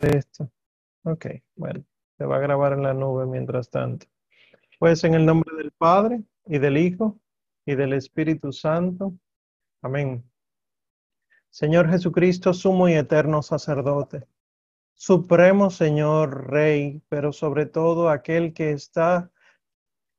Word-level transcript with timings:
esto. 0.00 0.50
Ok, 1.02 1.26
bueno, 1.56 1.84
se 2.16 2.24
va 2.24 2.36
a 2.36 2.40
grabar 2.40 2.72
en 2.72 2.82
la 2.82 2.94
nube 2.94 3.26
mientras 3.26 3.70
tanto. 3.70 4.06
Pues 4.78 5.02
en 5.04 5.14
el 5.14 5.26
nombre 5.26 5.56
del 5.56 5.72
Padre 5.72 6.22
y 6.46 6.58
del 6.58 6.76
Hijo 6.76 7.18
y 7.66 7.74
del 7.74 7.92
Espíritu 7.92 8.52
Santo. 8.52 9.14
Amén. 9.82 10.24
Señor 11.50 11.90
Jesucristo, 11.90 12.52
sumo 12.52 12.88
y 12.88 12.94
eterno 12.94 13.42
sacerdote, 13.42 14.26
supremo 14.94 15.70
Señor 15.70 16.50
Rey, 16.50 17.02
pero 17.08 17.32
sobre 17.32 17.66
todo 17.66 18.10
aquel 18.10 18.52
que 18.52 18.72
está 18.72 19.30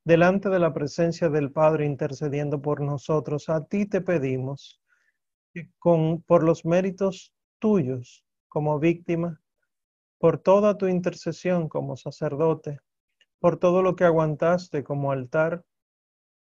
delante 0.04 0.48
de 0.48 0.58
la 0.58 0.74
presencia 0.74 1.28
del 1.28 1.52
Padre 1.52 1.86
intercediendo 1.86 2.60
por 2.60 2.80
nosotros, 2.80 3.48
a 3.48 3.64
ti 3.64 3.86
te 3.86 4.00
pedimos 4.00 4.82
que 5.54 5.70
con, 5.78 6.22
por 6.22 6.42
los 6.42 6.64
méritos 6.64 7.32
tuyos 7.58 8.24
como 8.48 8.78
víctima, 8.78 9.40
por 10.20 10.36
toda 10.36 10.76
tu 10.76 10.86
intercesión 10.86 11.66
como 11.70 11.96
sacerdote, 11.96 12.78
por 13.38 13.58
todo 13.58 13.80
lo 13.80 13.96
que 13.96 14.04
aguantaste 14.04 14.84
como 14.84 15.12
altar, 15.12 15.64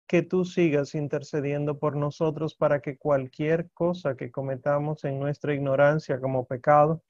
que 0.07 0.23
tú 0.23 0.45
sigas 0.45 0.95
intercediendo 0.95 1.77
por 1.77 1.95
nosotros 1.95 2.55
para 2.55 2.81
que 2.81 2.97
cualquier 2.97 3.69
cosa 3.75 4.17
que 4.17 4.31
cometamos 4.31 5.03
en 5.03 5.19
nuestra 5.19 5.53
ignorancia 5.53 6.19
como 6.19 6.47
pecado 6.47 7.03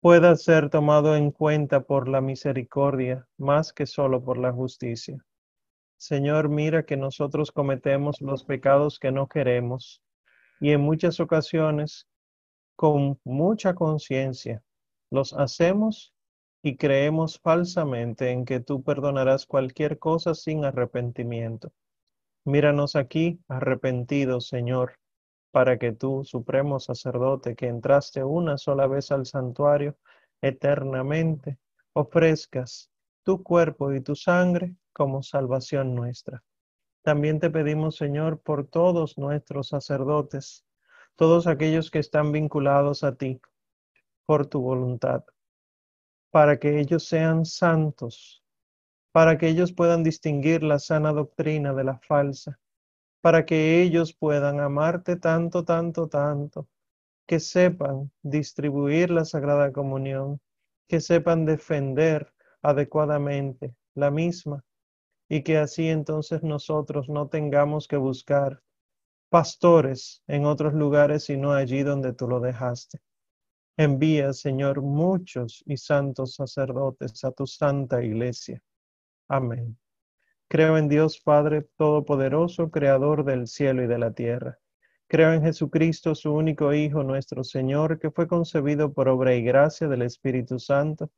pueda 0.00 0.34
ser 0.34 0.68
tomado 0.68 1.14
en 1.14 1.30
cuenta 1.30 1.84
por 1.84 2.08
la 2.08 2.20
misericordia 2.20 3.28
más 3.38 3.72
que 3.72 3.86
solo 3.86 4.24
por 4.24 4.36
la 4.36 4.52
justicia. 4.52 5.24
Señor, 5.96 6.48
mira 6.48 6.84
que 6.84 6.96
nosotros 6.96 7.52
cometemos 7.52 8.20
los 8.20 8.42
pecados 8.42 8.98
que 8.98 9.12
no 9.12 9.28
queremos 9.28 10.02
y 10.60 10.72
en 10.72 10.80
muchas 10.80 11.20
ocasiones 11.20 12.08
con 12.74 13.20
mucha 13.22 13.74
conciencia 13.74 14.60
los 15.14 15.32
hacemos 15.32 16.12
y 16.60 16.76
creemos 16.76 17.38
falsamente 17.38 18.30
en 18.30 18.44
que 18.44 18.58
tú 18.58 18.82
perdonarás 18.82 19.46
cualquier 19.46 20.00
cosa 20.00 20.34
sin 20.34 20.64
arrepentimiento. 20.64 21.72
Míranos 22.44 22.96
aquí 22.96 23.38
arrepentidos, 23.46 24.48
Señor, 24.48 24.98
para 25.52 25.78
que 25.78 25.92
tú, 25.92 26.24
supremo 26.24 26.80
sacerdote, 26.80 27.54
que 27.54 27.68
entraste 27.68 28.24
una 28.24 28.58
sola 28.58 28.88
vez 28.88 29.12
al 29.12 29.24
santuario 29.24 29.96
eternamente, 30.42 31.58
ofrezcas 31.92 32.90
tu 33.22 33.44
cuerpo 33.44 33.92
y 33.92 34.00
tu 34.00 34.16
sangre 34.16 34.74
como 34.92 35.22
salvación 35.22 35.94
nuestra. 35.94 36.42
También 37.02 37.38
te 37.38 37.50
pedimos, 37.50 37.96
Señor, 37.96 38.40
por 38.40 38.66
todos 38.66 39.16
nuestros 39.16 39.68
sacerdotes, 39.68 40.64
todos 41.14 41.46
aquellos 41.46 41.92
que 41.92 42.00
están 42.00 42.32
vinculados 42.32 43.04
a 43.04 43.14
ti 43.14 43.40
por 44.26 44.46
tu 44.46 44.60
voluntad, 44.60 45.24
para 46.30 46.58
que 46.58 46.80
ellos 46.80 47.06
sean 47.08 47.44
santos, 47.44 48.42
para 49.12 49.38
que 49.38 49.48
ellos 49.48 49.72
puedan 49.72 50.02
distinguir 50.02 50.62
la 50.62 50.78
sana 50.78 51.12
doctrina 51.12 51.72
de 51.72 51.84
la 51.84 51.98
falsa, 51.98 52.58
para 53.22 53.46
que 53.46 53.82
ellos 53.82 54.14
puedan 54.14 54.60
amarte 54.60 55.16
tanto, 55.16 55.64
tanto, 55.64 56.08
tanto, 56.08 56.68
que 57.26 57.40
sepan 57.40 58.10
distribuir 58.22 59.10
la 59.10 59.24
Sagrada 59.24 59.72
Comunión, 59.72 60.40
que 60.88 61.00
sepan 61.00 61.46
defender 61.46 62.32
adecuadamente 62.62 63.74
la 63.94 64.10
misma 64.10 64.64
y 65.28 65.42
que 65.42 65.58
así 65.58 65.88
entonces 65.88 66.42
nosotros 66.42 67.08
no 67.08 67.28
tengamos 67.28 67.88
que 67.88 67.96
buscar 67.96 68.62
pastores 69.30 70.22
en 70.26 70.46
otros 70.46 70.74
lugares, 70.74 71.24
sino 71.24 71.52
allí 71.52 71.82
donde 71.82 72.12
tú 72.12 72.28
lo 72.28 72.40
dejaste. 72.40 73.00
Envía, 73.76 74.32
Señor, 74.32 74.82
muchos 74.82 75.64
y 75.66 75.76
santos 75.76 76.36
sacerdotes 76.36 77.24
a 77.24 77.32
tu 77.32 77.44
santa 77.44 78.04
iglesia. 78.04 78.62
Amén. 79.26 79.76
Creo 80.48 80.78
en 80.78 80.88
Dios 80.88 81.18
Padre 81.18 81.66
Todopoderoso, 81.76 82.70
Creador 82.70 83.24
del 83.24 83.48
cielo 83.48 83.82
y 83.82 83.88
de 83.88 83.98
la 83.98 84.12
tierra. 84.12 84.58
Creo 85.08 85.32
en 85.32 85.42
Jesucristo, 85.42 86.14
su 86.14 86.32
único 86.32 86.72
Hijo, 86.72 87.02
nuestro 87.02 87.42
Señor, 87.42 87.98
que 87.98 88.12
fue 88.12 88.28
concebido 88.28 88.92
por 88.92 89.08
obra 89.08 89.34
y 89.34 89.42
gracia 89.42 89.88
del 89.88 90.02
Espíritu 90.02 90.60
Santo. 90.60 91.10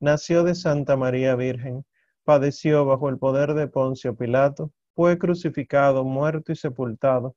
Nació 0.00 0.44
de 0.44 0.54
Santa 0.54 0.96
María 0.96 1.34
Virgen, 1.34 1.84
padeció 2.24 2.86
bajo 2.86 3.10
el 3.10 3.18
poder 3.18 3.52
de 3.52 3.68
Poncio 3.68 4.16
Pilato, 4.16 4.72
fue 4.94 5.18
crucificado, 5.18 6.04
muerto 6.04 6.52
y 6.52 6.56
sepultado 6.56 7.36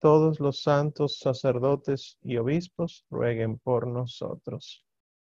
todos 0.00 0.40
los 0.40 0.62
santos 0.62 1.18
sacerdotes 1.18 2.18
y 2.22 2.38
obispos 2.38 3.04
rueguen 3.10 3.58
por 3.58 3.86
nosotros. 3.86 4.84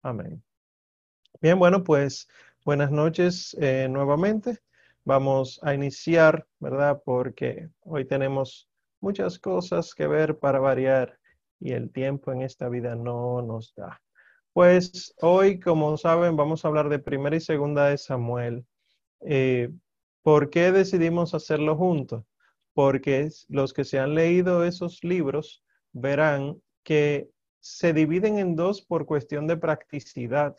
Amén. 0.03 0.43
Bien, 1.41 1.57
bueno, 1.59 1.83
pues 1.83 2.27
buenas 2.63 2.91
noches 2.91 3.55
eh, 3.59 3.87
nuevamente. 3.89 4.59
Vamos 5.03 5.59
a 5.63 5.73
iniciar, 5.73 6.47
¿verdad? 6.59 7.01
Porque 7.03 7.69
hoy 7.81 8.05
tenemos 8.05 8.69
muchas 8.99 9.39
cosas 9.39 9.95
que 9.95 10.07
ver 10.07 10.37
para 10.37 10.59
variar 10.59 11.17
y 11.59 11.73
el 11.73 11.91
tiempo 11.91 12.31
en 12.31 12.43
esta 12.43 12.69
vida 12.69 12.95
no 12.95 13.41
nos 13.41 13.73
da. 13.75 14.01
Pues 14.53 15.13
hoy, 15.21 15.59
como 15.59 15.97
saben, 15.97 16.35
vamos 16.35 16.63
a 16.63 16.67
hablar 16.67 16.89
de 16.89 16.99
primera 16.99 17.35
y 17.35 17.39
segunda 17.39 17.87
de 17.87 17.97
Samuel. 17.97 18.65
Eh, 19.21 19.71
¿Por 20.23 20.49
qué 20.49 20.71
decidimos 20.71 21.33
hacerlo 21.33 21.75
juntos? 21.75 22.23
Porque 22.81 23.29
los 23.47 23.73
que 23.73 23.83
se 23.83 23.99
han 23.99 24.15
leído 24.15 24.65
esos 24.65 25.03
libros 25.03 25.63
verán 25.93 26.59
que 26.81 27.29
se 27.59 27.93
dividen 27.93 28.39
en 28.39 28.55
dos 28.55 28.81
por 28.81 29.05
cuestión 29.05 29.45
de 29.45 29.55
practicidad, 29.55 30.55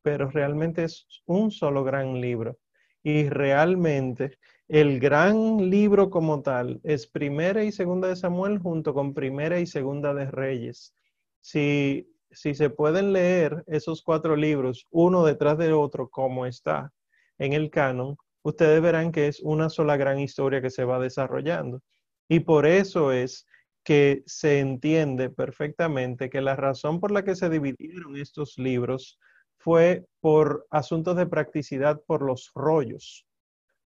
pero 0.00 0.30
realmente 0.30 0.84
es 0.84 1.06
un 1.26 1.50
solo 1.50 1.84
gran 1.84 2.22
libro. 2.22 2.56
Y 3.02 3.28
realmente 3.28 4.38
el 4.66 4.98
gran 4.98 5.68
libro 5.68 6.08
como 6.08 6.40
tal 6.40 6.80
es 6.84 7.06
Primera 7.06 7.62
y 7.62 7.70
Segunda 7.70 8.08
de 8.08 8.16
Samuel 8.16 8.58
junto 8.60 8.94
con 8.94 9.12
Primera 9.12 9.60
y 9.60 9.66
Segunda 9.66 10.14
de 10.14 10.24
Reyes. 10.30 10.94
Si, 11.42 12.10
si 12.30 12.54
se 12.54 12.70
pueden 12.70 13.12
leer 13.12 13.62
esos 13.66 14.00
cuatro 14.00 14.36
libros 14.36 14.86
uno 14.90 15.22
detrás 15.22 15.58
de 15.58 15.74
otro 15.74 16.08
como 16.08 16.46
está 16.46 16.94
en 17.36 17.52
el 17.52 17.68
canon, 17.68 18.16
ustedes 18.48 18.80
verán 18.82 19.12
que 19.12 19.28
es 19.28 19.40
una 19.40 19.68
sola 19.68 19.96
gran 19.96 20.18
historia 20.18 20.60
que 20.60 20.70
se 20.70 20.84
va 20.84 20.98
desarrollando. 20.98 21.80
Y 22.28 22.40
por 22.40 22.66
eso 22.66 23.12
es 23.12 23.46
que 23.84 24.22
se 24.26 24.60
entiende 24.60 25.30
perfectamente 25.30 26.28
que 26.28 26.40
la 26.40 26.56
razón 26.56 27.00
por 27.00 27.10
la 27.10 27.24
que 27.24 27.34
se 27.34 27.48
dividieron 27.48 28.16
estos 28.16 28.58
libros 28.58 29.18
fue 29.58 30.04
por 30.20 30.66
asuntos 30.70 31.16
de 31.16 31.26
practicidad 31.26 32.00
por 32.06 32.22
los 32.22 32.50
rollos. 32.54 33.26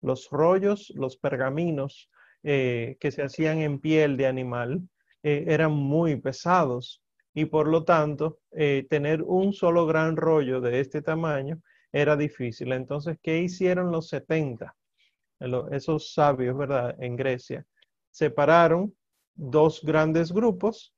Los 0.01 0.29
rollos, 0.29 0.91
los 0.95 1.17
pergaminos 1.17 2.09
eh, 2.43 2.97
que 2.99 3.11
se 3.11 3.23
hacían 3.23 3.59
en 3.59 3.79
piel 3.79 4.15
de 4.15 4.27
animal 4.27 4.87
eh, 5.23 5.45
eran 5.47 5.73
muy 5.73 6.15
pesados 6.15 7.01
y 7.33 7.45
por 7.45 7.67
lo 7.67 7.83
tanto 7.83 8.39
eh, 8.51 8.85
tener 8.89 9.21
un 9.23 9.53
solo 9.53 9.85
gran 9.85 10.15
rollo 10.15 10.61
de 10.61 10.79
este 10.79 11.01
tamaño 11.01 11.61
era 11.91 12.15
difícil. 12.15 12.71
Entonces, 12.73 13.17
¿qué 13.21 13.39
hicieron 13.39 13.91
los 13.91 14.09
70? 14.09 14.75
Esos 15.71 16.13
sabios, 16.13 16.57
¿verdad? 16.57 16.95
En 16.99 17.15
Grecia. 17.15 17.65
Separaron 18.11 18.93
dos 19.35 19.81
grandes 19.83 20.31
grupos 20.31 20.93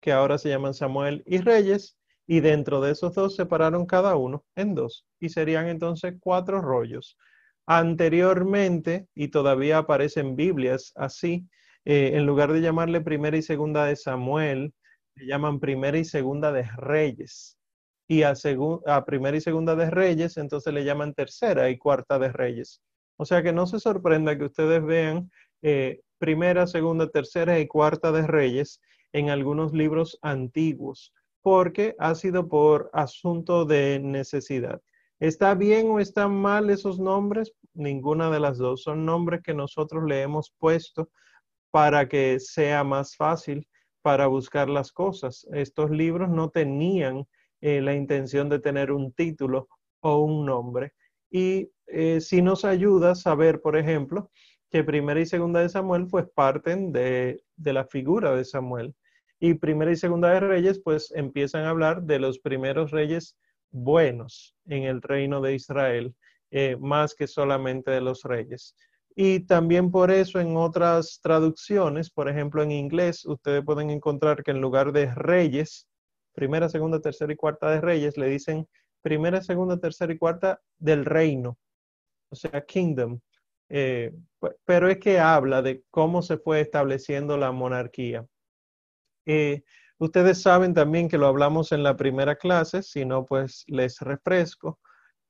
que 0.00 0.12
ahora 0.12 0.38
se 0.38 0.50
llaman 0.50 0.74
Samuel 0.74 1.22
y 1.26 1.38
Reyes, 1.38 1.98
y 2.26 2.40
dentro 2.40 2.80
de 2.80 2.92
esos 2.92 3.14
dos 3.14 3.36
separaron 3.36 3.86
cada 3.86 4.16
uno 4.16 4.44
en 4.56 4.74
dos, 4.74 5.06
y 5.20 5.28
serían 5.28 5.68
entonces 5.68 6.14
cuatro 6.20 6.60
rollos. 6.60 7.16
Anteriormente, 7.66 9.08
y 9.14 9.28
todavía 9.28 9.78
aparecen 9.78 10.36
Biblias 10.36 10.92
así, 10.96 11.48
eh, 11.84 12.12
en 12.14 12.26
lugar 12.26 12.52
de 12.52 12.60
llamarle 12.60 13.00
primera 13.00 13.36
y 13.36 13.42
segunda 13.42 13.86
de 13.86 13.96
Samuel, 13.96 14.74
le 15.14 15.26
llaman 15.26 15.60
primera 15.60 15.96
y 15.98 16.04
segunda 16.04 16.52
de 16.52 16.64
Reyes 16.76 17.56
y 18.08 18.22
a, 18.22 18.34
a 18.86 19.04
primera 19.04 19.36
y 19.36 19.40
segunda 19.40 19.74
de 19.74 19.90
reyes, 19.90 20.36
entonces 20.36 20.72
le 20.72 20.84
llaman 20.84 21.14
tercera 21.14 21.70
y 21.70 21.78
cuarta 21.78 22.18
de 22.18 22.32
reyes. 22.32 22.80
O 23.16 23.24
sea 23.24 23.42
que 23.42 23.52
no 23.52 23.66
se 23.66 23.80
sorprenda 23.80 24.36
que 24.36 24.44
ustedes 24.44 24.84
vean 24.84 25.30
eh, 25.62 26.00
primera, 26.18 26.66
segunda, 26.66 27.08
tercera 27.08 27.58
y 27.58 27.66
cuarta 27.66 28.12
de 28.12 28.26
reyes 28.26 28.80
en 29.12 29.30
algunos 29.30 29.72
libros 29.72 30.18
antiguos, 30.22 31.12
porque 31.42 31.94
ha 31.98 32.14
sido 32.14 32.48
por 32.48 32.90
asunto 32.92 33.64
de 33.64 33.98
necesidad. 34.00 34.80
¿Está 35.18 35.54
bien 35.54 35.90
o 35.90 35.98
están 35.98 36.34
mal 36.34 36.68
esos 36.68 36.98
nombres? 36.98 37.52
Ninguna 37.72 38.30
de 38.30 38.40
las 38.40 38.58
dos. 38.58 38.82
Son 38.82 39.06
nombres 39.06 39.42
que 39.42 39.54
nosotros 39.54 40.04
le 40.04 40.20
hemos 40.22 40.52
puesto 40.58 41.08
para 41.70 42.08
que 42.08 42.38
sea 42.38 42.84
más 42.84 43.16
fácil 43.16 43.66
para 44.02 44.26
buscar 44.26 44.68
las 44.68 44.92
cosas. 44.92 45.46
Estos 45.52 45.90
libros 45.90 46.28
no 46.28 46.50
tenían 46.50 47.26
eh, 47.60 47.80
la 47.80 47.94
intención 47.94 48.48
de 48.48 48.58
tener 48.58 48.92
un 48.92 49.12
título 49.12 49.68
o 50.00 50.18
un 50.20 50.46
nombre. 50.46 50.92
Y 51.30 51.70
eh, 51.86 52.20
si 52.20 52.42
nos 52.42 52.64
ayuda 52.64 53.12
a 53.12 53.14
saber, 53.14 53.60
por 53.60 53.76
ejemplo, 53.76 54.30
que 54.70 54.84
primera 54.84 55.20
y 55.20 55.26
segunda 55.26 55.60
de 55.60 55.68
Samuel 55.68 56.06
pues 56.10 56.26
parten 56.34 56.92
de, 56.92 57.42
de 57.56 57.72
la 57.72 57.84
figura 57.84 58.34
de 58.34 58.44
Samuel. 58.44 58.94
Y 59.38 59.54
primera 59.54 59.92
y 59.92 59.96
segunda 59.96 60.30
de 60.30 60.40
Reyes 60.40 60.80
pues 60.82 61.12
empiezan 61.14 61.64
a 61.64 61.70
hablar 61.70 62.02
de 62.02 62.18
los 62.18 62.38
primeros 62.38 62.90
reyes 62.90 63.36
buenos 63.70 64.54
en 64.66 64.84
el 64.84 65.02
reino 65.02 65.40
de 65.40 65.54
Israel, 65.54 66.14
eh, 66.50 66.76
más 66.80 67.14
que 67.14 67.26
solamente 67.26 67.90
de 67.90 68.00
los 68.00 68.22
reyes. 68.22 68.74
Y 69.14 69.40
también 69.40 69.90
por 69.90 70.10
eso 70.10 70.40
en 70.40 70.56
otras 70.56 71.20
traducciones, 71.22 72.10
por 72.10 72.28
ejemplo 72.28 72.62
en 72.62 72.70
inglés, 72.70 73.24
ustedes 73.24 73.64
pueden 73.64 73.90
encontrar 73.90 74.42
que 74.42 74.50
en 74.50 74.60
lugar 74.60 74.92
de 74.92 75.14
reyes, 75.14 75.86
primera, 76.36 76.68
segunda, 76.68 77.00
tercera 77.00 77.32
y 77.32 77.36
cuarta 77.36 77.70
de 77.70 77.80
reyes, 77.80 78.16
le 78.16 78.28
dicen 78.28 78.68
primera, 79.02 79.42
segunda, 79.42 79.78
tercera 79.78 80.12
y 80.12 80.18
cuarta 80.18 80.60
del 80.78 81.04
reino, 81.04 81.58
o 82.30 82.36
sea, 82.36 82.64
kingdom. 82.64 83.18
Eh, 83.68 84.12
pero 84.64 84.88
es 84.88 84.98
que 84.98 85.18
habla 85.18 85.62
de 85.62 85.82
cómo 85.90 86.22
se 86.22 86.38
fue 86.38 86.60
estableciendo 86.60 87.36
la 87.36 87.50
monarquía. 87.50 88.24
Eh, 89.24 89.64
ustedes 89.98 90.42
saben 90.42 90.74
también 90.74 91.08
que 91.08 91.18
lo 91.18 91.26
hablamos 91.26 91.72
en 91.72 91.82
la 91.82 91.96
primera 91.96 92.36
clase, 92.36 92.82
si 92.82 93.04
no, 93.04 93.24
pues 93.26 93.64
les 93.66 93.98
refresco, 94.00 94.78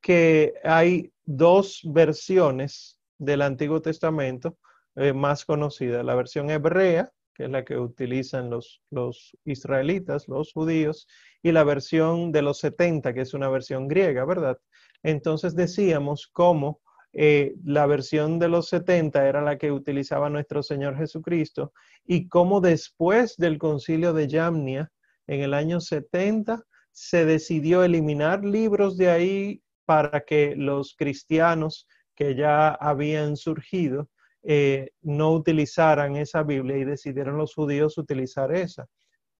que 0.02 0.54
hay 0.64 1.12
dos 1.24 1.80
versiones 1.84 3.00
del 3.18 3.42
Antiguo 3.42 3.80
Testamento 3.80 4.58
eh, 4.96 5.12
más 5.12 5.44
conocidas, 5.44 6.04
la 6.04 6.14
versión 6.14 6.50
hebrea, 6.50 7.10
que 7.36 7.44
es 7.44 7.50
la 7.50 7.64
que 7.64 7.76
utilizan 7.76 8.50
los, 8.50 8.82
los 8.90 9.36
israelitas, 9.44 10.28
los 10.28 10.52
judíos, 10.52 11.06
y 11.42 11.52
la 11.52 11.64
versión 11.64 12.32
de 12.32 12.42
los 12.42 12.58
70, 12.58 13.12
que 13.12 13.20
es 13.20 13.34
una 13.34 13.48
versión 13.48 13.88
griega, 13.88 14.24
¿verdad? 14.24 14.58
Entonces 15.02 15.54
decíamos 15.54 16.28
cómo 16.32 16.80
eh, 17.12 17.54
la 17.64 17.86
versión 17.86 18.38
de 18.38 18.48
los 18.48 18.68
70 18.68 19.26
era 19.28 19.40
la 19.42 19.58
que 19.58 19.72
utilizaba 19.72 20.28
nuestro 20.28 20.62
Señor 20.62 20.96
Jesucristo 20.96 21.72
y 22.04 22.28
cómo 22.28 22.60
después 22.60 23.36
del 23.36 23.58
concilio 23.58 24.12
de 24.12 24.28
Yamnia, 24.28 24.90
en 25.26 25.40
el 25.40 25.54
año 25.54 25.80
70, 25.80 26.62
se 26.92 27.24
decidió 27.24 27.84
eliminar 27.84 28.44
libros 28.44 28.96
de 28.96 29.10
ahí 29.10 29.62
para 29.84 30.22
que 30.22 30.54
los 30.56 30.94
cristianos 30.96 31.86
que 32.14 32.34
ya 32.34 32.70
habían 32.70 33.36
surgido 33.36 34.08
eh, 34.48 34.90
no 35.02 35.32
utilizaran 35.32 36.14
esa 36.14 36.44
Biblia 36.44 36.76
y 36.76 36.84
decidieron 36.84 37.36
los 37.36 37.52
judíos 37.52 37.98
utilizar 37.98 38.54
esa. 38.54 38.86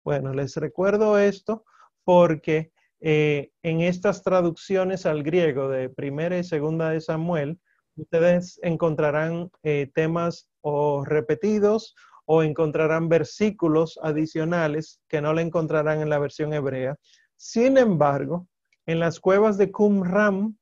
Bueno, 0.05 0.35
les 0.35 0.57
recuerdo 0.57 1.17
esto 1.17 1.65
porque 2.03 2.73
eh, 3.01 3.53
en 3.63 3.83
estas 3.83 4.25
traducciones 4.25 5.07
al 5.07 5.23
griego 5.23 5.69
de 5.69 5.89
primera 5.91 6.39
y 6.39 6.45
segunda 6.45 6.91
de 6.91 7.01
Samuel, 7.01 7.61
ustedes 7.95 8.59
encontrarán 8.63 9.51
eh, 9.63 9.91
temas 9.95 10.49
o 10.61 11.05
repetidos 11.05 11.95
o 12.25 12.43
encontrarán 12.43 13.09
versículos 13.09 14.01
adicionales 14.03 15.01
que 15.09 15.21
no 15.21 15.33
le 15.35 15.43
encontrarán 15.43 16.01
en 16.01 16.11
la 16.11 16.19
versión 16.19 16.53
hebrea. 16.53 16.97
Sin 17.37 17.79
embargo, 17.79 18.49
en 18.87 18.99
las 18.99 19.21
cuevas 19.21 19.57
de 19.57 19.71
Qumran 19.71 20.59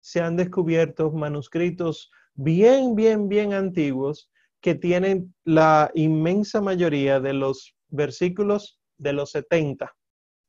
se 0.00 0.20
han 0.20 0.36
descubierto 0.36 1.10
manuscritos 1.10 2.10
bien, 2.42 2.94
bien, 2.94 3.28
bien 3.28 3.52
antiguos 3.52 4.30
que 4.60 4.74
tienen 4.74 5.34
la 5.44 5.90
inmensa 5.94 6.60
mayoría 6.60 7.20
de 7.20 7.34
los 7.34 7.76
versículos 7.88 8.78
de 8.98 9.12
los 9.12 9.32
70, 9.32 9.94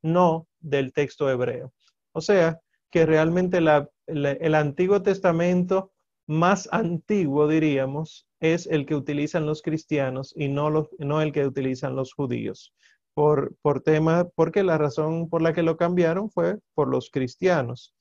no 0.01 0.47
del 0.59 0.93
texto 0.93 1.29
hebreo. 1.29 1.73
O 2.13 2.21
sea, 2.21 2.59
que 2.91 3.05
realmente 3.05 3.59
el 4.07 4.55
Antiguo 4.55 5.01
Testamento 5.01 5.91
más 6.27 6.69
antiguo, 6.71 7.47
diríamos, 7.47 8.27
es 8.39 8.67
el 8.67 8.85
que 8.85 8.95
utilizan 8.95 9.45
los 9.45 9.61
cristianos 9.61 10.33
y 10.35 10.47
no, 10.47 10.87
no 10.97 11.21
el 11.21 11.31
que 11.31 11.45
utilizan 11.45 11.95
los 11.95 12.13
judíos. 12.13 12.73
Por, 13.13 13.55
por 13.61 13.81
tema, 13.81 14.29
porque 14.35 14.63
la 14.63 14.77
razón 14.77 15.29
por 15.29 15.41
la 15.41 15.51
que 15.51 15.63
lo 15.63 15.75
cambiaron 15.75 16.29
fue 16.29 16.59
por 16.73 16.87
los 16.87 17.09
cristianos. 17.09 17.93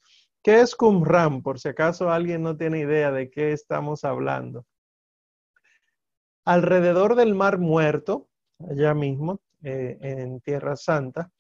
¿Qué 0.43 0.61
es 0.61 0.75
Qumran? 0.75 1.43
Por 1.43 1.61
si 1.61 1.69
acaso 1.69 2.11
alguien 2.11 2.43
no 2.43 2.57
tiene 2.57 2.79
idea 2.79 3.13
de 3.13 3.31
qué 3.31 3.53
estamos 3.53 4.05
hablando. 4.05 4.65
Alrededor 6.47 7.15
del 7.15 7.35
Mar 7.35 7.59
Muerto, 7.59 8.29
allá 8.59 8.95
mismo, 8.95 9.41
eh, 9.63 9.99
en 10.01 10.41
Tierra 10.41 10.77
Santa, 10.77 11.31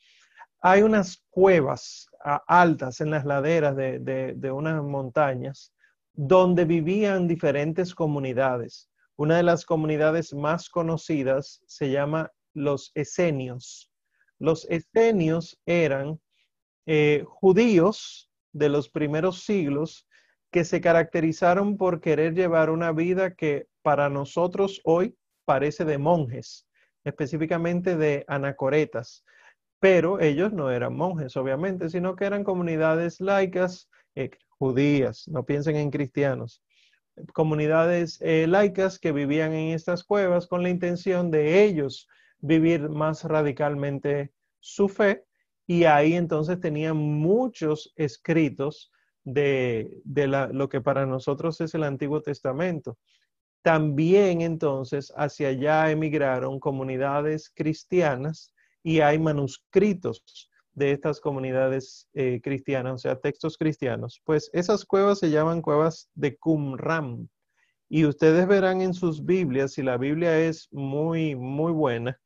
hay 0.60 0.82
unas 0.82 1.24
cuevas 1.30 2.06
altas 2.46 3.00
en 3.00 3.10
las 3.10 3.24
laderas 3.24 3.74
de, 3.74 4.52
unas 4.52 4.82
montañas 4.82 5.72
donde 6.12 6.66
vivían 6.66 7.26
diferentes 7.26 7.94
comunidades. 7.94 8.90
Una 9.16 9.38
de 9.38 9.42
las 9.42 9.64
comunidades 9.64 10.34
más 10.34 10.68
conocidas 10.68 11.62
se 11.66 11.90
llama 11.90 12.30
los 12.52 12.92
esenios. 12.94 13.90
Los 14.38 14.66
esenios 14.66 15.58
eran 15.64 16.20
eh, 16.84 17.24
judíos 17.26 18.29
de 18.52 18.68
los 18.68 18.88
primeros 18.88 19.44
siglos 19.44 20.06
que 20.50 20.64
se 20.64 20.80
caracterizaron 20.80 21.76
por 21.76 22.00
querer 22.00 22.34
llevar 22.34 22.70
una 22.70 22.92
vida 22.92 23.34
que 23.34 23.66
para 23.82 24.08
nosotros 24.08 24.80
hoy 24.84 25.16
parece 25.44 25.84
de 25.84 25.98
monjes, 25.98 26.66
específicamente 27.04 27.96
de 27.96 28.24
anacoretas. 28.28 29.24
Pero 29.78 30.20
ellos 30.20 30.52
no 30.52 30.70
eran 30.70 30.94
monjes, 30.94 31.36
obviamente, 31.36 31.88
sino 31.88 32.16
que 32.16 32.26
eran 32.26 32.44
comunidades 32.44 33.20
laicas 33.20 33.88
eh, 34.14 34.30
judías, 34.48 35.26
no 35.28 35.44
piensen 35.44 35.76
en 35.76 35.90
cristianos, 35.90 36.62
comunidades 37.32 38.20
eh, 38.20 38.46
laicas 38.46 38.98
que 38.98 39.12
vivían 39.12 39.52
en 39.52 39.74
estas 39.74 40.04
cuevas 40.04 40.46
con 40.46 40.62
la 40.62 40.68
intención 40.68 41.30
de 41.30 41.64
ellos 41.64 42.08
vivir 42.40 42.88
más 42.88 43.24
radicalmente 43.24 44.32
su 44.58 44.88
fe 44.88 45.24
y 45.70 45.84
ahí 45.84 46.14
entonces 46.14 46.58
tenían 46.58 46.96
muchos 46.96 47.92
escritos 47.94 48.90
de, 49.22 50.02
lo 50.50 50.68
que 50.68 50.80
para 50.80 51.06
nosotros 51.06 51.60
es 51.60 51.72
el 51.76 51.84
Antiguo 51.84 52.22
Testamento. 52.22 52.98
También 53.62 54.40
entonces 54.40 55.12
hacia 55.16 55.50
allá 55.50 55.92
emigraron 55.92 56.58
comunidades 56.58 57.52
cristianas 57.54 58.52
y 58.82 58.98
hay 58.98 59.20
manuscritos 59.20 60.50
de 60.72 60.90
estas 60.90 61.20
comunidades 61.20 62.08
eh, 62.14 62.40
cristianas, 62.42 62.94
o 62.94 62.98
sea, 62.98 63.20
textos 63.20 63.56
cristianos, 63.56 64.20
pues 64.24 64.50
esas 64.52 64.84
cuevas 64.84 65.20
se 65.20 65.30
llaman 65.30 65.62
cuevas 65.62 66.10
de 66.16 66.36
Qumran. 66.36 67.30
Y 67.88 68.06
ustedes 68.06 68.48
verán 68.48 68.80
en 68.80 68.92
sus 68.92 69.24
Biblias, 69.24 69.74
si 69.74 69.84
la 69.84 69.98
Biblia 69.98 70.36
es 70.36 70.66
muy, 70.72 71.36
muy 71.36 71.70
buena, 71.70 72.18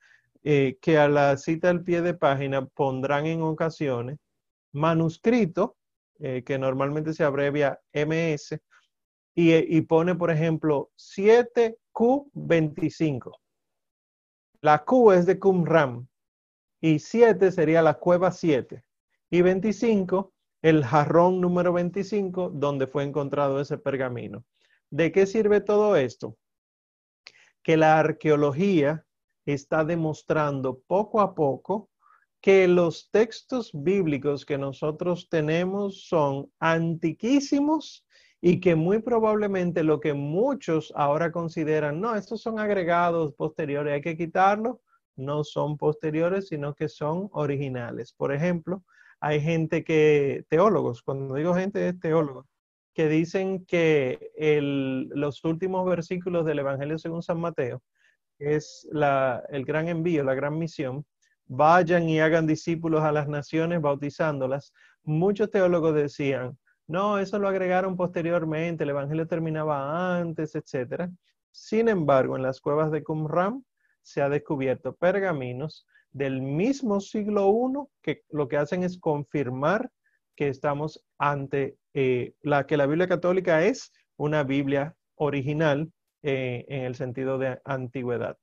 eh, 0.44 0.78
que 0.80 0.98
a 0.98 1.08
la 1.08 1.36
cita 1.38 1.70
al 1.70 1.82
pie 1.82 2.02
de 2.02 2.14
página 2.14 2.66
pondrán 2.66 3.26
en 3.26 3.42
ocasiones 3.42 4.18
manuscrito, 4.72 5.76
eh, 6.18 6.44
que 6.44 6.58
normalmente 6.58 7.14
se 7.14 7.24
abrevia 7.24 7.80
MS, 7.92 8.60
y, 9.34 9.54
y 9.54 9.80
pone, 9.82 10.14
por 10.14 10.30
ejemplo, 10.30 10.92
7Q25. 10.96 13.32
La 14.60 14.84
Q 14.84 15.12
es 15.12 15.26
de 15.26 15.38
Qumran, 15.38 16.08
y 16.80 16.98
7 16.98 17.50
sería 17.50 17.80
la 17.80 17.94
cueva 17.94 18.30
7. 18.30 18.84
Y 19.30 19.40
25, 19.40 20.34
el 20.60 20.84
jarrón 20.84 21.40
número 21.40 21.72
25, 21.72 22.50
donde 22.50 22.86
fue 22.86 23.04
encontrado 23.04 23.58
ese 23.60 23.78
pergamino. 23.78 24.44
¿De 24.90 25.10
qué 25.10 25.24
sirve 25.26 25.62
todo 25.62 25.96
esto? 25.96 26.36
Que 27.62 27.78
la 27.78 27.98
arqueología 27.98 29.06
está 29.52 29.84
demostrando 29.84 30.80
poco 30.86 31.20
a 31.20 31.34
poco 31.34 31.90
que 32.40 32.68
los 32.68 33.10
textos 33.10 33.70
bíblicos 33.72 34.44
que 34.44 34.58
nosotros 34.58 35.28
tenemos 35.30 36.06
son 36.06 36.50
antiquísimos 36.58 38.06
y 38.40 38.60
que 38.60 38.74
muy 38.74 39.00
probablemente 39.00 39.82
lo 39.82 40.00
que 40.00 40.12
muchos 40.12 40.92
ahora 40.94 41.32
consideran, 41.32 42.00
no, 42.00 42.14
estos 42.14 42.42
son 42.42 42.58
agregados 42.58 43.32
posteriores, 43.32 43.94
hay 43.94 44.02
que 44.02 44.18
quitarlo, 44.18 44.82
no 45.16 45.44
son 45.44 45.78
posteriores, 45.78 46.48
sino 46.48 46.74
que 46.74 46.90
son 46.90 47.30
originales. 47.32 48.12
Por 48.12 48.34
ejemplo, 48.34 48.84
hay 49.20 49.40
gente 49.40 49.82
que, 49.82 50.44
teólogos, 50.50 51.02
cuando 51.02 51.36
digo 51.36 51.54
gente 51.54 51.88
es 51.88 51.98
teólogos, 51.98 52.44
que 52.92 53.08
dicen 53.08 53.64
que 53.64 54.30
los 55.14 55.42
últimos 55.44 55.86
versículos 55.86 56.44
del 56.44 56.58
Evangelio 56.58 56.98
según 56.98 57.22
San 57.22 57.40
Mateo, 57.40 57.82
es 58.38 58.87
el 58.93 59.64
gran 59.64 59.88
envío, 59.88 60.25
la 60.25 60.35
gran 60.35 60.59
misión, 60.59 61.05
vayan 61.47 62.09
y 62.09 62.21
hagan 62.21 62.47
discípulos 62.47 63.03
a 63.03 63.12
las 63.12 63.29
naciones 63.29 63.81
bautizándolas. 63.81 64.73
Muchos 65.03 65.50
teólogos 65.50 65.95
decían, 65.95 66.59
no, 66.87 67.19
eso 67.19 67.38
lo 67.38 67.49
agregaron 67.49 67.97
posteriormente, 67.97 68.85
el 68.85 68.91
Evangelio 68.91 69.26
terminaba 69.26 70.19
antes, 70.19 70.55
etc. 70.55 71.11
Sin 71.50 71.88
embargo, 71.88 72.37
en 72.37 72.43
las 72.43 72.61
cuevas 72.61 72.91
de 72.91 73.03
Qumran 73.03 73.64
se 74.03 74.21
ha 74.21 74.29
descubierto 74.29 74.95
pergaminos 74.95 75.87
del 76.12 76.43
mismo 76.43 77.00
siglo 77.00 77.50
I 77.50 77.88
que 78.03 78.23
lo 78.31 78.49
que 78.49 78.57
hacen 78.57 78.83
es 78.83 78.99
confirmar 78.99 79.91
que 80.37 80.49
estamos 80.49 81.05
ante 81.19 81.76
eh, 81.95 82.35
la 82.43 82.67
que 82.67 82.76
la 82.76 82.87
Biblia 82.87 83.09
católica 83.09 83.64
es 83.64 83.93
una 84.17 84.43
Biblia 84.43 84.95
original 85.17 85.91
eh, 86.26 86.64
en 86.69 86.85
el 86.85 86.95
sentido 86.95 87.38
de 87.38 87.61
antigüedad. 87.64 88.38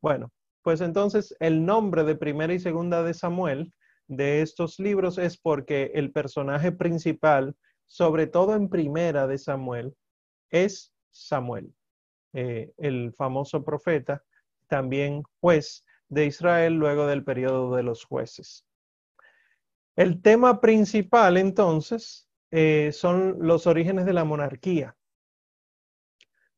Bueno, 0.00 0.32
pues 0.62 0.80
entonces 0.80 1.36
el 1.40 1.64
nombre 1.64 2.04
de 2.04 2.16
primera 2.16 2.54
y 2.54 2.58
segunda 2.58 3.02
de 3.02 3.14
Samuel 3.14 3.72
de 4.06 4.40
estos 4.40 4.78
libros 4.78 5.18
es 5.18 5.36
porque 5.36 5.92
el 5.94 6.10
personaje 6.10 6.72
principal, 6.72 7.54
sobre 7.86 8.26
todo 8.26 8.54
en 8.54 8.70
primera 8.70 9.26
de 9.26 9.36
Samuel, 9.36 9.94
es 10.50 10.92
Samuel, 11.10 11.74
eh, 12.32 12.72
el 12.78 13.12
famoso 13.12 13.64
profeta, 13.64 14.24
también 14.66 15.22
juez 15.40 15.84
de 16.08 16.26
Israel 16.26 16.74
luego 16.74 17.06
del 17.06 17.24
periodo 17.24 17.76
de 17.76 17.82
los 17.82 18.04
jueces. 18.04 18.64
El 19.96 20.22
tema 20.22 20.60
principal 20.60 21.36
entonces 21.36 22.28
eh, 22.50 22.90
son 22.92 23.36
los 23.40 23.66
orígenes 23.66 24.06
de 24.06 24.12
la 24.14 24.24
monarquía. 24.24 24.96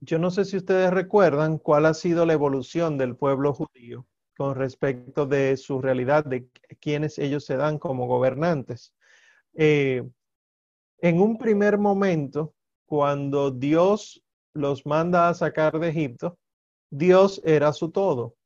Yo 0.03 0.19
no 0.19 0.31
sé 0.31 0.47
si 0.47 0.57
ustedes 0.57 0.91
recuerdan 0.91 1.59
cuál 1.59 1.85
ha 1.85 1.93
sido 1.93 2.25
la 2.25 2.33
evolución 2.33 2.97
del 2.97 3.17
pueblo 3.17 3.53
judío 3.53 4.07
con 4.35 4.55
respecto 4.55 5.27
de 5.27 5.59
su 5.59 5.83
realidad, 5.83 6.25
de 6.25 6.49
quienes 6.81 7.19
ellos 7.19 7.45
se 7.45 7.59
dan 7.59 7.79
como 7.79 8.07
gobernantes. 8.07 8.95
Eh, 9.55 10.03
en 11.03 11.21
un 11.21 11.37
primer 11.37 11.77
momento, 11.77 12.55
cuando 12.87 13.51
Dios 13.51 14.23
los 14.55 14.87
manda 14.87 15.29
a 15.29 15.35
sacar 15.35 15.79
de 15.79 15.91
Egipto, 15.91 16.39
Dios 16.91 17.43
era 17.45 17.75
su 17.75 17.91
todo. 17.91 18.37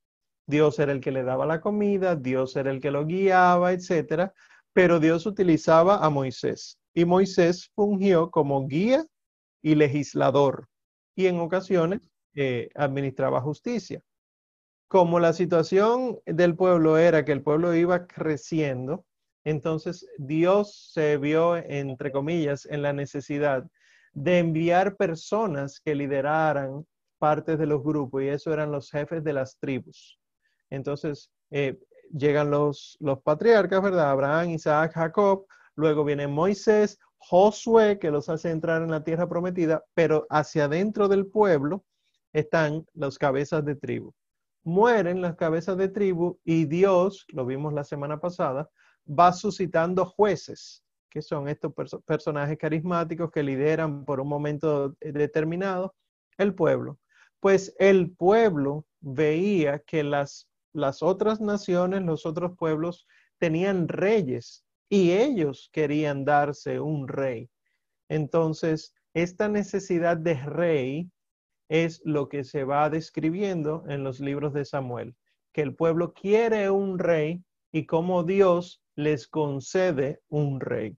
Dios 0.46 0.80
era 0.80 0.90
el 0.90 1.00
que 1.00 1.12
le 1.12 1.22
daba 1.22 1.46
la 1.46 1.60
comida, 1.60 2.16
Dios 2.16 2.56
era 2.56 2.72
el 2.72 2.80
que 2.80 2.90
lo 2.90 3.06
guiaba, 3.06 3.72
etcétera, 3.72 4.34
pero 4.72 4.98
Dios 4.98 5.24
utilizaba 5.24 6.04
a 6.04 6.10
Moisés 6.10 6.78
y 6.92 7.04
Moisés 7.04 7.70
fungió 7.76 8.30
como 8.30 8.66
guía 8.66 9.04
y 9.62 9.76
legislador 9.76 10.68
y 11.14 11.26
en 11.26 11.38
ocasiones 11.38 12.10
eh, 12.34 12.68
administraba 12.74 13.40
justicia. 13.40 14.02
Como 14.88 15.20
la 15.20 15.32
situación 15.32 16.18
del 16.26 16.56
pueblo 16.56 16.98
era 16.98 17.24
que 17.24 17.32
el 17.32 17.42
pueblo 17.42 17.74
iba 17.74 18.06
creciendo, 18.06 19.04
entonces 19.44 20.06
Dios 20.18 20.90
se 20.92 21.16
vio, 21.18 21.56
entre 21.56 22.12
comillas, 22.12 22.66
en 22.66 22.82
la 22.82 22.92
necesidad 22.92 23.64
de 24.12 24.38
enviar 24.38 24.96
personas 24.96 25.80
que 25.80 25.94
lideraran 25.94 26.86
partes 27.18 27.58
de 27.58 27.66
los 27.66 27.82
grupos 27.82 28.22
y 28.22 28.28
eso 28.28 28.52
eran 28.52 28.70
los 28.70 28.90
jefes 28.90 29.24
de 29.24 29.32
las 29.32 29.58
tribus. 29.58 30.18
Entonces 30.70 31.30
eh, 31.50 31.78
llegan 32.10 32.50
los, 32.50 32.96
los 33.00 33.20
patriarcas, 33.22 33.82
¿verdad? 33.82 34.10
Abraham, 34.10 34.50
Isaac, 34.50 34.92
Jacob, 34.94 35.46
luego 35.74 36.04
viene 36.04 36.26
Moisés, 36.28 36.98
Josué, 37.26 37.98
que 37.98 38.10
los 38.10 38.28
hace 38.28 38.50
entrar 38.50 38.82
en 38.82 38.90
la 38.90 39.02
tierra 39.02 39.26
prometida, 39.26 39.82
pero 39.94 40.26
hacia 40.28 40.66
adentro 40.66 41.08
del 41.08 41.26
pueblo 41.26 41.82
están 42.34 42.84
los 42.92 43.18
cabezas 43.18 43.64
de 43.64 43.76
tribu. 43.76 44.12
Mueren 44.62 45.22
las 45.22 45.34
cabezas 45.34 45.78
de 45.78 45.88
tribu 45.88 46.38
y 46.44 46.66
Dios, 46.66 47.24
lo 47.28 47.46
vimos 47.46 47.72
la 47.72 47.84
semana 47.84 48.20
pasada, 48.20 48.68
va 49.08 49.32
suscitando 49.32 50.04
jueces, 50.04 50.84
que 51.08 51.22
son 51.22 51.48
estos 51.48 51.72
personajes 52.04 52.58
carismáticos 52.58 53.30
que 53.30 53.42
lideran 53.42 54.04
por 54.04 54.20
un 54.20 54.28
momento 54.28 54.94
determinado 55.00 55.94
el 56.36 56.54
pueblo. 56.54 56.98
Pues 57.40 57.74
el 57.78 58.10
pueblo 58.10 58.84
veía 59.00 59.78
que 59.78 60.04
las, 60.04 60.48
las 60.74 61.02
otras 61.02 61.40
naciones, 61.40 62.02
los 62.02 62.26
otros 62.26 62.52
pueblos, 62.58 63.06
tenían 63.38 63.88
reyes 63.88 64.63
y 64.88 65.12
ellos 65.12 65.70
querían 65.72 66.24
darse 66.24 66.80
un 66.80 67.08
rey. 67.08 67.48
Entonces, 68.08 68.94
esta 69.14 69.48
necesidad 69.48 70.16
de 70.16 70.34
rey 70.34 71.10
es 71.68 72.02
lo 72.04 72.28
que 72.28 72.44
se 72.44 72.64
va 72.64 72.90
describiendo 72.90 73.84
en 73.88 74.04
los 74.04 74.20
libros 74.20 74.52
de 74.52 74.64
Samuel, 74.64 75.14
que 75.52 75.62
el 75.62 75.74
pueblo 75.74 76.12
quiere 76.12 76.70
un 76.70 76.98
rey 76.98 77.42
y 77.72 77.86
cómo 77.86 78.22
Dios 78.24 78.82
les 78.96 79.26
concede 79.26 80.20
un 80.28 80.60
rey. 80.60 80.96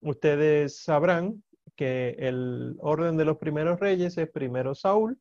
Ustedes 0.00 0.82
sabrán 0.82 1.42
que 1.76 2.16
el 2.18 2.76
orden 2.78 3.16
de 3.16 3.24
los 3.24 3.38
primeros 3.38 3.80
reyes 3.80 4.16
es 4.18 4.30
primero 4.30 4.74
Saúl, 4.74 5.18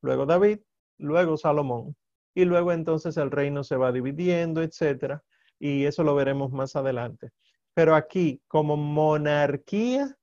luego 0.00 0.26
David, 0.26 0.60
luego 0.98 1.36
Salomón, 1.36 1.96
y 2.34 2.44
luego 2.44 2.72
entonces 2.72 3.16
el 3.16 3.30
reino 3.30 3.64
se 3.64 3.76
va 3.76 3.92
dividiendo, 3.92 4.62
etcétera, 4.62 5.22
y 5.62 5.84
eso 5.84 6.02
lo 6.02 6.16
veremos 6.16 6.50
más 6.50 6.74
adelante. 6.74 7.30
Pero 7.72 7.94
aquí, 7.94 8.42
como 8.48 8.76
monarquía, 8.76 10.18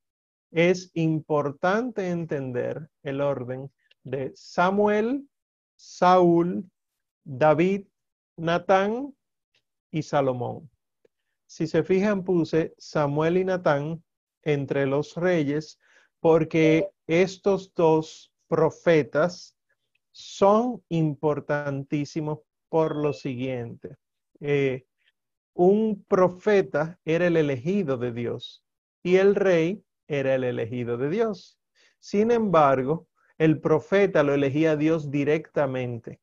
es 0.52 0.92
importante 0.96 2.10
entender 2.10 2.90
el 3.04 3.22
orden 3.22 3.72
de 4.04 4.34
Samuel, 4.36 5.30
Saúl, 5.78 6.70
David, 7.24 7.86
Natán 8.36 9.16
y 9.92 10.02
Salomón. 10.02 10.70
Si 11.48 11.68
se 11.68 11.84
fijan, 11.84 12.26
puse 12.26 12.74
Samuel 12.78 13.38
y 13.38 13.46
Natán 13.46 14.04
entre 14.44 14.86
los 14.88 15.16
reyes 15.16 15.80
porque 16.20 16.90
estos 17.08 17.74
dos 17.74 18.34
profetas 18.50 19.56
son 20.12 20.84
importantísimos 20.90 22.40
por 22.68 22.98
lo 22.98 23.14
siguiente. 23.14 23.96
Eh, 24.42 24.86
un 25.54 26.04
profeta 26.08 27.00
era 27.06 27.28
el 27.28 27.38
elegido 27.38 27.98
de 27.98 28.12
Dios 28.12 28.64
y 29.04 29.18
el 29.18 29.36
rey 29.36 29.84
era 30.08 30.36
el 30.36 30.44
elegido 30.44 30.98
de 30.98 31.10
Dios. 31.10 31.60
Sin 32.00 32.32
embargo, 32.32 33.08
el 33.38 33.60
profeta 33.60 34.24
lo 34.24 34.34
elegía 34.34 34.76
Dios 34.76 35.12
directamente. 35.12 36.20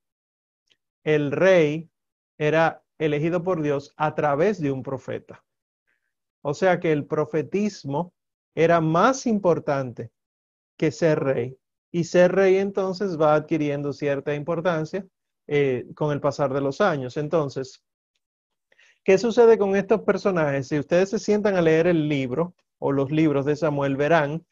El 1.05 1.33
rey 1.33 1.89
era 2.39 2.83
elegido 2.99 3.43
por 3.43 3.63
Dios 3.63 3.95
a 3.97 4.15
través 4.15 4.61
de 4.61 4.71
un 4.71 4.83
profeta. 4.83 5.45
O 6.43 6.55
sea 6.55 6.81
que 6.81 6.93
el 6.93 7.07
profetismo 7.07 8.13
era 8.55 8.81
más 8.81 9.27
importante 9.27 10.11
que 10.77 10.91
ser 10.91 11.21
rey. 11.21 11.59
Y 11.91 12.05
ser 12.05 12.33
rey 12.33 12.57
entonces 12.57 13.19
va 13.21 13.35
adquiriendo 13.35 13.93
cierta 13.93 14.35
importancia 14.35 15.07
eh, 15.47 15.87
con 15.95 16.13
el 16.13 16.21
pasar 16.21 16.53
de 16.53 16.61
los 16.61 16.81
años. 16.81 17.17
Entonces, 17.17 17.83
¿Qué 19.07 19.19
sucede 19.19 19.57
con 19.57 19.77
estos 19.77 20.01
personajes? 20.01 20.67
Si 20.67 20.81
ustedes 20.81 21.11
se 21.11 21.21
sientan 21.21 21.55
a 21.55 21.63
leer 21.63 21.87
el 21.87 22.09
libro 22.09 22.57
o 22.81 22.91
los 22.91 23.13
libros 23.13 23.47
de 23.47 23.55
Samuel, 23.55 23.95
verán 23.97 24.45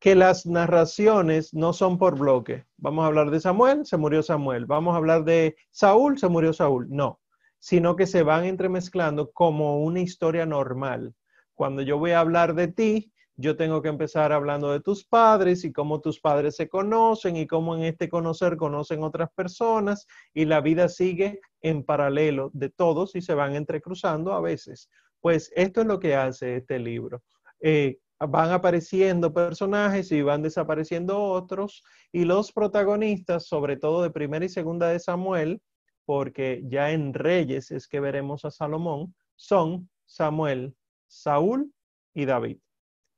que 0.00 0.14
las 0.14 0.44
narraciones 0.44 1.54
no 1.54 1.72
son 1.72 1.96
por 1.96 2.18
bloque. 2.18 2.66
Vamos 2.76 3.04
a 3.04 3.06
hablar 3.06 3.30
de 3.30 3.40
Samuel, 3.40 3.86
se 3.86 3.96
murió 3.96 4.22
Samuel. 4.22 4.66
Vamos 4.66 4.92
a 4.92 4.98
hablar 4.98 5.24
de 5.24 5.56
Saúl, 5.70 6.18
se 6.18 6.28
murió 6.28 6.52
Saúl. 6.52 6.88
No, 6.90 7.20
sino 7.58 7.96
que 7.96 8.06
se 8.06 8.22
van 8.22 8.44
entremezclando 8.44 9.32
como 9.32 9.82
una 9.82 10.00
historia 10.00 10.44
normal. 10.44 11.14
Cuando 11.54 11.80
yo 11.80 11.96
voy 11.96 12.10
a 12.10 12.20
hablar 12.20 12.54
de 12.54 12.68
ti, 12.68 13.11
yo 13.36 13.56
tengo 13.56 13.80
que 13.82 13.88
empezar 13.88 14.32
hablando 14.32 14.72
de 14.72 14.80
tus 14.80 15.04
padres 15.04 15.64
y 15.64 15.72
cómo 15.72 16.00
tus 16.00 16.20
padres 16.20 16.56
se 16.56 16.68
conocen 16.68 17.36
y 17.36 17.46
cómo 17.46 17.74
en 17.74 17.84
este 17.84 18.08
conocer 18.08 18.56
conocen 18.56 19.02
otras 19.02 19.30
personas 19.32 20.06
y 20.34 20.44
la 20.44 20.60
vida 20.60 20.88
sigue 20.88 21.40
en 21.60 21.84
paralelo 21.84 22.50
de 22.52 22.68
todos 22.68 23.14
y 23.16 23.22
se 23.22 23.34
van 23.34 23.54
entrecruzando 23.54 24.32
a 24.32 24.40
veces. 24.40 24.90
Pues 25.20 25.52
esto 25.54 25.80
es 25.80 25.86
lo 25.86 25.98
que 25.98 26.14
hace 26.14 26.56
este 26.56 26.78
libro. 26.78 27.22
Eh, 27.60 27.98
van 28.18 28.50
apareciendo 28.50 29.32
personajes 29.32 30.12
y 30.12 30.22
van 30.22 30.42
desapareciendo 30.42 31.20
otros 31.22 31.82
y 32.12 32.24
los 32.24 32.52
protagonistas, 32.52 33.46
sobre 33.46 33.76
todo 33.76 34.02
de 34.02 34.10
primera 34.10 34.44
y 34.44 34.48
segunda 34.48 34.88
de 34.88 35.00
Samuel, 35.00 35.60
porque 36.04 36.62
ya 36.66 36.90
en 36.90 37.14
Reyes 37.14 37.70
es 37.70 37.88
que 37.88 38.00
veremos 38.00 38.44
a 38.44 38.50
Salomón, 38.50 39.14
son 39.36 39.88
Samuel, 40.04 40.76
Saúl 41.06 41.72
y 42.14 42.24
David. 42.26 42.58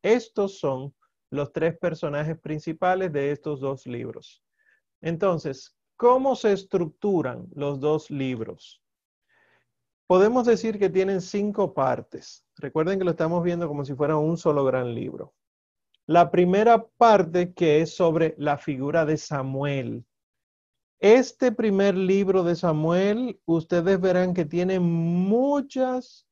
Estos 0.05 0.59
son 0.59 0.95
los 1.31 1.51
tres 1.51 1.79
personajes 1.79 2.39
principales 2.39 3.11
de 3.11 3.33
estos 3.33 3.59
dos 3.59 3.87
libros. 3.87 4.45
Entonces, 5.01 5.75
¿cómo 5.97 6.37
se 6.37 6.53
estructuran 6.53 7.49
los 7.55 7.81
dos 7.81 8.11
libros? 8.11 8.83
Podemos 10.07 10.45
decir 10.45 10.79
que 10.79 10.91
tienen 10.91 11.23
cinco 11.23 11.73
partes. 11.73 12.45
Recuerden 12.57 12.99
que 12.99 13.07
lo 13.07 13.13
estamos 13.13 13.43
viendo 13.43 13.67
como 13.67 13.83
si 13.87 13.95
fuera 13.95 14.19
un 14.19 14.37
solo 14.37 14.63
gran 14.67 14.95
libro. 14.95 15.33
La 16.05 16.31
primera 16.31 16.87
parte 16.87 17.55
que 17.55 17.81
es 17.81 17.97
sobre 17.97 18.35
la 18.37 18.59
figura 18.59 19.07
de 19.07 19.17
Samuel. 19.17 20.05
Este 21.01 21.51
primer 21.51 21.97
libro 21.97 22.45
de 22.45 22.57
Samuel, 22.57 23.41
ustedes 23.47 23.99
verán 23.99 24.35
que 24.35 24.45
tiene 24.45 24.81
muchas 24.81 26.27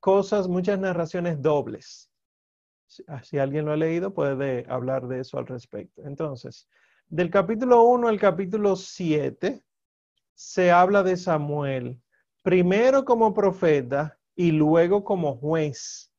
cosas, 0.00 0.48
muchas 0.48 0.80
narraciones 0.80 1.40
dobles 1.40 2.07
Si, 2.88 3.38
alguien 3.38 3.66
lo 3.66 3.72
ha 3.72 3.76
leído, 3.76 4.14
puede 4.14 4.64
hablar 4.68 5.08
de 5.08 5.20
eso 5.20 5.36
al 5.38 5.46
respecto. 5.46 6.02
Entonces, 6.06 6.68
del 7.08 7.30
capítulo 7.30 7.82
1 7.82 8.08
al 8.08 8.18
capítulo 8.18 8.76
7 8.76 9.62
se 10.34 10.70
habla 10.70 11.02
de 11.02 11.18
Samuel, 11.18 12.00
primero 12.42 13.04
como 13.04 13.34
profeta 13.34 14.18
y 14.34 14.52
luego 14.52 15.04
como 15.04 15.36
juez. 15.36 16.10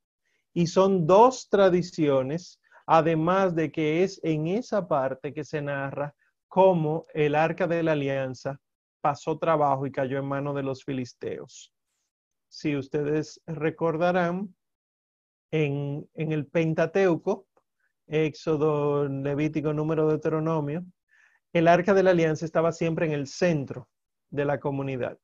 Y 0.54 0.68
son 0.68 1.08
dos 1.08 1.50
tradiciones, 1.50 2.62
además 2.86 3.56
de 3.56 3.72
que 3.72 4.04
es 4.04 4.20
en 4.24 4.48
esa 4.48 4.88
parte 4.88 5.34
que 5.34 5.44
se 5.44 5.64
narra 5.64 6.14
cómo 6.48 7.08
el 7.16 7.34
arca 7.34 7.66
de 7.66 7.82
la 7.82 7.94
alianza 7.94 8.60
pasó 9.02 9.40
trabajo 9.40 9.88
y 9.88 9.92
cayó 9.92 10.20
en 10.20 10.26
manos 10.26 10.56
de 10.56 10.64
los 10.64 10.84
filisteos. 10.84 11.74
Si 12.48 12.76
ustedes 12.76 13.42
recordarán, 13.48 14.54
en, 15.52 16.10
el 16.14 16.46
Pentateuco, 16.48 17.48
Éxodo, 18.08 19.08
Levítico, 19.08 19.74
Número, 19.74 20.08
Deuteronomio, 20.08 20.86
el 21.54 21.68
arca 21.68 21.94
de 21.94 22.04
la 22.04 22.12
alianza 22.12 22.46
estaba 22.46 22.72
siempre 22.72 23.06
en 23.06 23.12
el 23.14 23.28
centro 23.28 23.88
de 24.30 24.46
la 24.46 24.60
comunidad, 24.60 25.18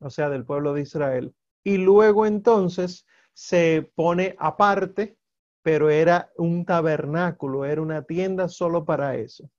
o 0.00 0.10
sea, 0.10 0.30
del 0.30 0.44
pueblo 0.44 0.72
de 0.72 0.82
Israel. 0.82 1.34
Y 1.62 1.76
luego 1.76 2.26
entonces 2.26 3.06
se 3.34 3.90
pone 3.94 4.34
aparte, 4.38 5.18
pero 5.62 5.90
era 5.90 6.30
un 6.36 6.64
tabernáculo, 6.64 7.64
era 7.64 7.82
una 7.82 8.02
tienda 8.02 8.48
solo 8.48 8.84
para 8.84 9.16
eso. 9.16 9.50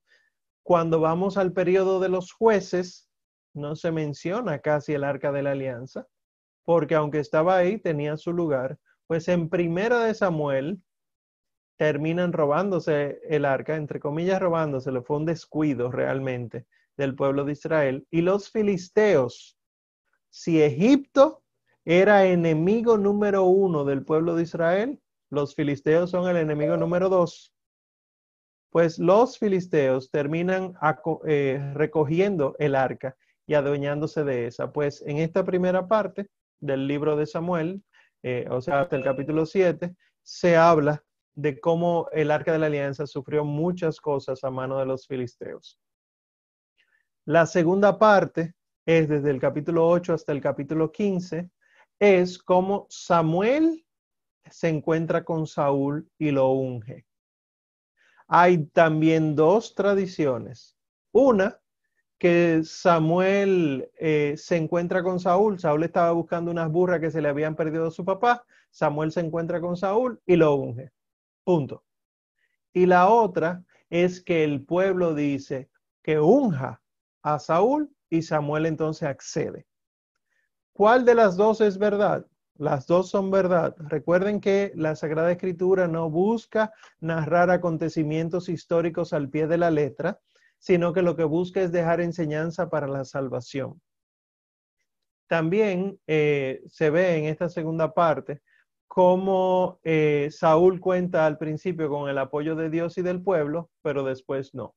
Cuando 0.64 1.00
vamos 1.00 1.38
al 1.38 1.54
periodo 1.54 2.00
de 2.00 2.10
los 2.10 2.32
jueces, 2.32 3.10
no 3.54 3.76
se 3.76 3.92
menciona 3.92 4.60
casi 4.60 4.94
el 4.94 5.04
arca 5.04 5.32
de 5.32 5.44
la 5.44 5.52
alianza, 5.52 6.08
porque 6.64 6.96
aunque 6.96 7.20
estaba 7.20 7.58
ahí, 7.58 7.80
tenía 7.80 8.18
su 8.18 8.34
lugar. 8.34 8.78
Pues 9.12 9.28
en 9.28 9.50
primera 9.50 10.06
de 10.06 10.14
Samuel 10.14 10.82
terminan 11.78 12.32
robándose 12.32 13.20
el 13.28 13.44
arca, 13.44 13.76
entre 13.76 14.00
comillas 14.00 14.40
robándoselo, 14.40 15.04
fue 15.04 15.18
un 15.18 15.26
descuido 15.26 15.92
realmente 15.92 16.66
del 16.96 17.14
pueblo 17.14 17.44
de 17.44 17.52
Israel. 17.52 18.08
Y 18.10 18.22
los 18.22 18.50
filisteos, 18.50 19.60
si 20.30 20.62
Egipto 20.62 21.44
era 21.84 22.26
enemigo 22.26 22.98
número 22.98 23.44
uno 23.44 23.84
del 23.84 24.06
pueblo 24.06 24.34
de 24.34 24.44
Israel, 24.44 25.02
los 25.30 25.56
filisteos 25.56 26.10
son 26.10 26.30
el 26.30 26.38
enemigo 26.38 26.78
número 26.78 27.10
dos. 27.10 27.54
Pues 28.70 28.98
los 28.98 29.38
filisteos 29.38 30.10
terminan 30.10 30.74
eh, 31.28 31.72
recogiendo 31.74 32.56
el 32.60 32.76
arca 32.76 33.18
y 33.46 33.56
adueñándose 33.56 34.24
de 34.24 34.48
esa. 34.48 34.72
Pues 34.72 35.04
en 35.06 35.18
esta 35.18 35.44
primera 35.44 35.90
parte 35.90 36.30
del 36.62 36.88
libro 36.88 37.18
de 37.18 37.26
Samuel, 37.26 37.84
eh, 38.24 38.48
o 38.50 38.62
sea, 38.62 38.82
hasta 38.82 38.96
el 38.96 39.04
capítulo 39.04 39.46
7, 39.46 39.96
se 40.24 40.56
habla 40.56 41.04
de 41.34 41.60
cómo 41.60 42.08
el 42.12 42.32
arca 42.32 42.52
de 42.52 42.60
la 42.60 42.68
alianza 42.68 43.08
sufrió 43.08 43.46
muchas 43.46 44.00
cosas 44.00 44.44
a 44.44 44.52
mano 44.52 44.78
de 44.78 44.86
los 44.86 45.08
filisteos. 45.08 45.80
La 47.26 47.46
segunda 47.46 47.98
parte 47.98 48.56
es 48.86 49.08
desde 49.08 49.30
el 49.30 49.40
capítulo 49.40 49.88
8 49.88 50.14
hasta 50.14 50.32
el 50.32 50.42
capítulo 50.42 50.92
15, 50.92 51.50
es 52.00 52.38
cómo 52.40 52.88
Samuel 52.90 53.86
se 54.50 54.70
encuentra 54.70 55.24
con 55.24 55.46
Saúl 55.46 56.10
y 56.18 56.32
lo 56.32 56.50
unge. 56.50 57.06
Hay 58.28 58.66
también 58.68 59.36
dos 59.36 59.76
tradiciones. 59.76 60.76
Una 61.12 61.61
que 62.22 62.62
Samuel 62.64 63.90
eh, 63.98 64.36
se 64.38 64.56
encuentra 64.56 65.02
con 65.02 65.20
Saúl. 65.20 65.60
Saúl 65.60 65.82
estaba 65.82 66.12
buscando 66.12 66.52
unas 66.52 66.72
burras 66.72 67.00
que 67.00 67.10
se 67.10 67.20
le 67.20 67.30
habían 67.30 67.56
perdido 67.56 67.88
a 67.88 67.92
su 67.92 68.06
papá. 68.06 68.46
Samuel 68.70 69.12
se 69.12 69.22
encuentra 69.22 69.60
con 69.60 69.76
Saúl 69.76 70.22
y 70.28 70.36
lo 70.36 70.54
unge. 70.54 70.92
Punto. 71.44 71.84
Y 72.74 72.86
la 72.86 73.10
otra 73.10 73.64
es 73.90 74.22
que 74.22 74.44
el 74.44 74.64
pueblo 74.64 75.16
dice 75.16 75.72
que 76.04 76.20
unja 76.20 76.84
a 77.24 77.40
Saúl 77.40 77.90
y 78.08 78.22
Samuel 78.22 78.68
entonces 78.68 79.10
accede. 79.10 79.66
¿Cuál 80.74 81.06
de 81.06 81.16
las 81.16 81.36
dos 81.38 81.60
es 81.60 81.80
verdad? 81.80 82.28
Las 82.54 82.86
dos 82.86 83.10
son 83.10 83.32
verdad. 83.32 83.74
Recuerden 83.80 84.42
que 84.42 84.72
la 84.76 84.96
Sagrada 84.96 85.32
Escritura 85.32 85.88
no 85.88 86.12
busca 86.12 86.72
narrar 87.00 87.50
acontecimientos 87.50 88.48
históricos 88.48 89.12
al 89.12 89.28
pie 89.28 89.48
de 89.48 89.58
la 89.58 89.72
letra, 89.72 90.20
sino 90.62 90.94
que 90.94 91.02
lo 91.02 91.16
que 91.16 91.24
busca 91.24 91.60
es 91.62 91.72
dejar 91.72 92.02
enseñanza 92.02 92.70
para 92.70 92.88
la 92.88 93.04
salvación. 93.04 93.82
También 95.28 96.00
eh, 96.06 96.62
se 96.68 96.92
ve 96.92 97.18
en 97.18 97.26
esta 97.26 97.50
segunda 97.50 97.94
parte 97.94 98.42
cómo 98.88 99.80
eh, 99.84 100.30
Saúl 100.32 100.80
cuenta 100.80 101.26
al 101.26 101.40
principio 101.40 101.90
con 101.90 102.10
el 102.10 102.18
apoyo 102.20 102.56
de 102.56 102.70
Dios 102.70 102.98
y 103.00 103.02
del 103.02 103.24
pueblo, 103.24 103.72
pero 103.82 104.04
después 104.04 104.54
no. 104.54 104.76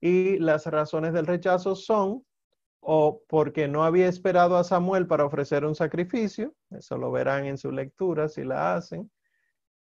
Y 0.00 0.38
las 0.38 0.66
razones 0.66 1.12
del 1.12 1.26
rechazo 1.26 1.76
son 1.76 2.24
o 2.80 3.22
porque 3.28 3.68
no 3.68 3.84
había 3.84 4.08
esperado 4.08 4.56
a 4.56 4.64
Samuel 4.64 5.06
para 5.06 5.26
ofrecer 5.26 5.64
un 5.66 5.74
sacrificio, 5.74 6.54
eso 6.70 6.96
lo 6.96 7.10
verán 7.10 7.44
en 7.46 7.58
su 7.58 7.70
lectura 7.70 8.28
si 8.28 8.44
la 8.44 8.76
hacen, 8.76 9.10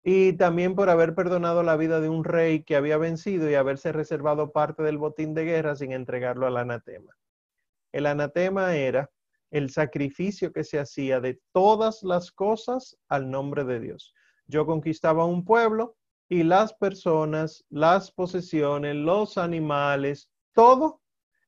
y 0.02 0.32
también 0.34 0.74
por 0.74 0.90
haber 0.90 1.14
perdonado 1.14 1.62
la 1.62 1.76
vida 1.76 2.00
de 2.00 2.08
un 2.08 2.24
rey 2.24 2.64
que 2.64 2.76
había 2.76 2.96
vencido 2.96 3.48
y 3.48 3.54
haberse 3.54 3.92
reservado 3.92 4.50
parte 4.50 4.82
del 4.82 4.98
botín 4.98 5.34
de 5.34 5.44
guerra 5.44 5.76
sin 5.76 5.92
entregarlo 5.92 6.46
al 6.46 6.56
anatema. 6.56 7.16
El 7.92 8.06
anatema 8.06 8.74
era 8.74 9.10
el 9.50 9.70
sacrificio 9.70 10.52
que 10.52 10.64
se 10.64 10.80
hacía 10.80 11.20
de 11.20 11.40
todas 11.52 12.02
las 12.02 12.32
cosas 12.32 12.96
al 13.08 13.30
nombre 13.30 13.64
de 13.64 13.80
Dios. 13.80 14.14
Yo 14.46 14.66
conquistaba 14.66 15.26
un 15.26 15.44
pueblo 15.44 15.96
y 16.28 16.42
las 16.42 16.72
personas, 16.74 17.64
las 17.68 18.10
posesiones, 18.10 18.96
los 18.96 19.38
animales, 19.38 20.30
todo 20.52 21.00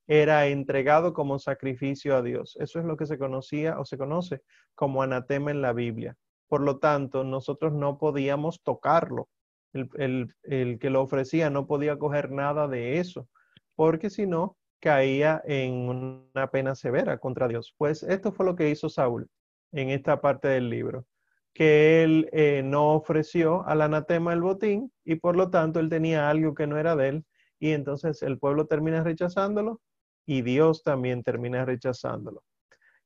era 0.06 0.46
entregado 0.46 1.14
como 1.14 1.38
sacrificio 1.38 2.14
a 2.14 2.22
Dios. 2.22 2.56
Eso 2.60 2.78
es 2.78 2.84
lo 2.84 2.96
que 2.96 3.06
se 3.06 3.18
conocía 3.18 3.78
o 3.80 3.84
se 3.86 3.96
conoce 3.96 4.42
como 4.74 5.02
anatema 5.02 5.50
en 5.50 5.62
la 5.62 5.72
Biblia. 5.72 6.16
Por 6.54 6.62
lo 6.62 6.78
tanto, 6.78 7.24
nosotros 7.24 7.72
no 7.72 7.98
podíamos 7.98 8.62
tocarlo. 8.62 9.28
El, 9.72 10.32
que 10.78 10.88
lo 10.88 11.02
ofrecía 11.02 11.50
no 11.50 11.66
podía 11.66 11.98
coger 11.98 12.30
nada 12.30 12.68
de 12.68 13.00
eso, 13.00 13.28
porque 13.74 14.08
si 14.08 14.24
no, 14.24 14.56
caía 14.78 15.42
en 15.46 15.74
una 15.74 16.46
pena 16.52 16.76
severa 16.76 17.18
contra 17.18 17.48
Dios. 17.48 17.74
Pues 17.76 18.04
esto 18.04 18.30
fue 18.30 18.46
lo 18.46 18.54
que 18.54 18.70
hizo 18.70 18.88
Saúl 18.88 19.28
en 19.72 19.90
esta 19.90 20.20
parte 20.20 20.46
del 20.46 20.70
libro, 20.70 21.06
que 21.52 22.04
él 22.04 22.28
eh, 22.30 22.62
no 22.64 22.92
ofreció 22.92 23.66
al 23.66 23.82
anatema 23.82 24.32
el 24.32 24.40
botín 24.40 24.92
y 25.04 25.16
por 25.16 25.34
lo 25.34 25.50
tanto 25.50 25.80
él 25.80 25.88
tenía 25.88 26.30
algo 26.30 26.54
que 26.54 26.68
no 26.68 26.78
era 26.78 26.94
de 26.94 27.08
él 27.08 27.24
y 27.58 27.72
entonces 27.72 28.22
el 28.22 28.38
pueblo 28.38 28.68
termina 28.68 29.02
rechazándolo 29.02 29.80
y 30.24 30.42
Dios 30.42 30.84
también 30.84 31.24
termina 31.24 31.64
rechazándolo. 31.64 32.44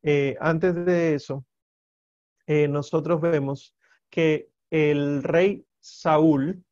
Eh, 0.02 0.36
antes 0.38 0.74
de 0.84 1.14
eso, 1.14 1.46
eh, 2.48 2.66
nosotros 2.66 3.20
vemos 3.20 3.76
que 4.08 4.48
el 4.70 5.22
rey 5.22 5.66
Saúl, 5.80 6.64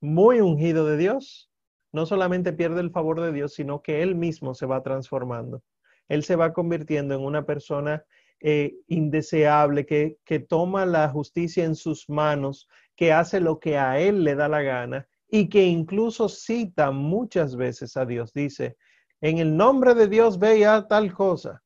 muy 0.00 0.40
ungido 0.40 0.84
de 0.84 0.96
Dios, 0.96 1.48
no 1.92 2.06
solamente 2.06 2.52
pierde 2.52 2.80
el 2.80 2.90
favor 2.90 3.20
de 3.20 3.32
Dios, 3.32 3.54
sino 3.54 3.82
que 3.82 4.02
él 4.02 4.16
mismo 4.16 4.52
se 4.52 4.66
va 4.66 4.82
transformando. 4.82 5.62
Él 6.08 6.24
se 6.24 6.34
va 6.34 6.52
convirtiendo 6.52 7.14
en 7.14 7.20
una 7.20 7.46
persona 7.46 8.04
eh, 8.40 8.74
indeseable, 8.88 9.86
que, 9.86 10.18
que 10.24 10.40
toma 10.40 10.84
la 10.86 11.08
justicia 11.08 11.64
en 11.64 11.76
sus 11.76 12.08
manos, 12.08 12.68
que 12.96 13.12
hace 13.12 13.38
lo 13.38 13.60
que 13.60 13.78
a 13.78 14.00
él 14.00 14.24
le 14.24 14.34
da 14.34 14.48
la 14.48 14.62
gana 14.62 15.08
y 15.28 15.48
que 15.48 15.66
incluso 15.66 16.28
cita 16.28 16.90
muchas 16.90 17.54
veces 17.54 17.96
a 17.96 18.04
Dios. 18.06 18.32
Dice, 18.32 18.76
en 19.20 19.38
el 19.38 19.56
nombre 19.56 19.94
de 19.94 20.08
Dios 20.08 20.40
veía 20.40 20.88
tal 20.88 21.14
cosa, 21.14 21.62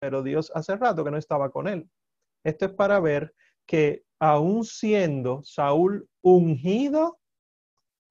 pero 0.00 0.24
Dios 0.24 0.50
hace 0.56 0.74
rato 0.74 1.04
que 1.04 1.12
no 1.12 1.18
estaba 1.18 1.48
con 1.48 1.68
él. 1.68 1.88
Esto 2.44 2.66
es 2.66 2.72
para 2.72 3.00
ver 3.00 3.34
que 3.66 4.04
aún 4.18 4.64
siendo 4.64 5.42
Saúl 5.42 6.08
ungido, 6.20 7.18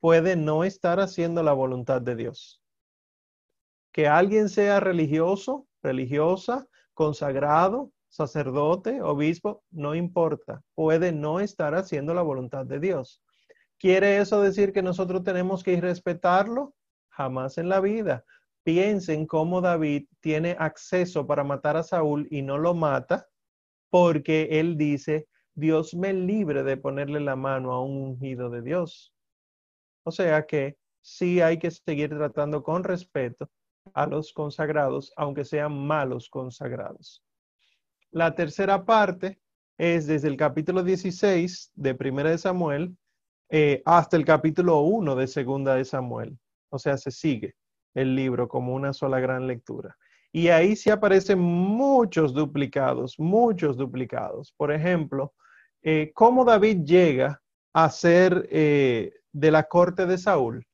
puede 0.01 0.35
no 0.35 0.63
estar 0.63 0.99
haciendo 0.99 1.43
la 1.43 1.53
voluntad 1.53 2.01
de 2.01 2.15
Dios. 2.15 2.61
Que 3.93 4.07
alguien 4.07 4.49
sea 4.49 4.79
religioso, 4.79 5.67
religiosa, 5.81 6.67
consagrado, 6.93 7.91
sacerdote, 8.09 9.01
obispo, 9.01 9.63
no 9.71 9.95
importa, 9.95 10.61
puede 10.75 11.11
no 11.11 11.39
estar 11.39 11.75
haciendo 11.75 12.13
la 12.13 12.21
voluntad 12.21 12.65
de 12.65 12.79
Dios. 12.79 13.23
¿Quiere 13.77 14.17
eso 14.17 14.41
decir 14.41 14.73
que 14.73 14.83
nosotros 14.83 15.23
tenemos 15.23 15.63
que 15.63 15.79
respetarlo? 15.79 16.75
Jamás 17.09 17.57
en 17.57 17.69
la 17.69 17.79
vida. 17.79 18.25
Piensen 18.63 19.25
cómo 19.25 19.61
David 19.61 20.07
tiene 20.19 20.55
acceso 20.59 21.25
para 21.25 21.43
matar 21.43 21.77
a 21.77 21.83
Saúl 21.83 22.27
y 22.29 22.41
no 22.41 22.57
lo 22.57 22.73
mata 22.73 23.30
porque 23.91 24.47
él 24.59 24.77
dice, 24.77 25.27
Dios 25.53 25.93
me 25.93 26.13
libre 26.13 26.63
de 26.63 26.77
ponerle 26.77 27.19
la 27.19 27.35
mano 27.35 27.73
a 27.73 27.83
un 27.83 27.97
ungido 27.97 28.49
de 28.49 28.63
Dios. 28.63 29.13
O 30.03 30.11
sea 30.11 30.47
que 30.47 30.77
sí 31.01 31.41
hay 31.41 31.59
que 31.59 31.69
seguir 31.69 32.09
tratando 32.09 32.63
con 32.63 32.83
respeto 32.83 33.49
a 33.93 34.07
los 34.07 34.33
consagrados, 34.33 35.13
aunque 35.17 35.45
sean 35.45 35.77
malos 35.77 36.29
consagrados. 36.29 37.23
La 38.11 38.33
tercera 38.33 38.85
parte 38.85 39.39
es 39.77 40.07
desde 40.07 40.29
el 40.29 40.37
capítulo 40.37 40.83
16 40.83 41.71
de 41.75 41.95
Primera 41.95 42.29
de 42.29 42.37
Samuel 42.37 42.95
eh, 43.49 43.81
hasta 43.85 44.15
el 44.15 44.23
capítulo 44.23 44.79
1 44.81 45.15
de 45.15 45.27
Segunda 45.27 45.75
de 45.75 45.83
Samuel. 45.83 46.39
O 46.69 46.79
sea, 46.79 46.97
se 46.97 47.11
sigue 47.11 47.55
el 47.93 48.15
libro 48.15 48.47
como 48.47 48.73
una 48.73 48.93
sola 48.93 49.19
gran 49.19 49.47
lectura. 49.47 49.97
Y 50.33 50.47
ahí 50.47 50.75
sí 50.75 50.89
aparecen 50.89 51.39
muchos 51.39 52.33
duplicados, 52.33 53.19
muchos 53.19 53.75
duplicados. 53.75 54.53
Por 54.55 54.71
ejemplo, 54.71 55.33
eh, 55.81 56.11
cómo 56.13 56.45
David 56.45 56.85
llega 56.85 57.41
a 57.73 57.89
ser 57.89 58.47
eh, 58.49 59.11
de 59.33 59.51
la 59.51 59.63
corte 59.63 60.05
de 60.05 60.17
Saúl. 60.17 60.65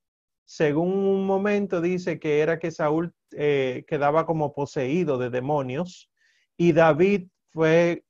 Según 0.46 0.94
un 0.94 1.26
momento 1.26 1.82
dice 1.82 2.20
que 2.20 2.40
era 2.40 2.60
que 2.60 2.72
Saúl 2.72 3.14
eh, 3.32 3.84
quedaba 3.88 4.26
como 4.26 4.54
poseído 4.54 5.18
de 5.18 5.30
demonios 5.30 6.12
y 6.56 6.72
David 6.74 7.28
fue 7.52 8.04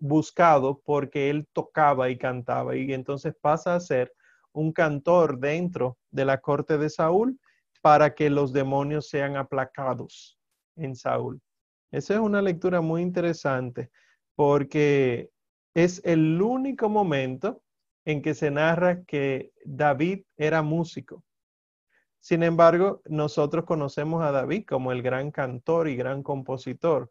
buscado 0.00 0.80
porque 0.84 1.28
él 1.28 1.46
tocaba 1.52 2.08
y 2.08 2.16
cantaba 2.16 2.74
y 2.76 2.94
entonces 2.94 3.34
pasa 3.38 3.74
a 3.74 3.80
ser 3.80 4.10
un 4.52 4.72
cantor 4.72 5.38
dentro 5.38 5.98
de 6.10 6.24
la 6.24 6.40
corte 6.40 6.78
de 6.78 6.88
Saúl 6.88 7.38
para 7.82 8.14
que 8.14 8.30
los 8.30 8.54
demonios 8.54 9.08
sean 9.08 9.36
aplacados 9.36 10.39
en 10.76 10.94
Saúl. 10.94 11.40
Esa 11.90 12.14
es 12.14 12.20
una 12.20 12.42
lectura 12.42 12.80
muy 12.80 13.02
interesante 13.02 13.90
porque 14.34 15.30
es 15.74 16.00
el 16.04 16.40
único 16.40 16.88
momento 16.88 17.62
en 18.04 18.22
que 18.22 18.34
se 18.34 18.50
narra 18.50 19.02
que 19.04 19.52
David 19.64 20.22
era 20.36 20.62
músico. 20.62 21.24
Sin 22.20 22.42
embargo, 22.42 23.02
nosotros 23.06 23.64
conocemos 23.64 24.22
a 24.22 24.30
David 24.30 24.64
como 24.66 24.92
el 24.92 25.02
gran 25.02 25.30
cantor 25.30 25.88
y 25.88 25.96
gran 25.96 26.22
compositor. 26.22 27.10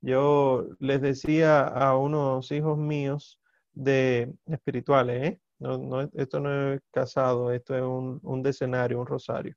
Yo 0.00 0.66
les 0.78 1.00
decía 1.00 1.60
a 1.62 1.96
unos 1.96 2.50
hijos 2.52 2.78
míos 2.78 3.40
de 3.72 4.32
espirituales, 4.46 5.30
¿eh? 5.30 5.40
no, 5.58 6.00
esto 6.14 6.40
no 6.40 6.72
es 6.72 6.80
casado, 6.90 7.52
esto 7.52 7.76
es 7.76 7.82
un, 7.82 8.18
un 8.22 8.42
decenario, 8.42 8.98
un 9.00 9.06
rosario. 9.06 9.54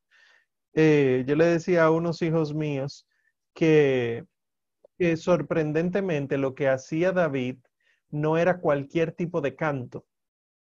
Eh, 0.74 1.24
yo 1.28 1.36
le 1.36 1.46
decía 1.46 1.86
a 1.86 1.92
unos 1.92 2.22
hijos 2.22 2.54
míos 2.54 3.08
que, 3.54 4.26
sorprendentemente 5.16 6.38
lo 6.38 6.56
que 6.56 6.70
hacía 6.70 7.12
David 7.12 7.58
no 8.10 8.38
era 8.38 8.60
cualquier 8.60 9.12
tipo 9.12 9.42
de 9.42 9.56
canto, 9.56 10.06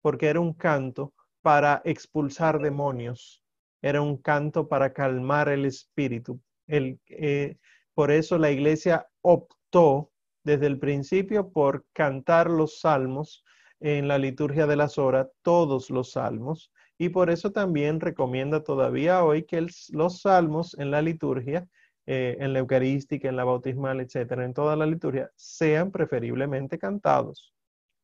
porque 0.01 0.29
era 0.29 0.41
un 0.41 0.55
canto 0.55 1.15
para 1.43 1.83
expulsar 1.85 2.61
demonios, 2.61 3.43
era 3.83 4.01
un 4.01 4.17
canto 4.17 4.69
para 4.69 4.93
calmar 4.93 5.49
el 5.49 5.65
espíritu. 5.65 6.41
Eh, 6.69 7.57
por 7.95 8.11
eso 8.11 8.39
la 8.39 8.51
iglesia 8.51 9.07
optó 9.21 10.11
desde 10.45 10.67
el 10.67 10.79
principio 10.79 11.51
por 11.51 11.85
cantar 11.93 12.51
los 12.51 12.81
salmos 12.81 13.45
en 13.81 14.09
la 14.09 14.19
liturgia 14.19 14.67
de 14.67 14.77
las 14.77 14.97
horas, 14.99 15.29
todos 15.43 15.91
los 15.91 16.13
salmos, 16.13 16.73
y 16.99 17.09
por 17.09 17.31
eso 17.31 17.51
también 17.51 18.01
recomienda 18.01 18.63
todavía 18.63 19.25
hoy 19.25 19.45
que 19.45 19.67
los 19.91 20.21
salmos 20.21 20.79
en 20.79 20.91
la 20.91 21.03
liturgia 21.03 21.67
eh, 22.07 22.37
en 22.41 22.53
la 22.53 22.59
Eucarística, 22.59 23.29
en 23.29 23.37
la 23.37 23.45
bautismal, 23.45 24.01
etcétera, 24.01 24.45
en 24.45 24.55
toda 24.55 24.75
la 24.75 24.87
liturgia, 24.87 25.31
sean 25.37 25.93
preferiblemente 25.93 26.79
cantados. 26.79 27.55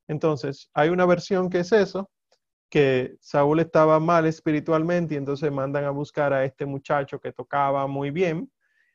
Entonces, 0.06 0.70
hay 0.72 0.90
una 0.90 1.04
versión 1.04 1.50
que 1.50 1.60
es 1.60 1.72
eso, 1.72 2.08
que 2.70 3.16
Saúl 3.20 3.60
estaba 3.60 3.98
mal 3.98 4.26
espiritualmente 4.26 5.14
y 5.14 5.16
entonces 5.16 5.50
mandan 5.50 5.84
a 5.84 5.90
buscar 5.90 6.32
a 6.32 6.44
este 6.44 6.64
muchacho 6.66 7.18
que 7.18 7.32
tocaba 7.32 7.86
muy 7.86 8.10
bien. 8.10 8.50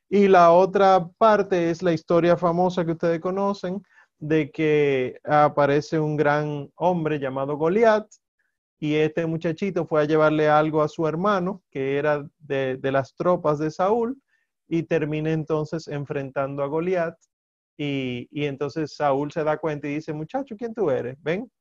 Y 0.09 0.27
la 0.27 0.51
otra 0.51 1.09
parte 1.17 1.69
es 1.69 1.81
la 1.81 1.91
historia 1.91 2.37
famosa 2.37 2.85
que 2.85 2.91
ustedes 2.91 3.19
conocen 3.19 3.81
de 4.19 4.51
que 4.51 5.19
aparece 5.23 5.99
un 5.99 6.15
gran 6.15 6.71
hombre 6.75 7.19
llamado 7.19 7.57
Goliat 7.57 8.07
y 8.79 8.95
este 8.95 9.25
muchachito 9.25 9.85
fue 9.85 10.01
a 10.01 10.05
llevarle 10.05 10.47
algo 10.49 10.81
a 10.81 10.87
su 10.87 11.07
hermano 11.07 11.61
que 11.71 11.97
era 11.97 12.25
de, 12.39 12.77
de 12.77 12.91
las 12.91 13.15
tropas 13.15 13.59
de 13.59 13.71
Saúl 13.71 14.17
y 14.67 14.83
termina 14.83 15.31
entonces 15.31 15.87
enfrentando 15.87 16.63
a 16.63 16.67
Goliat. 16.67 17.15
Y, 17.77 18.27
entonces 18.45 18.95
Saúl 18.95 19.31
se 19.31 19.43
da 19.43 19.57
cuenta 19.57 19.87
y 19.87 19.95
dice, 19.95 20.13
muchacho, 20.13 20.55
¿quién 20.57 20.73
tú 20.73 20.89
eres? 20.89 21.17
Ven, 21.21 21.51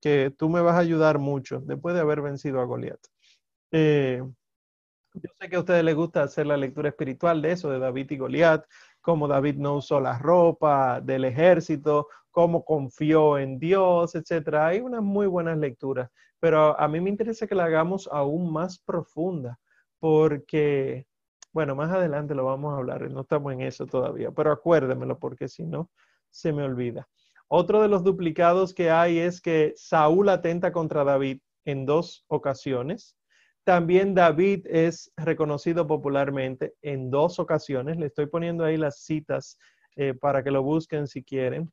que 0.00 0.32
tú 0.36 0.48
me 0.48 0.60
vas 0.60 0.74
a 0.74 0.80
ayudar 0.80 1.18
mucho 1.18 1.60
después 1.60 1.94
de 1.94 2.00
haber 2.00 2.22
vencido 2.22 2.60
a 2.60 2.64
Goliat. 2.64 3.00
Eh, 3.72 4.22
yo 5.14 5.30
sé 5.40 5.48
que 5.48 5.56
a 5.56 5.60
ustedes 5.60 5.84
les 5.84 5.94
gusta 5.94 6.22
hacer 6.22 6.46
la 6.46 6.56
lectura 6.56 6.88
espiritual 6.88 7.42
de 7.42 7.52
eso, 7.52 7.70
de 7.70 7.78
David 7.78 8.10
y 8.10 8.16
Goliat, 8.16 8.64
cómo 9.00 9.28
David 9.28 9.56
no 9.56 9.76
usó 9.76 10.00
la 10.00 10.18
ropa 10.18 11.00
del 11.00 11.24
ejército, 11.24 12.08
cómo 12.30 12.64
confió 12.64 13.38
en 13.38 13.58
Dios, 13.58 14.14
etc. 14.14 14.54
Hay 14.54 14.80
unas 14.80 15.02
muy 15.02 15.26
buenas 15.26 15.58
lecturas, 15.58 16.10
pero 16.38 16.78
a 16.78 16.88
mí 16.88 17.00
me 17.00 17.10
interesa 17.10 17.46
que 17.46 17.54
la 17.54 17.64
hagamos 17.64 18.08
aún 18.12 18.52
más 18.52 18.78
profunda, 18.78 19.58
porque 19.98 21.06
bueno, 21.52 21.74
más 21.74 21.90
adelante 21.90 22.34
lo 22.34 22.44
vamos 22.44 22.72
a 22.72 22.76
hablar, 22.76 23.10
no 23.10 23.22
estamos 23.22 23.52
en 23.52 23.62
eso 23.62 23.86
todavía, 23.86 24.30
pero 24.30 24.52
acuérdemelo 24.52 25.18
porque 25.18 25.48
si 25.48 25.64
no, 25.64 25.90
se 26.30 26.52
me 26.52 26.62
olvida. 26.62 27.08
Otro 27.48 27.82
de 27.82 27.88
los 27.88 28.04
duplicados 28.04 28.72
que 28.72 28.90
hay 28.90 29.18
es 29.18 29.40
que 29.40 29.72
Saúl 29.74 30.28
atenta 30.28 30.70
contra 30.70 31.02
David 31.02 31.40
en 31.64 31.84
dos 31.84 32.24
ocasiones. 32.28 33.16
También 33.64 34.14
David 34.14 34.66
es 34.68 35.12
reconocido 35.16 35.86
popularmente 35.86 36.74
en 36.82 37.10
dos 37.10 37.40
ocasiones. 37.40 37.98
Le 37.98 38.06
estoy 38.06 38.26
poniendo 38.26 38.64
ahí 38.64 38.76
las 38.76 39.00
citas 39.02 39.58
eh, 39.96 40.14
para 40.14 40.44
que 40.44 40.52
lo 40.52 40.62
busquen 40.62 41.08
si 41.08 41.24
quieren. 41.24 41.68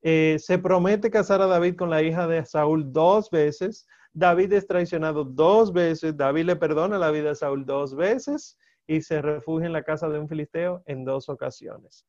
Eh, 0.00 0.36
se 0.38 0.58
promete 0.58 1.10
casar 1.10 1.42
a 1.42 1.46
David 1.46 1.76
con 1.76 1.90
la 1.90 2.02
hija 2.02 2.26
de 2.26 2.44
Saúl 2.46 2.90
dos 2.90 3.28
veces. 3.30 3.86
David 4.14 4.54
es 4.54 4.66
traicionado 4.66 5.24
dos 5.24 5.74
veces. 5.74 6.16
David 6.16 6.44
le 6.44 6.56
perdona 6.56 6.96
la 6.96 7.10
vida 7.10 7.32
a 7.32 7.34
Saúl 7.34 7.66
dos 7.66 7.94
veces 7.94 8.56
y 8.88 9.02
se 9.02 9.22
refugia 9.22 9.66
en 9.66 9.72
la 9.74 9.84
casa 9.84 10.08
de 10.08 10.18
un 10.18 10.28
filisteo 10.28 10.82
en 10.86 11.04
dos 11.04 11.28
ocasiones. 11.28 12.06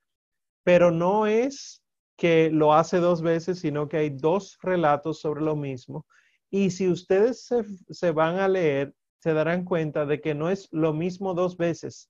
Pero 0.63 0.89
no 0.89 1.27
es 1.27 1.83
que 2.17 2.49
lo 2.51 2.73
hace 2.73 2.97
dos 2.97 3.21
veces, 3.21 3.59
sino 3.59 3.87
que 3.87 3.97
hay 3.97 4.09
dos 4.09 4.57
relatos 4.61 5.19
sobre 5.19 5.41
lo 5.41 5.55
mismo. 5.55 6.07
Y 6.49 6.71
si 6.71 6.89
ustedes 6.89 7.47
se, 7.89 8.11
van 8.11 8.37
a 8.37 8.47
leer, 8.47 8.95
se 9.19 9.33
darán 9.33 9.65
cuenta 9.65 10.05
de 10.05 10.21
que 10.21 10.33
no 10.33 10.49
es 10.49 10.69
lo 10.71 10.93
mismo 10.93 11.33
dos 11.33 11.57
veces, 11.57 12.09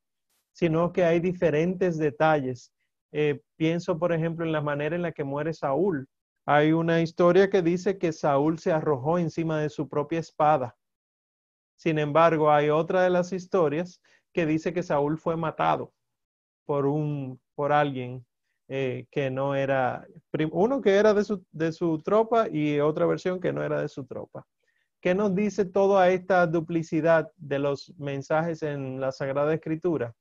sino 0.53 0.93
que 0.93 1.03
hay 1.03 1.19
diferentes 1.19 1.97
detalles. 1.97 2.71
Eh, 3.11 3.41
pienso, 3.55 3.97
por 3.97 4.13
ejemplo, 4.13 4.45
en 4.45 4.51
la 4.51 4.61
manera 4.61 4.95
en 4.95 5.01
la 5.01 5.11
que 5.11 5.23
muere 5.23 5.53
Saúl. 5.53 6.07
Hay 6.45 6.71
una 6.73 7.01
historia 7.01 7.49
que 7.49 7.63
dice 7.63 7.97
que 7.97 8.13
Saúl 8.13 8.59
se 8.59 8.71
arrojó 8.71 9.17
encima 9.17 9.59
de 9.59 9.69
su 9.69 9.89
propia 9.89 10.19
espada. 10.19 10.75
Sin 11.75 11.97
embargo, 11.97 12.51
hay 12.51 12.69
otra 12.69 13.03
de 13.03 13.09
las 13.09 13.31
historias 13.31 14.01
que 14.33 14.45
dice 14.45 14.73
que 14.73 14.83
Saúl 14.83 15.17
fue 15.17 15.35
matado 15.35 15.93
por, 16.65 16.85
un, 16.85 17.39
por 17.55 17.71
alguien 17.71 18.25
eh, 18.67 19.07
que 19.09 19.31
no 19.31 19.55
era, 19.55 20.05
uno 20.51 20.81
que 20.81 20.95
era 20.95 21.13
de 21.13 21.23
su, 21.23 21.43
de 21.51 21.71
su 21.71 22.03
tropa 22.03 22.47
y 22.49 22.79
otra 22.79 23.07
versión 23.07 23.39
que 23.39 23.51
no 23.51 23.63
era 23.63 23.81
de 23.81 23.89
su 23.89 24.05
tropa. 24.05 24.45
¿Qué 25.01 25.15
nos 25.15 25.33
dice 25.33 25.65
toda 25.65 26.09
esta 26.09 26.45
duplicidad 26.45 27.31
de 27.37 27.57
los 27.57 27.93
mensajes 27.97 28.61
en 28.63 28.99
la 28.99 29.11
Sagrada 29.11 29.53
Escritura? 29.53 30.13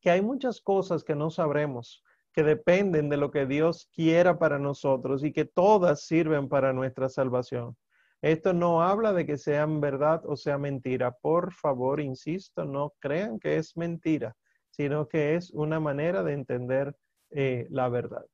Que 0.00 0.10
hay 0.10 0.20
muchas 0.20 0.60
cosas 0.60 1.04
que 1.04 1.14
no 1.14 1.30
sabremos, 1.30 2.04
que 2.32 2.42
dependen 2.42 3.08
de 3.08 3.16
lo 3.16 3.30
que 3.30 3.46
Dios 3.46 3.88
quiera 3.94 4.38
para 4.38 4.58
nosotros 4.58 5.24
y 5.24 5.32
que 5.32 5.46
todas 5.46 6.02
sirven 6.02 6.48
para 6.48 6.72
nuestra 6.72 7.08
salvación. 7.08 7.76
Esto 8.22 8.52
no 8.52 8.82
habla 8.82 9.12
de 9.12 9.26
que 9.26 9.36
sean 9.36 9.80
verdad 9.80 10.22
o 10.24 10.36
sea 10.36 10.58
mentira. 10.58 11.12
Por 11.12 11.52
favor, 11.52 12.00
insisto, 12.00 12.64
no 12.64 12.94
crean 12.98 13.38
que 13.38 13.56
es 13.56 13.76
mentira, 13.76 14.34
sino 14.70 15.06
que 15.08 15.34
es 15.34 15.50
una 15.50 15.80
manera 15.80 16.22
de 16.22 16.32
entender 16.32 16.96
eh, 17.30 17.66
la 17.70 17.88
verdad. 17.88 18.24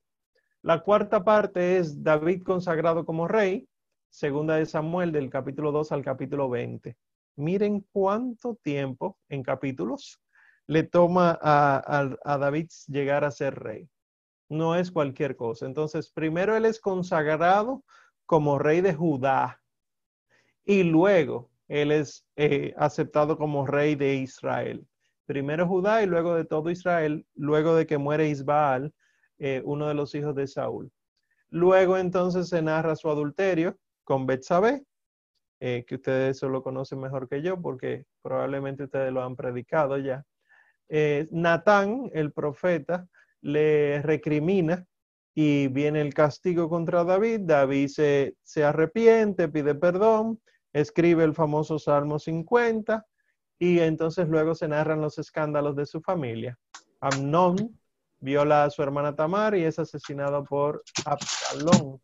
La 0.62 0.83
cuarta 0.83 1.25
parte 1.25 1.79
es 1.79 2.03
David 2.03 2.42
consagrado 2.45 3.05
como 3.05 3.27
rey, 3.27 3.68
segunda 4.09 4.57
de 4.57 4.66
Samuel 4.66 5.11
del 5.11 5.29
capítulo 5.31 5.73
2 5.73 5.90
al 5.90 6.05
capítulo 6.05 6.49
20. 6.49 6.97
Miren 7.37 7.85
cuánto 7.92 8.55
tiempo 8.62 9.18
en 9.29 9.42
capítulos 9.42 10.21
le 10.68 10.85
toma 10.85 11.37
a, 11.42 12.09
a 12.25 12.38
David 12.38 12.68
llegar 12.87 13.25
a 13.25 13.33
ser 13.33 13.57
rey. 13.59 13.88
No 14.49 14.77
es 14.77 14.92
cualquier 14.92 15.35
cosa. 15.35 15.66
Entonces, 15.66 16.12
primero 16.12 16.57
él 16.57 16.66
es 16.66 16.79
consagrado 16.79 17.83
como 18.27 18.59
rey 18.59 18.83
de 18.83 18.95
Judá, 18.95 19.62
y 20.64 20.83
luego 20.83 21.51
él 21.68 21.90
es 21.90 22.27
eh, 22.37 22.75
aceptado 22.77 23.38
como 23.38 23.66
rey 23.66 23.94
de 23.94 24.14
Israel. 24.16 24.87
Primero 25.27 25.66
Judá 25.66 26.03
y 26.03 26.07
luego 26.07 26.35
de 26.35 26.44
todo 26.44 26.70
Israel, 26.70 27.27
luego 27.35 27.75
de 27.75 27.87
que 27.87 27.98
muere 27.98 28.29
Isbaal, 28.29 28.92
eh, 29.38 29.62
uno 29.64 29.88
de 29.88 29.94
los 29.94 30.14
hijos 30.14 30.35
de 30.35 30.46
Saúl. 30.46 30.92
Luego 31.51 31.96
entonces 31.96 32.48
se 32.48 32.62
narra 32.62 32.96
su 32.96 33.09
adulterio 33.09 33.79
con 34.05 34.27
Betsabé, 34.27 34.85
eh, 35.61 35.85
que 35.87 35.94
ustedes 35.94 36.37
eso 36.37 36.48
lo 36.48 36.62
conocen 36.62 37.01
mejor 37.01 37.29
que 37.29 37.40
yo 37.40 37.61
porque 37.61 38.05
probablemente 38.20 38.85
ustedes 38.85 39.12
lo 39.12 39.22
han 39.22 39.37
predicado 39.37 39.96
ya. 39.98 40.25
Natán, 41.31 42.11
el 42.12 42.33
profeta, 42.33 43.09
le 43.40 44.03
recrimina 44.03 44.85
y 45.35 45.68
viene 45.68 46.03
el 46.03 46.12
castigo 46.12 46.68
contra 46.68 47.05
David. 47.05 47.40
David 47.44 47.88
se, 47.88 48.37
se 48.42 48.62
arrepiente, 48.62 49.48
pide 49.48 49.75
perdón, 49.75 50.38
escribe 50.72 51.24
el 51.24 51.35
famoso 51.35 51.78
Salmo 51.78 52.18
50 52.18 53.06
y 53.58 53.80
entonces 53.80 54.28
luego 54.28 54.54
se 54.54 54.68
narran 54.68 55.00
los 55.00 55.18
escándalos 55.18 55.76
de 55.76 55.87
su 55.87 56.00
familia. 56.00 56.58
Amnón 57.00 57.78
viola 58.18 58.64
a 58.64 58.70
su 58.70 58.82
hermana 58.82 59.14
Tamar 59.14 59.54
y 59.54 59.64
es 59.64 59.78
asesinado 59.78 60.44
por 60.44 60.82
Absalón. 61.04 62.00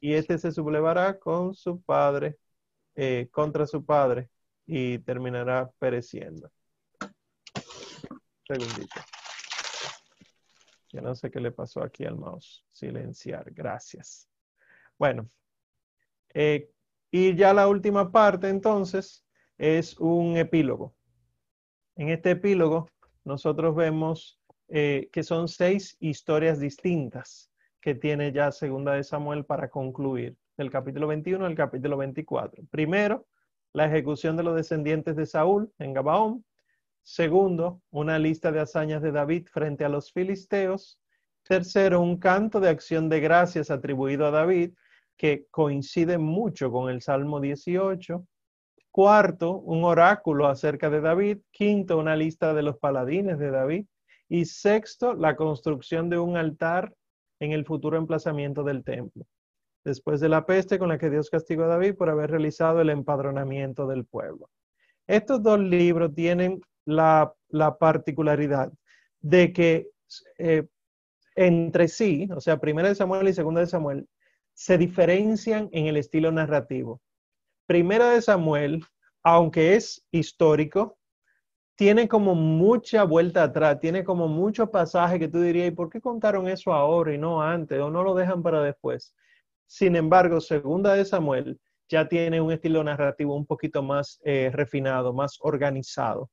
Y 0.00 0.14
este 0.14 0.38
se 0.38 0.52
sublevará 0.52 1.18
con 1.18 1.54
su 1.54 1.80
padre, 1.82 2.38
eh, 2.94 3.28
contra 3.30 3.66
su 3.66 3.84
padre, 3.84 4.30
y 4.66 4.98
terminará 4.98 5.70
pereciendo. 5.78 6.50
Segundito. 8.46 9.00
Yo 10.90 11.00
no 11.00 11.14
sé 11.14 11.30
qué 11.30 11.40
le 11.40 11.50
pasó 11.50 11.82
aquí 11.82 12.04
al 12.04 12.16
mouse. 12.16 12.64
Silenciar. 12.70 13.52
Gracias. 13.52 14.28
Bueno. 14.98 15.28
Eh, 16.32 16.70
y 17.10 17.34
ya 17.34 17.54
la 17.54 17.68
última 17.68 18.10
parte, 18.10 18.48
entonces, 18.48 19.24
es 19.58 19.98
un 19.98 20.36
epílogo. 20.36 20.94
En 21.96 22.10
este 22.10 22.32
epílogo, 22.32 22.88
nosotros 23.24 23.74
vemos 23.74 24.40
eh, 24.68 25.08
que 25.12 25.22
son 25.22 25.48
seis 25.48 25.96
historias 26.00 26.60
distintas 26.60 27.50
que 27.80 27.94
tiene 27.94 28.32
ya 28.32 28.50
Segunda 28.50 28.94
de 28.94 29.04
Samuel 29.04 29.44
para 29.44 29.68
concluir, 29.68 30.36
del 30.56 30.70
capítulo 30.70 31.06
21 31.06 31.46
al 31.46 31.54
capítulo 31.54 31.96
24. 31.96 32.64
Primero, 32.70 33.26
la 33.72 33.86
ejecución 33.86 34.36
de 34.36 34.42
los 34.42 34.56
descendientes 34.56 35.16
de 35.16 35.26
Saúl 35.26 35.72
en 35.78 35.92
Gabaón. 35.92 36.44
Segundo, 37.02 37.82
una 37.90 38.18
lista 38.18 38.50
de 38.50 38.60
hazañas 38.60 39.02
de 39.02 39.12
David 39.12 39.46
frente 39.46 39.84
a 39.84 39.88
los 39.88 40.12
filisteos. 40.12 40.98
Tercero, 41.44 42.00
un 42.00 42.18
canto 42.18 42.58
de 42.58 42.70
acción 42.70 43.08
de 43.08 43.20
gracias 43.20 43.70
atribuido 43.70 44.26
a 44.26 44.32
David 44.32 44.72
que 45.16 45.46
coincide 45.50 46.18
mucho 46.18 46.70
con 46.70 46.90
el 46.90 47.02
Salmo 47.02 47.40
18. 47.40 48.26
Cuarto, 48.90 49.58
un 49.58 49.84
oráculo 49.84 50.46
acerca 50.46 50.90
de 50.90 51.00
David. 51.00 51.38
Quinto, 51.50 51.98
una 51.98 52.16
lista 52.16 52.54
de 52.54 52.62
los 52.62 52.78
paladines 52.78 53.38
de 53.38 53.50
David. 53.50 53.86
Y 54.28 54.44
sexto, 54.44 55.14
la 55.14 55.36
construcción 55.36 56.10
de 56.10 56.18
un 56.18 56.36
altar 56.36 56.92
en 57.40 57.52
el 57.52 57.64
futuro 57.64 57.96
emplazamiento 57.96 58.62
del 58.62 58.82
templo. 58.84 59.24
Después 59.84 60.20
de 60.20 60.28
la 60.28 60.46
peste 60.46 60.78
con 60.78 60.88
la 60.88 60.98
que 60.98 61.10
Dios 61.10 61.30
castigó 61.30 61.64
a 61.64 61.68
David 61.68 61.94
por 61.94 62.10
haber 62.10 62.30
realizado 62.30 62.80
el 62.80 62.90
empadronamiento 62.90 63.86
del 63.86 64.04
pueblo. 64.04 64.50
Estos 65.06 65.42
dos 65.42 65.60
libros 65.60 66.12
tienen 66.14 66.60
la, 66.84 67.32
particularidad 67.78 68.72
de 69.20 69.52
que 69.52 69.88
eh, 70.38 70.66
entre 71.36 71.86
sí, 71.86 72.28
o 72.34 72.40
sea, 72.40 72.58
primera 72.58 72.88
de 72.88 72.94
Samuel 72.94 73.28
y 73.28 73.34
segunda 73.34 73.60
de 73.60 73.66
Samuel, 73.66 74.08
se 74.56 74.78
diferencian 74.78 75.68
en 75.72 75.86
el 75.86 75.98
estilo 75.98 76.32
narrativo. 76.32 77.02
Primera 77.66 78.10
de 78.10 78.22
Samuel, 78.22 78.82
aunque 79.22 79.74
es 79.74 80.06
histórico, 80.10 80.98
tiene 81.74 82.08
como 82.08 82.34
mucha 82.34 83.04
vuelta 83.04 83.42
atrás, 83.42 83.78
tiene 83.80 84.02
como 84.02 84.28
mucho 84.28 84.70
pasaje 84.70 85.18
que 85.18 85.28
tú 85.28 85.42
dirías, 85.42 85.68
¿y 85.68 85.72
por 85.72 85.90
qué 85.90 86.00
contaron 86.00 86.48
eso 86.48 86.72
ahora 86.72 87.12
y 87.12 87.18
no 87.18 87.42
antes? 87.42 87.78
O 87.80 87.90
no 87.90 88.02
lo 88.02 88.14
dejan 88.14 88.42
para 88.42 88.62
después. 88.62 89.14
Sin 89.66 89.94
embargo, 89.94 90.40
segunda 90.40 90.94
de 90.94 91.04
Samuel 91.04 91.60
ya 91.90 92.08
tiene 92.08 92.40
un 92.40 92.50
estilo 92.50 92.82
narrativo 92.82 93.36
un 93.36 93.44
poquito 93.44 93.82
más 93.82 94.18
eh, 94.24 94.50
refinado, 94.54 95.12
más 95.12 95.36
organizado. 95.40 96.30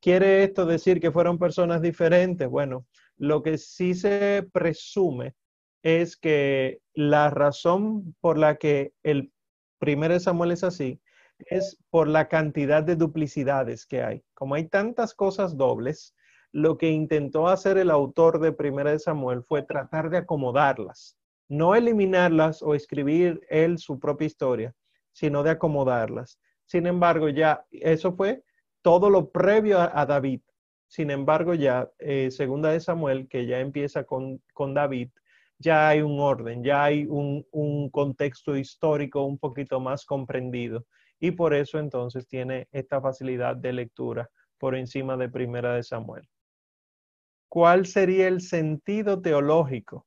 ¿Quiere 0.00 0.42
esto 0.42 0.66
decir 0.66 1.00
que 1.00 1.12
fueron 1.12 1.38
personas 1.38 1.80
diferentes? 1.82 2.48
Bueno, 2.48 2.84
lo 3.16 3.44
que 3.44 3.58
sí 3.58 3.94
se 3.94 4.44
presume 4.52 5.34
es 5.82 6.16
que 6.16 6.80
la 6.94 7.30
razón 7.30 8.14
por 8.20 8.38
la 8.38 8.56
que 8.56 8.92
el 9.02 9.32
primero 9.78 10.14
de 10.14 10.20
Samuel 10.20 10.52
es 10.52 10.64
así 10.64 11.00
es 11.46 11.78
por 11.90 12.08
la 12.08 12.28
cantidad 12.28 12.82
de 12.82 12.96
duplicidades 12.96 13.86
que 13.86 14.02
hay. 14.02 14.22
Como 14.34 14.54
hay 14.54 14.68
tantas 14.68 15.14
cosas 15.14 15.56
dobles, 15.56 16.14
lo 16.52 16.76
que 16.76 16.90
intentó 16.90 17.48
hacer 17.48 17.78
el 17.78 17.90
autor 17.90 18.40
de 18.40 18.52
Primera 18.52 18.90
de 18.90 18.98
Samuel 18.98 19.42
fue 19.42 19.62
tratar 19.62 20.10
de 20.10 20.18
acomodarlas, 20.18 21.16
no 21.48 21.74
eliminarlas 21.74 22.62
o 22.62 22.74
escribir 22.74 23.40
él 23.48 23.78
su 23.78 23.98
propia 23.98 24.26
historia, 24.26 24.74
sino 25.12 25.42
de 25.42 25.50
acomodarlas. 25.50 26.38
Sin 26.66 26.86
embargo, 26.86 27.28
ya 27.28 27.64
eso 27.70 28.12
fue 28.12 28.44
todo 28.82 29.10
lo 29.10 29.30
previo 29.30 29.78
a, 29.80 30.06
David. 30.06 30.40
Sin 30.88 31.10
embargo, 31.10 31.54
ya 31.54 31.88
eh, 31.98 32.30
Segunda 32.30 32.70
de 32.70 32.80
Samuel, 32.80 33.28
que 33.28 33.46
ya 33.46 33.60
empieza 33.60 34.04
con, 34.04 34.42
con 34.52 34.74
David, 34.74 35.10
ya 35.60 35.90
hay 35.90 36.00
un 36.00 36.18
orden, 36.18 36.64
ya 36.64 36.84
hay 36.84 37.04
un, 37.06 37.46
un 37.52 37.90
contexto 37.90 38.56
histórico 38.56 39.22
un 39.24 39.38
poquito 39.38 39.78
más 39.78 40.06
comprendido 40.06 40.86
y 41.20 41.32
por 41.32 41.52
eso 41.52 41.78
entonces 41.78 42.26
tiene 42.26 42.66
esta 42.72 43.00
facilidad 43.00 43.54
de 43.56 43.74
lectura 43.74 44.30
por 44.58 44.74
encima 44.74 45.18
de 45.18 45.28
Primera 45.28 45.74
de 45.74 45.82
Samuel. 45.82 46.26
¿Cuál 47.48 47.86
sería 47.86 48.26
el 48.26 48.40
sentido 48.40 49.20
teológico 49.20 50.06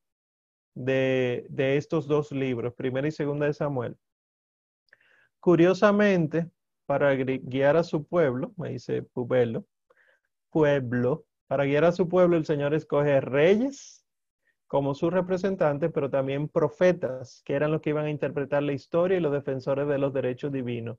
de, 0.74 1.46
estos 1.78 2.08
dos 2.08 2.32
libros, 2.32 2.74
Primera 2.74 3.08
y 3.08 3.12
Segunda 3.12 3.46
de 3.46 3.54
Samuel? 3.54 3.96
Curiosamente, 5.40 6.50
para 6.88 7.14
guiar 7.14 7.78
a 7.78 7.84
su 7.84 8.08
pueblo, 8.08 8.54
me 8.58 8.70
dice 8.70 9.04
Pubelo, 9.04 9.66
pueblo, 10.50 11.26
para 11.48 11.66
guiar 11.66 11.86
a 11.86 11.92
su 11.92 12.10
pueblo 12.10 12.38
el 12.38 12.46
Señor 12.46 12.74
escoge 12.74 13.22
reyes 13.22 14.03
como 14.74 14.96
sus 14.96 15.14
representantes, 15.14 15.92
pero 15.94 16.10
también 16.10 16.50
profetas, 16.50 17.44
que 17.46 17.54
eran 17.54 17.72
los 17.72 17.80
que 17.80 17.92
iban 17.92 18.06
a 18.06 18.10
interpretar 18.10 18.64
la 18.64 18.74
historia 18.74 19.20
y 19.20 19.22
los 19.22 19.32
defensores 19.32 19.88
de 19.88 20.00
los 20.00 20.12
derechos 20.12 20.52
divinos. 20.52 20.98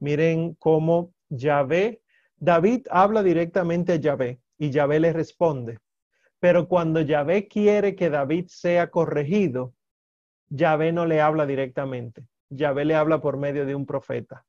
Miren 0.00 0.54
cómo 0.54 1.14
Yahvé, 1.28 2.02
David 2.34 2.88
habla 2.90 3.22
directamente 3.22 3.92
a 3.92 3.96
Yahvé 3.96 4.40
y 4.58 4.70
Yahvé 4.70 4.98
le 4.98 5.12
responde. 5.12 5.78
Pero 6.40 6.66
cuando 6.66 7.00
Yahvé 7.00 7.46
quiere 7.46 7.94
que 7.94 8.10
David 8.10 8.46
sea 8.48 8.90
corregido, 8.90 9.72
Yahvé 10.48 10.90
no 10.90 11.06
le 11.06 11.20
habla 11.20 11.46
directamente. 11.46 12.26
Yahvé 12.50 12.86
le 12.86 12.96
habla 12.96 13.20
por 13.20 13.36
medio 13.36 13.64
de 13.64 13.76
un 13.76 13.86
profeta. 13.86 14.44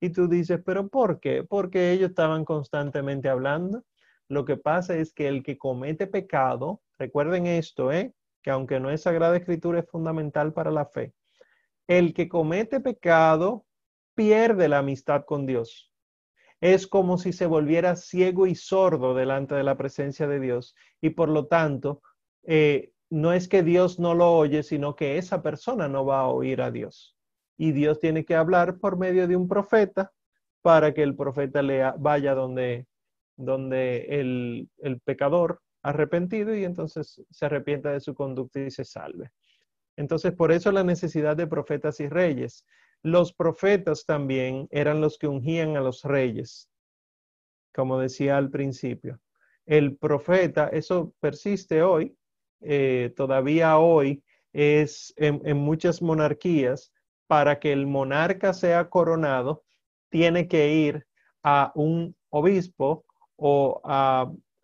Y 0.00 0.10
tú 0.10 0.26
dices, 0.26 0.60
pero 0.66 0.88
¿por 0.88 1.20
qué? 1.20 1.44
Porque 1.44 1.92
ellos 1.92 2.08
estaban 2.08 2.44
constantemente 2.44 3.28
hablando. 3.28 3.84
Lo 4.32 4.46
que 4.46 4.56
pasa 4.56 4.96
es 4.96 5.12
que 5.12 5.28
el 5.28 5.42
que 5.42 5.58
comete 5.58 6.06
pecado, 6.06 6.80
recuerden 6.98 7.46
esto, 7.46 7.92
¿eh? 7.92 8.14
que 8.40 8.50
aunque 8.50 8.80
no 8.80 8.90
es 8.90 9.02
Sagrada 9.02 9.36
Escritura, 9.36 9.80
es 9.80 9.90
fundamental 9.90 10.54
para 10.54 10.70
la 10.70 10.86
fe. 10.86 11.12
El 11.86 12.14
que 12.14 12.30
comete 12.30 12.80
pecado 12.80 13.66
pierde 14.14 14.70
la 14.70 14.78
amistad 14.78 15.26
con 15.26 15.44
Dios. 15.44 15.92
Es 16.62 16.86
como 16.86 17.18
si 17.18 17.34
se 17.34 17.44
volviera 17.44 17.94
ciego 17.94 18.46
y 18.46 18.54
sordo 18.54 19.12
delante 19.12 19.54
de 19.54 19.64
la 19.64 19.76
presencia 19.76 20.26
de 20.26 20.40
Dios 20.40 20.74
y 21.02 21.10
por 21.10 21.28
lo 21.28 21.46
tanto 21.46 22.00
eh, 22.44 22.92
no 23.10 23.34
es 23.34 23.48
que 23.48 23.62
Dios 23.62 23.98
no 23.98 24.14
lo 24.14 24.32
oye, 24.32 24.62
sino 24.62 24.96
que 24.96 25.18
esa 25.18 25.42
persona 25.42 25.88
no 25.88 26.06
va 26.06 26.20
a 26.20 26.28
oír 26.28 26.62
a 26.62 26.70
Dios. 26.70 27.18
Y 27.58 27.72
Dios 27.72 28.00
tiene 28.00 28.24
que 28.24 28.34
hablar 28.34 28.78
por 28.78 28.96
medio 28.96 29.28
de 29.28 29.36
un 29.36 29.46
profeta 29.46 30.10
para 30.62 30.94
que 30.94 31.02
el 31.02 31.16
profeta 31.16 31.60
vaya 31.98 32.34
donde 32.34 32.86
donde 33.36 34.06
el, 34.20 34.68
pecador 35.04 35.60
arrepentido 35.82 36.54
y 36.54 36.64
entonces 36.64 37.20
se 37.30 37.46
arrepienta 37.46 37.92
de 37.92 38.00
su 38.00 38.14
conducta 38.14 38.60
y 38.60 38.70
se 38.70 38.84
salve. 38.84 39.30
Entonces, 39.96 40.32
por 40.32 40.52
eso 40.52 40.72
la 40.72 40.84
necesidad 40.84 41.36
de 41.36 41.46
profetas 41.46 42.00
y 42.00 42.08
reyes. 42.08 42.64
Los 43.02 43.32
profetas 43.32 44.06
también 44.06 44.68
eran 44.70 45.00
los 45.00 45.18
que 45.18 45.26
ungían 45.26 45.76
a 45.76 45.80
los 45.80 46.04
reyes, 46.04 46.70
como 47.74 47.98
decía 47.98 48.36
al 48.36 48.50
principio. 48.50 49.20
El 49.66 49.96
profeta, 49.96 50.68
eso 50.68 51.12
persiste 51.20 51.82
hoy, 51.82 52.16
eh, 52.60 53.12
todavía 53.16 53.78
hoy 53.78 54.22
es 54.52 55.12
en 55.16 55.56
muchas 55.56 56.00
monarquías, 56.00 56.92
para 57.32 57.58
que 57.58 57.72
el 57.72 57.86
monarca 57.86 58.52
sea 58.52 58.90
coronado, 58.90 59.64
tiene 60.10 60.48
que 60.48 60.74
ir 60.74 61.06
a 61.42 61.72
un 61.74 62.14
obispo 62.28 63.06
o 63.44 63.80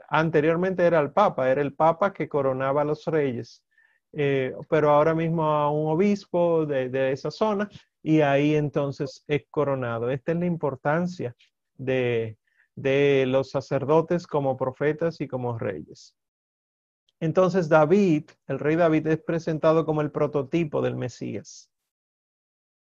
anteriormente 0.08 0.84
era 0.86 1.00
el 1.00 1.10
Papa, 1.12 1.50
era 1.50 1.60
el 1.60 1.74
Papa 1.74 2.12
que 2.12 2.28
coronaba 2.28 2.82
a 2.82 2.84
los 2.84 3.04
reyes, 3.06 3.64
eh, 4.12 4.54
pero 4.70 4.90
ahora 4.90 5.14
mismo 5.14 5.44
a 5.44 5.70
un 5.70 5.90
obispo 5.90 6.64
de, 6.64 7.12
esa 7.12 7.30
zona 7.30 7.68
y 8.02 8.20
ahí 8.20 8.54
entonces 8.54 9.24
es 9.26 9.42
coronado. 9.50 10.10
Esta 10.10 10.32
es 10.32 10.38
la 10.38 10.46
importancia 10.46 11.34
de, 11.74 12.38
de 12.76 13.26
los 13.26 13.50
sacerdotes 13.50 14.26
como 14.26 14.56
profetas 14.56 15.20
y 15.20 15.26
como 15.26 15.58
reyes. 15.58 16.14
Entonces 17.20 17.68
David, 17.68 18.30
el 18.46 18.60
rey 18.60 18.76
David 18.76 19.08
es 19.08 19.18
presentado 19.18 19.84
como 19.84 20.02
el 20.02 20.12
prototipo 20.12 20.80
del 20.80 20.94
Mesías. 20.94 21.68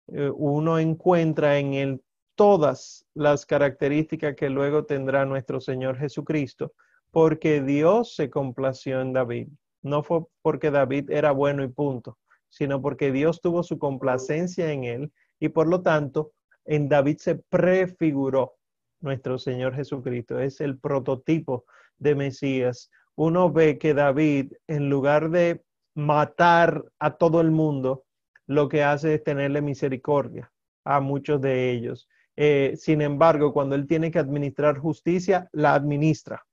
Eh, 0.09 0.31
uno 0.35 0.79
encuentra 0.79 1.59
en 1.59 1.75
el 1.75 2.03
todas 2.43 3.07
las 3.15 3.47
características 3.47 4.35
que 4.35 4.51
luego 4.51 4.85
tendrá 4.85 5.25
nuestro 5.25 5.61
Señor 5.61 5.97
Jesucristo, 5.97 6.73
porque 7.13 7.63
Dios 7.63 8.17
se 8.17 8.31
complació 8.31 9.01
en 9.01 9.13
David. 9.13 9.47
no 9.83 10.03
fue 10.03 10.25
porque 10.43 10.73
David 10.73 11.09
era 11.13 11.31
bueno 11.31 11.63
y 11.63 11.69
punto, 11.69 12.19
sino 12.49 12.83
porque 12.83 13.13
Dios 13.13 13.41
tuvo 13.41 13.63
su 13.63 13.79
complacencia 13.79 14.73
en 14.73 14.83
él 14.83 15.13
y 15.39 15.51
por 15.51 15.69
lo 15.69 15.83
tanto 15.83 16.33
en 16.65 16.89
David 16.89 17.19
se 17.19 17.37
prefiguró 17.37 18.55
nuestro 19.01 19.39
Señor 19.39 19.77
Jesucristo. 19.77 20.41
Es 20.41 20.61
el 20.61 20.81
prototipo 20.81 21.65
de 21.99 22.17
Mesías. 22.17 22.91
Uno 23.15 23.53
ve 23.53 23.79
que 23.79 23.95
David, 23.95 24.53
en 24.67 24.91
lugar 24.91 25.31
de 25.31 25.63
matar 25.95 26.85
a 26.99 27.13
todo 27.19 27.41
el 27.41 27.53
mundo, 27.53 28.03
lo 28.49 28.69
que 28.69 28.83
hace 28.83 29.15
es 29.15 29.23
tenerle 29.23 29.63
misericordia 29.63 30.53
a 30.85 30.99
muchos 30.99 31.41
de 31.41 31.71
ellos. 31.71 32.09
Eh, 32.37 32.75
sin 32.77 33.03
embargo, 33.03 33.53
cuando 33.53 33.75
él 33.75 33.87
tiene 33.87 34.11
que 34.11 34.19
administrar 34.19 34.79
justicia, 34.79 35.49
la 35.53 35.75
administra 35.75 36.45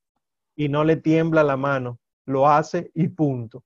y 0.56 0.70
no 0.70 0.84
le 0.84 0.98
tiembla 0.98 1.44
la 1.44 1.58
mano, 1.58 2.00
lo 2.26 2.48
hace 2.48 2.92
y 2.94 3.08
punto. 3.08 3.64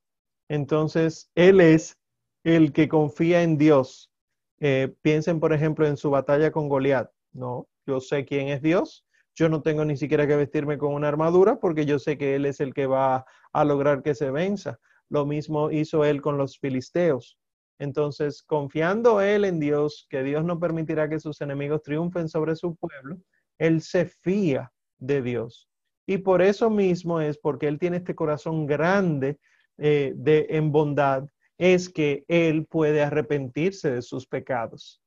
Entonces, 0.48 1.32
él 1.36 1.60
es 1.60 1.98
el 2.44 2.72
que 2.74 2.88
confía 2.88 3.42
en 3.42 3.58
Dios. 3.58 4.12
Eh, 4.60 4.94
piensen, 5.02 5.40
por 5.40 5.54
ejemplo, 5.54 5.88
en 5.88 5.98
su 5.98 6.12
batalla 6.12 6.52
con 6.52 6.70
Goliat. 6.70 7.10
No, 7.32 7.68
yo 7.86 8.00
sé 8.00 8.26
quién 8.26 8.50
es 8.50 8.62
Dios. 8.62 9.06
Yo 9.36 9.50
no 9.50 9.64
tengo 9.64 9.84
ni 9.84 9.98
siquiera 9.98 10.28
que 10.28 10.36
vestirme 10.36 10.78
con 10.78 10.94
una 10.94 11.08
armadura 11.08 11.60
porque 11.60 11.86
yo 11.86 11.98
sé 11.98 12.18
que 12.18 12.36
Él 12.36 12.46
es 12.46 12.60
el 12.60 12.74
que 12.74 12.86
va 12.86 13.26
a 13.52 13.66
lograr 13.66 14.04
que 14.04 14.14
se 14.14 14.30
venza. 14.30 14.80
Lo 15.10 15.26
mismo 15.26 15.72
hizo 15.72 16.06
Él 16.06 16.22
con 16.22 16.38
los 16.38 16.60
filisteos. 16.60 17.38
Entonces, 17.80 18.44
confiando 18.44 19.22
Él 19.22 19.46
en 19.46 19.60
Dios, 19.60 20.08
que 20.10 20.24
Dios 20.24 20.46
no 20.46 20.60
permitirá 20.60 21.10
que 21.10 21.20
sus 21.20 21.42
enemigos 21.42 21.82
triunfen 21.84 22.30
sobre 22.30 22.56
su 22.56 22.76
pueblo, 22.76 23.18
Él 23.58 23.82
se 23.82 24.06
fía 24.06 24.72
de 25.00 25.22
Dios. 25.22 25.70
Y 26.06 26.18
por 26.20 26.42
eso 26.42 26.70
mismo 26.70 27.22
es 27.22 27.38
porque 27.38 27.68
Él 27.68 27.80
tiene 27.80 27.98
este 27.98 28.16
corazón 28.16 28.66
grande 28.66 29.40
eh, 29.78 30.14
de, 30.16 30.48
en 30.50 30.72
bondad, 30.72 31.26
es 31.58 31.90
que 31.90 32.26
Él 32.28 32.66
puede 32.66 33.02
arrepentirse 33.02 33.92
de 33.92 34.02
sus 34.02 34.28
pecados. 34.28 35.02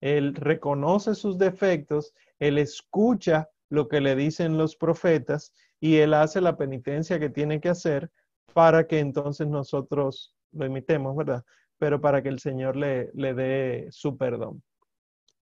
Él 0.00 0.34
reconoce 0.34 1.14
sus 1.14 1.38
defectos, 1.38 2.12
Él 2.38 2.58
escucha 2.58 3.48
lo 3.70 3.88
que 3.88 4.00
le 4.00 4.14
dicen 4.14 4.58
los 4.58 4.76
profetas 4.76 5.52
y 5.80 5.96
Él 5.96 6.12
hace 6.14 6.40
la 6.40 6.56
penitencia 6.56 7.18
que 7.18 7.30
tiene 7.30 7.60
que 7.60 7.70
hacer 7.70 8.10
para 8.52 8.86
que 8.86 8.98
entonces 8.98 9.46
nosotros 9.46 10.34
lo 10.52 10.66
imitemos, 10.66 11.16
¿verdad? 11.16 11.44
Pero 11.82 12.00
para 12.00 12.22
que 12.22 12.28
el 12.28 12.38
Señor 12.38 12.76
le, 12.76 13.10
le 13.12 13.34
dé 13.34 13.88
su 13.90 14.16
perdón. 14.16 14.62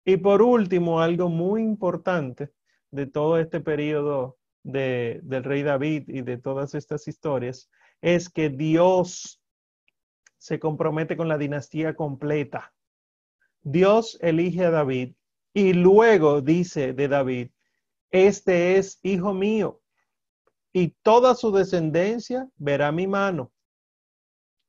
Y 0.06 0.17
por 0.17 0.43
último, 0.43 1.02
algo 1.02 1.30
muy 1.30 1.63
importante 1.63 2.52
de 2.91 3.08
todo 3.08 3.39
este 3.39 3.60
periodo 3.60 4.38
de, 4.62 5.19
del 5.23 5.43
rey 5.43 5.63
David 5.63 6.04
y 6.08 6.21
de 6.21 6.38
todas 6.38 6.76
estas 6.76 7.08
historias 7.08 7.71
es 8.02 8.30
que 8.30 8.50
Dios 8.50 9.41
se 10.38 10.60
compromete 10.60 11.17
con 11.17 11.28
la 11.28 11.39
dinastía 11.39 11.95
completa. 11.95 12.71
Dios 13.63 14.19
elige 14.21 14.63
a 14.63 14.69
David 14.69 15.15
y 15.56 15.73
luego 15.73 16.41
dice 16.41 16.93
de 16.93 17.08
David, 17.08 17.50
este 18.12 18.78
es 18.78 19.00
hijo 19.02 19.34
mío 19.34 19.82
y 20.71 20.89
toda 21.02 21.34
su 21.34 21.52
descendencia 21.52 22.47
verá 22.58 22.91
mi 22.91 23.08
mano. 23.08 23.52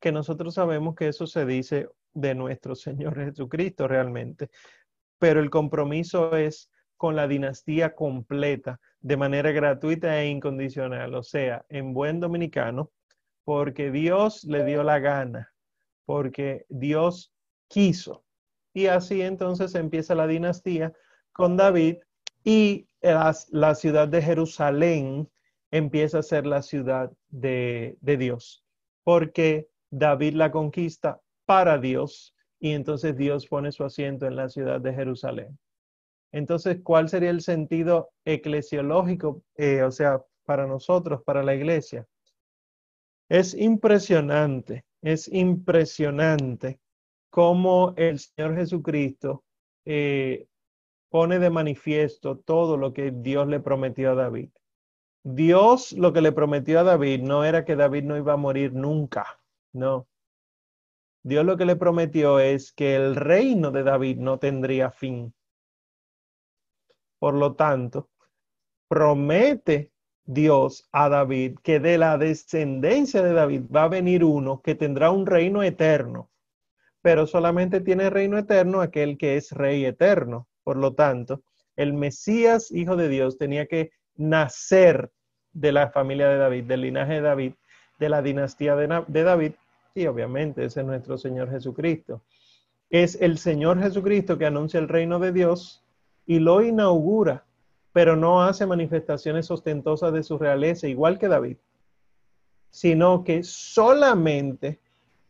Que 0.01 0.13
nosotros 0.13 0.55
sabemos 0.55 0.95
que 0.95 1.09
eso 1.09 1.27
se 1.27 1.45
dice 1.45 1.89
de 2.15 2.35
nuestro 2.35 2.75
Señor 2.75 3.17
Jesucristo 3.17 3.89
realmente, 3.89 4.51
pero 5.19 5.41
el 5.41 5.51
compromiso 5.51 6.37
es 6.37 6.71
con 6.97 7.15
la 7.15 7.29
dinastía 7.29 7.95
completa, 7.95 8.81
de 9.01 9.17
manera 9.17 9.53
gratuita 9.53 10.21
e 10.21 10.29
incondicional, 10.29 11.15
o 11.15 11.23
sea, 11.23 11.65
en 11.69 11.95
buen 11.95 12.19
dominicano, 12.19 12.91
porque 13.45 13.91
Dios 13.93 14.45
le 14.45 14.65
dio 14.65 14.83
la 14.83 14.99
gana, 14.99 15.55
porque 16.05 16.67
Dios 16.69 17.33
quiso. 17.69 18.25
Y 18.75 18.87
así 18.87 19.23
entonces 19.23 19.75
empieza 19.77 20.15
la 20.15 20.27
dinastía 20.27 20.93
con 21.33 21.57
David 21.57 21.99
y 22.45 22.89
la, 23.01 23.75
ciudad 23.75 24.09
de 24.09 24.21
Jerusalén 24.21 25.31
empieza 25.71 26.19
a 26.19 26.23
ser 26.23 26.47
la 26.47 26.63
ciudad 26.63 27.13
de, 27.29 27.97
de 28.01 28.17
Dios, 28.17 28.65
porque 29.05 29.69
David 29.91 30.35
la 30.35 30.51
conquista 30.51 31.21
para 31.47 31.79
Dios 31.79 32.35
y 32.61 32.73
entonces 32.73 33.17
Dios 33.17 33.47
pone 33.47 33.73
su 33.73 33.85
asiento 33.85 34.27
en 34.27 34.37
la 34.37 34.49
ciudad 34.49 34.81
de 34.81 34.93
Jerusalén. 34.93 35.59
Entonces, 36.33 36.81
¿cuál 36.83 37.09
sería 37.09 37.31
el 37.31 37.41
sentido 37.41 38.11
eclesiológico, 38.25 39.43
eh, 39.57 39.83
o 39.83 39.91
sea, 39.91 40.23
para 40.45 40.67
nosotros, 40.67 41.23
para 41.25 41.43
la 41.43 41.55
iglesia? 41.55 42.07
Es 43.29 43.55
impresionante, 43.55 44.85
es 45.03 45.29
impresionante 45.29 46.81
cómo 47.31 47.95
el 47.97 48.19
Señor 48.19 48.57
Jesucristo 48.57 49.45
eh, 49.85 50.47
pone 51.11 51.39
de 51.39 51.51
manifiesto 51.51 52.39
todo 52.39 52.77
lo 52.77 52.93
que 52.93 53.11
Dios 53.11 53.49
le 53.49 53.61
prometió 53.61 54.13
a 54.13 54.15
David. 54.15 54.51
Dios 55.25 55.93
lo 55.93 56.13
que 56.13 56.21
le 56.21 56.33
prometió 56.33 56.81
a 56.81 56.85
David 56.85 57.23
no 57.23 57.45
era 57.45 57.65
que 57.65 57.77
David 57.77 58.05
no 58.05 58.17
iba 58.17 58.35
a 58.35 58.37
morir 58.39 58.73
nunca, 58.73 59.38
no. 59.73 60.09
Dios 61.23 61.45
lo 61.45 61.57
que 61.57 61.67
le 61.67 61.77
prometió 61.77 62.39
es 62.39 62.73
que 62.73 62.97
el 62.97 63.17
reino 63.17 63.71
de 63.71 63.83
David 63.83 64.19
no 64.19 64.39
tendría 64.39 64.91
fin. 64.91 65.35
Por 67.19 67.35
lo 67.35 67.55
tanto, 67.55 68.09
promete 68.89 69.93
Dios 70.25 70.89
a 70.93 71.09
David 71.09 71.59
que 71.63 71.81
de 71.81 71.99
la 71.99 72.19
descendencia 72.19 73.23
de 73.23 73.33
David 73.33 73.63
va 73.75 73.85
a 73.85 73.89
venir 73.89 74.25
uno 74.25 74.63
que 74.63 74.75
tendrá 74.75 75.11
un 75.11 75.27
reino 75.27 75.63
eterno, 75.63 76.31
pero 77.03 77.27
solamente 77.27 77.81
tiene 77.81 78.11
reino 78.11 78.39
eterno 78.39 78.81
aquel 78.81 79.19
que 79.19 79.37
es 79.37 79.53
rey 79.53 79.85
eterno. 79.85 80.49
Por 80.65 80.77
lo 80.77 80.95
tanto, 80.95 81.43
el 81.77 81.95
Mesías, 81.95 82.71
hijo 82.71 82.97
de 82.97 83.09
Dios, 83.09 83.39
tenía 83.39 83.67
que 83.67 83.91
nacer 84.17 85.11
de 85.53 85.73
la 85.73 85.91
familia 85.91 86.29
de 86.29 86.39
David, 86.39 86.65
del 86.65 86.83
linaje 86.83 87.15
de 87.15 87.21
David, 87.23 87.55
de 87.99 88.09
la 88.09 88.23
dinastía 88.23 88.77
de, 88.77 89.23
David, 89.23 89.53
y 89.95 90.07
obviamente 90.07 90.65
ese 90.65 90.81
es 90.81 90.87
nuestro 90.87 91.19
Señor 91.19 91.51
Jesucristo. 91.51 92.23
Es 92.91 93.21
el 93.21 93.39
Señor 93.39 93.81
Jesucristo 93.81 94.39
que 94.39 94.47
anuncia 94.47 94.79
el 94.79 94.89
reino 94.89 95.19
de 95.19 95.33
Dios 95.33 95.85
y 96.27 96.39
lo 96.39 96.63
inaugura, 96.63 97.45
pero 97.93 98.17
no 98.17 98.43
hace 98.43 98.67
manifestaciones 98.67 99.51
ostentosas 99.51 100.13
de 100.13 100.23
su 100.23 100.39
realeza, 100.39 100.87
igual 100.87 101.19
que 101.19 101.29
David, 101.29 101.57
sino 102.71 103.25
que 103.25 103.43
solamente 103.43 104.79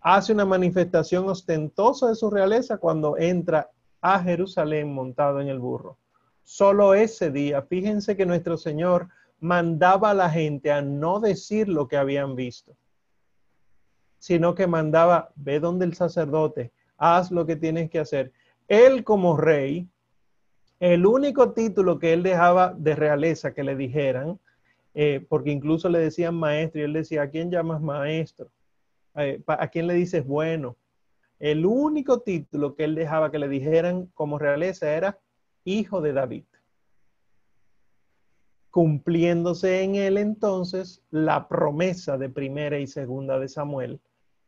hace 0.01 0.33
una 0.33 0.45
manifestación 0.45 1.29
ostentosa 1.29 2.09
de 2.09 2.15
su 2.15 2.31
realeza 2.31 2.79
cuando 2.79 3.17
entra 3.17 3.71
a 4.01 4.21
Jerusalén 4.23 4.93
montado 4.93 5.41
en 5.41 5.49
el 5.49 5.59
burro. 5.59 5.97
Solo 6.45 6.95
ese 6.95 7.31
día, 7.31 7.63
fíjense 7.63 8.17
que 8.17 8.27
nuestro 8.27 8.57
Señor 8.57 9.09
mandaba 9.41 10.11
a 10.11 10.15
la 10.15 10.31
gente 10.31 10.73
a 10.73 10.83
no 10.83 11.21
decir 11.21 11.69
lo 11.69 11.89
que 11.89 11.97
habían 11.97 12.35
visto, 12.35 12.77
sino 14.19 14.55
que 14.55 14.67
mandaba, 14.67 15.31
ve 15.37 15.61
donde 15.61 15.85
el 15.85 15.95
sacerdote, 15.95 16.73
haz 16.97 17.31
lo 17.31 17.47
que 17.47 17.57
tienes 17.57 17.91
que 17.91 18.01
hacer. 18.01 18.33
Él 18.67 19.05
como 19.05 19.37
rey 19.37 19.89
el 20.81 21.07
único 21.07 21.53
título 21.53 21.99
que 21.99 22.13
él 22.13 22.23
dejaba 22.23 22.73
de 22.77 22.95
realeza 22.95 23.53
que 23.53 23.65
le 23.65 23.75
dijeran, 23.75 24.39
eh, 24.95 25.25
porque 25.29 25.51
incluso 25.51 25.89
le 25.89 25.99
decían 25.99 26.37
maestro 26.37 26.81
y 26.81 26.85
él 26.85 26.93
decía, 26.93 27.23
¿a 27.23 27.31
quién 27.31 27.51
llamas 27.51 27.81
maestro? 27.81 28.49
Eh, 29.17 29.43
¿A 29.47 29.69
quién 29.69 29.89
le 29.89 29.95
dices 29.95 30.25
bueno? 30.25 30.77
El 31.41 31.67
único 31.67 32.21
título 32.21 32.75
que 32.75 32.85
él 32.85 32.95
dejaba 32.95 33.31
que 33.31 33.39
le 33.39 33.49
dijeran 33.49 34.07
como 34.15 34.39
realeza 34.39 34.93
era 34.93 35.19
hijo 35.65 36.01
de 36.01 36.13
David. 36.13 36.45
Cumpliéndose 38.79 39.83
en 39.83 39.97
él 39.97 40.19
entonces 40.19 41.03
la 41.11 41.49
promesa 41.49 42.17
de 42.17 42.29
primera 42.29 42.79
y 42.79 42.87
segunda 42.87 43.37
de 43.41 43.49
Samuel, 43.49 43.99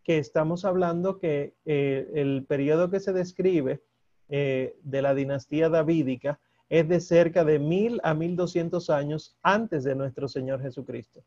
que 0.05 0.19
estamos 0.19 0.65
hablando 0.65 1.19
que 1.19 1.57
eh, 1.65 2.09
el 2.15 2.45
periodo 2.47 2.91
que 2.91 3.01
se 3.01 3.13
describe 3.13 3.83
eh, 4.29 4.77
de 4.85 5.03
la 5.03 5.17
dinastía 5.17 5.69
davídica 5.69 6.39
es 6.69 6.89
de 6.89 7.01
cerca 7.01 7.45
de 7.45 7.59
mil 7.59 8.01
a 8.05 8.15
mil 8.15 8.37
doscientos 8.37 8.89
años 8.89 9.37
antes 9.43 9.83
de 9.83 9.97
nuestro 9.97 10.29
Señor 10.29 10.63
Jesucristo. 10.63 11.25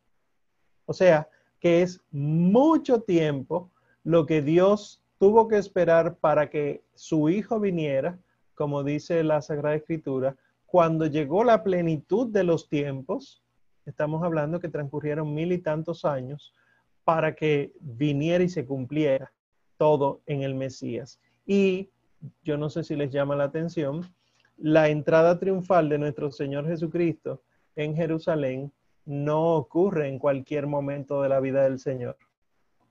O 0.85 0.93
sea, 0.93 1.27
que 1.59 1.81
es 1.81 1.99
mucho 2.09 3.01
tiempo 3.01 3.69
lo 4.05 4.25
que 4.25 4.41
Dios 4.41 5.03
tuvo 5.19 5.49
que 5.49 5.57
esperar 5.57 6.15
para 6.19 6.49
que 6.49 6.85
su 6.93 7.27
Hijo 7.27 7.59
viniera, 7.59 8.17
como 8.55 8.81
dice 8.81 9.25
la 9.25 9.41
Sagrada 9.41 9.75
Escritura, 9.75 10.37
cuando 10.73 11.05
llegó 11.05 11.43
la 11.43 11.61
plenitud 11.61 12.29
de 12.31 12.43
los 12.43 12.67
tiempos, 12.67 13.43
estamos 13.85 14.23
hablando 14.23 14.59
que 14.59 14.69
transcurrieron 14.69 15.31
mil 15.31 15.51
y 15.51 15.59
tantos 15.59 16.03
años 16.03 16.51
para 17.03 17.35
que 17.35 17.73
viniera 17.79 18.43
y 18.43 18.49
se 18.49 18.65
cumpliera 18.65 19.31
todo 19.77 20.21
en 20.25 20.41
el 20.41 20.55
Mesías. 20.55 21.19
Y 21.45 21.91
yo 22.43 22.57
no 22.57 22.71
sé 22.71 22.83
si 22.83 22.95
les 22.95 23.11
llama 23.11 23.35
la 23.35 23.43
atención, 23.43 24.01
la 24.57 24.89
entrada 24.89 25.37
triunfal 25.37 25.89
de 25.89 25.99
nuestro 25.99 26.31
Señor 26.31 26.67
Jesucristo 26.67 27.43
en 27.75 27.95
Jerusalén 27.95 28.73
no 29.05 29.53
ocurre 29.53 30.09
en 30.09 30.17
cualquier 30.17 30.65
momento 30.65 31.21
de 31.21 31.29
la 31.29 31.39
vida 31.39 31.65
del 31.65 31.77
Señor. 31.77 32.17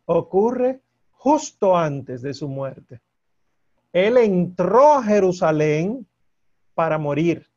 ocurre 0.05 0.83
justo 1.11 1.77
antes 1.77 2.23
de 2.23 2.33
su 2.33 2.49
muerte. 2.49 3.01
Él 3.93 4.19
entró 4.19 4.93
a 4.93 5.03
Jerusalén 5.03 6.07
para 6.75 6.97
morir. 6.97 7.52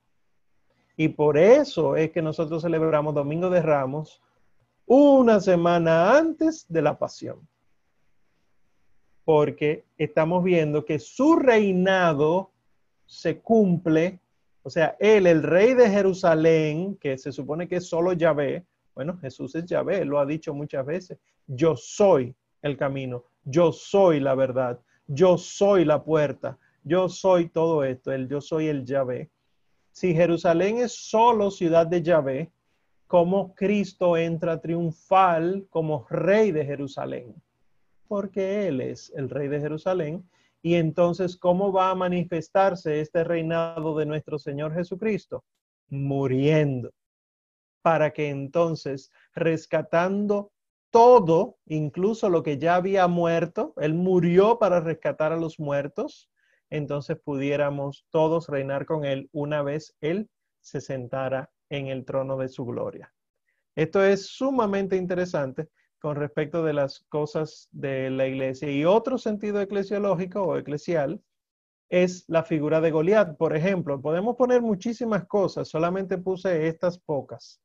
Y 0.98 1.10
por 1.10 1.38
eso 1.38 1.96
es 1.96 2.12
que 2.12 2.22
nosotros 2.22 2.62
celebramos 2.62 3.14
Domingo 3.14 3.50
de 3.50 3.62
Ramos 3.62 4.22
una 4.86 5.40
semana 5.40 6.18
antes 6.18 6.66
de 6.70 6.82
la 6.82 6.98
pasión. 6.98 7.48
Porque 9.24 9.86
estamos 9.98 10.44
viendo 10.44 10.86
que 10.86 11.00
su 11.00 11.36
reinado 11.36 12.52
se 13.06 13.40
cumple, 13.40 14.20
o 14.64 14.70
sea, 14.70 14.96
él, 15.00 15.28
el 15.28 15.44
rey 15.44 15.74
de 15.74 15.90
Jerusalén, 15.90 16.96
que 16.98 17.18
se 17.18 17.32
supone 17.32 17.68
que 17.68 17.78
es 17.78 17.88
solo 17.88 18.14
Yahvé, 18.14 18.66
bueno, 18.94 19.18
Jesús 19.18 19.54
es 19.56 19.66
Yahvé, 19.66 20.06
lo 20.06 20.20
ha 20.20 20.26
dicho 20.26 20.54
muchas 20.54 20.86
veces, 20.86 21.18
yo 21.48 21.76
soy 21.76 22.34
el 22.62 22.78
camino, 22.78 23.26
yo 23.44 23.72
soy 23.72 24.20
la 24.20 24.36
verdad, 24.36 24.80
yo 25.08 25.38
soy 25.38 25.86
la 25.86 26.04
puerta, 26.04 26.58
yo 26.84 27.10
soy 27.10 27.50
todo 27.50 27.84
esto, 27.84 28.12
el 28.12 28.28
yo 28.28 28.42
soy 28.42 28.68
el 28.68 28.86
Yahvé. 28.86 29.30
Si 29.96 30.14
Jerusalén 30.14 30.80
es 30.80 30.92
solo 30.92 31.50
ciudad 31.50 31.88
de 31.88 32.02
Yahvé, 32.02 32.52
¿cómo 33.08 33.56
Cristo 33.56 34.18
entra 34.18 34.60
triunfal 34.60 35.68
como 35.70 36.06
rey 36.10 36.52
de 36.52 36.66
Jerusalén? 36.66 37.34
Porque 38.10 38.68
Él 38.68 38.82
es 38.82 39.14
el 39.16 39.30
rey 39.30 39.48
de 39.48 39.62
Jerusalén. 39.62 40.30
Y 40.62 40.76
entonces, 40.76 41.38
¿cómo 41.38 41.72
va 41.72 41.92
a 41.92 41.96
manifestarse 41.96 43.00
este 43.00 43.24
reinado 43.24 43.96
de 43.96 44.06
nuestro 44.06 44.38
Señor 44.38 44.74
Jesucristo? 44.74 45.46
Muriendo. 45.88 46.92
Para 47.82 48.12
que 48.12 48.28
entonces, 48.28 49.14
rescatando 49.34 50.52
todo, 50.90 51.56
incluso 51.68 52.30
lo 52.30 52.44
que 52.44 52.58
ya 52.58 52.76
había 52.76 53.08
muerto, 53.08 53.74
Él 53.78 53.94
murió 53.94 54.60
para 54.60 54.82
rescatar 54.82 55.32
a 55.32 55.38
los 55.38 55.58
muertos, 55.58 56.30
entonces 56.70 57.18
pudiéramos 57.24 58.06
todos 58.10 58.48
reinar 58.48 58.86
con 58.86 59.06
Él 59.06 59.30
una 59.32 59.62
vez 59.64 59.96
Él 60.02 60.30
se 60.62 60.82
sentara 60.82 61.52
en 61.70 61.88
el 61.88 62.06
trono 62.06 62.38
de 62.38 62.50
su 62.50 62.66
gloria. 62.66 63.14
Esto 63.76 64.04
es 64.04 64.28
sumamente 64.28 64.96
interesante 64.96 65.70
con 66.00 66.16
respecto 66.16 66.64
de 66.64 66.74
las 66.74 67.06
cosas 67.10 67.68
de 67.72 68.10
la 68.10 68.28
iglesia. 68.28 68.72
Y 68.72 68.86
otro 68.86 69.18
sentido 69.18 69.62
eclesiológico 69.62 70.44
o 70.44 70.58
eclesial 70.58 71.22
es 71.90 72.26
la 72.28 72.44
figura 72.44 72.82
de 72.82 72.92
Goliat. 72.92 73.38
Por 73.38 73.56
ejemplo, 73.56 74.02
podemos 74.02 74.36
poner 74.36 74.62
muchísimas 74.62 75.26
cosas, 75.26 75.68
solamente 75.68 76.18
puse 76.18 76.68
estas 76.68 77.00
pocas. 77.00 77.62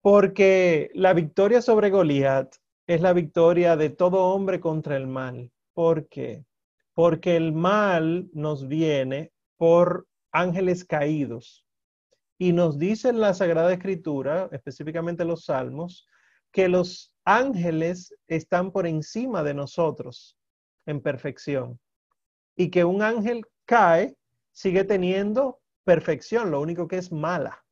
Porque 0.00 0.90
la 0.94 1.12
victoria 1.12 1.60
sobre 1.60 1.90
Goliat 1.90 2.54
es 2.86 3.00
la 3.00 3.12
victoria 3.12 3.76
de 3.76 3.90
todo 3.90 4.26
hombre 4.26 4.60
contra 4.60 4.96
el 4.96 5.06
mal. 5.06 5.50
¿Por 5.74 6.08
qué? 6.08 6.45
Porque 6.96 7.36
el 7.36 7.52
mal 7.52 8.30
nos 8.32 8.68
viene 8.68 9.30
por 9.58 10.08
ángeles 10.32 10.82
caídos. 10.82 11.66
Y 12.38 12.54
nos 12.54 12.78
dice 12.78 13.12
la 13.12 13.34
Sagrada 13.34 13.70
Escritura, 13.70 14.48
específicamente 14.50 15.26
los 15.26 15.44
Salmos, 15.44 16.08
que 16.50 16.68
los 16.68 17.12
ángeles 17.26 18.14
están 18.28 18.72
por 18.72 18.86
encima 18.86 19.42
de 19.42 19.52
nosotros 19.52 20.38
en 20.86 21.02
perfección. 21.02 21.78
Y 22.56 22.70
que 22.70 22.84
un 22.84 23.02
ángel 23.02 23.44
cae, 23.66 24.16
sigue 24.52 24.84
teniendo 24.84 25.60
perfección, 25.84 26.50
lo 26.50 26.62
único 26.62 26.88
que 26.88 26.96
es 26.96 27.12
mala. 27.12 27.62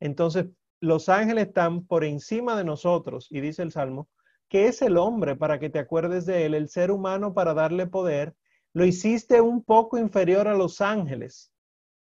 Entonces, 0.00 0.46
los 0.80 1.08
ángeles 1.08 1.46
están 1.46 1.86
por 1.86 2.02
encima 2.02 2.56
de 2.56 2.64
nosotros, 2.64 3.28
y 3.30 3.40
dice 3.40 3.62
el 3.62 3.70
Salmo, 3.70 4.08
que 4.52 4.68
es 4.68 4.82
el 4.82 4.98
hombre 4.98 5.34
para 5.34 5.58
que 5.58 5.70
te 5.70 5.78
acuerdes 5.78 6.26
de 6.26 6.44
él, 6.44 6.52
el 6.52 6.68
ser 6.68 6.90
humano 6.90 7.32
para 7.32 7.54
darle 7.54 7.86
poder, 7.86 8.34
lo 8.74 8.84
hiciste 8.84 9.40
un 9.40 9.64
poco 9.64 9.96
inferior 9.96 10.46
a 10.46 10.52
los 10.52 10.82
ángeles. 10.82 11.50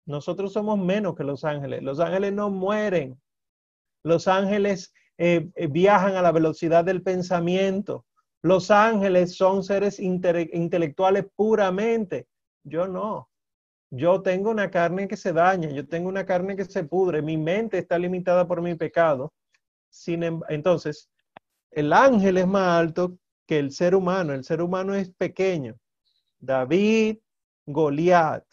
Nosotros 0.05 0.53
somos 0.53 0.77
menos 0.77 1.15
que 1.15 1.23
los 1.23 1.43
ángeles. 1.43 1.81
Los 1.81 1.99
ángeles 1.99 2.33
no 2.33 2.51
mueren. 2.51 3.19
Los 4.03 4.27
ángeles 4.27 4.93
eh, 5.17 5.49
eh, 5.55 5.65
viajan 5.65 6.15
a 6.15 6.21
la 6.21 6.31
velocidad 6.31 6.85
del 6.85 7.01
pensamiento. 7.01 8.05
Los 8.43 8.69
ángeles 8.69 9.35
son 9.35 9.63
seres 9.63 9.99
intelectuales 9.99 11.25
puramente. 11.35 12.27
Yo 12.63 12.87
no. 12.87 13.31
Yo 13.89 14.21
tengo 14.21 14.51
una 14.51 14.69
carne 14.69 15.07
que 15.07 15.17
se 15.17 15.33
daña, 15.33 15.71
yo 15.71 15.87
tengo 15.87 16.07
una 16.07 16.27
carne 16.27 16.55
que 16.55 16.65
se 16.65 16.83
pudre, 16.83 17.23
mi 17.23 17.35
mente 17.35 17.79
está 17.79 17.97
limitada 17.97 18.47
por 18.47 18.61
mi 18.61 18.75
pecado. 18.75 19.33
Sin, 19.89 20.21
em, 20.21 20.39
entonces, 20.49 21.09
el 21.71 21.93
ángel 21.93 22.37
es 22.37 22.47
más 22.47 22.79
alto 22.79 23.17
que 23.45 23.59
el 23.59 23.71
ser 23.71 23.95
humano, 23.95 24.33
el 24.33 24.43
ser 24.43 24.61
humano 24.61 24.93
es 24.93 25.09
pequeño. 25.11 25.77
David, 26.39 27.17
Goliat, 27.65 28.45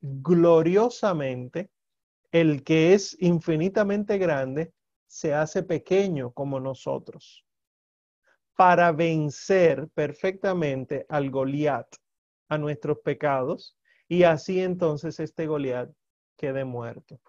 gloriosamente, 0.00 1.70
el 2.30 2.62
que 2.62 2.94
es 2.94 3.16
infinitamente 3.20 4.18
grande, 4.18 4.72
se 5.06 5.34
hace 5.34 5.62
pequeño 5.62 6.32
como 6.32 6.58
nosotros 6.60 7.44
para 8.56 8.92
vencer 8.92 9.88
perfectamente 9.94 11.06
al 11.08 11.30
Goliat, 11.30 11.88
a 12.48 12.58
nuestros 12.58 12.98
pecados, 12.98 13.76
y 14.08 14.22
así 14.22 14.60
entonces 14.60 15.18
este 15.18 15.46
Goliat 15.46 15.90
quede 16.36 16.64
muerto. 16.64 17.20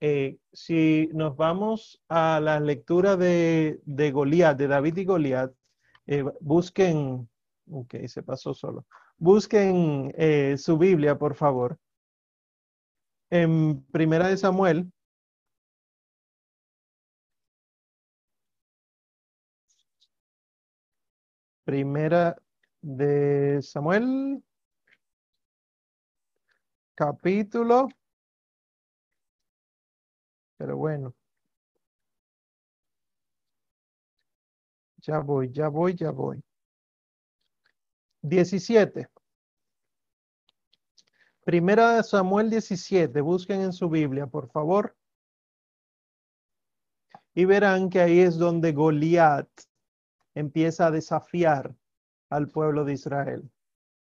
Eh, 0.00 0.38
si 0.52 1.08
nos 1.12 1.36
vamos 1.36 2.02
a 2.08 2.40
la 2.40 2.60
lectura 2.60 3.16
de, 3.16 3.80
de 3.84 4.10
Goliat, 4.10 4.56
de 4.56 4.66
David 4.68 4.96
y 4.98 5.04
Goliat, 5.04 5.52
eh, 6.06 6.24
busquen, 6.40 7.28
ok, 7.70 7.94
se 8.06 8.22
pasó 8.22 8.54
solo, 8.54 8.86
busquen 9.16 10.12
eh, 10.16 10.56
su 10.58 10.76
Biblia, 10.78 11.18
por 11.18 11.34
favor. 11.36 11.78
En 13.30 13.82
Primera 13.92 14.28
de 14.28 14.36
Samuel. 14.36 14.90
Primera 21.64 22.36
de 22.82 23.60
Samuel, 23.62 24.42
capítulo. 26.94 27.88
Pero 30.56 30.76
bueno. 30.76 31.14
Ya 34.98 35.18
voy, 35.18 35.50
ya 35.52 35.68
voy, 35.68 35.94
ya 35.94 36.10
voy. 36.10 36.42
17. 38.22 39.06
Primera 41.44 41.96
de 41.96 42.02
Samuel 42.02 42.48
17. 42.48 43.20
Busquen 43.20 43.60
en 43.60 43.72
su 43.74 43.90
Biblia, 43.90 44.26
por 44.26 44.48
favor. 44.50 44.96
Y 47.34 47.44
verán 47.44 47.90
que 47.90 48.00
ahí 48.00 48.20
es 48.20 48.38
donde 48.38 48.72
Goliat 48.72 49.48
empieza 50.34 50.86
a 50.86 50.90
desafiar 50.90 51.74
al 52.30 52.48
pueblo 52.48 52.84
de 52.84 52.94
Israel, 52.94 53.50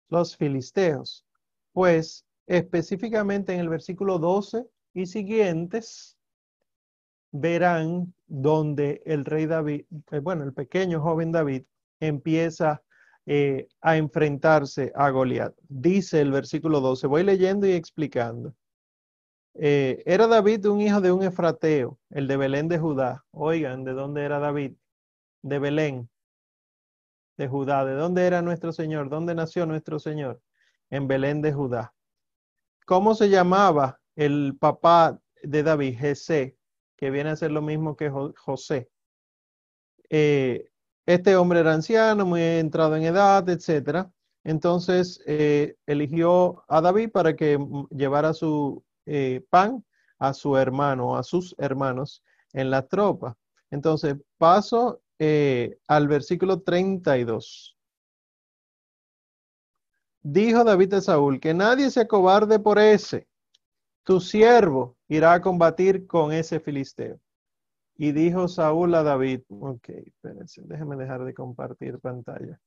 los 0.07 0.37
filisteos. 0.37 1.25
Pues 1.73 2.25
específicamente 2.45 3.53
en 3.53 3.59
el 3.59 3.69
versículo 3.69 4.19
12 4.19 4.65
y 4.93 5.05
siguientes, 5.05 6.16
verán 7.31 8.13
donde 8.27 9.01
el 9.05 9.25
rey 9.25 9.45
David, 9.45 9.85
eh, 10.11 10.19
bueno, 10.19 10.43
el 10.43 10.53
pequeño 10.53 11.01
joven 11.01 11.31
David, 11.31 11.63
empieza 11.99 12.83
eh, 13.25 13.67
a 13.81 13.97
enfrentarse 13.97 14.91
a 14.95 15.09
Goliat. 15.09 15.53
Dice 15.67 16.21
el 16.21 16.31
versículo 16.31 16.79
12, 16.79 17.07
voy 17.07 17.23
leyendo 17.23 17.67
y 17.67 17.71
explicando. 17.71 18.55
Eh, 19.53 20.03
era 20.05 20.27
David 20.27 20.67
un 20.67 20.81
hijo 20.81 21.01
de 21.01 21.11
un 21.11 21.23
efrateo, 21.23 21.97
el 22.11 22.27
de 22.27 22.37
Belén 22.37 22.67
de 22.67 22.77
Judá. 22.77 23.25
Oigan, 23.31 23.83
¿de 23.83 23.93
dónde 23.93 24.23
era 24.23 24.39
David? 24.39 24.73
De 25.41 25.59
Belén, 25.59 26.09
de 27.37 27.47
Judá. 27.47 27.83
¿De 27.83 27.93
dónde 27.93 28.25
era 28.27 28.41
nuestro 28.41 28.71
Señor? 28.71 29.09
¿Dónde 29.09 29.33
nació 29.33 29.65
nuestro 29.65 29.99
Señor? 29.99 30.41
En 30.89 31.07
Belén 31.07 31.41
de 31.41 31.53
Judá. 31.53 31.93
¿Cómo 32.85 33.15
se 33.15 33.29
llamaba 33.29 33.99
el 34.15 34.55
papá 34.59 35.19
de 35.43 35.63
David? 35.63 35.97
Jesé, 35.97 36.55
que 36.97 37.11
viene 37.11 37.29
a 37.29 37.35
ser 37.35 37.51
lo 37.51 37.61
mismo 37.61 37.95
que 37.95 38.09
José. 38.09 38.89
Eh, 40.09 40.69
este 41.05 41.35
hombre 41.35 41.59
era 41.59 41.73
anciano, 41.73 42.25
muy 42.25 42.41
entrado 42.41 42.95
en 42.95 43.03
edad, 43.03 43.47
etc. 43.47 44.07
Entonces 44.43 45.21
eh, 45.25 45.75
eligió 45.85 46.63
a 46.67 46.81
David 46.81 47.11
para 47.11 47.35
que 47.35 47.59
llevara 47.91 48.33
su 48.33 48.83
eh, 49.05 49.45
pan 49.49 49.85
a 50.19 50.33
su 50.33 50.57
hermano, 50.57 51.15
a 51.15 51.23
sus 51.23 51.55
hermanos 51.59 52.23
en 52.51 52.71
la 52.71 52.87
tropa. 52.87 53.37
Entonces 53.69 54.15
paso 54.37 55.01
al 55.87 56.07
versículo 56.07 56.61
32. 56.61 57.75
Dijo 60.21 60.63
David 60.63 60.95
a 60.95 61.01
Saúl, 61.01 61.39
que 61.39 61.53
nadie 61.53 61.89
se 61.89 62.01
acobarde 62.01 62.59
por 62.59 62.79
ese. 62.79 63.27
Tu 64.07 64.21
siervo 64.21 64.95
irá 65.09 65.33
a 65.33 65.41
combatir 65.41 66.07
con 66.07 66.31
ese 66.31 66.61
filisteo. 66.61 67.19
Y 67.97 68.13
dijo 68.13 68.47
Saúl 68.47 68.95
a 68.95 69.03
David, 69.03 69.41
ok, 69.49 69.89
déjeme 70.63 70.95
dejar 70.95 71.25
de 71.25 71.33
compartir 71.33 71.99
pantalla. 71.99 72.57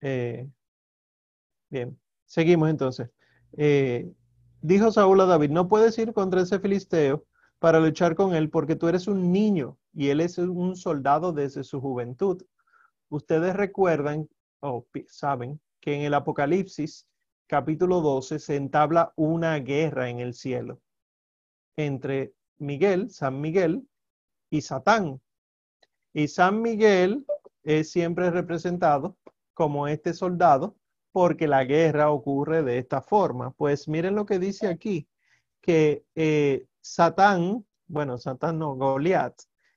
Eh, 0.00 0.50
bien, 1.68 1.96
seguimos 2.24 2.68
entonces. 2.68 3.10
Eh, 3.56 4.12
dijo 4.60 4.90
Saúl 4.90 5.20
a 5.20 5.26
David, 5.26 5.50
no 5.50 5.68
puedes 5.68 5.96
ir 5.98 6.12
contra 6.12 6.40
ese 6.40 6.58
filisteo 6.58 7.24
para 7.60 7.78
luchar 7.78 8.16
con 8.16 8.34
él 8.34 8.50
porque 8.50 8.74
tú 8.74 8.88
eres 8.88 9.06
un 9.06 9.30
niño 9.30 9.78
y 9.92 10.08
él 10.08 10.20
es 10.20 10.36
un 10.36 10.74
soldado 10.74 11.32
desde 11.32 11.62
su 11.62 11.80
juventud. 11.80 12.42
Ustedes 13.08 13.54
recuerdan 13.54 14.28
o 14.58 14.84
saben 15.06 15.60
que 15.78 15.94
en 15.94 16.00
el 16.00 16.14
Apocalipsis 16.14 17.06
capítulo 17.50 18.00
12 18.00 18.38
se 18.38 18.54
entabla 18.54 19.12
una 19.16 19.56
guerra 19.56 20.08
en 20.08 20.20
el 20.20 20.34
cielo 20.34 20.80
entre 21.74 22.32
Miguel, 22.58 23.10
San 23.10 23.40
Miguel, 23.40 23.88
y 24.50 24.60
Satán. 24.60 25.20
Y 26.12 26.28
San 26.28 26.62
Miguel 26.62 27.26
es 27.64 27.90
siempre 27.90 28.30
representado 28.30 29.16
como 29.52 29.88
este 29.88 30.14
soldado 30.14 30.76
porque 31.10 31.48
la 31.48 31.64
guerra 31.64 32.12
ocurre 32.12 32.62
de 32.62 32.78
esta 32.78 33.02
forma. 33.02 33.50
Pues 33.50 33.88
miren 33.88 34.14
lo 34.14 34.26
que 34.26 34.38
dice 34.38 34.68
aquí, 34.68 35.08
que 35.60 36.04
eh, 36.14 36.66
Satán, 36.80 37.66
bueno, 37.88 38.16
Satán 38.16 38.60
no, 38.60 38.76
Goliat, 38.76 39.34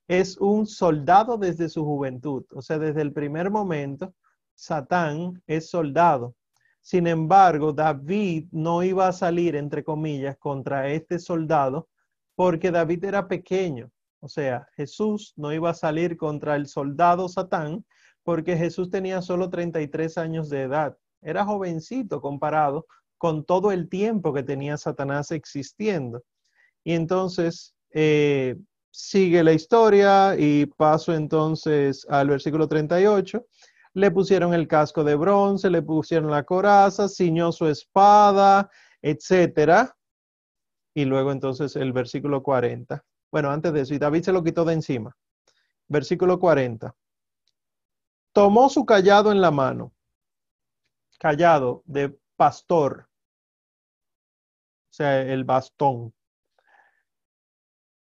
es 0.07 0.37
un 0.37 0.67
soldado 0.67 1.39
desde 1.39 1.69
su 1.69 1.83
juventud. 1.83 2.45
O 2.51 2.61
sea, 2.61 2.77
desde 2.77 3.01
el 3.01 3.13
primer 3.13 3.49
momento, 3.49 4.13
Satán 4.53 5.41
es 5.47 5.71
soldado. 5.71 6.35
Sin 6.83 7.07
embargo, 7.07 7.71
David 7.71 8.49
no 8.51 8.83
iba 8.83 9.07
a 9.07 9.13
salir, 9.13 9.55
entre 9.55 9.85
comillas, 9.85 10.37
contra 10.37 10.89
este 10.89 11.17
soldado 11.17 11.87
porque 12.35 12.71
David 12.71 13.05
era 13.05 13.25
pequeño. 13.29 13.89
O 14.19 14.27
sea, 14.27 14.67
Jesús 14.75 15.33
no 15.37 15.53
iba 15.53 15.69
a 15.69 15.73
salir 15.73 16.17
contra 16.17 16.57
el 16.57 16.67
soldado 16.67 17.29
Satán 17.29 17.85
porque 18.21 18.57
Jesús 18.57 18.89
tenía 18.89 19.21
solo 19.21 19.49
33 19.49 20.17
años 20.17 20.49
de 20.49 20.63
edad. 20.63 20.97
Era 21.21 21.45
jovencito 21.45 22.19
comparado 22.19 22.85
con 23.17 23.45
todo 23.45 23.71
el 23.71 23.87
tiempo 23.87 24.33
que 24.33 24.43
tenía 24.43 24.75
Satanás 24.75 25.31
existiendo. 25.31 26.21
Y 26.83 26.95
entonces 26.95 27.73
eh, 27.91 28.57
sigue 28.91 29.41
la 29.41 29.53
historia 29.53 30.35
y 30.37 30.65
paso 30.65 31.13
entonces 31.13 32.05
al 32.09 32.27
versículo 32.27 32.67
38. 32.67 33.45
Le 33.93 34.11
pusieron 34.11 34.53
el 34.53 34.67
casco 34.67 35.03
de 35.03 35.15
bronce, 35.15 35.69
le 35.69 35.81
pusieron 35.81 36.31
la 36.31 36.43
coraza, 36.43 37.07
ciñó 37.07 37.51
su 37.51 37.67
espada, 37.67 38.69
etcétera. 39.01 39.95
Y 40.95 41.05
luego 41.05 41.31
entonces 41.31 41.75
el 41.75 41.93
versículo 41.93 42.41
40. 42.41 43.03
Bueno, 43.31 43.49
antes 43.51 43.73
de 43.73 43.81
eso, 43.81 43.93
y 43.93 43.99
David 43.99 44.23
se 44.23 44.31
lo 44.31 44.43
quitó 44.43 44.65
de 44.65 44.73
encima. 44.73 45.15
Versículo 45.87 46.39
40. 46.39 46.95
Tomó 48.31 48.69
su 48.69 48.85
callado 48.85 49.31
en 49.31 49.41
la 49.41 49.51
mano, 49.51 49.93
callado 51.19 51.83
de 51.85 52.17
pastor, 52.35 53.07
o 54.89 54.93
sea, 54.93 55.21
el 55.21 55.43
bastón. 55.43 56.13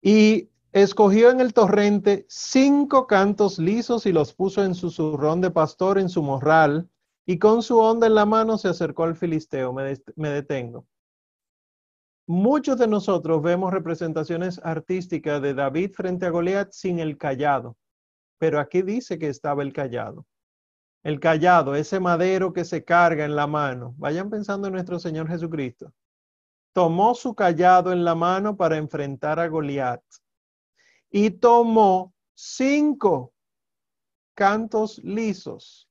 Y 0.02 0.50
escogió 0.76 1.32
en 1.32 1.40
el 1.40 1.54
torrente 1.54 2.26
cinco 2.28 3.08
cantos 3.08 3.60
lisos 3.60 4.06
y 4.06 4.12
los 4.12 4.34
puso 4.34 4.62
en 4.62 4.76
su 4.76 4.92
zurrón 4.92 5.40
de 5.40 5.50
pastor 5.50 5.98
en 5.98 6.10
su 6.10 6.22
morral, 6.22 6.90
y 7.26 7.40
con 7.40 7.64
su 7.64 7.80
onda 7.80 8.08
en 8.08 8.14
la 8.14 8.26
mano 8.26 8.58
se 8.58 8.68
acercó 8.68 9.06
al 9.06 9.16
filisteo. 9.16 9.72
Me, 9.72 9.98
me 10.18 10.30
detengo. 10.30 10.86
Muchos 12.28 12.78
de 12.78 12.88
nosotros 12.90 13.42
vemos 13.42 13.72
representaciones 13.72 14.60
artísticas 14.66 15.42
de 15.42 15.54
David 15.54 15.94
frente 15.94 16.26
a 16.26 16.30
Goliat 16.30 16.74
sin 16.74 17.00
el 17.00 17.18
callado, 17.18 17.78
pero 18.38 18.60
aquí 18.60 18.82
dice 18.82 19.18
que 19.18 19.30
estaba 19.30 19.64
el 19.64 19.72
callado. 19.72 20.26
El 21.04 21.22
callado, 21.22 21.76
ese 21.76 22.02
madero 22.02 22.52
que 22.52 22.66
se 22.66 22.84
carga 22.84 23.24
en 23.24 23.38
la 23.38 23.48
mano. 23.48 23.94
Vayan 23.98 24.30
pensando 24.30 24.68
en 24.68 24.74
nuestro 24.74 25.00
Señor 25.00 25.30
Jesucristo. 25.30 25.94
Tomó 26.74 27.16
su 27.16 27.34
callado 27.34 27.94
en 27.94 28.04
la 28.04 28.14
mano 28.14 28.58
para 28.58 28.76
enfrentar 28.76 29.40
a 29.40 29.48
Goliat 29.48 30.04
y 31.18 31.32
tomó 31.32 32.14
cinco 32.34 33.32
cantos 34.34 34.98
lisos 35.02 35.90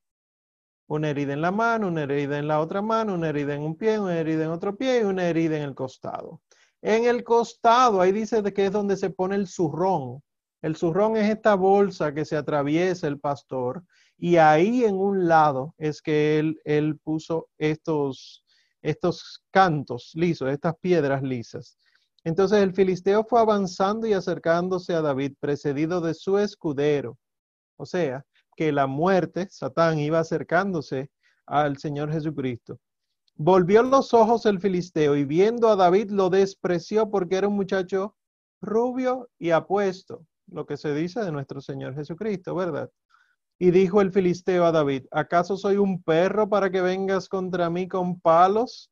una 0.85 1.09
herida 1.09 1.33
en 1.33 1.41
la 1.41 1.49
mano, 1.49 1.87
una 1.87 2.03
herida 2.03 2.37
en 2.37 2.47
la 2.47 2.59
otra 2.59 2.83
mano, 2.83 3.15
una 3.15 3.29
herida 3.29 3.55
en 3.55 3.63
un 3.63 3.75
pie, 3.75 3.99
una 3.99 4.19
herida 4.19 4.43
en 4.43 4.51
otro 4.51 4.77
pie 4.77 4.99
y 4.99 5.03
una 5.03 5.27
herida 5.27 5.57
en 5.57 5.63
el 5.63 5.73
costado. 5.73 6.43
En 6.79 7.05
el 7.05 7.23
costado, 7.23 8.01
ahí 8.01 8.11
dice 8.11 8.43
que 8.53 8.67
es 8.67 8.71
donde 8.71 8.97
se 8.97 9.09
pone 9.09 9.35
el 9.35 9.47
zurrón. 9.47 10.21
El 10.61 10.75
zurrón 10.75 11.17
es 11.17 11.27
esta 11.27 11.55
bolsa 11.55 12.13
que 12.13 12.23
se 12.23 12.37
atraviesa 12.37 13.07
el 13.07 13.19
pastor 13.19 13.83
y 14.19 14.35
ahí 14.35 14.85
en 14.85 14.95
un 14.95 15.27
lado 15.27 15.73
es 15.79 16.03
que 16.03 16.37
él, 16.37 16.61
él 16.65 16.99
puso 16.99 17.49
estos, 17.57 18.45
estos 18.83 19.43
cantos 19.49 20.11
lisos, 20.13 20.51
estas 20.51 20.75
piedras 20.77 21.23
lisas. 21.23 21.79
Entonces 22.25 22.63
el 22.63 22.73
filisteo 22.73 23.23
fue 23.23 23.39
avanzando 23.39 24.07
y 24.07 24.13
acercándose 24.13 24.95
a 24.95 25.01
David, 25.01 25.33
precedido 25.39 26.01
de 26.01 26.15
su 26.15 26.39
escudero. 26.39 27.19
O 27.77 27.85
sea, 27.85 28.25
que 28.57 28.71
la 28.71 28.87
muerte, 28.87 29.47
Satán, 29.51 29.99
iba 29.99 30.19
acercándose 30.19 31.11
al 31.45 31.77
Señor 31.77 32.11
Jesucristo. 32.11 32.79
Volvió 33.35 33.83
los 33.83 34.13
ojos 34.15 34.47
el 34.47 34.59
filisteo 34.59 35.15
y 35.15 35.23
viendo 35.23 35.69
a 35.69 35.75
David 35.75 36.09
lo 36.09 36.31
despreció 36.31 37.11
porque 37.11 37.35
era 37.35 37.47
un 37.47 37.55
muchacho 37.55 38.15
rubio 38.59 39.29
y 39.37 39.51
apuesto, 39.51 40.25
lo 40.47 40.65
que 40.65 40.77
se 40.77 40.95
dice 40.95 41.23
de 41.23 41.31
nuestro 41.31 41.61
Señor 41.61 41.93
Jesucristo, 41.93 42.55
¿verdad? 42.55 42.89
Y 43.59 43.69
dijo 43.69 44.01
el 44.01 44.11
filisteo 44.11 44.65
a 44.65 44.71
David, 44.71 45.05
¿acaso 45.11 45.57
soy 45.57 45.77
un 45.77 46.01
perro 46.01 46.49
para 46.49 46.71
que 46.71 46.81
vengas 46.81 47.29
contra 47.29 47.69
mí 47.69 47.87
con 47.87 48.19
palos? 48.19 48.89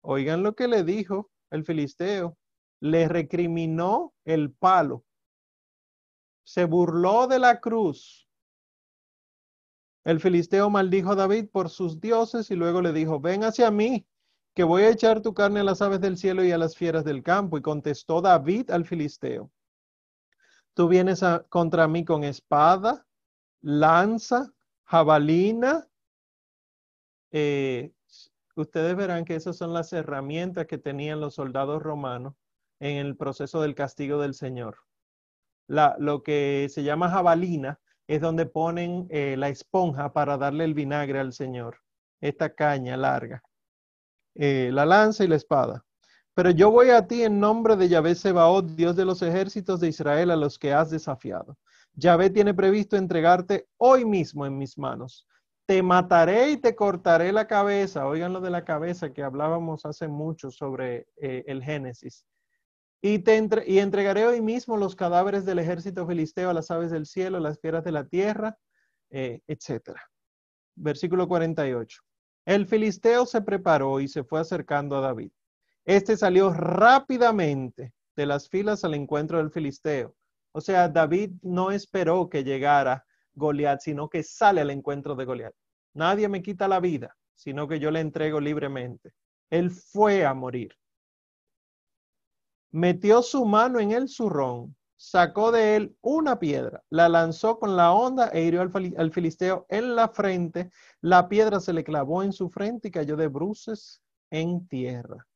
Oigan 0.00 0.42
lo 0.42 0.54
que 0.54 0.66
le 0.66 0.82
dijo 0.82 1.30
el 1.50 1.64
filisteo. 1.64 2.36
Le 2.80 3.08
recriminó 3.08 4.14
el 4.24 4.52
palo. 4.52 5.04
Se 6.44 6.64
burló 6.64 7.26
de 7.26 7.38
la 7.38 7.60
cruz 7.60 8.26
el 10.06 10.20
filisteo 10.20 10.70
maldijo 10.70 11.10
a 11.10 11.16
David 11.16 11.48
por 11.50 11.68
sus 11.68 12.00
dioses 12.00 12.52
y 12.52 12.54
luego 12.54 12.80
le 12.80 12.92
dijo, 12.92 13.18
ven 13.18 13.42
hacia 13.42 13.72
mí, 13.72 14.06
que 14.54 14.62
voy 14.62 14.84
a 14.84 14.90
echar 14.90 15.20
tu 15.20 15.34
carne 15.34 15.58
a 15.58 15.64
las 15.64 15.82
aves 15.82 16.00
del 16.00 16.16
cielo 16.16 16.44
y 16.44 16.52
a 16.52 16.58
las 16.58 16.76
fieras 16.76 17.04
del 17.04 17.24
campo. 17.24 17.58
Y 17.58 17.60
contestó 17.60 18.20
David 18.20 18.70
al 18.70 18.84
filisteo, 18.84 19.50
tú 20.74 20.86
vienes 20.86 21.24
contra 21.48 21.88
mí 21.88 22.04
con 22.04 22.22
espada, 22.22 23.04
lanza, 23.62 24.52
jabalina. 24.84 25.88
Eh, 27.32 27.92
ustedes 28.60 28.96
verán 28.96 29.24
que 29.24 29.34
esas 29.34 29.56
son 29.56 29.72
las 29.72 29.92
herramientas 29.92 30.66
que 30.66 30.78
tenían 30.78 31.20
los 31.20 31.34
soldados 31.34 31.82
romanos 31.82 32.34
en 32.80 32.96
el 32.96 33.16
proceso 33.16 33.60
del 33.60 33.74
castigo 33.74 34.20
del 34.20 34.34
Señor. 34.34 34.78
Lo 35.68 36.22
que 36.22 36.68
se 36.70 36.82
llama 36.82 37.10
jabalina 37.10 37.80
es 38.06 38.20
donde 38.20 38.46
ponen 38.46 39.06
eh, 39.10 39.36
la 39.36 39.48
esponja 39.48 40.12
para 40.12 40.36
darle 40.36 40.64
el 40.64 40.74
vinagre 40.74 41.18
al 41.18 41.32
Señor. 41.32 41.78
Esta 42.20 42.54
caña 42.54 42.96
larga. 42.96 43.42
Eh, 44.34 44.70
la 44.72 44.86
lanza 44.86 45.24
y 45.24 45.28
la 45.28 45.36
espada. 45.36 45.84
Pero 46.34 46.50
yo 46.50 46.70
voy 46.70 46.90
a 46.90 47.06
ti 47.06 47.22
en 47.22 47.40
nombre 47.40 47.76
de 47.76 47.88
Yahvé 47.88 48.14
Sebaot, 48.14 48.66
Dios 48.76 48.94
de 48.94 49.06
los 49.06 49.22
ejércitos 49.22 49.80
de 49.80 49.88
Israel, 49.88 50.30
a 50.30 50.36
los 50.36 50.58
que 50.58 50.72
has 50.72 50.90
desafiado. 50.90 51.56
Yahvé 51.94 52.28
tiene 52.30 52.52
previsto 52.52 52.96
entregarte 52.96 53.66
hoy 53.78 54.04
mismo 54.04 54.44
en 54.44 54.58
mis 54.58 54.76
manos. 54.76 55.26
Te 55.66 55.82
mataré 55.82 56.52
y 56.52 56.56
te 56.58 56.76
cortaré 56.76 57.32
la 57.32 57.48
cabeza. 57.48 58.06
Oigan 58.06 58.32
lo 58.32 58.40
de 58.40 58.50
la 58.50 58.64
cabeza 58.64 59.12
que 59.12 59.24
hablábamos 59.24 59.84
hace 59.84 60.06
mucho 60.06 60.52
sobre 60.52 61.08
eh, 61.16 61.42
el 61.48 61.62
Génesis. 61.62 62.24
Y, 63.02 63.18
te 63.18 63.44
y 63.66 63.80
entregaré 63.80 64.26
hoy 64.26 64.40
mismo 64.40 64.76
los 64.76 64.94
cadáveres 64.94 65.44
del 65.44 65.58
ejército 65.58 66.06
filisteo 66.06 66.50
a 66.50 66.54
las 66.54 66.70
aves 66.70 66.92
del 66.92 67.06
cielo, 67.06 67.38
a 67.38 67.40
las 67.40 67.58
fieras 67.58 67.84
de 67.84 67.92
la 67.92 68.06
tierra, 68.06 68.56
eh, 69.10 69.40
etc. 69.48 69.90
Versículo 70.76 71.26
48. 71.26 72.00
El 72.44 72.66
filisteo 72.66 73.26
se 73.26 73.42
preparó 73.42 73.98
y 73.98 74.06
se 74.06 74.22
fue 74.22 74.38
acercando 74.38 74.96
a 74.96 75.00
David. 75.00 75.32
Este 75.84 76.16
salió 76.16 76.52
rápidamente 76.52 77.92
de 78.14 78.26
las 78.26 78.48
filas 78.48 78.84
al 78.84 78.94
encuentro 78.94 79.38
del 79.38 79.50
filisteo. 79.50 80.14
O 80.52 80.60
sea, 80.60 80.88
David 80.88 81.32
no 81.42 81.72
esperó 81.72 82.30
que 82.30 82.44
llegara 82.44 83.04
Goliat, 83.36 83.80
sino 83.80 84.08
que 84.08 84.24
sale 84.24 84.60
al 84.60 84.70
encuentro 84.70 85.14
de 85.14 85.24
Goliat. 85.24 85.54
Nadie 85.94 86.28
me 86.28 86.42
quita 86.42 86.66
la 86.66 86.80
vida, 86.80 87.16
sino 87.34 87.68
que 87.68 87.78
yo 87.78 87.92
le 87.92 88.00
entrego 88.00 88.40
libremente. 88.40 89.12
Él 89.50 89.70
fue 89.70 90.26
a 90.26 90.34
morir 90.34 90.74
metió 92.76 93.22
su 93.22 93.46
mano 93.46 93.80
en 93.80 93.92
el 93.92 94.06
zurrón, 94.06 94.76
sacó 94.96 95.50
de 95.50 95.76
él 95.76 95.96
una 96.02 96.38
piedra, 96.38 96.82
la 96.90 97.08
lanzó 97.08 97.58
con 97.58 97.74
la 97.74 97.92
onda 97.92 98.28
e 98.28 98.42
hirió 98.42 98.60
al, 98.60 99.12
filisteo 99.12 99.64
en 99.70 99.96
la 99.96 100.10
frente. 100.10 100.70
La 101.00 101.26
piedra 101.26 101.58
se 101.58 101.72
le 101.72 101.82
clavó 101.82 102.22
en 102.22 102.34
su 102.34 102.50
frente 102.50 102.88
y 102.88 102.90
cayó 102.90 103.16
de 103.16 103.28
bruces 103.28 104.02
en 104.30 104.68
tierra. 104.68 105.26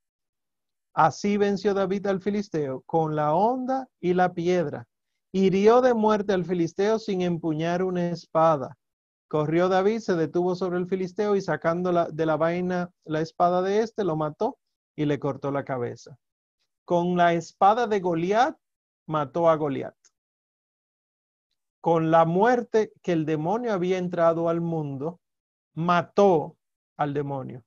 Así 0.93 1.39
venció 1.39 1.73
David 1.73 2.07
al 2.09 2.21
filisteo 2.21 2.83
con 2.83 3.17
la 3.17 3.35
onda 3.35 3.89
y 4.01 4.13
la 4.13 4.35
piedra. 4.35 4.87
Hirió 5.33 5.81
de 5.81 5.95
muerte 5.95 6.33
al 6.33 6.45
filisteo 6.45 6.99
sin 6.99 7.23
empuñar 7.23 7.83
una 7.83 8.11
espada. 8.11 8.77
Corrió 9.29 9.69
David, 9.69 10.01
se 10.01 10.17
detuvo 10.17 10.57
sobre 10.57 10.79
el 10.79 10.89
filisteo 10.89 11.37
y 11.37 11.41
sacando 11.41 12.07
de 12.07 12.27
la 12.27 12.37
vaina 12.37 12.91
la 13.05 13.21
espada 13.21 13.63
de 13.63 13.81
éste, 13.81 14.03
lo 14.03 14.17
mató 14.17 14.59
y 14.97 15.05
le 15.05 15.21
cortó 15.21 15.53
la 15.53 15.65
cabeza. 15.65 16.19
Con 16.85 17.17
la 17.17 17.33
espada 17.35 17.87
de 17.87 18.01
Goliat, 18.01 18.57
mató 19.07 19.49
a 19.49 19.55
Goliat. 19.55 19.95
Con 21.81 22.11
la 22.11 22.25
muerte 22.25 22.93
que 23.03 23.13
el 23.13 23.25
demonio 23.25 23.73
había 23.73 23.99
entrado 23.99 24.49
al 24.49 24.61
mundo, 24.61 25.21
mató 25.75 26.57
al 26.97 27.15
demonio. 27.15 27.63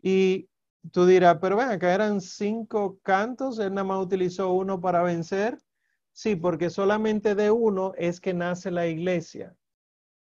Y 0.00 0.48
tú 0.92 1.04
dirás, 1.04 1.38
pero 1.40 1.56
ven, 1.56 1.70
acá 1.70 1.92
eran 1.92 2.20
cinco 2.20 2.98
cantos, 3.02 3.58
él 3.58 3.74
nada 3.74 3.84
más 3.84 4.04
utilizó 4.04 4.52
uno 4.52 4.80
para 4.80 5.02
vencer. 5.02 5.58
Sí, 6.16 6.34
porque 6.34 6.70
solamente 6.70 7.34
de 7.34 7.50
uno 7.50 7.92
es 7.98 8.22
que 8.22 8.32
nace 8.32 8.70
la 8.70 8.86
iglesia. 8.86 9.54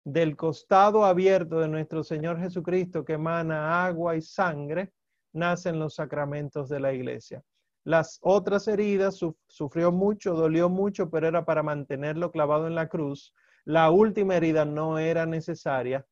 Del 0.03 0.35
costado 0.35 1.05
abierto 1.05 1.59
de 1.59 1.67
nuestro 1.67 2.03
Señor 2.03 2.39
Jesucristo 2.39 3.05
que 3.05 3.13
emana 3.13 3.85
agua 3.85 4.15
y 4.15 4.21
sangre, 4.23 4.91
nacen 5.33 5.77
los 5.77 5.93
sacramentos 5.93 6.67
de 6.67 6.79
la 6.79 6.93
iglesia. 6.93 7.43
Las 7.83 8.17
otras 8.23 8.67
heridas 8.67 9.19
sufrió 9.45 9.91
mucho, 9.91 10.33
dolió 10.33 10.67
mucho, 10.67 11.11
pero 11.11 11.27
era 11.27 11.45
para 11.45 11.61
mantenerlo 11.61 12.31
clavado 12.31 12.65
en 12.65 12.73
la 12.73 12.89
cruz. 12.89 13.31
La 13.63 13.91
última 13.91 14.35
herida 14.35 14.65
no 14.65 14.97
era 14.97 15.27
necesaria, 15.27 16.07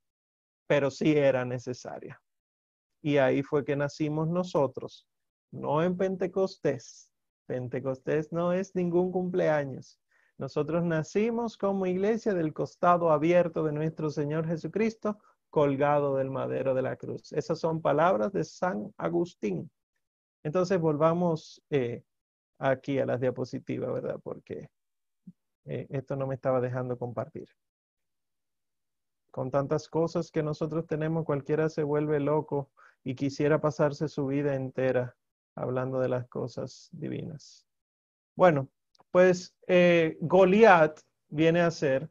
pero 0.67 0.91
sí 0.91 1.13
era 1.17 1.43
necesaria. 1.43 2.21
Y 3.01 3.17
ahí 3.17 3.41
fue 3.41 3.65
que 3.65 3.75
nacimos 3.75 4.27
nosotros, 4.27 5.07
no 5.49 5.81
en 5.81 5.97
Pentecostés. 5.97 7.10
Pentecostés 7.51 8.31
no 8.31 8.53
es 8.53 8.75
ningún 8.75 9.11
cumpleaños. 9.11 9.99
Nosotros 10.37 10.85
nacimos 10.85 11.57
como 11.57 11.85
iglesia 11.85 12.33
del 12.33 12.53
costado 12.53 13.11
abierto 13.11 13.65
de 13.65 13.73
nuestro 13.73 14.09
Señor 14.09 14.47
Jesucristo, 14.47 15.19
colgado 15.49 16.15
del 16.15 16.31
madero 16.31 16.73
de 16.73 16.81
la 16.81 16.95
cruz. 16.95 17.33
Esas 17.33 17.59
son 17.59 17.81
palabras 17.81 18.31
de 18.31 18.45
San 18.45 18.93
Agustín. 18.95 19.69
Entonces 20.43 20.79
volvamos 20.79 21.61
eh, 21.69 22.05
aquí 22.57 22.99
a 22.99 23.05
las 23.05 23.19
diapositivas, 23.19 23.91
¿verdad? 23.91 24.21
Porque 24.23 24.69
eh, 25.65 25.87
esto 25.89 26.15
no 26.15 26.27
me 26.27 26.35
estaba 26.35 26.61
dejando 26.61 26.97
compartir. 26.97 27.49
Con 29.29 29.51
tantas 29.51 29.89
cosas 29.89 30.31
que 30.31 30.41
nosotros 30.41 30.87
tenemos, 30.87 31.25
cualquiera 31.25 31.67
se 31.67 31.83
vuelve 31.83 32.21
loco 32.21 32.71
y 33.03 33.15
quisiera 33.15 33.59
pasarse 33.59 34.07
su 34.07 34.27
vida 34.27 34.55
entera 34.55 35.17
hablando 35.55 35.99
de 35.99 36.09
las 36.09 36.27
cosas 36.27 36.89
divinas. 36.91 37.65
Bueno, 38.35 38.69
pues 39.11 39.55
eh, 39.67 40.17
Goliat 40.21 40.99
viene 41.29 41.61
a 41.61 41.71
ser 41.71 42.09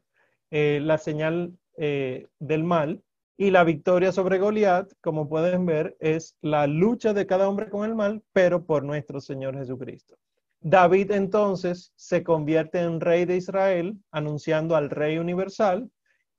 eh, 0.51 0.79
la 0.81 0.97
señal 0.97 1.57
eh, 1.77 2.27
del 2.39 2.63
mal 2.63 3.03
y 3.37 3.49
la 3.49 3.63
victoria 3.63 4.11
sobre 4.11 4.37
Goliat, 4.37 4.91
como 5.01 5.27
pueden 5.27 5.65
ver, 5.65 5.97
es 5.99 6.37
la 6.41 6.67
lucha 6.67 7.13
de 7.13 7.25
cada 7.25 7.49
hombre 7.49 7.69
con 7.69 7.89
el 7.89 7.95
mal, 7.95 8.23
pero 8.33 8.65
por 8.65 8.83
nuestro 8.83 9.19
Señor 9.19 9.57
Jesucristo. 9.57 10.15
David 10.59 11.09
entonces 11.11 11.91
se 11.95 12.23
convierte 12.23 12.81
en 12.81 13.01
rey 13.01 13.25
de 13.25 13.37
Israel, 13.37 13.97
anunciando 14.11 14.75
al 14.75 14.91
rey 14.91 15.17
universal, 15.17 15.89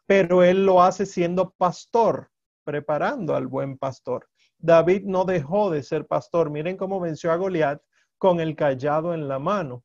pero 0.06 0.44
él 0.44 0.64
lo 0.64 0.80
hace 0.80 1.06
siendo 1.06 1.50
pastor, 1.50 2.30
preparando 2.62 3.34
al 3.34 3.48
buen 3.48 3.78
pastor. 3.78 4.28
David 4.62 5.02
no 5.04 5.24
dejó 5.24 5.70
de 5.70 5.82
ser 5.82 6.06
pastor. 6.06 6.48
Miren 6.48 6.76
cómo 6.76 7.00
venció 7.00 7.32
a 7.32 7.36
Goliat 7.36 7.82
con 8.16 8.40
el 8.40 8.54
callado 8.54 9.12
en 9.12 9.28
la 9.28 9.38
mano. 9.38 9.84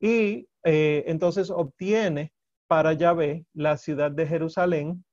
Y 0.00 0.48
eh, 0.64 1.04
entonces 1.06 1.48
obtiene 1.48 2.32
para 2.66 2.92
Yahvé 2.92 3.46
la 3.54 3.76
ciudad 3.76 4.10
de 4.10 4.26
Jerusalén, 4.26 5.04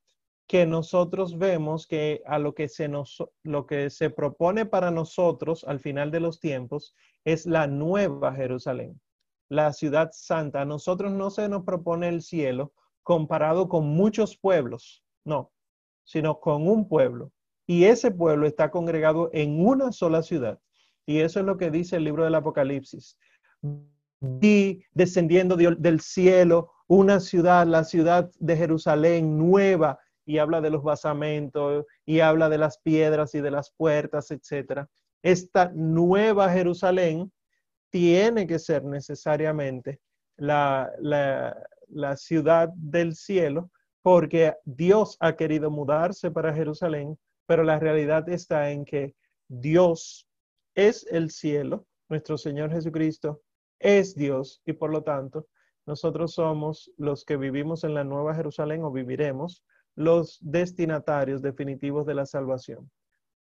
que 0.48 0.66
nosotros 0.66 1.38
vemos 1.38 1.88
que 1.88 2.22
a 2.26 2.40
lo 2.40 2.54
que 2.54 2.68
se 2.68 2.88
nos 2.88 3.24
lo 3.44 3.66
que 3.66 3.90
se 3.90 4.10
propone 4.10 4.66
para 4.66 4.92
nosotros 4.92 5.64
al 5.64 5.80
final 5.80 6.12
de 6.12 6.20
los 6.20 6.40
tiempos 6.40 6.94
es 7.24 7.46
la 7.46 7.68
nueva 7.68 8.34
Jerusalén, 8.34 9.00
la 9.48 9.72
ciudad 9.72 10.10
santa. 10.12 10.62
A 10.62 10.66
nosotros 10.66 11.12
no 11.12 11.30
se 11.30 11.48
nos 11.48 11.64
propone 11.64 12.10
el 12.10 12.22
cielo 12.24 12.74
comparado 13.04 13.70
con 13.70 13.88
muchos 13.88 14.36
pueblos, 14.36 15.04
no, 15.24 15.52
sino 16.04 16.40
con 16.40 16.68
un 16.68 16.88
pueblo, 16.88 17.32
y 17.66 17.86
ese 17.86 18.12
pueblo 18.12 18.46
está 18.46 18.72
congregado 18.72 19.30
en 19.34 19.66
una 19.66 19.92
sola 19.92 20.22
ciudad. 20.24 20.60
Y 21.06 21.20
eso 21.20 21.40
es 21.40 21.46
lo 21.46 21.58
que 21.58 21.72
dice 21.72 21.98
el 21.98 22.04
libro 22.04 22.24
del 22.24 22.36
Apocalipsis. 22.36 23.18
Y 24.42 24.84
descendiendo 24.94 25.56
del 25.56 26.00
cielo 26.02 26.72
una 26.88 27.20
ciudad, 27.20 27.66
la 27.68 27.84
ciudad 27.84 28.30
de 28.40 28.58
Jerusalén 28.58 29.38
nueva, 29.38 30.00
y 30.26 30.38
habla 30.38 30.62
de 30.62 30.70
los 30.70 30.84
basamentos, 30.84 31.86
y 32.06 32.22
habla 32.22 32.50
de 32.50 32.58
las 32.58 32.78
piedras 32.80 33.36
y 33.36 33.42
de 33.42 33.52
las 33.52 33.72
puertas, 33.72 34.32
etc. 34.32 34.86
Esta 35.22 35.72
nueva 35.74 36.50
Jerusalén 36.50 37.32
tiene 37.90 38.48
que 38.48 38.60
ser 38.60 38.84
necesariamente 38.86 40.00
la, 40.38 40.92
la 41.00 42.18
ciudad 42.18 42.70
del 42.76 43.16
cielo, 43.16 43.70
porque 44.02 44.56
Dios 44.66 45.18
ha 45.20 45.36
querido 45.36 45.70
mudarse 45.70 46.32
para 46.32 46.54
Jerusalén 46.54 47.18
pero 47.46 47.64
la 47.64 47.80
realidad 47.80 48.28
está 48.30 48.72
en 48.72 48.86
que 48.86 49.16
Dios 49.48 50.28
es 50.76 51.06
el 51.12 51.30
cielo, 51.30 51.86
nuestro 52.10 52.38
Señor 52.38 52.72
Jesucristo 52.72 53.42
es 53.80 54.16
Dios 54.16 54.62
y 54.66 54.74
por 54.74 54.92
lo 54.92 55.04
tanto 55.04 55.48
nosotros 55.86 56.34
somos 56.34 56.92
los 56.98 57.26
que 57.26 57.38
vivimos 57.38 57.84
en 57.84 57.94
la 57.94 58.04
Nueva 58.04 58.34
Jerusalén 58.36 58.84
o 58.84 58.92
viviremos 58.92 59.64
los 59.96 60.40
destinatarios 60.42 61.42
definitivos 61.42 62.06
de 62.06 62.16
la 62.16 62.26
salvación. 62.26 62.90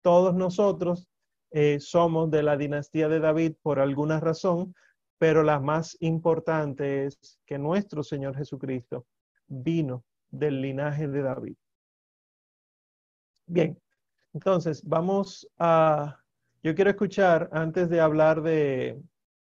Todos 0.02 0.34
nosotros 0.34 1.08
eh, 1.52 1.78
somos 1.80 2.30
de 2.30 2.42
la 2.42 2.56
dinastía 2.56 3.08
de 3.08 3.20
David 3.20 3.54
por 3.62 3.78
alguna 3.78 4.20
razón, 4.20 4.74
pero 5.18 5.42
la 5.42 5.60
más 5.60 5.96
importante 6.00 7.04
es 7.04 7.38
que 7.44 7.58
nuestro 7.58 8.02
Señor 8.02 8.36
Jesucristo 8.36 9.06
vino 9.46 10.04
del 10.30 10.62
linaje 10.62 11.08
de 11.08 11.22
David. 11.22 11.56
Bien, 13.46 13.78
entonces, 14.32 14.82
vamos 14.84 15.48
a, 15.58 16.18
yo 16.62 16.74
quiero 16.74 16.90
escuchar, 16.90 17.48
antes 17.52 17.88
de 17.88 18.00
hablar 18.00 18.42
de, 18.42 19.02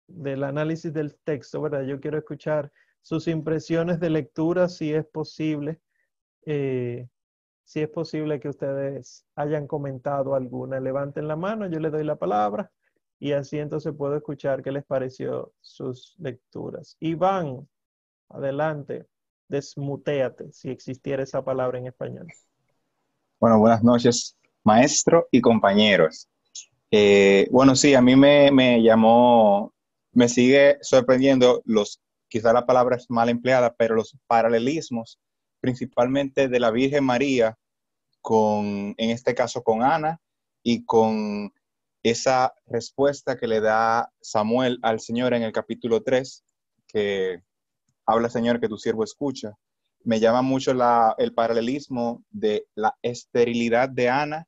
del 0.08 0.44
análisis 0.44 0.92
del 0.92 1.16
texto, 1.24 1.62
¿verdad? 1.62 1.84
Yo 1.84 2.00
quiero 2.00 2.18
escuchar 2.18 2.72
sus 3.02 3.28
impresiones 3.28 4.00
de 4.00 4.10
lectura, 4.10 4.68
si 4.70 4.94
es 4.94 5.06
posible, 5.06 5.80
eh, 6.46 7.08
si 7.64 7.82
es 7.82 7.90
posible 7.90 8.40
que 8.40 8.50
ustedes 8.50 9.26
hayan 9.36 9.68
comentado 9.68 10.34
alguna. 10.34 10.80
Levanten 10.80 11.28
la 11.28 11.36
mano, 11.36 11.68
yo 11.68 11.80
le 11.80 11.92
doy 11.92 12.04
la 12.04 12.16
palabra 12.16 12.72
y 13.20 13.34
así 13.34 13.60
entonces 13.60 13.94
puedo 13.96 14.16
escuchar 14.18 14.64
qué 14.64 14.72
les 14.72 14.86
pareció 14.86 15.54
sus 15.62 16.16
lecturas. 16.18 16.98
Iván, 17.00 17.68
adelante, 18.30 19.08
desmuteate, 19.48 20.52
si 20.52 20.72
existiera 20.72 21.22
esa 21.24 21.44
palabra 21.44 21.78
en 21.78 21.88
español. 21.88 22.28
Bueno, 23.40 23.60
buenas 23.60 23.84
noches 23.84 24.38
maestro 24.64 25.28
y 25.32 25.42
compañeros. 25.42 26.30
Eh, 26.92 27.48
bueno, 27.52 27.76
sí, 27.76 27.96
a 27.96 28.02
mí 28.02 28.16
me, 28.16 28.82
llamó, 28.84 29.74
me 30.12 30.30
sigue 30.30 30.78
sorprendiendo 30.82 31.62
los, 31.66 32.00
quizá 32.28 32.54
la 32.54 32.66
palabra 32.66 32.98
es 32.98 33.10
mal 33.10 33.30
empleada, 33.30 33.74
pero 33.76 33.96
los 33.96 34.16
paralelismos, 34.28 35.20
principalmente 35.60 36.48
de 36.48 36.60
la 36.60 36.72
Virgen 36.72 37.04
María 37.04 37.58
con, 38.22 38.94
en 38.98 39.10
este 39.10 39.34
caso, 39.34 39.64
con 39.64 39.82
Ana 39.82 40.20
y 40.62 40.86
con 40.86 41.52
esa 42.04 42.54
respuesta 42.68 43.38
que 43.38 43.48
le 43.48 43.60
da 43.60 44.12
Samuel 44.22 44.78
al 44.84 45.00
Señor 45.00 45.34
en 45.34 45.44
el 45.44 45.52
capítulo 45.52 46.04
3, 46.04 46.44
que 46.88 47.42
habla 48.06 48.30
Señor 48.30 48.60
que 48.60 48.70
tu 48.70 48.78
siervo 48.78 49.04
escucha. 49.04 49.54
Me 50.04 50.20
llama 50.20 50.42
mucho 50.42 50.72
el 51.18 51.34
paralelismo 51.34 52.24
de 52.30 52.68
la 52.76 52.96
esterilidad 53.02 53.90
de 53.90 54.10
Ana 54.10 54.48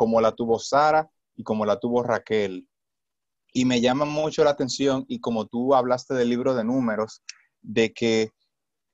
como 0.00 0.18
la 0.22 0.32
tuvo 0.32 0.58
Sara 0.58 1.10
y 1.36 1.42
como 1.42 1.66
la 1.66 1.78
tuvo 1.78 2.02
Raquel. 2.02 2.66
Y 3.52 3.66
me 3.66 3.82
llama 3.82 4.06
mucho 4.06 4.42
la 4.42 4.48
atención, 4.48 5.04
y 5.08 5.20
como 5.20 5.46
tú 5.46 5.74
hablaste 5.74 6.14
del 6.14 6.30
libro 6.30 6.54
de 6.54 6.64
números, 6.64 7.22
de 7.60 7.92
que 7.92 8.30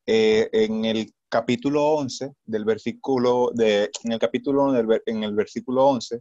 eh, 0.04 0.48
en 0.50 0.84
el 0.84 1.14
capítulo 1.28 1.90
11 1.90 2.32
del 2.44 2.64
versículo, 2.64 3.52
de, 3.54 3.88
en 4.02 4.10
el 4.10 4.18
capítulo 4.18 4.74
en 4.74 5.22
el 5.22 5.34
versículo 5.36 5.86
11, 5.86 6.20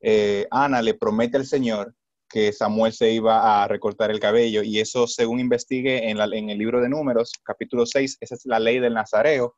eh, 0.00 0.46
Ana 0.50 0.80
le 0.80 0.94
promete 0.94 1.36
al 1.36 1.44
Señor 1.44 1.94
que 2.26 2.54
Samuel 2.54 2.94
se 2.94 3.12
iba 3.12 3.62
a 3.62 3.68
recortar 3.68 4.10
el 4.10 4.18
cabello 4.18 4.62
y 4.62 4.80
eso 4.80 5.06
según 5.06 5.40
investigué 5.40 6.08
en, 6.08 6.18
en 6.18 6.48
el 6.48 6.56
libro 6.56 6.80
de 6.80 6.88
números, 6.88 7.32
capítulo 7.44 7.84
6, 7.84 8.16
esa 8.18 8.34
es 8.34 8.46
la 8.46 8.58
ley 8.58 8.78
del 8.78 8.94
Nazareo, 8.94 9.56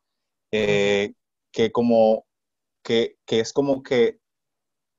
eh, 0.51 1.13
que 1.53 1.71
como 1.71 2.25
que, 2.83 3.15
que, 3.25 3.39
es 3.39 3.53
como 3.53 3.81
que 3.81 4.19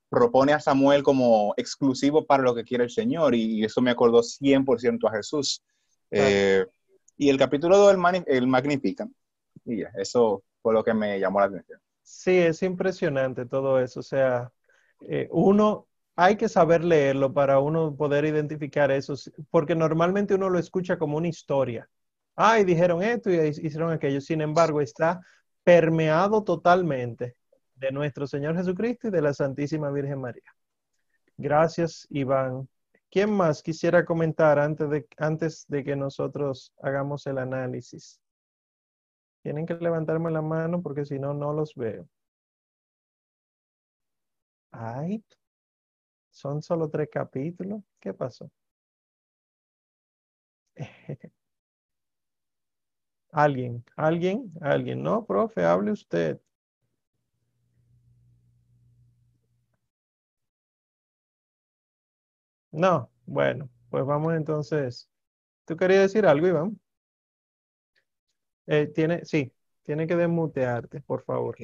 propone 0.09 0.53
a 0.53 0.59
Samuel 0.59 1.03
como 1.03 1.53
exclusivo 1.57 2.25
para 2.25 2.43
lo 2.43 2.55
que 2.55 2.63
quiere 2.63 2.85
el 2.85 2.89
Señor 2.89 3.35
y 3.35 3.63
eso 3.63 3.81
me 3.81 3.91
acordó 3.91 4.23
100% 4.23 5.07
a 5.07 5.11
Jesús. 5.11 5.63
Eh, 6.11 6.65
Y 7.17 7.29
el 7.29 7.37
capítulo 7.37 7.77
2, 7.77 7.95
el, 7.95 8.23
el 8.27 8.47
Magnifican. 8.47 9.13
Y 9.65 9.79
ya, 9.81 9.89
eso 9.95 10.43
fue 10.61 10.73
lo 10.73 10.83
que 10.83 10.93
me 10.93 11.19
llamó 11.19 11.39
la 11.39 11.47
atención. 11.47 11.79
Sí, 12.01 12.31
es 12.37 12.63
impresionante 12.63 13.45
todo 13.45 13.79
eso. 13.81 13.99
O 13.99 14.03
sea, 14.03 14.51
eh, 15.07 15.27
uno, 15.31 15.87
hay 16.15 16.37
que 16.37 16.47
saber 16.49 16.83
leerlo 16.83 17.33
para 17.33 17.59
uno 17.59 17.95
poder 17.95 18.25
identificar 18.25 18.91
eso, 18.91 19.15
porque 19.49 19.75
normalmente 19.75 20.33
uno 20.35 20.49
lo 20.49 20.57
escucha 20.59 20.97
como 20.97 21.17
una 21.17 21.27
historia. 21.27 21.89
Ay, 22.35 22.63
dijeron 22.63 23.03
esto 23.03 23.29
y 23.31 23.37
hicieron 23.49 23.91
aquello. 23.91 24.21
Sin 24.21 24.41
embargo, 24.41 24.81
está 24.81 25.21
permeado 25.63 26.43
totalmente 26.43 27.35
de 27.77 27.91
nuestro 27.91 28.27
Señor 28.27 28.55
Jesucristo 28.55 29.07
y 29.07 29.11
de 29.11 29.21
la 29.21 29.33
Santísima 29.33 29.91
Virgen 29.91 30.19
María. 30.19 30.53
Gracias, 31.37 32.07
Iván. 32.09 32.67
¿Quién 33.09 33.31
más 33.31 33.61
quisiera 33.63 34.03
comentar 34.05 34.59
antes 34.59 34.89
de, 34.89 35.07
antes 35.17 35.65
de 35.67 35.83
que 35.83 35.95
nosotros 35.95 36.73
hagamos 36.81 37.25
el 37.27 37.37
análisis? 37.37 38.19
Tienen 39.43 39.65
que 39.65 39.75
levantarme 39.75 40.31
la 40.31 40.41
mano 40.41 40.81
porque 40.81 41.05
si 41.05 41.19
no, 41.19 41.33
no 41.33 41.53
los 41.53 41.73
veo. 41.75 42.07
Ay, 44.71 45.23
son 46.29 46.61
solo 46.61 46.89
tres 46.89 47.09
capítulos. 47.11 47.81
¿Qué 47.99 48.13
pasó? 48.13 48.49
Alguien, 53.31 53.83
alguien, 53.95 54.51
alguien. 54.61 55.03
No, 55.03 55.25
profe, 55.25 55.63
hable 55.63 55.91
usted. 55.91 56.39
No, 62.77 63.09
bueno, 63.25 63.71
pues 63.89 64.05
vamos 64.05 64.35
entonces. 64.35 65.09
¿Tú 65.65 65.75
querías 65.75 66.03
decir 66.03 66.27
algo, 66.27 66.45
Iván? 66.45 66.79
Eh, 68.67 68.91
tiene, 68.93 69.25
sí, 69.25 69.51
tiene 69.83 70.05
que 70.05 70.15
desmutearte, 70.15 71.01
por 71.01 71.23
favor. 71.23 71.57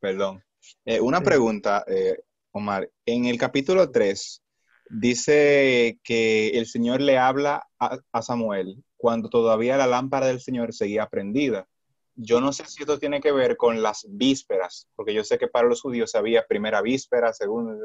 Perdón. 0.00 0.42
Eh, 0.86 0.98
una 0.98 1.20
pregunta, 1.20 1.84
eh, 1.86 2.18
Omar. 2.52 2.90
En 3.04 3.26
el 3.26 3.36
capítulo 3.36 3.90
3 3.90 4.42
dice 4.88 6.00
que 6.02 6.48
el 6.58 6.64
Señor 6.64 7.02
le 7.02 7.18
habla 7.18 7.68
a 7.78 8.22
Samuel 8.22 8.82
cuando 8.96 9.28
todavía 9.28 9.76
la 9.76 9.86
lámpara 9.86 10.26
del 10.26 10.40
Señor 10.40 10.72
seguía 10.72 11.06
prendida. 11.10 11.68
Yo 12.14 12.40
no 12.40 12.54
sé 12.54 12.64
si 12.64 12.82
esto 12.82 12.98
tiene 12.98 13.20
que 13.20 13.30
ver 13.30 13.58
con 13.58 13.82
las 13.82 14.06
vísperas, 14.08 14.88
porque 14.96 15.12
yo 15.12 15.22
sé 15.22 15.36
que 15.36 15.48
para 15.48 15.68
los 15.68 15.82
judíos 15.82 16.14
había 16.14 16.46
primera 16.46 16.80
víspera, 16.80 17.34
segunda. 17.34 17.76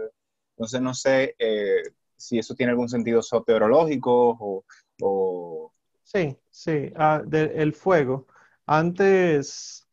Entonces 0.55 0.81
no 0.81 0.93
sé 0.93 1.35
eh, 1.37 1.81
si 2.21 2.39
eso 2.39 2.55
tiene 2.55 2.71
algún 2.71 2.89
sentido 2.89 3.21
soterológico 3.21 4.63
o, 5.01 5.73
Sí, 6.03 6.37
sí, 6.49 6.91
ah, 6.97 7.23
el 7.31 7.73
fuego. 7.73 8.27
Antes, 8.65 9.87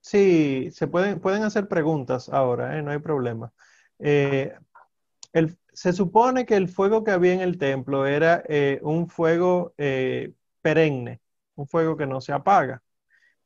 sí, 0.00 0.70
se 0.72 0.86
pueden, 0.86 1.20
pueden 1.20 1.42
hacer 1.42 1.68
preguntas 1.68 2.28
ahora, 2.28 2.78
¿eh? 2.78 2.82
no 2.82 2.92
hay 2.92 2.98
problema. 2.98 3.52
Eh, 3.98 4.54
se 5.72 5.92
supone 5.92 6.46
que 6.46 6.54
el 6.56 6.68
fuego 6.68 7.02
que 7.02 7.10
había 7.10 7.34
en 7.34 7.40
el 7.40 7.58
templo 7.58 8.06
era 8.06 8.44
un 8.82 9.08
fuego 9.08 9.74
perenne, 10.62 11.20
un 11.56 11.66
fuego 11.66 11.96
que 11.96 12.06
no 12.06 12.20
se 12.20 12.32
apaga. 12.32 12.82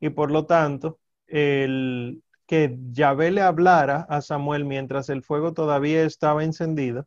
Y 0.00 0.10
por 0.10 0.30
lo 0.30 0.46
tanto, 0.46 1.00
el 1.26 2.22
que 2.48 2.78
Yahvé 2.92 3.30
le 3.30 3.42
hablara 3.42 4.06
a 4.08 4.22
Samuel 4.22 4.64
mientras 4.64 5.10
el 5.10 5.22
fuego 5.22 5.52
todavía 5.52 6.04
estaba 6.04 6.44
encendido, 6.44 7.06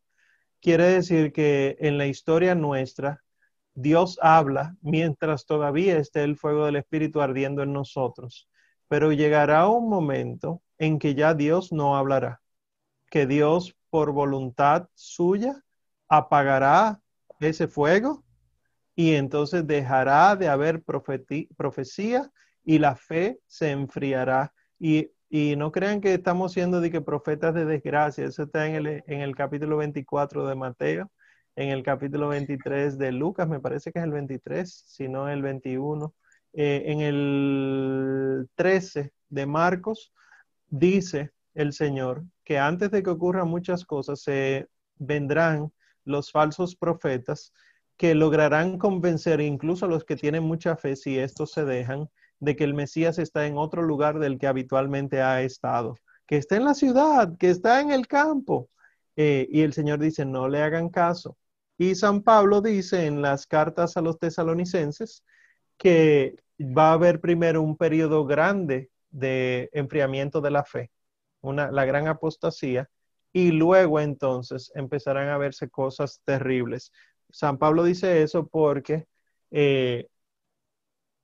quiere 0.62 0.86
decir 0.86 1.34
que 1.34 1.78
en 1.80 1.98
la 1.98 2.08
historia 2.08 2.56
nuestra, 2.56 3.24
Dios 3.74 4.20
habla 4.22 4.76
mientras 4.82 5.46
todavía 5.46 5.98
esté 5.98 6.24
el 6.24 6.38
fuego 6.38 6.66
del 6.66 6.76
Espíritu 6.76 7.22
ardiendo 7.22 7.64
en 7.64 7.74
nosotros. 7.74 8.50
Pero 8.88 9.12
llegará 9.12 9.68
un 9.68 9.90
momento 9.90 10.62
en 10.78 11.00
que 11.00 11.16
ya 11.16 11.34
Dios 11.34 11.72
no 11.72 11.98
hablará, 11.98 12.42
que 13.10 13.26
Dios 13.26 13.76
por 13.90 14.12
voluntad 14.12 14.88
suya 14.94 15.64
apagará 16.08 17.02
ese 17.40 17.68
fuego 17.68 18.24
y 18.96 19.16
entonces 19.16 19.66
dejará 19.66 20.36
de 20.36 20.50
haber 20.50 20.84
profecía 20.84 22.32
y 22.64 22.78
la 22.80 22.96
fe 22.96 23.40
se 23.48 23.72
enfriará. 23.72 24.54
Y, 24.80 25.10
no 25.32 25.72
crean 25.72 26.02
que 26.02 26.14
estamos 26.14 26.54
siendo 26.54 26.82
de 26.82 26.92
que 26.92 27.02
profetas 27.02 27.54
de 27.54 27.66
desgracia, 27.66 28.26
eso 28.26 28.44
está 28.44 28.68
en 28.68 28.76
el, 28.76 29.04
en 29.08 29.22
el 29.22 29.36
capítulo 29.36 29.78
24 29.78 30.46
de 30.46 30.56
Mateo, 30.56 31.12
en 31.56 31.70
el 31.70 31.84
capítulo 31.84 32.28
23 32.30 32.98
de 32.98 33.12
Lucas, 33.12 33.48
me 33.48 33.60
parece 33.60 33.92
que 33.92 34.00
es 34.00 34.06
el 34.06 34.12
23, 34.12 34.84
si 34.86 35.08
no 35.08 35.30
el 35.30 35.42
21. 35.42 36.14
Eh, 36.54 36.84
en 36.88 37.00
el 37.00 38.50
13 38.56 39.14
de 39.30 39.46
Marcos 39.46 40.12
dice 40.68 41.32
el 41.54 41.72
Señor 41.72 42.26
que 42.44 42.60
antes 42.60 42.92
de 42.92 43.02
que 43.04 43.10
ocurran 43.10 43.48
muchas 43.48 43.86
cosas 43.86 44.22
se 44.22 44.68
vendrán 44.98 45.72
los 46.04 46.32
falsos 46.32 46.76
profetas 46.76 47.54
que 47.96 48.16
lograrán 48.16 48.78
convencer 48.78 49.40
incluso 49.40 49.86
a 49.86 49.90
los 49.90 50.04
que 50.04 50.16
tienen 50.16 50.44
mucha 50.44 50.76
fe, 50.76 50.96
si 50.96 51.18
estos 51.18 51.52
se 51.52 51.64
dejan, 51.64 52.10
de 52.42 52.56
que 52.56 52.66
el 52.66 52.74
Mesías 52.74 53.20
está 53.20 53.46
en 53.46 53.58
otro 53.58 53.84
lugar 53.84 54.20
del 54.20 54.38
que 54.38 54.48
habitualmente 54.48 55.22
ha 55.22 55.42
estado, 55.44 55.96
que 56.26 56.38
está 56.38 56.58
en 56.58 56.66
la 56.66 56.74
ciudad, 56.74 57.38
que 57.38 57.50
está 57.50 57.80
en 57.80 57.92
el 57.92 58.08
campo. 58.08 58.68
Eh, 59.16 59.48
y 59.50 59.62
el 59.62 59.74
Señor 59.74 60.00
dice, 60.00 60.26
no 60.26 60.50
le 60.50 60.62
hagan 60.62 60.90
caso. 60.90 61.38
Y 61.78 61.96
San 61.96 62.24
Pablo 62.24 62.62
dice 62.62 63.06
en 63.06 63.22
las 63.22 63.46
cartas 63.46 63.96
a 63.96 64.02
los 64.02 64.18
tesalonicenses 64.20 65.24
que 65.78 66.36
va 66.60 66.90
a 66.90 66.94
haber 66.94 67.22
primero 67.22 67.62
un 67.62 67.78
periodo 67.78 68.26
grande 68.26 68.90
de 69.10 69.70
enfriamiento 69.74 70.42
de 70.42 70.52
la 70.52 70.64
fe, 70.64 70.92
una, 71.42 71.72
la 71.72 71.86
gran 71.86 72.08
apostasía, 72.08 72.90
y 73.34 73.52
luego 73.52 74.00
entonces 74.00 74.72
empezarán 74.76 75.30
a 75.30 75.38
verse 75.38 75.70
cosas 75.70 76.22
terribles. 76.26 76.92
San 77.30 77.58
Pablo 77.58 77.84
dice 77.84 78.24
eso 78.24 78.48
porque 78.48 79.06
eh, 79.52 80.08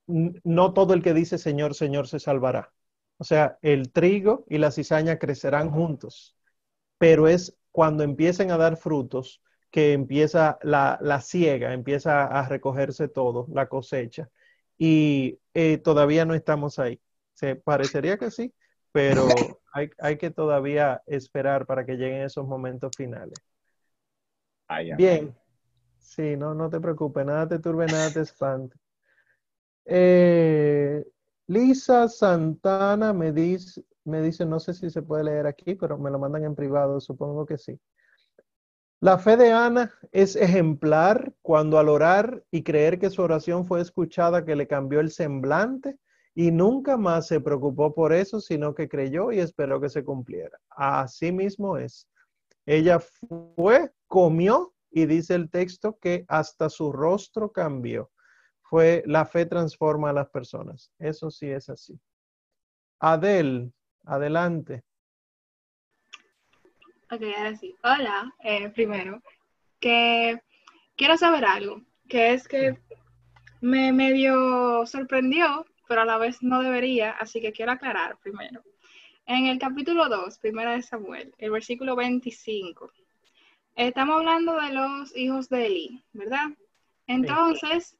no 0.07 0.73
todo 0.73 0.93
el 0.93 1.03
que 1.03 1.13
dice 1.13 1.37
Señor, 1.37 1.75
Señor 1.75 2.07
se 2.07 2.19
salvará. 2.19 2.73
O 3.17 3.23
sea, 3.23 3.57
el 3.61 3.91
trigo 3.91 4.45
y 4.47 4.57
la 4.57 4.71
cizaña 4.71 5.17
crecerán 5.17 5.69
juntos, 5.71 6.35
pero 6.97 7.27
es 7.27 7.57
cuando 7.71 8.03
empiecen 8.03 8.51
a 8.51 8.57
dar 8.57 8.77
frutos 8.77 9.41
que 9.71 9.93
empieza 9.93 10.57
la, 10.61 10.97
la 11.01 11.21
siega, 11.21 11.73
empieza 11.73 12.25
a 12.25 12.47
recogerse 12.47 13.07
todo, 13.07 13.47
la 13.51 13.67
cosecha. 13.67 14.29
Y 14.77 15.39
eh, 15.53 15.77
todavía 15.77 16.25
no 16.25 16.33
estamos 16.35 16.79
ahí. 16.79 17.01
Se 17.33 17.55
parecería 17.55 18.17
que 18.17 18.31
sí, 18.31 18.53
pero 18.91 19.27
hay, 19.73 19.89
hay, 19.99 20.17
que 20.17 20.31
todavía 20.31 21.01
esperar 21.05 21.65
para 21.65 21.85
que 21.85 21.97
lleguen 21.97 22.21
esos 22.21 22.47
momentos 22.47 22.91
finales. 22.95 23.39
Bien, 24.95 25.35
Sí, 26.07 26.37
no, 26.37 26.53
no 26.55 26.69
te 26.69 26.79
preocupes, 26.79 27.25
nada 27.25 27.47
te 27.47 27.59
turbe, 27.59 27.85
nada 27.85 28.09
te 28.11 28.21
espante. 28.21 28.77
Eh, 29.89 31.05
Lisa 31.47 32.09
Santana 32.09 33.13
me 33.13 33.31
dice, 33.31 33.85
me 34.03 34.21
dice, 34.21 34.45
no 34.45 34.59
sé 34.59 34.73
si 34.73 34.89
se 34.89 35.01
puede 35.01 35.23
leer 35.23 35.47
aquí, 35.47 35.75
pero 35.75 35.97
me 35.97 36.11
lo 36.11 36.19
mandan 36.19 36.43
en 36.43 36.55
privado, 36.55 36.99
supongo 36.99 37.45
que 37.45 37.57
sí. 37.57 37.79
La 38.99 39.17
fe 39.17 39.37
de 39.37 39.51
Ana 39.51 39.93
es 40.11 40.35
ejemplar 40.35 41.33
cuando 41.41 41.77
al 41.77 41.87
orar 41.87 42.43
y 42.51 42.63
creer 42.63 42.99
que 42.99 43.09
su 43.09 43.21
oración 43.21 43.65
fue 43.65 43.79
escuchada, 43.79 44.43
que 44.43 44.55
le 44.55 44.67
cambió 44.67 44.99
el 44.99 45.11
semblante 45.11 45.97
y 46.33 46.51
nunca 46.51 46.97
más 46.97 47.27
se 47.27 47.39
preocupó 47.39 47.93
por 47.93 48.11
eso, 48.11 48.41
sino 48.41 48.75
que 48.75 48.89
creyó 48.89 49.31
y 49.31 49.39
esperó 49.39 49.79
que 49.79 49.89
se 49.89 50.03
cumpliera. 50.03 50.59
Así 50.69 51.31
mismo 51.31 51.77
es. 51.77 52.07
Ella 52.65 52.99
fue, 53.55 53.91
comió 54.07 54.73
y 54.91 55.05
dice 55.05 55.35
el 55.35 55.49
texto 55.49 55.97
que 55.99 56.25
hasta 56.27 56.69
su 56.69 56.91
rostro 56.91 57.51
cambió. 57.51 58.11
Fue 58.69 59.03
la 59.05 59.25
fe 59.25 59.45
transforma 59.45 60.09
a 60.09 60.13
las 60.13 60.29
personas. 60.29 60.91
Eso 60.99 61.31
sí 61.31 61.49
es 61.49 61.69
así. 61.69 61.99
Adel, 62.99 63.71
adelante. 64.05 64.83
Ok, 67.09 67.21
ahora 67.37 67.55
sí. 67.55 67.75
Hola, 67.83 68.33
eh, 68.43 68.69
primero, 68.69 69.21
que 69.79 70.41
quiero 70.95 71.17
saber 71.17 71.45
algo, 71.45 71.81
que 72.09 72.33
es 72.33 72.47
que 72.47 72.77
me 73.61 73.93
medio 73.93 74.85
sorprendió, 74.85 75.65
pero 75.87 76.01
a 76.01 76.05
la 76.05 76.17
vez 76.17 76.43
no 76.43 76.61
debería, 76.61 77.11
así 77.11 77.39
que 77.39 77.53
quiero 77.53 77.71
aclarar 77.71 78.17
primero. 78.17 78.61
En 79.25 79.45
el 79.47 79.59
capítulo 79.59 80.09
2, 80.09 80.39
primera 80.39 80.73
de 80.73 80.81
Samuel, 80.81 81.33
el 81.37 81.51
versículo 81.51 81.95
25, 81.95 82.91
Estamos 83.77 84.17
hablando 84.17 84.59
de 84.59 84.73
los 84.73 85.15
hijos 85.15 85.49
de 85.49 85.67
Eli, 85.67 86.03
¿verdad? 86.11 86.47
Entonces, 87.05 87.96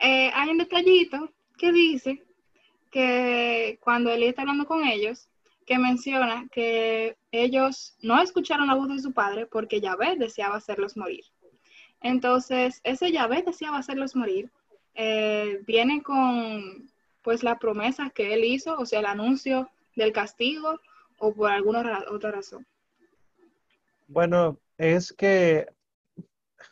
eh, 0.00 0.30
hay 0.34 0.50
un 0.50 0.58
detallito 0.58 1.30
que 1.56 1.72
dice 1.72 2.22
que 2.90 3.78
cuando 3.82 4.10
Eli 4.10 4.26
está 4.26 4.42
hablando 4.42 4.66
con 4.66 4.84
ellos, 4.84 5.28
que 5.66 5.78
menciona 5.78 6.46
que 6.50 7.16
ellos 7.30 7.96
no 8.00 8.20
escucharon 8.22 8.68
la 8.68 8.74
voz 8.74 8.88
de 8.88 9.00
su 9.00 9.12
padre 9.12 9.46
porque 9.46 9.80
Yahvé 9.80 10.16
deseaba 10.16 10.56
hacerlos 10.56 10.96
morir. 10.96 11.24
Entonces, 12.00 12.80
ese 12.84 13.12
Yahvé 13.12 13.42
deseaba 13.42 13.78
hacerlos 13.78 14.16
morir 14.16 14.50
eh, 15.00 15.62
viene 15.64 16.02
con 16.02 16.90
pues 17.22 17.44
la 17.44 17.58
promesa 17.58 18.10
que 18.10 18.34
él 18.34 18.44
hizo, 18.44 18.76
o 18.76 18.86
sea, 18.86 19.00
el 19.00 19.06
anuncio 19.06 19.70
del 19.94 20.12
castigo 20.12 20.80
o 21.18 21.32
por 21.32 21.50
alguna 21.50 22.04
otra 22.10 22.32
razón? 22.32 22.66
Bueno, 24.06 24.58
es 24.76 25.12
que 25.12 25.66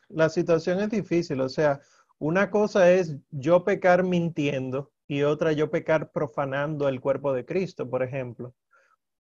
la 0.08 0.28
situación 0.28 0.80
es 0.80 0.90
difícil, 0.90 1.40
o 1.40 1.48
sea, 1.48 1.80
una 2.18 2.50
cosa 2.50 2.90
es 2.92 3.16
yo 3.30 3.64
pecar 3.64 4.02
mintiendo 4.04 4.92
y 5.08 5.22
otra 5.22 5.52
yo 5.52 5.70
pecar 5.70 6.10
profanando 6.12 6.88
el 6.88 7.00
cuerpo 7.00 7.32
de 7.32 7.44
Cristo, 7.44 7.88
por 7.88 8.02
ejemplo. 8.02 8.54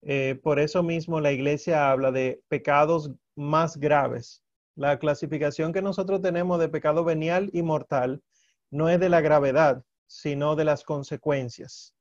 Eh, 0.03 0.39
por 0.43 0.61
eso 0.61 0.83
mismo 0.83 1.21
la 1.21 1.33
iglesia 1.33 1.91
habla 1.91 2.13
de 2.13 2.43
pecados 2.49 3.11
más 3.35 3.77
graves. 3.77 4.43
La 4.77 4.99
clasificación 4.99 5.73
que 5.73 5.83
nosotros 5.83 6.23
tenemos 6.23 6.61
de 6.61 6.69
pecado 6.69 7.05
venial 7.05 7.51
y 7.53 7.63
mortal 7.63 8.23
no 8.71 8.89
es 8.89 9.01
de 9.01 9.09
la 9.09 9.21
gravedad, 9.21 9.83
sino 10.07 10.55
de 10.55 10.65
las 10.65 10.85
consecuencias. 10.85 11.95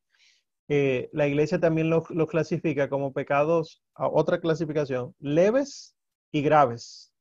Eh, 0.68 1.10
la 1.14 1.28
iglesia 1.28 1.60
también 1.60 1.90
lo, 1.90 2.04
clasifica 2.28 2.90
como 2.90 3.14
pecados, 3.14 3.84
otra 3.96 4.40
clasificación, 4.40 5.16
leves 5.20 5.96
y 6.32 6.42
graves. 6.42 7.14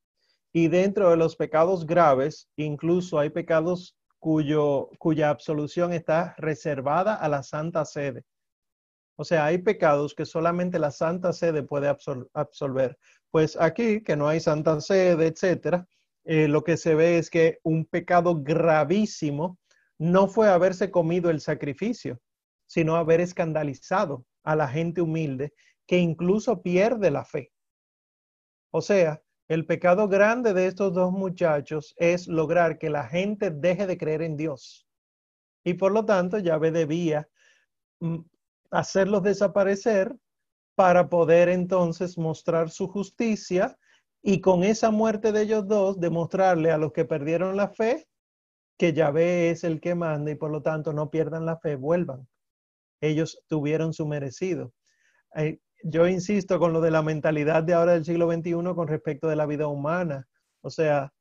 Y 0.57 0.69
dentro 0.69 1.11
de 1.11 1.17
los 1.17 1.35
pecados 1.35 1.85
graves, 1.85 2.49
incluso 2.55 3.19
hay 3.19 3.31
pecados 3.31 3.97
cuyo, 4.21 4.89
cuya 4.99 5.31
absolución 5.31 5.93
está 5.93 6.37
reservada 6.39 7.17
a 7.17 7.29
la 7.29 7.43
Santa 7.43 7.85
Sede. 7.85 8.23
O 9.17 9.25
sea, 9.25 9.47
hay 9.47 9.59
pecados 9.59 10.15
que 10.15 10.25
solamente 10.25 10.79
la 10.79 10.93
Santa 10.93 11.33
Sede 11.33 11.65
puede 11.65 11.89
absolver. 12.35 12.97
Pues 13.33 13.57
aquí, 13.61 14.01
que 14.05 14.15
no 14.15 14.29
hay 14.29 14.39
Santa 14.39 14.81
Sede, 14.81 15.27
etcétera, 15.27 15.89
eh, 16.23 16.47
lo 16.47 16.63
que 16.63 16.77
se 16.77 16.95
ve 16.95 17.19
es 17.19 17.31
que 17.31 17.59
un 17.65 17.85
pecado 17.85 18.41
gravísimo 18.41 19.59
no 19.99 20.29
fue 20.29 20.49
haberse 20.49 20.89
comido 20.89 21.31
el 21.31 21.41
sacrificio, 21.41 22.21
sino 22.67 22.95
haber 22.95 23.21
escandalizado 23.21 24.25
a 24.45 24.55
la 24.55 24.69
gente 24.69 25.01
humilde 25.01 25.53
que 25.85 25.99
incluso 25.99 26.63
pierde 26.63 27.11
la 27.11 27.25
fe. 27.25 27.51
O 28.71 28.81
sea, 28.81 29.21
el 29.49 29.67
pecado 29.67 30.09
grande 30.09 30.55
de 30.55 30.67
estos 30.67 30.93
dos 30.95 31.13
muchachos 31.13 31.95
es 31.99 32.27
lograr 32.27 32.79
que 32.79 32.91
la 32.91 33.07
gente 33.07 33.51
deje 33.51 33.87
de 33.87 33.99
creer 33.99 34.23
en 34.23 34.37
Dios. 34.37 34.87
Y 35.65 35.75
por 35.75 35.93
lo 35.93 36.05
tanto, 36.05 36.39
Yahvé 36.39 36.71
debía 36.71 37.29
mm, 38.01 38.19
hacerlos 38.71 39.23
desaparecer 39.23 40.15
para 40.75 41.09
poder 41.09 41.49
entonces 41.49 42.19
mostrar 42.19 42.71
su 42.71 42.89
justicia 42.89 43.77
y 44.23 44.41
con 44.41 44.65
esa 44.65 44.91
muerte 44.91 45.33
de 45.33 45.43
ellos 45.43 45.69
dos 45.69 46.01
demostrarle 46.01 46.71
a 46.71 46.79
los 46.79 46.93
que 46.93 47.05
perdieron 47.05 47.57
la 47.57 47.69
fe 47.69 48.07
que 48.77 48.93
Yahvé 48.93 49.51
es 49.51 49.65
el 49.65 49.81
que 49.81 49.95
manda 49.95 50.31
y 50.31 50.35
por 50.35 50.51
lo 50.51 50.63
tanto 50.63 50.93
no 50.93 51.11
pierdan 51.11 51.47
la 51.47 51.59
fe, 51.59 51.77
vuelvan. 51.77 52.27
Ellos 53.01 53.43
tuvieron 53.47 53.93
su 53.93 54.07
merecido. 54.07 54.73
Eh, 55.37 55.61
yo 55.85 56.09
insisto 56.09 56.59
con 56.59 56.73
lo 56.73 56.81
de 56.81 56.91
la 56.91 57.03
mentalidad 57.03 57.63
de 57.63 57.75
ahora 57.75 57.93
del 57.93 58.05
siglo 58.05 58.33
XXI 58.33 58.75
con 58.75 58.89
respecto 58.89 59.29
de 59.29 59.37
la 59.37 59.47
vida 59.47 59.69
humana. 59.69 60.27
O 60.63 60.71
sea, 60.71 61.13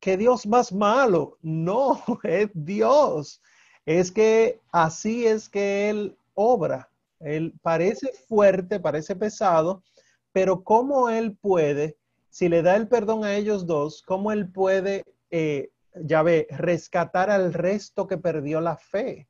¿qué 0.00 0.16
Dios 0.16 0.46
más 0.46 0.72
malo? 0.72 1.38
No, 1.40 2.02
es 2.24 2.50
Dios. 2.52 3.40
Es 3.86 4.10
que 4.10 4.60
así 4.72 5.26
es 5.26 5.48
que 5.48 5.88
Él 5.88 6.16
obra. 6.34 6.90
Él 7.20 7.54
parece 7.62 8.12
fuerte, 8.28 8.80
parece 8.80 9.14
pesado, 9.14 9.84
pero 10.32 10.64
¿cómo 10.64 11.08
Él 11.08 11.36
puede, 11.40 11.96
si 12.30 12.48
le 12.48 12.62
da 12.62 12.74
el 12.74 12.88
perdón 12.88 13.24
a 13.24 13.34
ellos 13.34 13.66
dos, 13.66 14.02
cómo 14.02 14.32
Él 14.32 14.50
puede 14.50 15.04
eh, 15.30 15.70
ya 15.94 16.22
ve, 16.22 16.46
rescatar 16.50 17.30
al 17.30 17.52
resto 17.52 18.06
que 18.06 18.18
perdió 18.18 18.60
la 18.60 18.76
fe. 18.76 19.28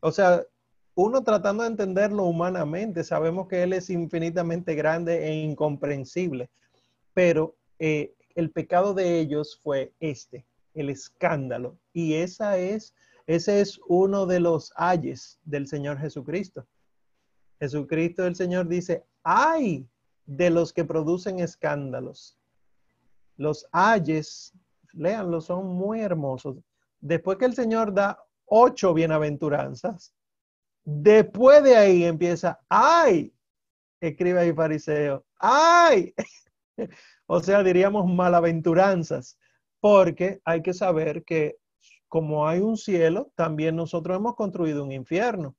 O 0.00 0.12
sea, 0.12 0.44
uno 1.02 1.22
tratando 1.22 1.62
de 1.62 1.70
entenderlo 1.70 2.24
humanamente, 2.24 3.04
sabemos 3.04 3.48
que 3.48 3.62
Él 3.62 3.72
es 3.72 3.88
infinitamente 3.90 4.74
grande 4.74 5.26
e 5.26 5.34
incomprensible, 5.34 6.50
pero 7.14 7.56
eh, 7.78 8.14
el 8.34 8.50
pecado 8.50 8.92
de 8.92 9.18
ellos 9.18 9.58
fue 9.62 9.92
este, 10.00 10.44
el 10.74 10.90
escándalo. 10.90 11.78
Y 11.92 12.14
esa 12.14 12.58
es, 12.58 12.94
ese 13.26 13.60
es 13.60 13.80
uno 13.88 14.26
de 14.26 14.40
los 14.40 14.72
ayes 14.76 15.38
del 15.44 15.66
Señor 15.66 15.98
Jesucristo. 15.98 16.66
Jesucristo 17.58 18.26
el 18.26 18.36
Señor 18.36 18.68
dice, 18.68 19.04
ay 19.22 19.86
de 20.26 20.50
los 20.50 20.72
que 20.72 20.84
producen 20.84 21.40
escándalos. 21.40 22.36
Los 23.36 23.66
ayes 23.72 24.52
léanlo, 24.92 25.40
son 25.40 25.66
muy 25.66 26.00
hermosos. 26.00 26.58
Después 27.00 27.38
que 27.38 27.46
el 27.46 27.54
Señor 27.54 27.94
da 27.94 28.22
ocho 28.44 28.92
bienaventuranzas, 28.92 30.12
después 30.90 31.62
de 31.62 31.76
ahí 31.76 32.04
empieza, 32.04 32.60
ay, 32.68 33.32
escribe 34.00 34.40
ahí 34.40 34.52
fariseo, 34.52 35.24
ay, 35.38 36.14
o 37.26 37.40
sea, 37.40 37.62
diríamos 37.62 38.06
malaventuranzas, 38.12 39.38
porque 39.80 40.40
hay 40.44 40.62
que 40.62 40.74
saber 40.74 41.24
que 41.24 41.56
como 42.08 42.48
hay 42.48 42.58
un 42.58 42.76
cielo, 42.76 43.30
también 43.36 43.76
nosotros 43.76 44.16
hemos 44.16 44.34
construido 44.34 44.82
un 44.82 44.90
infierno. 44.90 45.54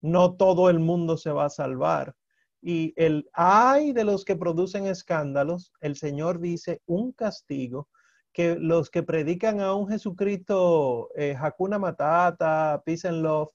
No 0.00 0.34
todo 0.34 0.68
el 0.68 0.80
mundo 0.80 1.16
se 1.16 1.30
va 1.30 1.44
a 1.44 1.50
salvar. 1.50 2.16
Y 2.60 2.92
el 2.96 3.30
ay 3.32 3.92
de 3.92 4.02
los 4.02 4.24
que 4.24 4.34
producen 4.34 4.86
escándalos, 4.86 5.72
el 5.80 5.94
Señor 5.94 6.40
dice 6.40 6.82
un 6.86 7.12
castigo 7.12 7.88
que 8.32 8.56
los 8.56 8.90
que 8.90 9.04
predican 9.04 9.60
a 9.60 9.74
un 9.74 9.88
Jesucristo 9.88 11.10
eh, 11.14 11.36
Hakuna 11.38 11.78
Matata, 11.78 12.82
Peace 12.84 13.06
and 13.06 13.22
Love, 13.22 13.50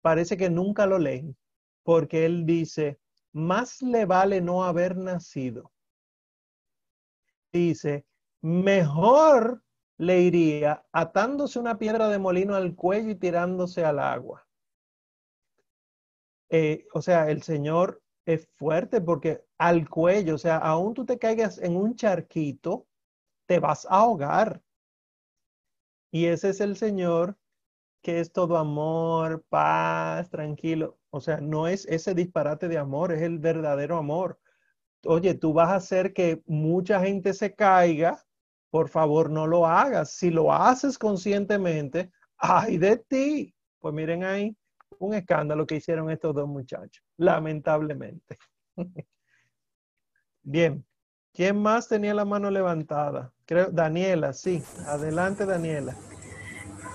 parece 0.00 0.36
que 0.36 0.50
nunca 0.50 0.86
lo 0.86 0.98
leen, 0.98 1.36
porque 1.82 2.26
él 2.26 2.46
dice, 2.46 2.98
más 3.32 3.82
le 3.82 4.04
vale 4.06 4.40
no 4.40 4.64
haber 4.64 4.96
nacido. 4.96 5.72
Dice, 7.52 8.06
mejor 8.40 9.62
le 9.96 10.20
iría 10.20 10.84
atándose 10.92 11.58
una 11.58 11.78
piedra 11.78 12.08
de 12.08 12.18
molino 12.18 12.54
al 12.54 12.74
cuello 12.74 13.10
y 13.10 13.16
tirándose 13.16 13.84
al 13.84 13.98
agua. 13.98 14.46
Eh, 16.50 16.86
o 16.94 17.02
sea, 17.02 17.30
el 17.30 17.42
Señor 17.42 18.02
es 18.24 18.48
fuerte 18.56 19.00
porque 19.00 19.44
al 19.58 19.88
cuello, 19.88 20.36
o 20.36 20.38
sea, 20.38 20.58
aún 20.58 20.94
tú 20.94 21.04
te 21.04 21.18
caigas 21.18 21.58
en 21.58 21.76
un 21.76 21.96
charquito, 21.96 22.86
te 23.46 23.58
vas 23.58 23.86
a 23.86 24.00
ahogar. 24.00 24.62
Y 26.10 26.26
ese 26.26 26.50
es 26.50 26.60
el 26.60 26.76
Señor 26.76 27.36
que 28.02 28.20
es 28.20 28.32
todo 28.32 28.56
amor, 28.56 29.44
paz, 29.48 30.30
tranquilo. 30.30 30.98
O 31.10 31.20
sea, 31.20 31.40
no 31.40 31.66
es 31.66 31.86
ese 31.86 32.14
disparate 32.14 32.68
de 32.68 32.78
amor, 32.78 33.12
es 33.12 33.22
el 33.22 33.38
verdadero 33.38 33.96
amor. 33.96 34.38
Oye, 35.04 35.34
tú 35.34 35.52
vas 35.52 35.70
a 35.70 35.76
hacer 35.76 36.12
que 36.12 36.42
mucha 36.46 37.00
gente 37.00 37.32
se 37.32 37.54
caiga, 37.54 38.24
por 38.70 38.88
favor 38.88 39.30
no 39.30 39.46
lo 39.46 39.66
hagas. 39.66 40.12
Si 40.12 40.30
lo 40.30 40.52
haces 40.52 40.98
conscientemente, 40.98 42.10
ay 42.36 42.78
de 42.78 42.96
ti. 42.96 43.54
Pues 43.80 43.94
miren 43.94 44.24
ahí, 44.24 44.56
un 44.98 45.14
escándalo 45.14 45.66
que 45.66 45.76
hicieron 45.76 46.10
estos 46.10 46.34
dos 46.34 46.48
muchachos, 46.48 47.04
lamentablemente. 47.16 48.38
Bien, 50.42 50.84
¿quién 51.32 51.60
más 51.60 51.88
tenía 51.88 52.14
la 52.14 52.24
mano 52.24 52.50
levantada? 52.50 53.32
Creo, 53.44 53.70
Daniela, 53.70 54.32
sí. 54.32 54.62
Adelante, 54.86 55.46
Daniela. 55.46 55.94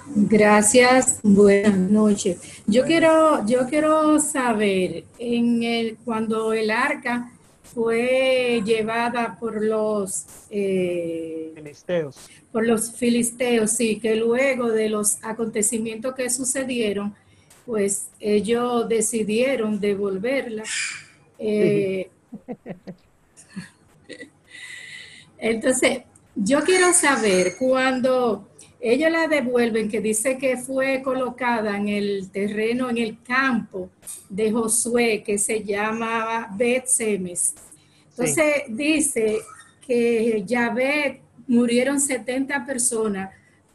Gracias, 0.07 1.19
buenas 1.23 1.77
noches. 1.77 2.37
Yo 2.67 2.83
quiero, 2.83 3.45
yo 3.47 3.67
quiero 3.67 4.19
saber, 4.19 5.05
en 5.17 5.63
el, 5.63 5.97
cuando 6.03 6.53
el 6.53 6.71
arca 6.71 7.31
fue 7.73 8.61
llevada 8.65 9.37
por 9.39 9.63
los 9.63 10.25
eh, 10.49 11.53
filisteos. 11.55 12.17
Por 12.51 12.67
los 12.67 12.91
filisteos, 12.91 13.71
sí, 13.71 13.99
que 13.99 14.15
luego 14.15 14.69
de 14.69 14.89
los 14.89 15.23
acontecimientos 15.23 16.13
que 16.15 16.29
sucedieron, 16.29 17.15
pues 17.65 18.09
ellos 18.19 18.87
decidieron 18.89 19.79
devolverla. 19.79 20.63
Eh, 21.39 22.09
entonces, 25.37 26.01
yo 26.35 26.63
quiero 26.63 26.93
saber 26.93 27.53
cuando 27.57 28.49
ellos 28.91 29.11
la 29.11 29.27
devuelven, 29.27 29.89
que 29.89 30.01
dice 30.01 30.37
que 30.37 30.57
fue 30.57 31.01
colocada 31.01 31.77
en 31.77 31.87
el 31.87 32.29
terreno, 32.31 32.89
en 32.89 32.97
el 32.97 33.21
campo 33.23 33.89
de 34.29 34.51
Josué, 34.51 35.23
que 35.25 35.37
se 35.37 35.63
llama 35.63 36.49
Bet 36.55 36.87
Semes. 36.87 37.55
Entonces 38.09 38.63
dice 38.67 39.39
que 39.85 40.43
Yahvé 40.45 41.21
murieron 41.47 41.99
70 41.99 42.65
personas 42.65 43.31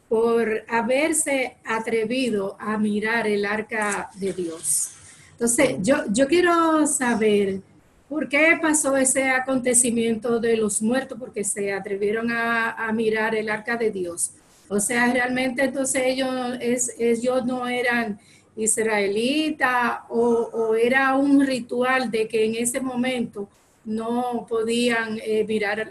por 0.09 0.65
haberse 0.69 1.57
atrevido 1.65 2.57
a 2.59 2.79
mirar 2.79 3.27
el 3.27 3.45
arca 3.45 4.11
de 4.15 4.33
Dios. 4.33 4.91
Entonces, 5.33 5.77
yo, 5.81 6.05
yo 6.11 6.27
quiero 6.27 6.87
saber 6.87 7.61
¿Por 8.09 8.27
qué 8.27 8.59
pasó 8.61 8.97
ese 8.97 9.29
acontecimiento 9.29 10.41
de 10.41 10.57
los 10.57 10.81
muertos? 10.81 11.19
Porque 11.19 11.45
se 11.45 11.75
atrevieron 11.75 12.31
a, 12.31 12.91
mirar 12.95 13.35
el 13.35 13.51
arca 13.51 13.77
de 13.77 13.91
Dios. 13.91 14.33
O 14.69 14.81
sea, 14.81 15.13
realmente 15.13 15.65
entonces 15.65 16.03
ellos, 16.05 16.57
es, 16.61 16.95
ellos 16.99 17.45
no 17.45 17.67
eran 17.67 18.19
israelitas 18.57 20.01
o, 20.09 20.21
o, 20.53 20.75
era 20.75 21.15
un 21.15 21.47
ritual 21.47 22.11
de 22.11 22.29
que 22.29 22.45
en 22.45 22.57
ese 22.57 22.81
momento 22.81 23.49
no 23.85 24.47
podían 24.49 25.19
eh, 25.25 25.45
mirar 25.47 25.91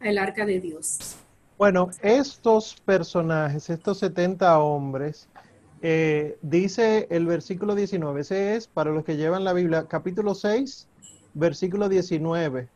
al 0.00 0.18
arca 0.18 0.46
de 0.46 0.60
Dios. 0.60 1.16
Bueno, 1.58 1.90
estos 2.02 2.76
personajes, 2.84 3.68
estos 3.68 3.98
70 3.98 4.58
hombres, 4.60 5.28
eh, 5.82 6.38
dice 6.40 7.06
el 7.10 7.26
versículo 7.26 7.74
19, 7.74 8.20
ese 8.20 8.56
es 8.56 8.66
para 8.66 8.90
los 8.90 9.04
que 9.04 9.16
llevan 9.16 9.44
la 9.44 9.52
Biblia, 9.52 9.86
capítulo 9.88 10.34
6, 10.34 10.88
versículo 11.34 11.88
19, 11.88 12.68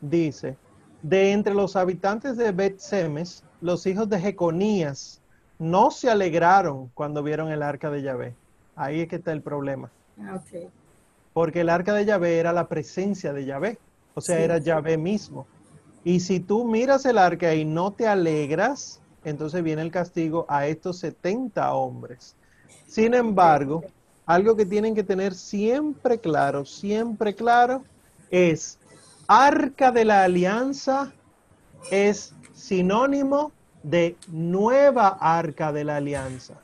dice, 0.00 0.56
de 1.02 1.32
entre 1.32 1.52
los 1.52 1.76
habitantes 1.76 2.36
de 2.36 2.52
Bet-Semes, 2.52 3.44
los 3.62 3.86
hijos 3.86 4.08
de 4.08 4.20
Jeconías 4.20 5.20
no 5.58 5.90
se 5.90 6.10
alegraron 6.10 6.90
cuando 6.94 7.22
vieron 7.22 7.50
el 7.50 7.62
arca 7.62 7.90
de 7.90 8.02
Yahvé. 8.02 8.34
Ahí 8.74 9.00
es 9.00 9.08
que 9.08 9.16
está 9.16 9.32
el 9.32 9.40
problema. 9.40 9.90
Ah, 10.20 10.42
okay. 10.42 10.68
Porque 11.32 11.60
el 11.60 11.70
arca 11.70 11.94
de 11.94 12.04
Yahvé 12.04 12.38
era 12.38 12.52
la 12.52 12.68
presencia 12.68 13.32
de 13.32 13.44
Yahvé, 13.44 13.78
o 14.14 14.20
sea, 14.20 14.36
sí. 14.36 14.42
era 14.42 14.58
Yahvé 14.58 14.98
mismo. 14.98 15.46
Y 16.04 16.20
si 16.20 16.40
tú 16.40 16.66
miras 16.66 17.06
el 17.06 17.16
arca 17.16 17.54
y 17.54 17.64
no 17.64 17.92
te 17.92 18.08
alegras, 18.08 19.00
entonces 19.24 19.62
viene 19.62 19.82
el 19.82 19.92
castigo 19.92 20.44
a 20.48 20.66
estos 20.66 20.98
70 20.98 21.72
hombres. 21.72 22.34
Sin 22.86 23.14
embargo, 23.14 23.84
algo 24.26 24.56
que 24.56 24.66
tienen 24.66 24.94
que 24.94 25.04
tener 25.04 25.34
siempre 25.34 26.18
claro, 26.18 26.64
siempre 26.64 27.34
claro, 27.34 27.84
es 28.30 28.78
arca 29.28 29.92
de 29.92 30.04
la 30.04 30.24
alianza 30.24 31.12
es 31.90 32.34
sinónimo 32.62 33.50
de 33.82 34.16
nueva 34.28 35.08
arca 35.20 35.72
de 35.72 35.82
la 35.82 35.96
alianza. 35.96 36.54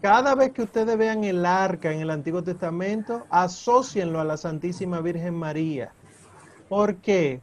Cada 0.00 0.34
vez 0.34 0.52
que 0.52 0.62
ustedes 0.62 0.96
vean 0.96 1.22
el 1.24 1.44
arca 1.44 1.92
en 1.92 2.00
el 2.00 2.10
Antiguo 2.10 2.42
Testamento, 2.42 3.26
asocienlo 3.28 4.20
a 4.20 4.24
la 4.24 4.38
Santísima 4.38 5.00
Virgen 5.00 5.34
María. 5.34 5.92
¿Por 6.70 6.96
qué? 6.96 7.40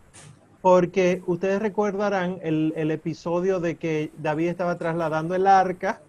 Porque 0.62 1.22
ustedes 1.28 1.62
recordarán 1.62 2.40
el, 2.42 2.74
el, 2.76 2.90
episodio 2.90 3.60
de 3.60 3.76
que 3.76 4.12
David 4.18 4.50
estaba 4.50 4.78
trasladando 4.78 5.36
el 5.36 5.46
arca 5.46 6.02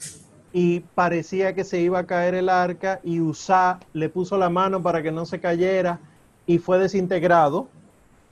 y 0.52 0.80
parecía 0.80 1.54
que 1.54 1.64
se 1.64 1.80
iba 1.80 2.00
a 2.00 2.06
caer 2.06 2.34
el 2.34 2.48
arca 2.48 3.00
y 3.04 3.20
Usá 3.20 3.78
le 3.92 4.08
puso 4.08 4.38
la 4.38 4.48
mano 4.48 4.82
para 4.82 5.02
que 5.02 5.12
no 5.12 5.26
se 5.26 5.40
cayera 5.40 6.00
y 6.46 6.58
fue 6.58 6.78
desintegrado. 6.78 7.68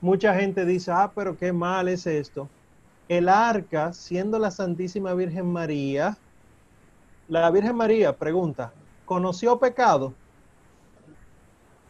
Mucha 0.00 0.34
gente 0.34 0.64
dice, 0.64 0.92
ah, 0.92 1.10
pero 1.14 1.36
qué 1.36 1.52
mal 1.52 1.88
es 1.88 2.06
esto. 2.06 2.48
El 3.08 3.28
arca, 3.28 3.92
siendo 3.92 4.38
la 4.38 4.50
Santísima 4.50 5.14
Virgen 5.14 5.46
María, 5.50 6.16
la 7.28 7.50
Virgen 7.50 7.76
María 7.76 8.16
pregunta, 8.16 8.72
¿conoció 9.04 9.58
pecado? 9.58 10.14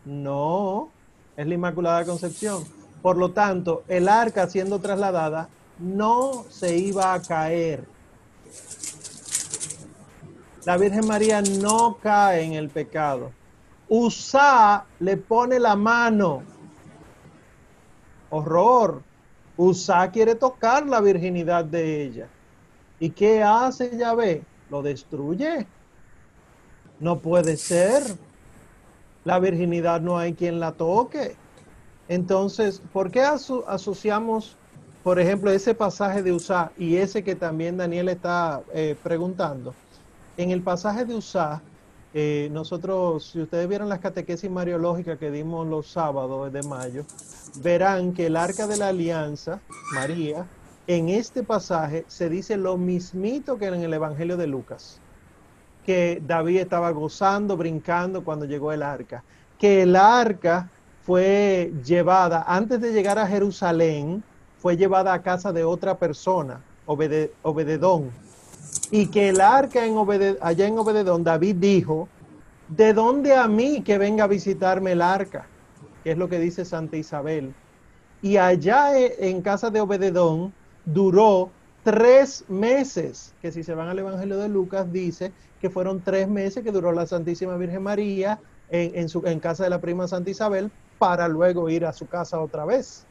No, 0.04 0.88
es 1.36 1.46
la 1.46 1.54
Inmaculada 1.54 2.04
Concepción. 2.04 2.64
Por 3.02 3.16
lo 3.16 3.32
tanto, 3.32 3.84
el 3.88 4.08
arca 4.08 4.48
siendo 4.48 4.78
trasladada 4.80 5.48
no 5.78 6.44
se 6.48 6.76
iba 6.76 7.12
a 7.12 7.22
caer. 7.22 7.84
La 10.64 10.76
Virgen 10.76 11.06
María 11.06 11.40
no 11.42 11.98
cae 12.02 12.42
en 12.42 12.54
el 12.54 12.68
pecado. 12.68 13.32
Usá 13.88 14.84
le 14.98 15.16
pone 15.16 15.58
la 15.58 15.76
mano. 15.76 16.42
Horror. 18.30 19.02
Usá 19.56 20.10
quiere 20.10 20.34
tocar 20.34 20.86
la 20.86 21.00
virginidad 21.00 21.64
de 21.64 22.02
ella. 22.02 22.28
¿Y 23.00 23.10
qué 23.10 23.42
hace 23.42 23.96
Yahvé? 23.96 24.42
Lo 24.70 24.82
destruye. 24.82 25.66
No 27.00 27.18
puede 27.18 27.56
ser. 27.56 28.02
La 29.24 29.38
virginidad 29.38 30.00
no 30.00 30.18
hay 30.18 30.34
quien 30.34 30.60
la 30.60 30.72
toque. 30.72 31.36
Entonces, 32.08 32.80
¿por 32.92 33.10
qué 33.10 33.20
aso 33.20 33.64
asociamos, 33.68 34.56
por 35.02 35.20
ejemplo, 35.20 35.50
ese 35.50 35.74
pasaje 35.74 36.22
de 36.22 36.32
Usá 36.32 36.72
y 36.78 36.96
ese 36.96 37.22
que 37.22 37.34
también 37.34 37.76
Daniel 37.76 38.08
está 38.08 38.62
eh, 38.72 38.96
preguntando? 39.02 39.74
En 40.36 40.50
el 40.50 40.62
pasaje 40.62 41.04
de 41.04 41.14
Usá, 41.14 41.60
eh, 42.20 42.48
nosotros, 42.50 43.30
si 43.30 43.40
ustedes 43.40 43.68
vieron 43.68 43.88
las 43.88 44.00
catequesis 44.00 44.50
mariológicas 44.50 45.20
que 45.20 45.30
dimos 45.30 45.68
los 45.68 45.86
sábados 45.86 46.52
de 46.52 46.64
mayo, 46.64 47.04
verán 47.62 48.12
que 48.12 48.26
el 48.26 48.34
arca 48.34 48.66
de 48.66 48.76
la 48.76 48.88
alianza, 48.88 49.60
María, 49.94 50.44
en 50.88 51.10
este 51.10 51.44
pasaje 51.44 52.04
se 52.08 52.28
dice 52.28 52.56
lo 52.56 52.76
mismito 52.76 53.56
que 53.56 53.66
en 53.66 53.82
el 53.82 53.94
Evangelio 53.94 54.36
de 54.36 54.48
Lucas, 54.48 54.98
que 55.86 56.20
David 56.26 56.58
estaba 56.58 56.90
gozando, 56.90 57.56
brincando 57.56 58.24
cuando 58.24 58.46
llegó 58.46 58.72
el 58.72 58.82
arca, 58.82 59.22
que 59.56 59.82
el 59.82 59.94
arca 59.94 60.68
fue 61.06 61.72
llevada, 61.84 62.44
antes 62.48 62.80
de 62.80 62.92
llegar 62.92 63.20
a 63.20 63.28
Jerusalén, 63.28 64.24
fue 64.58 64.76
llevada 64.76 65.12
a 65.12 65.22
casa 65.22 65.52
de 65.52 65.62
otra 65.62 65.96
persona, 65.98 66.62
Obed 66.84 67.30
Obededón, 67.42 68.10
y 68.90 69.06
que 69.08 69.30
el 69.30 69.40
arca 69.40 69.84
en 69.84 69.96
Obed 69.96 70.38
allá 70.40 70.66
en 70.66 70.78
Obededón, 70.78 71.24
David 71.24 71.56
dijo, 71.56 72.08
¿de 72.68 72.92
dónde 72.92 73.34
a 73.34 73.46
mí 73.46 73.82
que 73.82 73.98
venga 73.98 74.24
a 74.24 74.28
visitarme 74.28 74.92
el 74.92 75.02
arca? 75.02 75.46
Que 76.04 76.12
es 76.12 76.18
lo 76.18 76.28
que 76.28 76.38
dice 76.38 76.64
Santa 76.64 76.96
Isabel. 76.96 77.54
Y 78.22 78.36
allá 78.36 78.98
en 78.98 79.42
casa 79.42 79.70
de 79.70 79.80
Obededón 79.80 80.52
duró 80.84 81.50
tres 81.84 82.44
meses, 82.48 83.34
que 83.40 83.52
si 83.52 83.62
se 83.62 83.74
van 83.74 83.88
al 83.88 83.98
Evangelio 83.98 84.38
de 84.38 84.48
Lucas 84.48 84.92
dice 84.92 85.32
que 85.60 85.70
fueron 85.70 86.00
tres 86.00 86.28
meses 86.28 86.62
que 86.62 86.72
duró 86.72 86.92
la 86.92 87.06
Santísima 87.06 87.56
Virgen 87.56 87.82
María 87.82 88.40
en, 88.70 89.08
su, 89.08 89.22
en 89.26 89.40
casa 89.40 89.64
de 89.64 89.70
la 89.70 89.80
prima 89.80 90.06
Santa 90.06 90.30
Isabel 90.30 90.70
para 90.98 91.28
luego 91.28 91.68
ir 91.68 91.84
a 91.84 91.92
su 91.92 92.06
casa 92.06 92.40
otra 92.40 92.64
vez. 92.64 93.06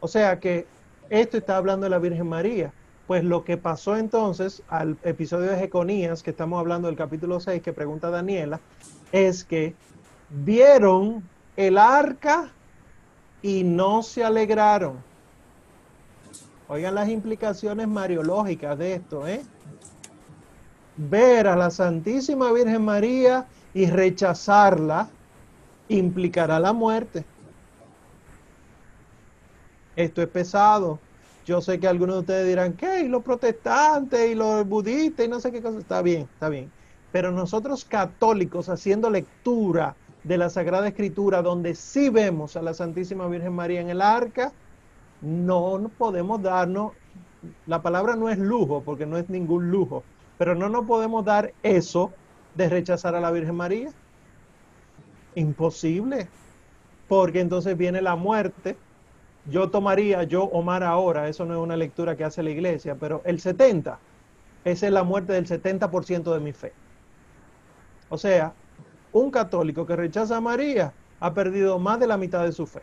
O 0.00 0.08
sea 0.08 0.38
que 0.38 0.66
esto 1.10 1.36
está 1.36 1.56
hablando 1.56 1.84
de 1.84 1.90
la 1.90 1.98
Virgen 1.98 2.28
María. 2.28 2.72
Pues 3.06 3.22
lo 3.22 3.44
que 3.44 3.56
pasó 3.56 3.96
entonces 3.96 4.62
al 4.68 4.96
episodio 5.02 5.50
de 5.50 5.58
Jeconías, 5.58 6.22
que 6.22 6.30
estamos 6.30 6.58
hablando 6.58 6.88
del 6.88 6.96
capítulo 6.96 7.38
6, 7.38 7.62
que 7.62 7.72
pregunta 7.72 8.08
Daniela, 8.08 8.60
es 9.12 9.44
que 9.44 9.74
vieron 10.30 11.22
el 11.56 11.76
arca 11.76 12.50
y 13.42 13.62
no 13.62 14.02
se 14.02 14.24
alegraron. 14.24 14.96
Oigan 16.66 16.94
las 16.94 17.10
implicaciones 17.10 17.86
mariológicas 17.88 18.78
de 18.78 18.94
esto, 18.94 19.28
¿eh? 19.28 19.42
Ver 20.96 21.46
a 21.48 21.56
la 21.56 21.70
Santísima 21.70 22.50
Virgen 22.52 22.82
María 22.82 23.46
y 23.74 23.86
rechazarla 23.86 25.08
implicará 25.88 26.58
la 26.58 26.72
muerte. 26.72 27.24
Esto 29.94 30.22
es 30.22 30.28
pesado. 30.28 30.98
Yo 31.44 31.60
sé 31.60 31.78
que 31.78 31.86
algunos 31.86 32.16
de 32.16 32.20
ustedes 32.20 32.48
dirán, 32.48 32.72
¿qué? 32.72 33.00
Y 33.00 33.08
los 33.08 33.22
protestantes 33.22 34.30
y 34.30 34.34
los 34.34 34.66
budistas 34.66 35.26
y 35.26 35.28
no 35.28 35.40
sé 35.40 35.52
qué 35.52 35.60
cosa. 35.60 35.78
Está 35.78 36.00
bien, 36.00 36.22
está 36.22 36.48
bien. 36.48 36.70
Pero 37.12 37.30
nosotros 37.30 37.84
católicos 37.84 38.68
haciendo 38.68 39.10
lectura 39.10 39.94
de 40.24 40.38
la 40.38 40.48
Sagrada 40.48 40.88
Escritura, 40.88 41.42
donde 41.42 41.74
sí 41.74 42.08
vemos 42.08 42.56
a 42.56 42.62
la 42.62 42.72
Santísima 42.72 43.28
Virgen 43.28 43.52
María 43.52 43.80
en 43.80 43.90
el 43.90 44.00
arca, 44.00 44.52
no 45.20 45.90
podemos 45.96 46.42
darnos, 46.42 46.92
la 47.66 47.82
palabra 47.82 48.16
no 48.16 48.30
es 48.30 48.38
lujo, 48.38 48.82
porque 48.82 49.06
no 49.06 49.18
es 49.18 49.28
ningún 49.28 49.70
lujo, 49.70 50.02
pero 50.38 50.54
no 50.54 50.68
nos 50.68 50.86
podemos 50.86 51.24
dar 51.24 51.52
eso 51.62 52.12
de 52.54 52.68
rechazar 52.68 53.14
a 53.14 53.20
la 53.20 53.30
Virgen 53.30 53.54
María. 53.54 53.90
Imposible, 55.34 56.28
porque 57.08 57.40
entonces 57.40 57.76
viene 57.76 58.00
la 58.00 58.16
muerte. 58.16 58.76
Yo 59.44 59.70
tomaría, 59.70 60.22
yo 60.24 60.44
Omar 60.44 60.82
ahora, 60.82 61.28
eso 61.28 61.44
no 61.46 61.54
es 61.54 61.60
una 61.60 61.76
lectura 61.76 62.16
que 62.16 62.24
hace 62.24 62.42
la 62.42 62.50
iglesia, 62.50 62.96
pero 62.98 63.22
el 63.24 63.40
70, 63.40 64.02
esa 64.64 64.86
es 64.86 64.92
la 64.92 65.04
muerte 65.04 65.32
del 65.34 65.46
70% 65.46 66.32
de 66.34 66.40
mi 66.40 66.52
fe. 66.52 66.78
O 68.08 68.16
sea, 68.18 68.56
un 69.12 69.30
católico 69.30 69.84
que 69.86 69.96
rechaza 69.96 70.36
a 70.38 70.40
María 70.40 70.96
ha 71.20 71.34
perdido 71.34 71.78
más 71.78 72.00
de 72.00 72.06
la 72.06 72.16
mitad 72.18 72.44
de 72.44 72.52
su 72.52 72.66
fe. 72.66 72.82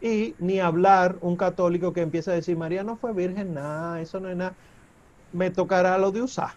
Y 0.00 0.34
ni 0.38 0.58
hablar 0.60 1.18
un 1.20 1.36
católico 1.36 1.92
que 1.92 2.00
empieza 2.02 2.32
a 2.32 2.34
decir, 2.34 2.56
María 2.56 2.82
no 2.84 2.96
fue 2.98 3.12
virgen, 3.14 3.54
nada, 3.54 4.00
eso 4.00 4.20
no 4.20 4.28
es 4.28 4.36
nada. 4.36 4.58
Me 5.32 5.50
tocará 5.52 5.98
lo 5.98 6.12
de 6.12 6.22
usar. 6.22 6.52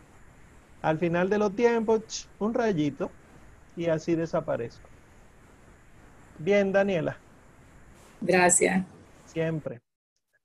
Al 0.82 1.00
final 1.00 1.30
de 1.30 1.40
los 1.40 1.56
tiempos, 1.56 2.32
un 2.40 2.54
rayito 2.56 3.18
y 3.76 3.88
así 3.88 4.16
desaparezco. 4.16 4.92
Bien, 6.38 6.72
Daniela. 6.72 7.25
Gracias. 8.26 8.86
Siempre. 9.26 9.82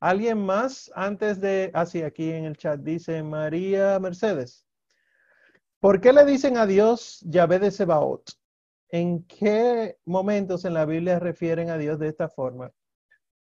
¿Alguien 0.00 0.38
más 0.38 0.90
antes 0.94 1.40
de, 1.40 1.70
así 1.74 2.02
ah, 2.02 2.06
aquí 2.06 2.30
en 2.30 2.44
el 2.44 2.56
chat 2.56 2.80
dice 2.80 3.22
María 3.22 3.98
Mercedes? 3.98 4.66
¿Por 5.78 6.00
qué 6.00 6.12
le 6.12 6.24
dicen 6.24 6.56
a 6.56 6.66
Dios 6.66 7.20
Yahvé 7.20 7.58
de 7.58 7.70
Sebaot? 7.70 8.32
¿En 8.88 9.24
qué 9.24 9.98
momentos 10.04 10.64
en 10.64 10.74
la 10.74 10.84
Biblia 10.84 11.18
refieren 11.18 11.70
a 11.70 11.78
Dios 11.78 11.98
de 11.98 12.08
esta 12.08 12.28
forma? 12.28 12.72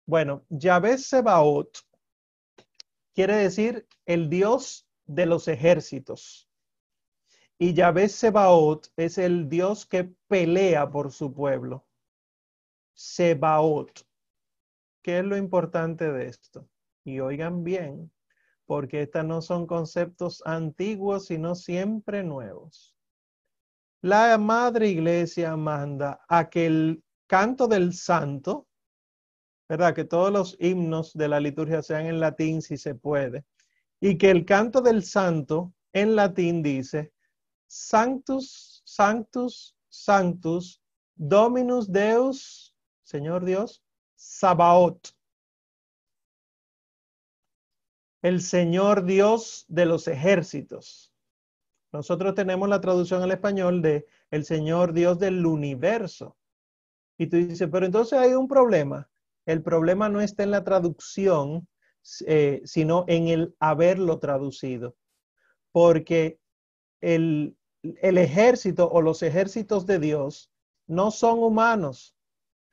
Bueno, 0.05 0.45
Yahvé 0.49 0.99
Sebaot 0.99 1.79
quiere 3.15 3.37
decir 3.37 3.87
el 4.05 4.29
Dios 4.29 4.87
de 5.07 5.27
los 5.27 5.49
ejércitos. 5.49 6.49
Y 7.59 7.75
Yahvé 7.75 8.09
Sebaot 8.09 8.89
es 8.97 9.19
el 9.19 9.49
Dios 9.49 9.87
que 9.87 10.13
pelea 10.27 10.91
por 10.91 11.13
su 11.13 11.33
pueblo. 11.33 11.87
Sebaot. 12.95 14.05
¿Qué 15.03 15.19
es 15.19 15.25
lo 15.25 15.37
importante 15.37 16.11
de 16.13 16.29
esto? 16.29 16.69
Y 17.05 17.19
oigan 17.19 17.65
bien, 17.65 18.13
porque 18.67 19.03
estos 19.03 19.25
no 19.25 19.43
son 19.43 19.67
conceptos 19.67 20.43
antiguos, 20.47 21.27
sino 21.27 21.57
siempre 21.57 22.23
nuevos. 22.23 22.97
La 24.01 24.39
Madre 24.39 24.89
Iglesia 24.89 25.57
manda 25.57 26.21
a 26.29 26.49
que 26.49 26.67
el 26.67 27.05
canto 27.27 27.67
del 27.67 27.93
santo, 27.95 28.69
¿verdad? 29.69 29.95
Que 29.95 30.05
todos 30.05 30.33
los 30.33 30.57
himnos 30.61 31.13
de 31.15 31.29
la 31.29 31.41
liturgia 31.41 31.83
sean 31.83 32.07
en 32.07 32.21
latín 32.21 32.63
si 32.63 32.77
se 32.77 32.95
puede, 32.95 33.45
y 34.01 34.19
que 34.19 34.31
el 34.31 34.45
canto 34.45 34.81
del 34.81 35.03
santo 35.03 35.73
en 35.93 36.15
latín 36.17 36.63
dice, 36.63 37.13
Sanctus, 37.67 38.83
Sanctus, 38.85 39.77
Sanctus, 39.89 40.81
Dominus 41.15 41.91
Deus, 41.91 42.75
Señor 43.03 43.45
Dios, 43.45 43.82
Sabaoth 44.25 45.17
el 48.23 48.41
Señor 48.41 49.05
Dios 49.05 49.65
de 49.69 49.85
los 49.85 50.07
ejércitos. 50.07 51.13
Nosotros 51.93 52.35
tenemos 52.37 52.69
la 52.69 52.81
traducción 52.81 53.23
al 53.23 53.33
español 53.33 53.83
de 53.83 54.07
el 54.31 54.45
Señor 54.45 54.93
Dios 54.93 55.19
del 55.19 55.45
universo. 55.45 56.37
Y 57.19 57.27
tú 57.27 57.37
dices, 57.37 57.69
pero 57.71 57.85
entonces 57.85 58.17
hay 58.19 58.35
un 58.35 58.47
problema. 58.47 59.11
El 59.45 59.61
problema 59.61 60.09
no 60.09 60.21
está 60.21 60.45
en 60.45 60.53
la 60.53 60.63
traducción, 60.63 61.67
eh, 62.27 62.63
sino 62.65 63.05
en 63.09 63.27
el 63.27 63.57
haberlo 63.59 64.21
traducido. 64.21 64.97
Porque 65.73 66.39
el 67.01 67.57
ejército 67.83 68.89
o 68.89 69.03
los 69.03 69.23
ejércitos 69.25 69.85
de 69.85 69.99
Dios 69.99 70.53
no 70.87 71.11
son 71.11 71.41
humanos. 71.41 72.15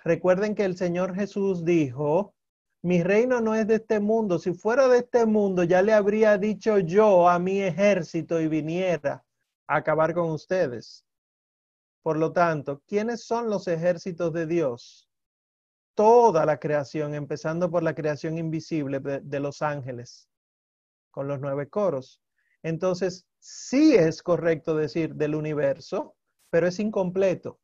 Recuerden 0.04 0.56
que 0.56 0.66
el 0.66 0.78
Señor 0.78 1.14
Jesús 1.16 1.66
dijo, 1.66 2.34
mi 2.82 3.04
reino 3.04 3.42
no 3.42 3.56
es 3.56 3.68
de 3.68 3.76
este 3.76 4.00
mundo. 4.00 4.40
Si 4.40 4.54
fuera 4.54 4.88
de 4.88 5.00
este 5.00 5.26
mundo, 5.26 5.64
ya 5.64 5.82
le 5.82 5.94
habría 5.94 6.38
dicho 6.38 6.80
yo 6.80 7.28
a 7.28 7.38
mi 7.38 7.62
ejército 7.62 8.40
y 8.40 8.48
viniera 8.48 9.26
a 9.68 9.76
acabar 9.76 10.14
con 10.14 10.32
ustedes. 10.32 11.04
Por 12.02 12.18
lo 12.18 12.32
tanto, 12.32 12.82
¿quiénes 12.88 13.26
son 13.26 13.50
los 13.50 13.68
ejércitos 13.68 14.32
de 14.32 14.48
Dios? 14.48 15.10
Toda 15.94 16.46
la 16.46 16.58
creación, 16.58 17.14
empezando 17.14 17.70
por 17.70 17.84
la 17.84 17.94
creación 17.94 18.38
invisible 18.38 19.02
de, 19.02 19.40
los 19.42 19.62
ángeles, 19.62 20.30
con 21.12 21.28
los 21.28 21.42
nueve 21.42 21.68
coros. 21.68 22.22
Entonces, 22.64 23.28
sí 23.40 23.96
es 23.96 24.24
correcto 24.24 24.76
decir 24.76 25.16
del 25.16 25.36
universo, 25.36 26.16
pero 26.50 26.68
es 26.68 26.80
incompleto. 26.80 27.60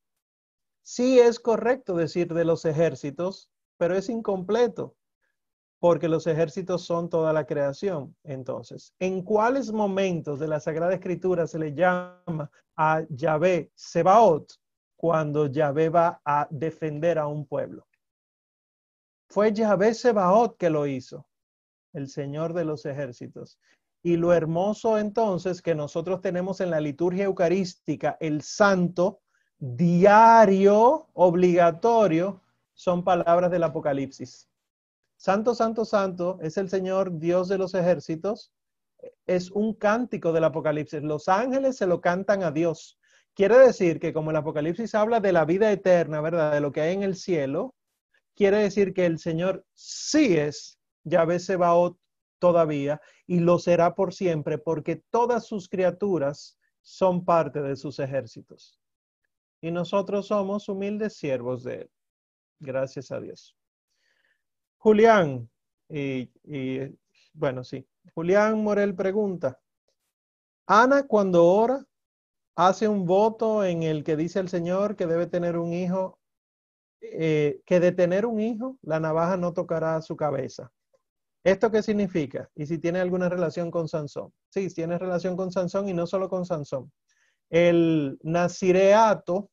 Sí 0.88 1.20
es 1.20 1.40
correcto 1.40 1.96
decir 1.96 2.32
de 2.32 2.46
los 2.46 2.64
ejércitos, 2.64 3.50
pero 3.78 3.96
es 3.96 4.08
incompleto 4.08 4.96
porque 5.80 6.08
los 6.08 6.28
ejércitos 6.28 6.84
son 6.84 7.10
toda 7.10 7.34
la 7.34 7.46
creación. 7.46 8.16
Entonces, 8.24 8.94
¿en 9.00 9.24
cuáles 9.24 9.72
momentos 9.72 10.40
de 10.40 10.48
la 10.48 10.60
Sagrada 10.60 10.94
Escritura 10.94 11.48
se 11.48 11.58
le 11.58 11.74
llama 11.74 12.52
a 12.76 13.04
Yahvé 13.10 13.72
Sebaot 13.74 14.54
cuando 14.96 15.48
Yahvé 15.48 15.90
va 15.90 16.22
a 16.24 16.48
defender 16.52 17.18
a 17.18 17.26
un 17.26 17.48
pueblo? 17.48 17.88
Fue 19.28 19.52
Yahvé 19.54 19.96
Sebaot 19.96 20.56
que 20.56 20.70
lo 20.70 20.86
hizo, 20.86 21.28
el 21.94 22.10
Señor 22.10 22.54
de 22.54 22.66
los 22.66 22.86
ejércitos. 22.86 23.60
Y 24.04 24.18
lo 24.18 24.34
hermoso 24.34 25.00
entonces 25.00 25.64
que 25.64 25.74
nosotros 25.74 26.22
tenemos 26.22 26.62
en 26.62 26.70
la 26.70 26.80
liturgia 26.80 27.26
eucarística, 27.26 28.18
el 28.20 28.44
santo 28.44 29.24
diario 29.60 31.08
obligatorio, 31.14 32.42
son 32.74 33.04
palabras 33.04 33.52
del 33.52 33.64
Apocalipsis. 33.64 34.50
Santo, 35.18 35.56
santo, 35.56 35.86
santo 35.86 36.38
es 36.42 36.58
el 36.58 36.70
Señor 36.70 37.18
Dios 37.18 37.48
de 37.48 37.58
los 37.58 37.74
ejércitos. 37.74 38.52
Es 39.26 39.50
un 39.52 39.74
cántico 39.74 40.34
del 40.34 40.44
Apocalipsis. 40.44 41.02
Los 41.02 41.30
ángeles 41.30 41.78
se 41.78 41.88
lo 41.88 42.02
cantan 42.02 42.44
a 42.44 42.52
Dios. 42.52 43.00
Quiere 43.34 43.58
decir 43.58 44.00
que 44.00 44.14
como 44.14 44.32
el 44.32 44.38
Apocalipsis 44.38 44.94
habla 44.96 45.20
de 45.20 45.32
la 45.32 45.46
vida 45.46 45.72
eterna, 45.72 46.22
¿verdad? 46.22 46.54
De 46.54 46.62
lo 46.62 46.72
que 46.72 46.82
hay 46.82 46.94
en 46.94 47.04
el 47.04 47.16
cielo, 47.16 47.76
quiere 48.36 48.58
decir 48.58 48.94
que 48.94 49.06
el 49.06 49.20
Señor 49.20 49.66
sí 49.74 50.38
es 50.38 50.80
Yahvé 51.04 51.40
Sebaot 51.40 51.98
todavía 52.40 53.02
y 53.26 53.40
lo 53.40 53.60
será 53.60 53.96
por 53.96 54.14
siempre 54.14 54.58
porque 54.58 54.98
todas 55.10 55.46
sus 55.46 55.70
criaturas 55.70 56.58
son 56.82 57.26
parte 57.26 57.62
de 57.62 57.76
sus 57.76 58.00
ejércitos. 58.00 58.80
Y 59.62 59.72
nosotros 59.72 60.28
somos 60.28 60.70
humildes 60.70 61.18
siervos 61.18 61.64
de 61.64 61.76
Él. 61.82 61.92
Gracias 62.60 63.12
a 63.12 63.20
Dios. 63.20 63.56
Julián, 64.78 65.50
y, 65.90 66.30
bueno, 67.34 67.64
sí. 67.64 67.88
Julián 68.14 68.64
Morel 68.64 68.96
pregunta, 68.96 69.60
Ana 70.68 71.08
cuando 71.08 71.46
ora 71.46 71.86
hace 72.56 72.88
un 72.88 73.06
voto 73.06 73.66
en 73.66 73.84
el 73.84 74.04
que 74.04 74.16
dice 74.16 74.40
el 74.40 74.50
Señor 74.50 74.96
que 74.96 75.08
debe 75.08 75.28
tener 75.28 75.58
un 75.58 75.74
hijo, 75.74 76.20
eh, 77.02 77.62
que 77.66 77.80
de 77.80 77.92
tener 77.92 78.26
un 78.26 78.40
hijo, 78.40 78.78
la 78.82 79.00
navaja 79.00 79.38
no 79.38 79.54
tocará 79.54 80.02
su 80.02 80.16
cabeza. 80.16 80.72
¿Esto 81.44 81.70
qué 81.70 81.84
significa? 81.84 82.50
Y 82.56 82.66
si 82.66 82.80
tiene 82.80 83.00
alguna 83.00 83.30
relación 83.30 83.70
con 83.70 83.88
Sansón. 83.88 84.34
Sí, 84.50 84.68
tiene 84.74 84.98
relación 84.98 85.38
con 85.38 85.52
Sansón 85.52 85.88
y 85.90 85.94
no 85.94 86.08
solo 86.08 86.28
con 86.28 86.46
Sansón. 86.46 86.92
El 87.50 88.20
nazireato 88.24 89.50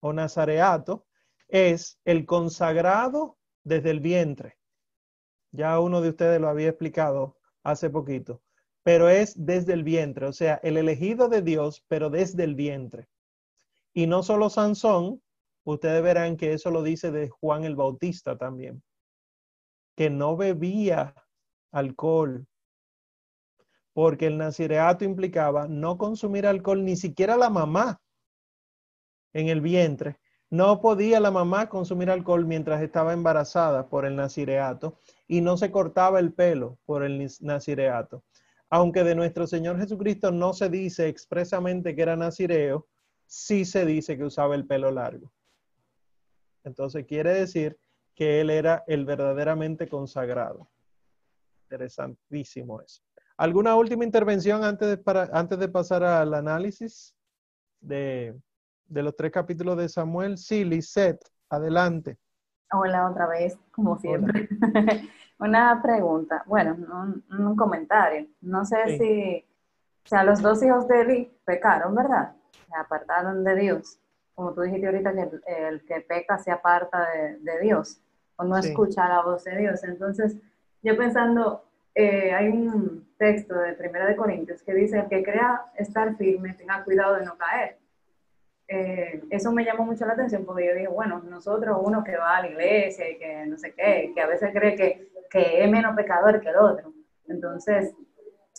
o 0.00 0.12
nazareato 0.12 1.06
es 1.48 1.98
el 2.04 2.26
consagrado 2.26 3.38
desde 3.62 3.90
el 3.90 4.00
vientre. 4.00 4.58
Ya 5.52 5.78
uno 5.78 6.00
de 6.00 6.10
ustedes 6.10 6.40
lo 6.40 6.48
había 6.48 6.68
explicado 6.68 7.38
hace 7.62 7.88
poquito, 7.88 8.42
pero 8.82 9.08
es 9.08 9.34
desde 9.36 9.72
el 9.72 9.84
vientre, 9.84 10.26
o 10.26 10.32
sea, 10.32 10.60
el 10.62 10.76
elegido 10.76 11.28
de 11.28 11.42
Dios, 11.42 11.84
pero 11.88 12.10
desde 12.10 12.44
el 12.44 12.54
vientre. 12.54 13.08
Y 13.92 14.06
no 14.06 14.22
solo 14.22 14.50
Sansón, 14.50 15.22
ustedes 15.64 16.02
verán 16.02 16.36
que 16.36 16.52
eso 16.52 16.70
lo 16.70 16.82
dice 16.82 17.10
de 17.12 17.28
Juan 17.28 17.64
el 17.64 17.76
Bautista 17.76 18.36
también, 18.36 18.82
que 19.96 20.10
no 20.10 20.36
bebía 20.36 21.14
alcohol, 21.70 22.46
porque 23.94 24.26
el 24.26 24.36
nazireato 24.36 25.04
implicaba 25.04 25.66
no 25.68 25.96
consumir 25.96 26.46
alcohol, 26.46 26.84
ni 26.84 26.96
siquiera 26.96 27.36
la 27.36 27.48
mamá 27.48 28.02
en 29.32 29.48
el 29.48 29.60
vientre, 29.60 30.18
no 30.50 30.80
podía 30.80 31.20
la 31.20 31.30
mamá 31.30 31.68
consumir 31.68 32.10
alcohol 32.10 32.44
mientras 32.44 32.82
estaba 32.82 33.12
embarazada 33.12 33.88
por 33.88 34.04
el 34.04 34.14
nazireato 34.14 34.98
y 35.26 35.40
no 35.40 35.56
se 35.56 35.70
cortaba 35.70 36.20
el 36.20 36.32
pelo 36.32 36.78
por 36.84 37.02
el 37.02 37.28
nazireato. 37.40 38.24
Aunque 38.68 39.04
de 39.04 39.14
nuestro 39.14 39.46
Señor 39.46 39.78
Jesucristo 39.78 40.30
no 40.30 40.52
se 40.52 40.68
dice 40.68 41.08
expresamente 41.08 41.94
que 41.94 42.02
era 42.02 42.16
nazireo, 42.16 42.86
sí 43.26 43.64
se 43.64 43.86
dice 43.86 44.16
que 44.16 44.24
usaba 44.24 44.54
el 44.54 44.66
pelo 44.66 44.90
largo. 44.90 45.32
Entonces 46.64 47.04
quiere 47.06 47.32
decir 47.34 47.78
que 48.14 48.40
él 48.40 48.50
era 48.50 48.84
el 48.86 49.04
verdaderamente 49.04 49.88
consagrado. 49.88 50.68
Interesantísimo 51.64 52.80
eso. 52.80 53.02
¿Alguna 53.36 53.74
última 53.76 54.04
intervención 54.04 54.62
antes 54.64 54.88
de, 54.88 54.96
para, 54.96 55.24
antes 55.32 55.58
de 55.58 55.68
pasar 55.68 56.04
al 56.04 56.34
análisis 56.34 57.14
de, 57.80 58.34
de 58.86 59.02
los 59.02 59.16
tres 59.16 59.32
capítulos 59.32 59.76
de 59.76 59.88
Samuel. 59.88 60.38
Sí, 60.38 60.64
Lisette, 60.64 61.24
adelante. 61.48 62.18
Hola 62.72 63.10
otra 63.10 63.26
vez, 63.26 63.58
como 63.70 63.98
siempre. 63.98 64.48
Una 65.38 65.80
pregunta, 65.82 66.42
bueno, 66.46 66.76
un, 67.30 67.56
comentario. 67.56 68.26
No 68.40 68.64
sé 68.64 68.98
si, 68.98 69.44
o 70.04 70.08
sea, 70.08 70.24
los 70.24 70.40
dos 70.40 70.62
hijos 70.62 70.86
de 70.88 71.00
Eli 71.00 71.38
pecaron, 71.44 71.94
¿verdad? 71.94 72.34
Se 72.52 72.74
apartaron 72.76 73.44
de 73.44 73.56
Dios. 73.56 73.98
Como 74.34 74.52
tú 74.52 74.62
dijiste 74.62 74.86
ahorita, 74.86 75.12
que 75.12 75.28
el, 75.68 75.84
que 75.84 76.00
peca 76.00 76.38
se 76.38 76.50
aparta 76.50 77.06
de, 77.40 77.60
Dios 77.60 78.00
o 78.36 78.44
no 78.44 78.56
escucha 78.56 79.08
la 79.08 79.22
voz 79.22 79.44
de 79.44 79.56
Dios. 79.56 79.84
Entonces, 79.84 80.36
yo 80.82 80.96
pensando, 80.96 81.64
eh, 81.94 82.32
hay 82.32 82.48
un 82.48 83.03
texto 83.16 83.54
de 83.54 83.74
Primera 83.74 84.06
de 84.06 84.16
Corintios 84.16 84.62
que 84.62 84.74
dice, 84.74 84.98
el 84.98 85.08
que 85.08 85.22
crea 85.22 85.66
estar 85.76 86.16
firme, 86.16 86.54
tenga 86.54 86.84
cuidado 86.84 87.16
de 87.16 87.24
no 87.24 87.36
caer. 87.36 87.78
Eh, 88.66 89.22
eso 89.30 89.52
me 89.52 89.64
llamó 89.64 89.84
mucho 89.84 90.06
la 90.06 90.14
atención 90.14 90.44
porque 90.44 90.66
yo 90.66 90.74
dije, 90.74 90.88
bueno, 90.88 91.22
nosotros, 91.28 91.78
uno 91.82 92.02
que 92.02 92.16
va 92.16 92.38
a 92.38 92.42
la 92.42 92.48
iglesia 92.48 93.10
y 93.10 93.18
que 93.18 93.46
no 93.46 93.58
sé 93.58 93.74
qué, 93.74 94.12
que 94.14 94.20
a 94.20 94.26
veces 94.26 94.50
cree 94.52 94.74
que, 94.74 95.08
que 95.30 95.62
es 95.62 95.70
menos 95.70 95.94
pecador 95.94 96.40
que 96.40 96.48
el 96.48 96.56
otro. 96.56 96.92
Entonces, 97.28 97.94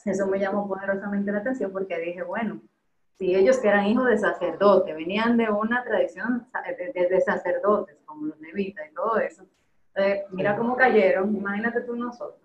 eso 0.05 0.27
me 0.27 0.39
llamó 0.39 0.67
poderosamente 0.67 1.31
la 1.31 1.39
atención 1.39 1.71
porque 1.71 1.99
dije, 1.99 2.21
bueno, 2.21 2.61
si 3.17 3.33
ellos 3.33 3.57
que 3.57 3.69
eran 3.69 3.85
hijos 3.85 4.07
de 4.07 4.17
sacerdote, 4.17 4.93
venían 4.93 5.37
de 5.37 5.49
una 5.49 5.83
tradición 5.83 6.47
de, 6.93 7.21
sacerdotes, 7.21 7.95
como 8.05 8.27
los 8.27 8.39
levitas 8.39 8.85
y 8.91 8.93
todo 8.93 9.17
eso, 9.17 9.45
mira 10.31 10.55
cómo 10.57 10.75
cayeron, 10.75 11.35
imagínate 11.35 11.81
tú 11.81 11.95
nosotros. 11.95 12.44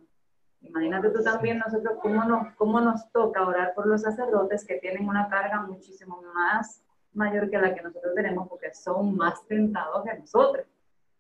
Imagínate 0.63 1.11
tú 1.11 1.23
también 1.23 1.59
nosotros 1.59 1.99
cómo 2.01 2.25
nos, 2.25 2.55
cómo 2.55 2.81
nos 2.81 3.11
toca 3.13 3.47
orar 3.47 3.75
por 3.75 3.87
los 3.87 4.03
sacerdotes 4.03 4.65
que 4.65 4.77
tienen 4.77 5.09
una 5.09 5.29
carga 5.29 5.63
muchísimo 5.63 6.23
más 6.35 6.83
mayor 7.13 7.51
que 7.51 7.59
la 7.59 7.75
que 7.75 7.83
nosotros 7.83 8.15
tenemos 8.15 8.49
porque 8.49 8.73
son 8.73 9.17
más 9.17 9.47
tentados 9.47 10.05
que 10.05 10.19
nosotros. 10.19 10.67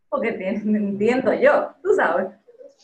Porque 0.09 0.33
tienen, 0.33 0.77
entiendo 0.77 1.33
yo, 1.35 1.73
tú 1.83 1.95
sabes. 1.95 2.29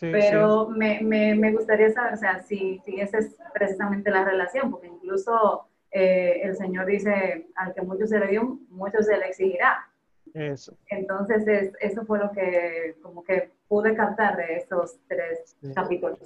Pero 0.00 0.68
Me, 0.68 1.00
me, 1.00 1.34
me, 1.34 1.52
gustaría 1.52 1.90
saber, 1.90 2.14
o 2.14 2.16
sea, 2.16 2.42
si, 2.42 2.78
si 2.84 3.00
esa 3.00 3.18
es 3.18 3.34
precisamente 3.54 4.10
la 4.10 4.24
relación, 4.24 4.70
porque 4.70 4.88
incluso 4.88 5.66
eh, 5.90 6.40
el 6.42 6.54
Señor 6.54 6.84
dice, 6.84 7.46
al 7.54 7.72
que 7.72 7.80
mucho 7.80 8.06
se 8.06 8.18
le 8.18 8.26
dio, 8.26 8.58
mucho 8.68 9.02
se 9.02 9.16
le 9.16 9.28
exigirá. 9.28 9.88
Eso. 10.34 10.76
Entonces, 10.88 11.72
eso 11.80 12.04
fue 12.04 12.18
lo 12.18 12.30
que 12.32 12.96
como 13.00 13.24
que 13.24 13.50
pude 13.68 13.94
captar 13.94 14.36
de 14.36 14.56
estos 14.56 14.98
tres 15.08 15.56
capítulos. 15.74 16.18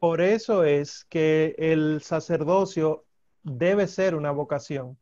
Por 0.00 0.22
eso 0.22 0.64
es 0.64 1.04
que 1.04 1.54
el 1.58 2.00
sacerdocio 2.02 3.04
debe 3.42 3.86
ser 3.86 4.14
una 4.14 4.30
vocación, 4.30 4.98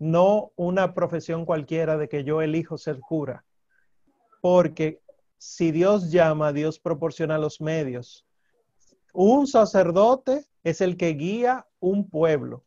no 0.00 0.52
una 0.56 0.94
profesión 0.94 1.46
cualquiera 1.46 1.96
de 1.96 2.08
que 2.08 2.24
yo 2.24 2.42
elijo 2.42 2.76
ser 2.76 2.98
cura. 2.98 3.44
Porque 4.40 5.00
si 5.38 5.70
Dios 5.70 6.10
llama, 6.10 6.52
Dios 6.52 6.80
proporciona 6.80 7.38
los 7.38 7.60
medios. 7.60 8.26
Un 9.12 9.46
sacerdote 9.46 10.44
es 10.64 10.80
el 10.80 10.96
que 10.96 11.10
guía 11.10 11.68
un 11.78 12.10
pueblo. 12.10 12.64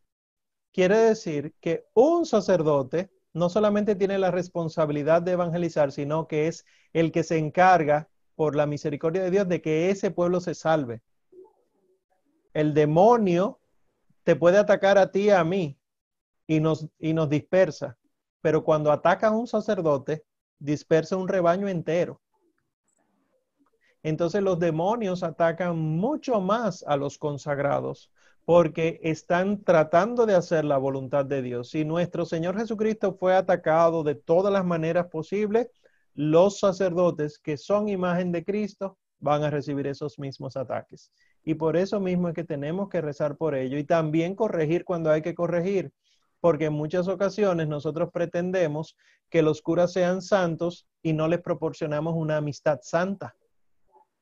Quiere 0.72 0.98
decir 0.98 1.54
que 1.60 1.86
un 1.94 2.26
sacerdote 2.26 3.12
no 3.34 3.50
solamente 3.50 3.96
tiene 3.96 4.18
la 4.18 4.32
responsabilidad 4.32 5.22
de 5.22 5.34
evangelizar, 5.34 5.92
sino 5.92 6.26
que 6.28 6.48
es 6.48 6.66
el 6.94 7.12
que 7.12 7.24
se 7.24 7.38
encarga, 7.38 8.08
por 8.36 8.56
la 8.56 8.66
misericordia 8.66 9.24
de 9.24 9.32
Dios, 9.32 9.48
de 9.48 9.62
que 9.62 9.90
ese 9.90 10.12
pueblo 10.12 10.42
se 10.42 10.56
salve. 10.56 11.02
El 12.56 12.74
demonio 12.74 13.60
te 14.24 14.38
puede 14.38 14.58
atacar 14.58 14.98
a 14.98 15.12
ti 15.12 15.24
y 15.24 15.30
a 15.30 15.44
mí 15.44 15.78
y 16.48 16.62
nos, 16.62 16.88
dispersa, 17.30 17.98
pero 18.40 18.64
cuando 18.64 18.94
ataca 18.94 19.28
a 19.28 19.32
un 19.32 19.46
sacerdote, 19.46 20.24
dispersa 20.58 21.18
un 21.18 21.28
rebaño 21.28 21.68
entero. 21.68 22.22
Entonces 24.04 24.42
los 24.42 24.58
demonios 24.58 25.22
atacan 25.22 25.78
mucho 25.78 26.40
más 26.40 26.82
a 26.88 26.96
los 26.96 27.18
consagrados 27.18 28.10
porque 28.46 29.02
están 29.04 29.62
tratando 29.62 30.26
de 30.26 30.36
hacer 30.36 30.64
la 30.64 30.78
voluntad 30.78 31.26
de 31.26 31.42
Dios. 31.42 31.72
Si 31.72 31.84
nuestro 31.84 32.26
Señor 32.26 32.58
Jesucristo 32.58 33.18
fue 33.20 33.36
atacado 33.36 34.02
de 34.02 34.16
todas 34.16 34.54
las 34.54 34.64
maneras 34.64 35.08
posibles, 35.08 35.68
los 36.14 36.60
sacerdotes 36.60 37.38
que 37.38 37.58
son 37.58 37.90
imagen 37.90 38.32
de 38.32 38.46
Cristo 38.46 38.98
van 39.20 39.44
a 39.44 39.50
recibir 39.50 39.88
esos 39.88 40.18
mismos 40.18 40.56
ataques. 40.56 41.12
Y 41.46 41.54
por 41.54 41.78
eso 41.78 42.00
mismo 42.00 42.28
es 42.28 42.34
que 42.34 42.44
tenemos 42.44 42.90
que 42.90 43.00
rezar 43.00 43.38
por 43.38 43.56
ello 43.56 43.78
y 43.78 43.86
también 43.86 44.36
corregir 44.36 44.84
cuando 44.84 45.12
hay 45.12 45.22
que 45.22 45.36
corregir, 45.36 45.94
porque 46.42 46.66
en 46.66 46.74
muchas 46.74 47.08
ocasiones 47.08 47.68
nosotros 47.68 48.10
pretendemos 48.12 48.98
que 49.30 49.42
los 49.42 49.62
curas 49.62 49.94
sean 49.94 50.22
santos 50.22 50.88
y 51.02 51.14
no 51.14 51.28
les 51.28 51.42
proporcionamos 51.42 52.16
una 52.16 52.38
amistad 52.38 52.80
santa 52.82 53.36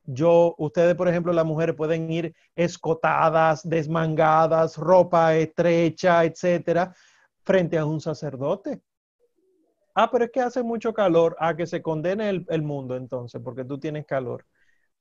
yo, 0.06 0.54
ustedes, 0.58 0.96
por 0.96 1.08
ejemplo, 1.08 1.32
las 1.32 1.46
mujeres 1.46 1.76
pueden 1.76 2.12
ir 2.12 2.36
escotadas, 2.56 3.68
desmangadas, 3.68 4.78
ropa 4.78 5.36
estrecha, 5.36 6.26
etcétera, 6.26 6.94
frente 7.44 7.78
a 7.78 7.86
un 7.86 8.02
sacerdote. 8.02 8.82
Ah, 9.96 10.10
pero 10.12 10.26
es 10.26 10.32
que 10.32 10.42
hace 10.42 10.64
mucho 10.64 10.94
calor. 10.94 11.36
a 11.40 11.50
ah, 11.50 11.56
que 11.56 11.68
se 11.68 11.82
condene 11.82 12.46
el, 12.48 12.62
mundo 12.64 12.96
entonces, 12.96 13.42
porque 13.44 13.64
tú 13.64 13.80
tienes 13.80 14.06
calor. 14.06 14.46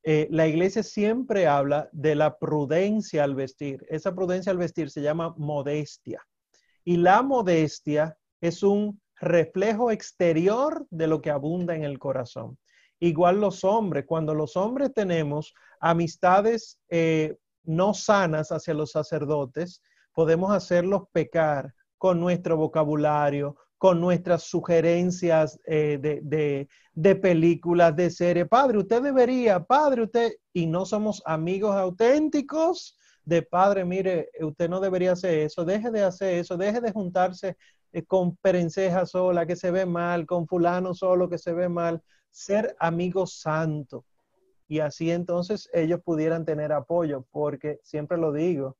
Eh, 0.04 0.26
la 0.30 0.48
iglesia 0.48 0.82
siempre 0.82 1.46
habla 1.46 1.88
de 1.92 2.14
la 2.14 2.38
prudencia 2.38 3.24
al 3.24 3.34
vestir. 3.34 3.86
Esa 3.88 4.14
prudencia 4.14 4.50
al 4.50 4.58
vestir 4.58 4.90
se 4.90 5.02
llama 5.02 5.34
modestia. 5.36 6.20
Y 6.84 6.96
la 6.96 7.22
modestia 7.22 8.16
es 8.40 8.62
un 8.62 9.00
reflejo 9.20 9.92
exterior 9.92 10.84
de 10.90 11.06
lo 11.06 11.22
que 11.22 11.30
abunda 11.30 11.76
en 11.76 11.84
el 11.84 11.98
corazón. 12.00 12.58
Igual 12.98 13.40
los 13.40 13.62
hombres, 13.64 14.04
cuando 14.06 14.34
los 14.34 14.56
hombres 14.56 14.92
tenemos 14.92 15.54
amistades 15.80 16.80
eh, 16.88 17.36
no 17.64 17.94
sanas 17.94 18.50
hacia 18.50 18.74
los 18.74 18.90
sacerdotes, 18.90 19.82
podemos 20.12 20.52
hacerlos 20.52 21.02
pecar 21.12 21.74
con 21.98 22.20
nuestro 22.20 22.56
vocabulario, 22.56 23.56
con 23.82 24.00
nuestras 24.00 24.44
sugerencias 24.44 25.58
eh, 25.66 25.98
de, 26.00 26.68
de, 26.94 27.16
películas, 27.16 27.96
de 27.96 28.10
series. 28.10 28.46
Padre, 28.46 28.78
usted 28.78 29.02
debería, 29.02 29.58
padre, 29.64 30.02
usted, 30.02 30.34
y 30.52 30.66
no 30.66 30.86
somos 30.86 31.20
amigos 31.26 31.74
auténticos 31.74 32.96
de 33.24 33.42
padre, 33.42 33.84
mire, 33.84 34.30
usted 34.40 34.70
no 34.70 34.78
debería 34.78 35.10
hacer 35.10 35.40
eso, 35.40 35.64
deje 35.64 35.90
de 35.90 36.04
hacer 36.04 36.34
eso, 36.34 36.56
deje 36.56 36.80
de 36.80 36.92
juntarse 36.92 37.56
eh, 37.92 38.04
con 38.04 38.36
perenceja 38.36 39.04
sola 39.04 39.46
que 39.46 39.56
se 39.56 39.72
ve 39.72 39.84
mal, 39.84 40.26
con 40.26 40.46
fulano 40.46 40.94
solo 40.94 41.28
que 41.28 41.38
se 41.38 41.52
ve 41.52 41.68
mal 41.68 42.00
ser 42.30 42.76
amigos 42.78 43.40
santo. 43.40 44.04
Y 44.68 44.78
así 44.78 45.10
entonces 45.10 45.68
ellos 45.72 45.98
pudieran 46.04 46.44
tener 46.44 46.70
apoyo, 46.70 47.26
porque 47.32 47.80
siempre 47.82 48.16
lo 48.16 48.30
digo, 48.30 48.76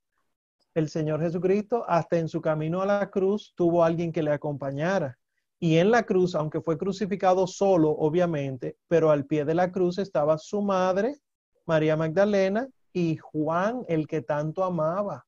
el 0.75 0.89
Señor 0.89 1.21
Jesucristo 1.21 1.85
hasta 1.87 2.19
en 2.19 2.29
su 2.29 2.41
camino 2.41 2.81
a 2.81 2.87
la 2.87 3.11
cruz 3.11 3.53
tuvo 3.57 3.85
alguien 3.85 4.13
que 4.13 4.23
le 4.23 4.33
acompañara. 4.33 5.19
Y 5.59 5.77
en 5.77 5.91
la 5.91 6.03
cruz, 6.03 6.35
aunque 6.35 6.61
fue 6.61 6.77
crucificado 6.77 7.47
solo, 7.47 7.91
obviamente, 7.91 8.77
pero 8.89 9.11
al 9.11 9.27
pie 9.27 9.45
de 9.45 9.55
la 9.55 9.71
cruz 9.71 9.99
estaba 9.99 10.37
su 10.39 10.61
madre, 10.61 11.21
María 11.67 11.97
Magdalena, 11.97 12.69
y 12.93 13.17
Juan, 13.17 13.85
el 13.89 14.07
que 14.07 14.23
tanto 14.23 14.65
amaba. 14.65 15.25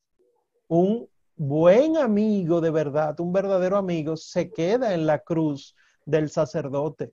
Un 0.66 1.08
buen 1.36 1.96
amigo 1.96 2.60
de 2.60 2.70
verdad, 2.70 3.18
un 3.20 3.32
verdadero 3.32 3.76
amigo, 3.76 4.16
se 4.16 4.50
queda 4.50 4.92
en 4.94 5.06
la 5.06 5.20
cruz 5.20 5.76
del 6.04 6.28
sacerdote. 6.30 7.12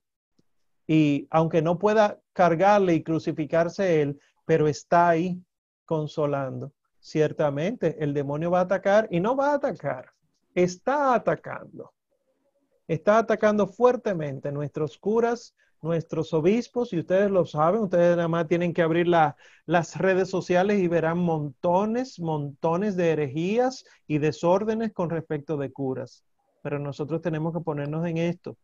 Y 0.88 1.28
aunque 1.30 1.62
no 1.62 1.78
pueda 1.78 2.20
cargarle 2.34 2.96
y 2.96 3.04
crucificarse 3.04 4.02
él, 4.02 4.20
pero 4.46 4.68
está 4.68 5.10
ahí 5.10 5.40
consolando. 5.86 6.74
Ciertamente 7.02 7.98
el 8.00 8.14
demonio 8.14 8.52
va 8.52 8.60
a 8.60 8.64
atacar 8.64 9.08
y 9.10 9.20
no 9.20 9.36
va 9.36 9.52
a 9.52 9.56
atacar, 9.56 10.12
está 10.54 11.16
atacando. 11.16 11.92
Está 12.88 13.18
atacando 13.18 13.66
fuertemente 13.66 14.52
nuestros 14.52 15.00
curas, 15.00 15.56
nuestros 15.82 16.32
obispos, 16.32 16.94
y 16.94 17.00
ustedes 17.00 17.32
lo 17.32 17.46
saben, 17.48 17.82
ustedes 17.82 18.16
nada 18.16 18.28
más 18.28 18.48
tienen 18.48 18.72
que 18.72 18.84
abrir 18.84 19.08
las 19.08 19.98
redes 19.98 20.30
sociales 20.30 20.80
y 20.80 20.88
verán 20.88 21.18
montones, 21.18 22.20
montones 22.20 22.96
de 22.96 23.10
herejías 23.10 23.84
y 24.06 24.20
desórdenes 24.20 24.94
con 24.94 25.10
respecto 25.10 25.58
de 25.58 25.72
curas. 25.72 26.24
Pero 26.62 26.78
nosotros 26.78 27.20
tenemos 27.22 27.52
que 27.52 27.62
ponernos 27.62 28.06
en 28.06 28.18
esto, 28.18 28.58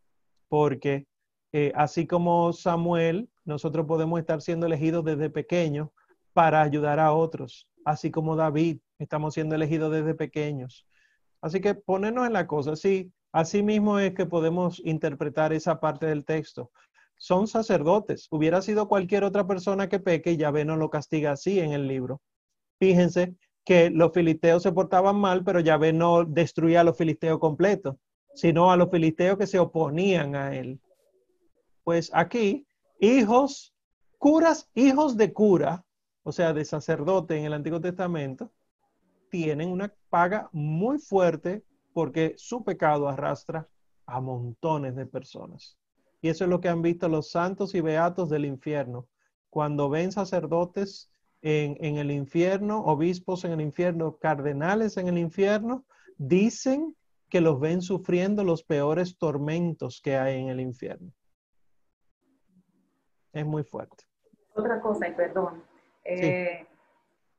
porque 0.48 1.08
eh, 1.54 1.72
así 1.74 2.06
como 2.06 2.54
Samuel, 2.54 3.30
nosotros 3.46 3.88
podemos 3.88 4.20
estar 4.20 4.44
siendo 4.44 4.68
elegidos 4.68 5.04
desde 5.04 5.32
pequeños 5.32 5.90
para 6.38 6.62
ayudar 6.62 7.00
a 7.00 7.14
otros, 7.14 7.68
así 7.84 8.12
como 8.12 8.36
David, 8.36 8.78
estamos 9.00 9.34
siendo 9.34 9.56
elegidos 9.56 9.92
desde 9.92 10.14
pequeños. 10.14 10.86
Así 11.42 11.62
que 11.62 11.74
ponernos 11.74 12.28
en 12.28 12.34
la 12.34 12.46
cosa, 12.46 12.76
sí, 12.76 13.12
así 13.32 13.64
mismo 13.64 13.98
es 13.98 14.14
que 14.14 14.28
podemos 14.28 14.80
interpretar 14.86 15.52
esa 15.52 15.80
parte 15.80 16.06
del 16.06 16.26
texto. 16.26 16.70
Son 17.18 17.48
sacerdotes, 17.48 18.28
hubiera 18.30 18.62
sido 18.62 18.88
cualquier 18.88 19.24
otra 19.24 19.48
persona 19.48 19.90
que 19.90 20.00
peque 20.00 20.34
y 20.34 20.38
Yahvé 20.38 20.64
no 20.64 20.76
lo 20.76 20.92
castiga 20.92 21.32
así 21.32 21.60
en 21.60 21.72
el 21.72 21.88
libro. 21.88 22.22
Fíjense 22.80 23.34
que 23.66 23.90
los 23.90 24.12
filisteos 24.14 24.62
se 24.62 24.72
portaban 24.72 25.16
mal, 25.16 25.44
pero 25.44 25.60
Yahvé 25.60 25.92
no 25.92 26.24
destruía 26.24 26.82
a 26.82 26.84
los 26.84 26.96
filisteos 26.96 27.40
completos, 27.40 27.96
sino 28.36 28.72
a 28.72 28.78
los 28.78 28.92
filisteos 28.92 29.40
que 29.40 29.48
se 29.48 29.58
oponían 29.58 30.36
a 30.36 30.56
él. 30.56 30.80
Pues 31.84 32.12
aquí, 32.14 32.68
hijos, 33.00 33.74
curas, 34.20 34.70
hijos 34.76 35.18
de 35.18 35.34
cura, 35.34 35.84
o 36.28 36.34
sea, 36.34 36.52
de 36.52 36.66
sacerdote 36.66 37.38
en 37.38 37.46
el 37.46 37.54
Antiguo 37.54 37.80
Testamento, 37.80 38.52
tienen 39.30 39.72
una 39.72 39.94
paga 40.10 40.50
muy 40.52 41.00
fuerte 41.00 41.64
porque 41.94 42.34
su 42.36 42.66
pecado 42.66 43.08
arrastra 43.08 43.70
a 44.06 44.20
montones 44.20 44.94
de 44.98 45.06
personas. 45.06 45.78
Y 46.20 46.28
eso 46.28 46.44
es 46.44 46.50
lo 46.50 46.60
que 46.60 46.68
han 46.68 46.82
visto 46.82 47.08
los 47.08 47.32
santos 47.32 47.74
y 47.76 47.80
beatos 47.80 48.30
del 48.30 48.44
infierno. 48.44 49.08
Cuando 49.50 49.90
ven 49.90 50.12
sacerdotes 50.12 51.10
en, 51.42 51.78
en, 51.80 51.96
el 51.96 52.12
infierno, 52.12 52.84
obispos 52.84 53.46
en 53.46 53.54
el 53.54 53.62
infierno, 53.62 54.18
cardenales 54.18 54.98
en 54.98 55.08
el 55.08 55.18
infierno, 55.18 55.86
dicen 56.18 56.94
que 57.30 57.40
los 57.40 57.58
ven 57.58 57.82
sufriendo 57.82 58.44
los 58.44 58.64
peores 58.64 59.18
tormentos 59.18 60.02
que 60.04 60.18
hay 60.18 60.42
en 60.42 60.50
el 60.50 60.60
infierno 60.60 61.14
es 63.32 63.46
muy 63.46 63.64
fuerte. 63.64 64.04
Otra 64.56 64.82
cosa, 64.82 65.08
y 65.08 65.14
perdón, 65.14 65.64
eh, 66.08 66.66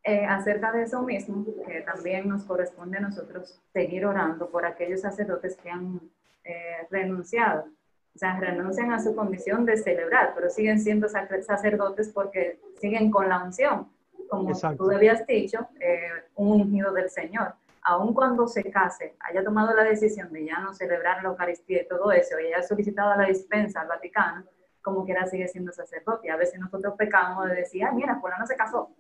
eh, 0.05 0.25
acerca 0.27 0.71
de 0.73 0.83
eso 0.83 1.03
mismo, 1.03 1.45
que 1.67 1.81
también 1.81 2.29
nos 2.29 2.45
corresponde 2.45 2.99
a 2.99 3.01
nosotros 3.01 3.61
seguir 3.73 4.05
orando 4.05 4.51
por 4.51 4.67
aquellos 4.67 5.01
sacerdotes 5.01 5.57
que 5.57 5.71
han 5.71 6.01
eh, 6.45 6.87
renunciado. 6.91 7.65
O 8.15 8.19
sea, 8.19 8.39
renuncian 8.39 8.93
a 8.93 9.01
su 9.01 9.15
condición 9.15 9.65
de 9.65 9.77
celebrar, 9.77 10.33
pero 10.35 10.51
siguen 10.51 10.81
siendo 10.81 11.09
sacerdotes 11.09 12.11
porque 12.11 12.61
siguen 12.81 13.11
con 13.11 13.29
la 13.29 13.43
unción. 13.43 13.89
como 14.29 14.53
tú 14.77 14.91
habías 14.91 15.27
dicho, 15.27 15.69
un 16.35 16.61
ungido 16.61 16.93
del 16.93 17.09
Señor. 17.09 17.55
Aun 17.83 18.13
cuando 18.13 18.47
se 18.49 18.71
case, 18.71 19.15
haya 19.21 19.43
tomado 19.43 19.75
la 19.75 19.85
decisión 19.85 20.33
de 20.33 20.45
ya 20.45 20.59
no 20.59 20.75
celebrar 20.75 21.23
la 21.23 21.31
Eucaristía 21.31 21.83
y 21.83 21.89
todo 21.89 22.13
eso, 22.13 22.39
y 22.39 22.47
haya 22.47 22.63
solicitado 22.63 23.17
la 23.17 23.27
dispensa 23.27 23.81
al 23.81 23.89
Vaticano, 23.89 24.45
como 24.89 25.05
quiera 25.05 25.27
sigue 25.27 25.49
siendo 25.49 25.73
sacerdote. 25.73 26.31
A 26.31 26.37
veces 26.37 26.59
nosotros 26.59 26.95
pecamos 26.97 27.47
de 27.49 27.57
decir, 27.57 27.85
ah, 27.85 27.93
mira, 27.93 28.19
fulano 28.21 28.47
se 28.47 28.57
casó, 28.57 28.91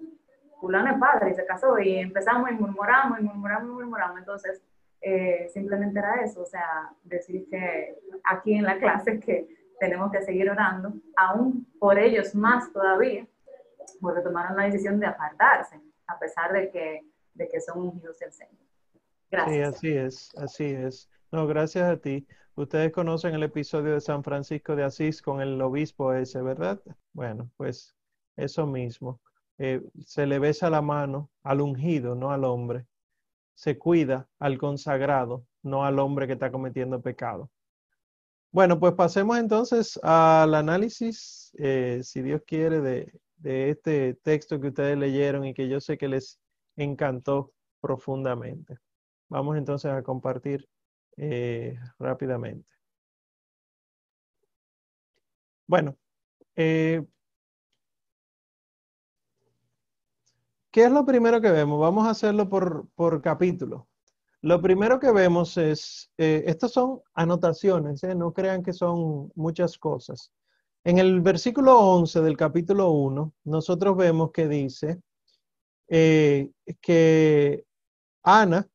fulano 0.60 0.92
es 0.92 0.98
padre 0.98 1.30
y 1.30 1.34
se 1.34 1.46
casó, 1.46 1.78
y 1.78 1.96
empezamos 1.96 2.50
y 2.50 2.54
murmuramos 2.54 3.20
y 3.20 3.22
murmuramos 3.22 3.70
y 3.70 3.72
murmuramos. 3.72 4.18
Entonces, 4.18 4.62
eh, 5.00 5.48
simplemente 5.52 5.98
era 5.98 6.22
eso, 6.22 6.42
o 6.42 6.46
sea, 6.46 6.90
decir 7.04 7.48
que 7.48 7.96
aquí 8.24 8.54
en 8.54 8.64
la 8.64 8.78
clase 8.78 9.18
que 9.20 9.48
tenemos 9.78 10.10
que 10.10 10.22
seguir 10.22 10.50
orando, 10.50 10.92
aún 11.16 11.66
por 11.78 11.98
ellos 11.98 12.34
más 12.34 12.72
todavía, 12.72 13.26
porque 14.00 14.20
tomaron 14.20 14.56
la 14.56 14.64
decisión 14.64 14.98
de 15.00 15.06
apartarse, 15.06 15.80
a 16.06 16.18
pesar 16.18 16.52
de 16.52 16.70
que, 16.70 17.04
de 17.34 17.48
que 17.48 17.60
son 17.60 17.80
ungidos 17.80 18.18
del 18.18 18.32
Señor. 18.32 18.54
Gracias. 19.30 19.78
Sí, 19.78 19.96
así 19.96 19.96
es, 19.96 20.32
así 20.36 20.64
es. 20.64 21.10
No, 21.30 21.46
gracias 21.46 21.88
a 21.88 21.96
ti. 21.96 22.26
Ustedes 22.58 22.90
conocen 22.90 23.36
el 23.36 23.44
episodio 23.44 23.92
de 23.92 24.00
San 24.00 24.24
Francisco 24.24 24.74
de 24.74 24.82
Asís 24.82 25.22
con 25.22 25.40
el 25.40 25.62
obispo 25.62 26.12
ese, 26.12 26.42
¿verdad? 26.42 26.82
Bueno, 27.12 27.48
pues 27.56 27.94
eso 28.36 28.66
mismo. 28.66 29.20
Eh, 29.58 29.80
se 30.04 30.26
le 30.26 30.40
besa 30.40 30.68
la 30.68 30.82
mano 30.82 31.30
al 31.44 31.60
ungido, 31.60 32.16
no 32.16 32.32
al 32.32 32.42
hombre. 32.42 32.84
Se 33.54 33.78
cuida 33.78 34.28
al 34.40 34.58
consagrado, 34.58 35.46
no 35.62 35.84
al 35.84 36.00
hombre 36.00 36.26
que 36.26 36.32
está 36.32 36.50
cometiendo 36.50 37.00
pecado. 37.00 37.48
Bueno, 38.50 38.80
pues 38.80 38.94
pasemos 38.94 39.38
entonces 39.38 39.96
al 40.02 40.52
análisis, 40.52 41.52
eh, 41.58 42.00
si 42.02 42.22
Dios 42.22 42.42
quiere, 42.44 42.80
de, 42.80 43.20
de 43.36 43.70
este 43.70 44.14
texto 44.14 44.60
que 44.60 44.66
ustedes 44.66 44.98
leyeron 44.98 45.44
y 45.44 45.54
que 45.54 45.68
yo 45.68 45.80
sé 45.80 45.96
que 45.96 46.08
les 46.08 46.40
encantó 46.74 47.52
profundamente. 47.80 48.78
Vamos 49.28 49.56
entonces 49.56 49.92
a 49.92 50.02
compartir 50.02 50.68
eh, 51.20 51.76
rápidamente. 51.98 52.68
Bueno, 55.66 55.96
eh, 56.54 57.04
¿qué 60.70 60.84
es 60.84 60.92
lo 60.92 61.04
primero 61.04 61.40
que 61.40 61.50
vemos? 61.50 61.80
Vamos 61.80 62.06
a 62.06 62.10
hacerlo 62.10 62.48
por, 62.48 62.88
por 62.94 63.20
capítulo. 63.20 63.88
Lo 64.42 64.62
primero 64.62 65.00
que 65.00 65.10
vemos 65.10 65.56
es, 65.56 66.12
eh, 66.16 66.44
estas 66.46 66.70
son 66.72 67.00
anotaciones, 67.14 68.02
no 68.16 68.32
crean 68.32 68.62
que 68.62 68.72
son 68.72 69.32
muchas 69.34 69.76
cosas. 69.76 70.32
En 70.84 70.98
el 70.98 71.20
versículo 71.20 71.76
11 71.78 72.20
del 72.20 72.36
capítulo 72.36 72.92
1, 72.92 73.34
nosotros 73.44 73.96
vemos 73.96 74.30
que 74.30 74.46
dice 74.46 75.02
que 75.88 77.64
Ana 78.22 78.68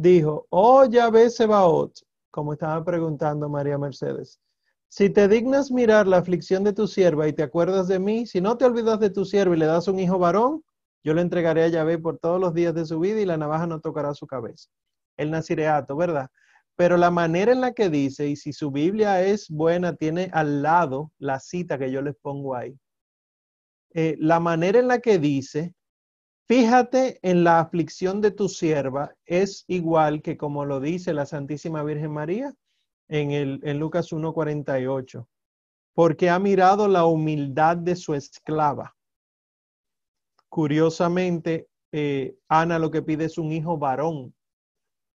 dijo, 0.00 0.46
oh 0.48 0.86
Yahvé 0.86 1.28
Sebaot, 1.28 1.92
como 2.30 2.54
estaba 2.54 2.82
preguntando 2.84 3.48
María 3.48 3.76
Mercedes, 3.76 4.40
si 4.88 5.10
te 5.10 5.28
dignas 5.28 5.70
mirar 5.70 6.06
la 6.06 6.16
aflicción 6.16 6.64
de 6.64 6.72
tu 6.72 6.88
sierva 6.88 7.28
y 7.28 7.32
te 7.32 7.42
acuerdas 7.42 7.86
de 7.86 7.98
mí, 7.98 8.26
si 8.26 8.40
no 8.40 8.56
te 8.56 8.64
olvidas 8.64 8.98
de 8.98 9.10
tu 9.10 9.24
sierva 9.24 9.54
y 9.54 9.58
le 9.58 9.66
das 9.66 9.88
un 9.88 9.98
hijo 10.00 10.18
varón, 10.18 10.64
yo 11.04 11.14
le 11.14 11.22
entregaré 11.22 11.64
a 11.64 11.68
Yahvé 11.68 11.98
por 11.98 12.18
todos 12.18 12.40
los 12.40 12.54
días 12.54 12.74
de 12.74 12.86
su 12.86 12.98
vida 12.98 13.20
y 13.20 13.26
la 13.26 13.36
navaja 13.36 13.66
no 13.66 13.80
tocará 13.80 14.14
su 14.14 14.26
cabeza. 14.26 14.68
El 15.16 15.30
nazireato, 15.30 15.96
¿verdad? 15.96 16.28
Pero 16.76 16.96
la 16.96 17.10
manera 17.10 17.52
en 17.52 17.60
la 17.60 17.72
que 17.72 17.90
dice, 17.90 18.26
y 18.26 18.36
si 18.36 18.52
su 18.52 18.70
Biblia 18.70 19.22
es 19.22 19.50
buena, 19.50 19.94
tiene 19.94 20.30
al 20.32 20.62
lado 20.62 21.12
la 21.18 21.38
cita 21.38 21.78
que 21.78 21.90
yo 21.90 22.00
les 22.00 22.16
pongo 22.16 22.56
ahí. 22.56 22.74
Eh, 23.92 24.16
la 24.18 24.40
manera 24.40 24.78
en 24.78 24.88
la 24.88 24.98
que 25.00 25.18
dice 25.18 25.74
Fíjate 26.50 27.20
en 27.22 27.44
la 27.44 27.60
aflicción 27.60 28.20
de 28.20 28.32
tu 28.32 28.48
sierva, 28.48 29.14
es 29.24 29.64
igual 29.68 30.20
que 30.20 30.36
como 30.36 30.64
lo 30.64 30.80
dice 30.80 31.14
la 31.14 31.24
Santísima 31.24 31.84
Virgen 31.84 32.10
María 32.10 32.52
en, 33.06 33.30
el, 33.30 33.60
en 33.62 33.78
Lucas 33.78 34.10
1.48, 34.10 35.28
porque 35.94 36.28
ha 36.28 36.40
mirado 36.40 36.88
la 36.88 37.04
humildad 37.04 37.76
de 37.76 37.94
su 37.94 38.14
esclava. 38.14 38.96
Curiosamente, 40.48 41.68
eh, 41.92 42.36
Ana 42.48 42.80
lo 42.80 42.90
que 42.90 43.02
pide 43.02 43.26
es 43.26 43.38
un 43.38 43.52
hijo 43.52 43.78
varón 43.78 44.34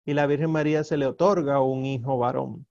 y 0.05 0.13
la 0.13 0.27
Virgen 0.27 0.51
María 0.51 0.85
se 0.85 0.95
le 0.95 1.05
otorga 1.05 1.59
un 1.59 1.85
hijo 1.85 2.17
varón. 2.17 2.65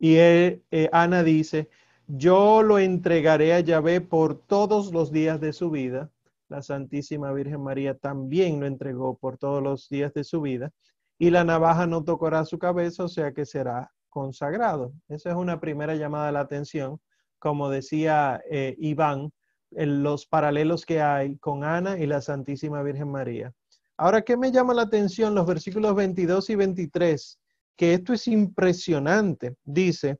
Y 0.00 0.16
eh, 0.16 0.60
Ana 0.90 1.22
dice, 1.22 1.70
yo 2.08 2.64
lo 2.64 2.80
entregaré 2.80 3.54
a 3.54 3.60
Yahvé 3.60 4.00
por 4.00 4.36
todos 4.36 4.92
los 4.92 5.12
días 5.12 5.40
de 5.40 5.52
su 5.52 5.70
vida 5.70 6.10
la 6.50 6.62
Santísima 6.62 7.32
Virgen 7.32 7.62
María 7.62 7.96
también 7.96 8.60
lo 8.60 8.66
entregó 8.66 9.16
por 9.16 9.38
todos 9.38 9.62
los 9.62 9.88
días 9.88 10.12
de 10.12 10.24
su 10.24 10.40
vida, 10.40 10.70
y 11.18 11.30
la 11.30 11.44
navaja 11.44 11.86
no 11.86 12.02
tocará 12.04 12.44
su 12.44 12.58
cabeza, 12.58 13.04
o 13.04 13.08
sea 13.08 13.32
que 13.32 13.46
será 13.46 13.90
consagrado. 14.08 14.92
Esa 15.08 15.30
es 15.30 15.36
una 15.36 15.60
primera 15.60 15.94
llamada 15.94 16.28
a 16.28 16.32
la 16.32 16.40
atención, 16.40 17.00
como 17.38 17.70
decía 17.70 18.42
eh, 18.50 18.74
Iván, 18.78 19.32
los 19.70 20.26
paralelos 20.26 20.84
que 20.84 21.00
hay 21.00 21.36
con 21.36 21.62
Ana 21.62 21.98
y 21.98 22.06
la 22.06 22.20
Santísima 22.20 22.82
Virgen 22.82 23.10
María. 23.10 23.52
Ahora, 23.96 24.22
¿qué 24.22 24.36
me 24.36 24.50
llama 24.50 24.74
la 24.74 24.82
atención? 24.82 25.34
Los 25.34 25.46
versículos 25.46 25.94
22 25.94 26.50
y 26.50 26.54
23, 26.56 27.38
que 27.76 27.94
esto 27.94 28.12
es 28.12 28.26
impresionante. 28.26 29.54
Dice 29.62 30.18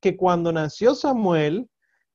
que 0.00 0.16
cuando 0.16 0.52
nació 0.52 0.94
Samuel, 0.94 1.68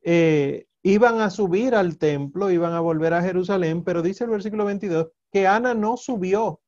eh, 0.04 0.66
iban 0.88 1.20
a 1.20 1.30
subir 1.30 1.76
al 1.76 1.98
templo, 1.98 2.50
iban 2.50 2.72
a 2.72 2.80
volver 2.80 3.14
a 3.14 3.22
Jerusalén, 3.22 3.84
pero 3.84 4.02
dice 4.02 4.24
el 4.24 4.30
versículo 4.30 4.64
22 4.64 5.08
que 5.32 5.46
Ana 5.46 5.74
no 5.74 5.98
subió. 5.98 6.62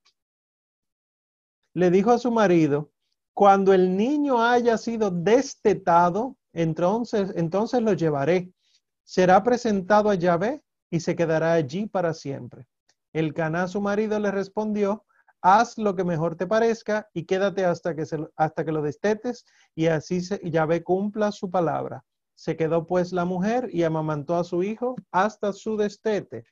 Le 1.74 1.90
dijo 1.90 2.12
a 2.12 2.18
su 2.18 2.30
marido, 2.30 2.92
cuando 3.34 3.72
el 3.74 3.96
niño 3.96 4.44
haya 4.44 4.78
sido 4.78 5.10
destetado, 5.10 6.36
entonces, 6.52 7.32
entonces 7.38 7.82
lo 7.82 7.94
llevaré. 7.94 8.52
Será 9.06 9.42
presentado 9.42 10.10
a 10.10 10.16
Yahvé 10.16 10.62
y 10.90 11.00
se 11.00 11.16
quedará 11.16 11.54
allí 11.54 11.86
para 11.86 12.14
siempre. 12.14 12.68
El 13.14 13.34
Caná, 13.34 13.70
su 13.70 13.80
marido, 13.80 14.20
le 14.20 14.32
respondió, 14.32 15.06
haz 15.42 15.78
lo 15.78 15.96
que 15.96 16.04
mejor 16.04 16.36
te 16.36 16.46
parezca 16.46 17.08
y 17.14 17.24
quédate 17.24 17.64
hasta 17.64 17.96
que, 17.96 18.04
hasta 18.36 18.66
que 18.66 18.72
lo 18.74 18.82
destetes 18.82 19.46
y 19.76 19.88
así 19.88 20.20
se, 20.20 20.42
Yahvé 20.44 20.84
cumpla 20.84 21.32
su 21.32 21.50
palabra. 21.50 22.04
Se 22.40 22.56
quedó 22.56 22.88
pues 22.88 23.12
la 23.12 23.26
mujer 23.26 23.70
y 23.70 23.84
amamantó 23.84 24.38
a 24.38 24.46
su 24.46 24.64
hijo 24.64 24.96
hasta 25.12 25.52
su 25.52 25.76
destete. 25.76 26.46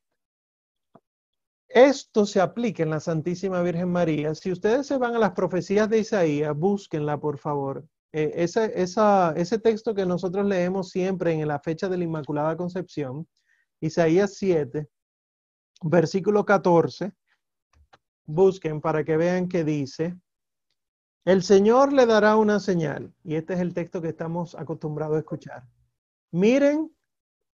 Esto 1.69 2.25
se 2.25 2.41
aplica 2.41 2.83
en 2.83 2.89
la 2.89 2.99
Santísima 2.99 3.61
Virgen 3.61 3.89
María. 3.89 4.35
Si 4.35 4.51
ustedes 4.51 4.85
se 4.85 4.97
van 4.97 5.15
a 5.15 5.19
las 5.19 5.31
profecías 5.31 5.89
de 5.89 5.99
Isaías, 5.99 6.53
búsquenla, 6.53 7.17
por 7.21 7.37
favor. 7.37 7.87
Eh, 8.11 8.33
ese 8.35 9.59
texto 9.59 9.95
que 9.95 10.05
nosotros 10.05 10.45
leemos 10.45 10.89
siempre 10.89 11.31
en 11.31 11.47
la 11.47 11.61
fecha 11.61 11.87
de 11.87 11.97
la 11.97 12.03
Inmaculada 12.03 12.57
Concepción, 12.57 13.25
Isaías 13.79 14.35
7, 14.35 14.89
versículo 15.83 16.43
14, 16.43 17.13
busquen 18.25 18.81
para 18.81 19.05
que 19.05 19.15
vean 19.15 19.47
que 19.47 19.63
dice, 19.63 20.17
el 21.23 21.43
Señor 21.43 21.93
le 21.93 22.05
dará 22.05 22.35
una 22.35 22.59
señal, 22.59 23.13
y 23.23 23.35
este 23.35 23.53
es 23.53 23.61
el 23.61 23.73
texto 23.73 24.01
que 24.01 24.09
estamos 24.09 24.53
acostumbrados 24.53 25.15
a 25.15 25.19
escuchar. 25.19 25.76
Miren, 26.31 26.91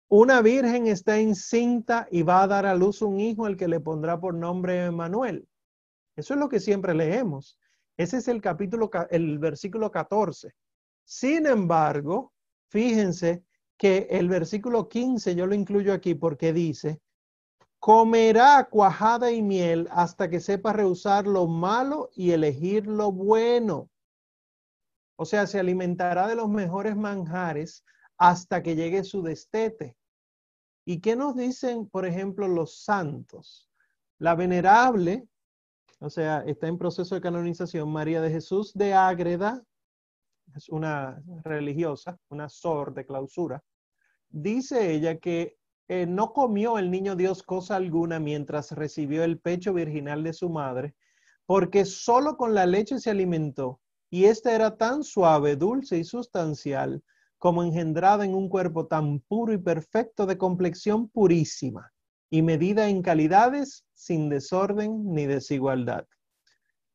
una 0.10 0.42
virgen 0.42 0.88
está 0.88 1.20
encinta 1.20 2.08
y 2.12 2.24
va 2.24 2.44
a 2.44 2.48
dar 2.48 2.66
a 2.66 2.76
luz 2.76 3.02
un 3.02 3.20
hijo 3.20 3.46
al 3.46 3.58
que 3.58 3.68
le 3.68 3.80
pondrá 3.80 4.20
por 4.20 4.34
nombre 4.34 4.90
Manuel. 4.92 5.48
Eso 6.16 6.34
es 6.34 6.40
lo 6.40 6.50
que 6.50 6.60
siempre 6.60 6.94
leemos. 6.94 7.58
Ese 7.98 8.18
es 8.18 8.28
el 8.28 8.42
capítulo, 8.42 8.90
el 9.10 9.40
versículo 9.40 9.92
14. 9.92 10.54
Sin 11.04 11.46
embargo, 11.46 12.34
fíjense 12.70 13.44
que 13.78 14.08
el 14.10 14.30
versículo 14.30 14.88
15 14.88 15.36
yo 15.36 15.46
lo 15.46 15.56
incluyo 15.56 15.94
aquí 15.94 16.16
porque 16.16 16.54
dice, 16.54 17.00
comerá 17.80 18.68
cuajada 18.70 19.32
y 19.32 19.42
miel 19.42 19.88
hasta 19.92 20.30
que 20.30 20.40
sepa 20.40 20.74
rehusar 20.74 21.28
lo 21.28 21.48
malo 21.48 22.10
y 22.16 22.32
elegir 22.32 22.88
lo 22.88 23.12
bueno. 23.12 23.90
O 25.16 25.26
sea, 25.26 25.46
se 25.48 25.60
alimentará 25.60 26.28
de 26.28 26.36
los 26.36 26.50
mejores 26.50 26.96
manjares 26.96 27.84
hasta 28.24 28.64
que 28.64 28.78
llegue 28.78 29.04
su 29.04 29.22
destete. 29.22 29.98
¿Y 30.86 31.02
qué 31.02 31.18
nos 31.18 31.36
dicen, 31.36 31.90
por 31.90 32.06
ejemplo, 32.06 32.48
los 32.48 32.82
santos? 32.82 33.70
La 34.18 34.34
venerable, 34.34 35.28
o 36.00 36.10
sea, 36.10 36.42
está 36.48 36.68
en 36.68 36.78
proceso 36.78 37.16
de 37.16 37.22
canonización, 37.22 37.92
María 37.92 38.22
de 38.22 38.32
Jesús 38.32 38.72
de 38.76 38.94
Ágreda, 38.94 39.62
es 40.56 40.70
una 40.70 41.22
religiosa, 41.44 42.18
una 42.30 42.48
sor 42.48 42.94
de 42.94 43.06
clausura, 43.06 43.62
dice 44.30 44.94
ella 44.94 45.18
que 45.18 45.58
eh, 45.90 46.06
no 46.06 46.32
comió 46.32 46.78
el 46.78 46.92
niño 46.92 47.18
Dios 47.18 47.44
cosa 47.44 47.76
alguna 47.76 48.22
mientras 48.22 48.72
recibió 48.72 49.26
el 49.26 49.38
pecho 49.38 49.74
virginal 49.74 50.24
de 50.24 50.32
su 50.32 50.50
madre, 50.50 50.96
porque 51.46 51.84
solo 51.84 52.38
con 52.38 52.54
la 52.54 52.66
leche 52.68 53.00
se 53.00 53.10
alimentó, 53.10 53.82
y 54.10 54.26
esta 54.26 54.56
era 54.56 54.78
tan 54.78 55.04
suave, 55.04 55.58
dulce 55.58 55.98
y 55.98 56.06
sustancial 56.06 57.04
como 57.44 57.62
engendrada 57.62 58.24
en 58.24 58.36
un 58.36 58.48
cuerpo 58.48 58.88
tan 58.88 59.20
puro 59.20 59.52
y 59.52 59.58
perfecto 59.58 60.26
de 60.26 60.38
complexión 60.38 61.10
purísima. 61.10 61.92
y 62.30 62.42
medida 62.42 62.88
en 62.88 63.02
calidades 63.02 63.84
sin 63.94 64.30
desorden 64.30 65.14
ni 65.14 65.26
desigualdad. 65.26 66.08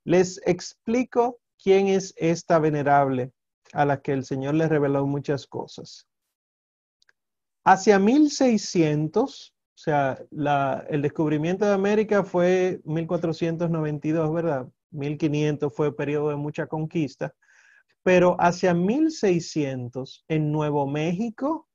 Les 0.04 0.40
explico 0.46 1.38
quién 1.62 1.88
es 1.88 2.14
esta 2.16 2.58
venerable 2.58 3.30
a 3.74 3.84
la 3.84 4.00
que 4.00 4.12
el 4.12 4.24
Señor 4.24 4.54
le 4.54 4.66
reveló 4.68 5.06
muchas 5.06 5.46
cosas. 5.46 6.08
Hacia 7.62 7.98
1600, 7.98 9.54
o 9.54 9.78
sea, 9.78 10.18
el 10.88 11.02
descubrimiento 11.02 11.66
de 11.66 11.74
América 11.74 12.24
fue 12.24 12.80
1492, 12.84 14.32
¿verdad? 14.32 14.66
1500 14.92 15.74
fue 15.74 15.94
periodo 15.94 16.30
de 16.30 16.36
mucha 16.36 16.66
conquista, 16.66 17.34
pero 18.08 18.36
hacia 18.38 18.72
1600 18.72 20.24
en 20.28 20.50
Nuevo 20.50 20.86
México, 20.86 21.68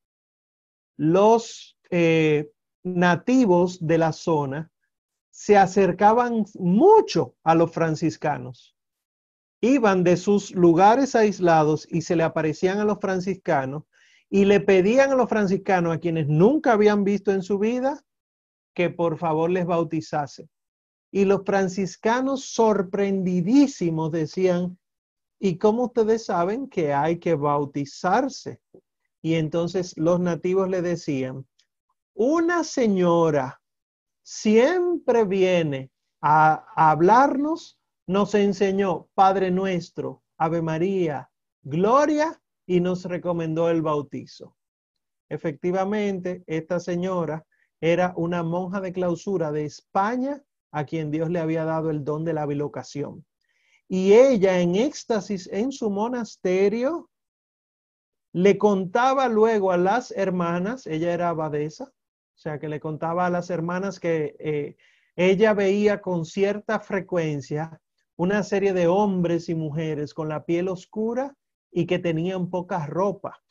los 0.97 1.77
eh, 1.91 2.49
nativos 2.81 3.77
de 3.85 3.99
la 3.99 4.13
zona 4.13 4.71
se 5.29 5.57
acercaban 5.57 6.43
mucho 6.55 7.35
a 7.43 7.53
los 7.53 7.71
franciscanos. 7.71 8.75
Iban 9.61 10.03
de 10.03 10.17
sus 10.17 10.49
lugares 10.55 11.13
aislados 11.13 11.87
y 11.87 12.01
se 12.01 12.15
le 12.15 12.23
aparecían 12.23 12.79
a 12.79 12.85
los 12.85 12.97
franciscanos 12.99 13.83
y 14.27 14.45
le 14.45 14.59
pedían 14.59 15.11
a 15.11 15.15
los 15.15 15.29
franciscanos, 15.29 15.93
a 15.93 15.99
quienes 15.99 16.27
nunca 16.27 16.71
habían 16.71 17.03
visto 17.03 17.31
en 17.31 17.43
su 17.43 17.59
vida, 17.59 18.03
que 18.73 18.89
por 18.89 19.19
favor 19.19 19.51
les 19.51 19.67
bautizase. 19.67 20.49
Y 21.11 21.25
los 21.25 21.43
franciscanos 21.45 22.45
sorprendidísimos 22.45 24.11
decían, 24.11 24.79
¿y 25.43 25.57
cómo 25.57 25.83
ustedes 25.83 26.27
saben 26.27 26.69
que 26.69 26.93
hay 26.93 27.19
que 27.19 27.35
bautizarse? 27.35 28.61
Y 29.21 29.33
entonces 29.33 29.93
los 29.97 30.21
nativos 30.21 30.69
le 30.69 30.81
decían, 30.81 31.45
una 32.13 32.63
señora 32.63 33.61
siempre 34.21 35.25
viene 35.25 35.91
a, 36.21 36.65
hablarnos, 36.77 37.77
nos 38.07 38.35
enseñó 38.35 39.09
Padre 39.15 39.51
Nuestro, 39.51 40.23
Ave 40.37 40.61
María, 40.61 41.29
Gloria 41.61 42.41
y 42.65 42.79
nos 42.79 43.03
recomendó 43.03 43.69
el 43.69 43.81
bautizo. 43.81 44.55
Efectivamente, 45.27 46.45
esta 46.47 46.79
señora 46.79 47.45
era 47.81 48.13
una 48.15 48.43
monja 48.43 48.79
de 48.79 48.93
clausura 48.93 49.51
de 49.51 49.65
España 49.65 50.41
a 50.71 50.85
quien 50.85 51.11
Dios 51.11 51.29
le 51.29 51.39
había 51.39 51.65
dado 51.65 51.89
el 51.89 52.05
don 52.05 52.23
de 52.23 52.31
la 52.31 52.45
bilocación. 52.45 53.25
Y 53.93 54.13
ella 54.13 54.59
en 54.59 54.73
éxtasis 54.73 55.47
en 55.51 55.71
su 55.71 55.91
monasterio 55.91 57.11
le 58.33 58.57
contaba 58.57 59.27
luego 59.27 59.71
a 59.71 59.77
las 59.77 60.09
hermanas, 60.09 60.87
ella 60.87 61.13
era 61.13 61.29
abadesa, 61.29 61.83
o 61.83 61.91
sea, 62.33 62.57
que 62.57 62.69
le 62.69 62.79
contaba 62.79 63.27
a 63.27 63.29
las 63.29 63.51
hermanas 63.51 63.99
que 63.99 64.35
eh, 64.39 64.77
ella 65.15 65.53
veía 65.53 66.01
con 66.01 66.25
cierta 66.25 66.79
frecuencia 66.79 67.79
una 68.15 68.41
serie 68.41 68.73
de 68.73 68.87
hombres 68.87 69.47
y 69.47 69.53
mujeres 69.53 70.15
con 70.15 70.27
la 70.27 70.43
piel 70.43 70.69
oscura 70.69 71.35
y 71.71 71.85
que 71.85 71.99
tenían 71.99 72.49
poca 72.49 72.87
ropa. 72.87 73.43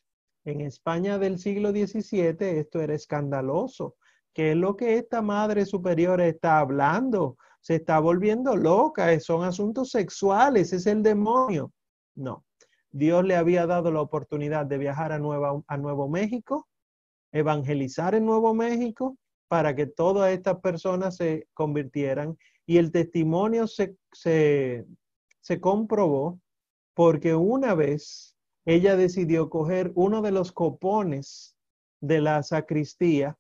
En 0.45 0.61
España 0.61 1.21
del 1.21 1.39
siglo 1.39 1.71
XVII 1.71 2.59
esto 2.59 2.81
era 2.81 2.95
escandaloso. 2.95 3.95
¿Qué 4.33 4.51
es 4.51 4.57
lo 4.57 4.77
que 4.77 4.97
esta 4.97 5.23
madre 5.23 5.67
superior 5.67 6.21
está 6.21 6.59
hablando? 6.59 7.37
Se 7.63 7.77
está 7.77 7.99
volviendo 7.99 8.55
loca, 8.57 9.19
son 9.21 9.45
asuntos 9.45 9.91
sexuales, 9.91 10.75
es 10.75 10.87
el 10.87 11.03
demonio. 11.03 11.73
No, 12.15 12.45
Dios 12.91 13.25
le 13.25 13.37
había 13.37 13.67
dado 13.67 13.91
la 13.91 14.03
oportunidad 14.03 14.67
de 14.67 14.77
viajar 14.77 15.13
a, 15.13 15.19
Nueva, 15.19 15.63
a 15.67 15.77
Nuevo 15.79 16.09
México 16.09 16.69
evangelizar 17.33 18.15
en 18.15 18.27
Nuevo 18.27 18.55
México 18.55 19.17
para 19.49 19.75
que 19.75 19.87
todas 19.87 20.31
estas 20.31 20.61
personas 20.61 21.17
se 21.17 21.49
convirtieran. 21.55 22.37
Y 22.67 22.77
el 22.77 22.93
testimonio 22.93 23.67
se, 23.67 23.97
se, 24.13 24.87
se 25.41 25.61
comprobó 25.61 26.39
porque 26.95 27.35
una 27.35 27.75
vez 27.75 28.37
ella 28.65 28.97
decidió 28.97 29.51
coger 29.51 29.91
uno 29.95 30.23
de 30.23 30.31
los 30.31 30.53
copones 30.53 31.57
de 32.01 32.21
la 32.21 32.43
sacristía 32.43 33.37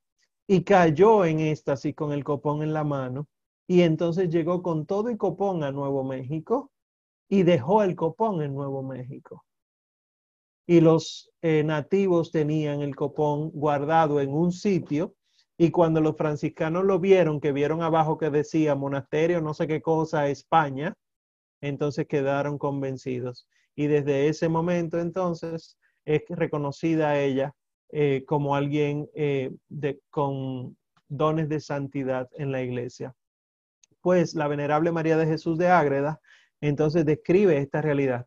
y 0.46 0.64
cayó 0.64 1.24
en 1.24 1.40
éxtasis 1.40 1.94
con 1.94 2.12
el 2.12 2.24
copón 2.24 2.62
en 2.62 2.72
la 2.72 2.84
mano. 2.84 3.28
Y 3.72 3.82
entonces 3.82 4.28
llegó 4.28 4.62
con 4.62 4.84
todo 4.84 5.08
el 5.08 5.16
copón 5.16 5.62
a 5.62 5.72
Nuevo 5.72 6.04
México 6.04 6.70
y 7.28 7.42
dejó 7.42 7.82
el 7.82 7.96
copón 7.96 8.42
en 8.42 8.54
Nuevo 8.54 8.82
México 8.82 9.44
y 10.66 10.80
los 10.80 11.30
eh, 11.42 11.64
nativos 11.64 12.30
tenían 12.30 12.82
el 12.82 12.94
copón 12.94 13.50
guardado 13.50 14.20
en 14.20 14.32
un 14.32 14.52
sitio 14.52 15.14
y 15.58 15.70
cuando 15.70 16.00
los 16.00 16.16
franciscanos 16.16 16.84
lo 16.84 16.98
vieron, 16.98 17.40
que 17.40 17.52
vieron 17.52 17.82
abajo 17.82 18.18
que 18.18 18.30
decía 18.30 18.74
monasterio, 18.74 19.40
no 19.40 19.54
sé 19.54 19.66
qué 19.66 19.82
cosa, 19.82 20.28
España, 20.28 20.94
entonces 21.60 22.06
quedaron 22.06 22.58
convencidos. 22.58 23.46
Y 23.76 23.86
desde 23.86 24.28
ese 24.28 24.48
momento 24.48 24.98
entonces 24.98 25.78
es 26.04 26.22
reconocida 26.28 27.18
ella 27.20 27.54
eh, 27.90 28.24
como 28.26 28.54
alguien 28.54 29.08
eh, 29.14 29.50
de, 29.68 30.00
con 30.10 30.76
dones 31.08 31.48
de 31.48 31.60
santidad 31.60 32.28
en 32.38 32.50
la 32.50 32.62
iglesia. 32.62 33.14
Pues 34.02 34.34
la 34.34 34.48
venerable 34.48 34.92
María 34.92 35.16
de 35.16 35.26
Jesús 35.26 35.56
de 35.56 35.68
Ágreda 35.68 36.20
entonces 36.60 37.06
describe 37.06 37.56
esta 37.56 37.80
realidad 37.80 38.26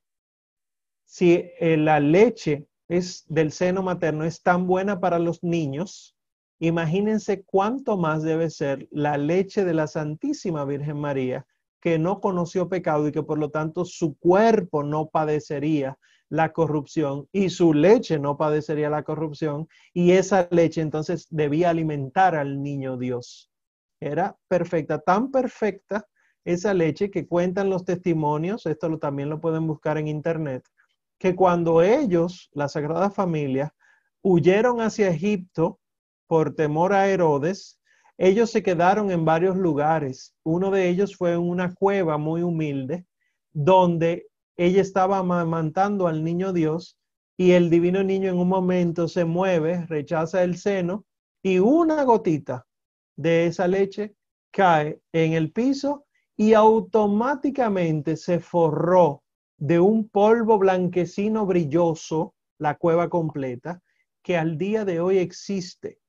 si 1.05 1.49
eh, 1.59 1.77
la 1.77 1.99
leche 1.99 2.67
es 2.89 3.23
del 3.27 3.51
seno 3.51 3.81
materno 3.83 4.25
es 4.25 4.41
tan 4.41 4.67
buena 4.67 4.99
para 4.99 5.19
los 5.19 5.43
niños, 5.43 6.15
imagínense 6.59 7.43
cuánto 7.43 7.97
más 7.97 8.23
debe 8.23 8.49
ser 8.49 8.87
la 8.91 9.17
leche 9.17 9.63
de 9.63 9.73
la 9.73 9.87
Santísima 9.87 10.65
Virgen 10.65 10.99
María, 10.99 11.45
que 11.79 11.99
no 11.99 12.19
conoció 12.19 12.67
pecado 12.67 13.07
y 13.07 13.11
que 13.11 13.23
por 13.23 13.37
lo 13.37 13.49
tanto 13.49 13.85
su 13.85 14.17
cuerpo 14.17 14.83
no 14.83 15.07
padecería 15.07 15.97
la 16.27 16.51
corrupción 16.51 17.29
y 17.31 17.49
su 17.49 17.73
leche 17.73 18.17
no 18.17 18.35
padecería 18.35 18.89
la 18.89 19.03
corrupción 19.03 19.67
y 19.93 20.11
esa 20.11 20.47
leche 20.49 20.81
entonces 20.81 21.27
debía 21.29 21.69
alimentar 21.69 22.35
al 22.35 22.61
niño 22.63 22.97
Dios. 22.97 23.51
Era 24.05 24.37
perfecta, 24.47 24.99
tan 24.99 25.31
perfecta 25.31 26.07
esa 26.45 26.75
leche 26.75 27.09
que 27.09 27.27
cuentan 27.27 27.71
los 27.71 27.85
testimonios, 27.85 28.67
esto 28.67 28.87
lo, 28.87 28.99
también 28.99 29.29
lo 29.29 29.41
pueden 29.41 29.65
buscar 29.65 29.97
en 29.97 30.07
internet, 30.07 30.63
que 31.17 31.35
cuando 31.35 31.81
ellos, 31.81 32.51
la 32.53 32.67
Sagrada 32.67 33.09
Familia, 33.09 33.73
huyeron 34.21 34.79
hacia 34.79 35.09
Egipto 35.09 35.79
por 36.27 36.53
temor 36.53 36.93
a 36.93 37.07
Herodes, 37.07 37.79
ellos 38.19 38.51
se 38.51 38.61
quedaron 38.61 39.09
en 39.09 39.25
varios 39.25 39.57
lugares. 39.57 40.35
Uno 40.43 40.69
de 40.69 40.87
ellos 40.87 41.15
fue 41.15 41.33
en 41.33 41.39
una 41.39 41.73
cueva 41.73 42.19
muy 42.19 42.43
humilde, 42.43 43.07
donde 43.53 44.27
ella 44.55 44.83
estaba 44.83 45.17
amamantando 45.17 46.07
al 46.07 46.23
niño 46.23 46.53
Dios 46.53 46.95
y 47.37 47.53
el 47.53 47.71
divino 47.71 48.03
niño 48.03 48.29
en 48.29 48.37
un 48.37 48.49
momento 48.49 49.07
se 49.07 49.25
mueve, 49.25 49.87
rechaza 49.87 50.43
el 50.43 50.57
seno 50.57 51.05
y 51.41 51.57
una 51.57 52.03
gotita 52.03 52.67
de 53.15 53.47
esa 53.47 53.67
leche 53.67 54.15
cae 54.51 55.01
en 55.11 55.33
el 55.33 55.51
piso 55.51 56.05
y 56.37 56.53
automáticamente 56.53 58.17
se 58.17 58.39
forró 58.39 59.23
de 59.57 59.79
un 59.79 60.09
polvo 60.09 60.57
blanquecino 60.57 61.45
brilloso, 61.45 62.35
la 62.57 62.77
cueva 62.77 63.09
completa, 63.09 63.81
que 64.21 64.37
al 64.37 64.57
día 64.57 64.85
de 64.85 64.99
hoy 64.99 65.17
existe. 65.17 65.99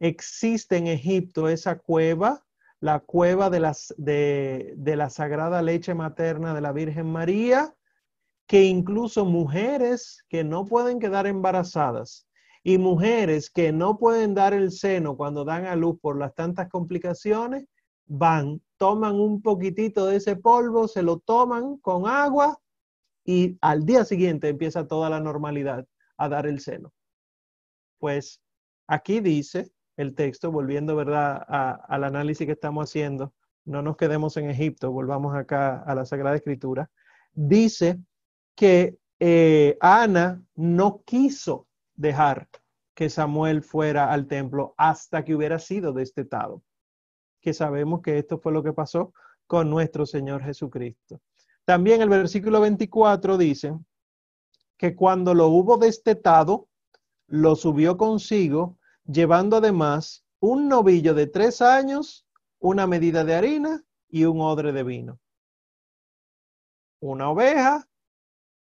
Existe 0.00 0.76
en 0.76 0.86
Egipto 0.86 1.48
esa 1.48 1.78
cueva, 1.78 2.46
la 2.80 3.00
cueva 3.00 3.50
de, 3.50 3.60
las, 3.60 3.94
de, 3.98 4.74
de 4.76 4.96
la 4.96 5.10
sagrada 5.10 5.60
leche 5.60 5.94
materna 5.94 6.54
de 6.54 6.60
la 6.60 6.72
Virgen 6.72 7.06
María, 7.06 7.74
que 8.46 8.64
incluso 8.64 9.24
mujeres 9.24 10.24
que 10.28 10.44
no 10.44 10.64
pueden 10.64 11.00
quedar 11.00 11.26
embarazadas 11.26 12.27
y 12.62 12.78
mujeres 12.78 13.50
que 13.50 13.72
no 13.72 13.98
pueden 13.98 14.34
dar 14.34 14.54
el 14.54 14.72
seno 14.72 15.16
cuando 15.16 15.44
dan 15.44 15.66
a 15.66 15.76
luz 15.76 15.98
por 16.00 16.18
las 16.18 16.34
tantas 16.34 16.68
complicaciones, 16.68 17.66
van, 18.06 18.60
toman 18.76 19.14
un 19.14 19.42
poquitito 19.42 20.06
de 20.06 20.16
ese 20.16 20.36
polvo, 20.36 20.88
se 20.88 21.02
lo 21.02 21.18
toman 21.18 21.76
con 21.78 22.06
agua 22.06 22.58
y 23.24 23.58
al 23.60 23.84
día 23.84 24.04
siguiente 24.04 24.48
empieza 24.48 24.86
toda 24.86 25.10
la 25.10 25.20
normalidad 25.20 25.86
a 26.16 26.28
dar 26.28 26.46
el 26.46 26.60
seno. 26.60 26.92
Pues 27.98 28.40
aquí 28.86 29.20
dice 29.20 29.70
el 29.96 30.14
texto, 30.14 30.50
volviendo 30.50 30.96
¿verdad? 30.96 31.44
al 31.48 32.04
análisis 32.04 32.46
que 32.46 32.52
estamos 32.52 32.88
haciendo, 32.88 33.34
no 33.64 33.82
nos 33.82 33.96
quedemos 33.96 34.36
en 34.36 34.48
Egipto, 34.48 34.92
volvamos 34.92 35.34
acá 35.34 35.82
a 35.82 35.94
la 35.94 36.06
Sagrada 36.06 36.36
Escritura, 36.36 36.90
dice 37.34 37.98
que 38.54 38.96
eh, 39.20 39.76
Ana 39.80 40.42
no 40.54 41.02
quiso 41.04 41.67
dejar 41.98 42.48
que 42.94 43.10
Samuel 43.10 43.62
fuera 43.62 44.10
al 44.10 44.26
templo 44.26 44.74
hasta 44.78 45.24
que 45.24 45.34
hubiera 45.34 45.58
sido 45.58 45.92
destetado 45.92 46.62
que 47.40 47.54
sabemos 47.54 48.02
que 48.02 48.18
esto 48.18 48.38
fue 48.38 48.52
lo 48.52 48.62
que 48.62 48.72
pasó 48.72 49.12
con 49.46 49.70
nuestro 49.70 50.06
Señor 50.06 50.42
Jesucristo. 50.42 51.20
También 51.64 52.02
el 52.02 52.08
versículo 52.08 52.60
24 52.60 53.38
dice 53.38 53.78
que 54.76 54.94
cuando 54.94 55.34
lo 55.34 55.48
hubo 55.48 55.76
destetado, 55.76 56.68
lo 57.26 57.56
subió 57.56 57.96
consigo, 57.96 58.78
llevando 59.04 59.56
además 59.56 60.24
un 60.40 60.68
novillo 60.68 61.14
de 61.14 61.26
tres 61.26 61.60
años, 61.60 62.26
una 62.58 62.86
medida 62.86 63.24
de 63.24 63.34
harina 63.34 63.84
y 64.08 64.24
un 64.24 64.40
odre 64.40 64.72
de 64.72 64.82
vino. 64.82 65.18
Una 67.00 67.30
oveja 67.30 67.86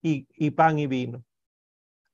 y, 0.02 0.28
y 0.36 0.52
pan 0.52 0.80
y 0.80 0.88
vino. 0.88 1.24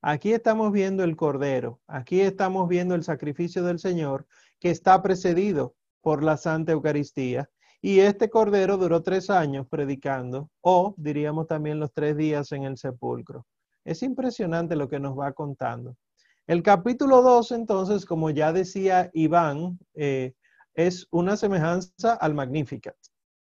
Aquí 0.08 0.34
estamos 0.34 0.72
viendo 0.72 1.04
el 1.04 1.16
cordero, 1.16 1.82
aquí 1.88 2.22
estamos 2.22 2.70
viendo 2.70 2.94
el 2.94 3.04
sacrificio 3.04 3.64
del 3.64 3.80
Señor 3.80 4.28
que 4.60 4.70
está 4.70 5.02
precedido 5.02 5.74
por 6.02 6.22
la 6.22 6.38
Santa 6.38 6.74
Eucaristía. 6.74 7.50
Y 7.82 8.02
este 8.02 8.30
cordero 8.30 8.78
duró 8.78 9.02
tres 9.02 9.32
años 9.32 9.66
predicando, 9.68 10.52
o 10.62 10.94
diríamos 11.00 11.48
también 11.48 11.80
los 11.80 11.92
tres 11.92 12.16
días 12.16 12.52
en 12.52 12.66
el 12.66 12.78
sepulcro. 12.78 13.48
Es 13.84 14.04
impresionante 14.04 14.76
lo 14.76 14.88
que 14.88 15.00
nos 15.00 15.18
va 15.18 15.34
contando. 15.34 15.98
El 16.46 16.62
capítulo 16.62 17.24
2, 17.24 17.54
entonces, 17.54 18.06
como 18.06 18.30
ya 18.30 18.54
decía 18.54 19.10
Iván, 19.12 19.80
eh, 19.96 20.34
es 20.76 21.08
una 21.10 21.36
semejanza 21.36 22.14
al 22.14 22.36
Magnificat, 22.36 22.96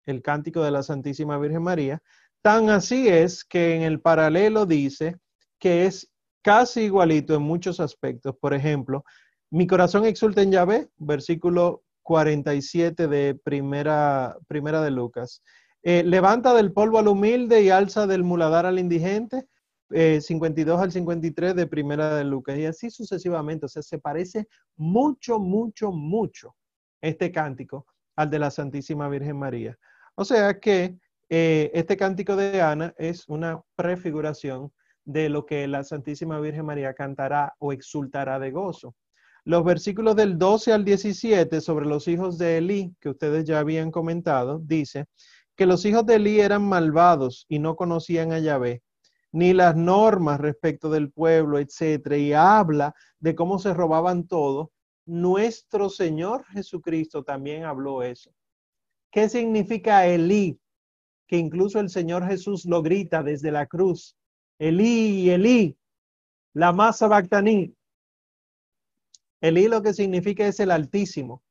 el 0.05 0.21
cántico 0.21 0.61
de 0.61 0.71
la 0.71 0.83
Santísima 0.83 1.37
Virgen 1.37 1.63
María. 1.63 2.01
Tan 2.41 2.69
así 2.69 3.07
es 3.07 3.45
que 3.45 3.73
en 3.77 3.83
el 3.83 4.01
paralelo 4.01 4.65
dice 4.65 5.15
que 5.57 5.85
es 5.85 6.10
casi 6.41 6.81
igualito 6.81 7.35
en 7.35 7.41
muchos 7.41 7.79
aspectos. 7.79 8.35
Por 8.39 8.53
ejemplo, 8.53 9.03
mi 9.49 9.67
corazón 9.67 10.05
exulta 10.05 10.41
en 10.41 10.51
Yahvé, 10.51 10.89
versículo 10.97 11.83
47 12.03 13.07
de 13.07 13.35
primera, 13.35 14.37
primera 14.47 14.81
de 14.81 14.91
Lucas. 14.91 15.43
Eh, 15.83 16.03
levanta 16.03 16.53
del 16.53 16.73
polvo 16.73 16.99
al 16.99 17.07
humilde 17.07 17.61
y 17.61 17.69
alza 17.69 18.07
del 18.07 18.23
muladar 18.23 18.65
al 18.65 18.79
indigente, 18.79 19.47
52 19.89 20.79
eh, 20.79 20.83
al 20.83 20.91
53 20.91 21.55
de 21.55 21.67
Primera 21.67 22.15
de 22.15 22.23
Lucas, 22.23 22.57
y 22.57 22.65
así 22.65 22.89
sucesivamente. 22.89 23.65
O 23.65 23.69
sea, 23.69 23.81
se 23.81 23.99
parece 23.99 24.47
mucho, 24.77 25.39
mucho, 25.39 25.91
mucho 25.91 26.55
este 27.01 27.31
cántico 27.31 27.85
al 28.15 28.29
de 28.29 28.39
la 28.39 28.51
Santísima 28.51 29.09
Virgen 29.09 29.37
María. 29.37 29.77
O 30.15 30.23
sea 30.23 30.59
que 30.59 30.97
eh, 31.29 31.71
este 31.73 31.97
cántico 31.97 32.35
de 32.35 32.61
Ana 32.61 32.93
es 32.97 33.27
una 33.27 33.61
prefiguración 33.75 34.71
de 35.05 35.29
lo 35.29 35.45
que 35.45 35.67
la 35.67 35.83
Santísima 35.83 36.39
Virgen 36.39 36.65
María 36.65 36.93
cantará 36.93 37.53
o 37.59 37.73
exultará 37.73 38.39
de 38.39 38.51
gozo. 38.51 38.95
Los 39.43 39.63
versículos 39.63 40.15
del 40.15 40.37
12 40.37 40.73
al 40.73 40.85
17 40.85 41.61
sobre 41.61 41.85
los 41.85 42.07
hijos 42.07 42.37
de 42.37 42.57
Elí, 42.57 42.95
que 42.99 43.09
ustedes 43.09 43.45
ya 43.45 43.59
habían 43.59 43.91
comentado, 43.91 44.59
dice 44.59 45.05
que 45.55 45.65
los 45.65 45.83
hijos 45.85 46.05
de 46.05 46.15
Elí 46.15 46.39
eran 46.39 46.63
malvados 46.63 47.45
y 47.49 47.59
no 47.59 47.75
conocían 47.75 48.31
a 48.31 48.39
Yahvé 48.39 48.81
ni 49.31 49.53
las 49.53 49.75
normas 49.75 50.39
respecto 50.39 50.89
del 50.89 51.11
pueblo, 51.11 51.59
etcétera, 51.59 52.17
y 52.17 52.33
habla 52.33 52.93
de 53.19 53.35
cómo 53.35 53.59
se 53.59 53.73
robaban 53.73 54.27
todo, 54.27 54.71
nuestro 55.05 55.89
Señor 55.89 56.45
Jesucristo 56.47 57.23
también 57.23 57.63
habló 57.63 58.03
eso. 58.03 58.31
¿Qué 59.11 59.29
significa 59.29 60.05
Elí? 60.05 60.59
Que 61.27 61.37
incluso 61.37 61.79
el 61.79 61.89
Señor 61.89 62.27
Jesús 62.27 62.65
lo 62.65 62.81
grita 62.81 63.23
desde 63.23 63.51
la 63.51 63.65
cruz. 63.67 64.17
Elí, 64.61 65.29
Elí, 65.29 65.77
la 66.53 66.71
masa 66.71 67.07
bactaní. 67.07 67.75
Elí 69.41 69.67
lo 69.67 69.81
que 69.81 69.93
significa 69.93 70.45
es 70.45 70.59
el 70.59 70.71
Altísimo. 70.71 71.41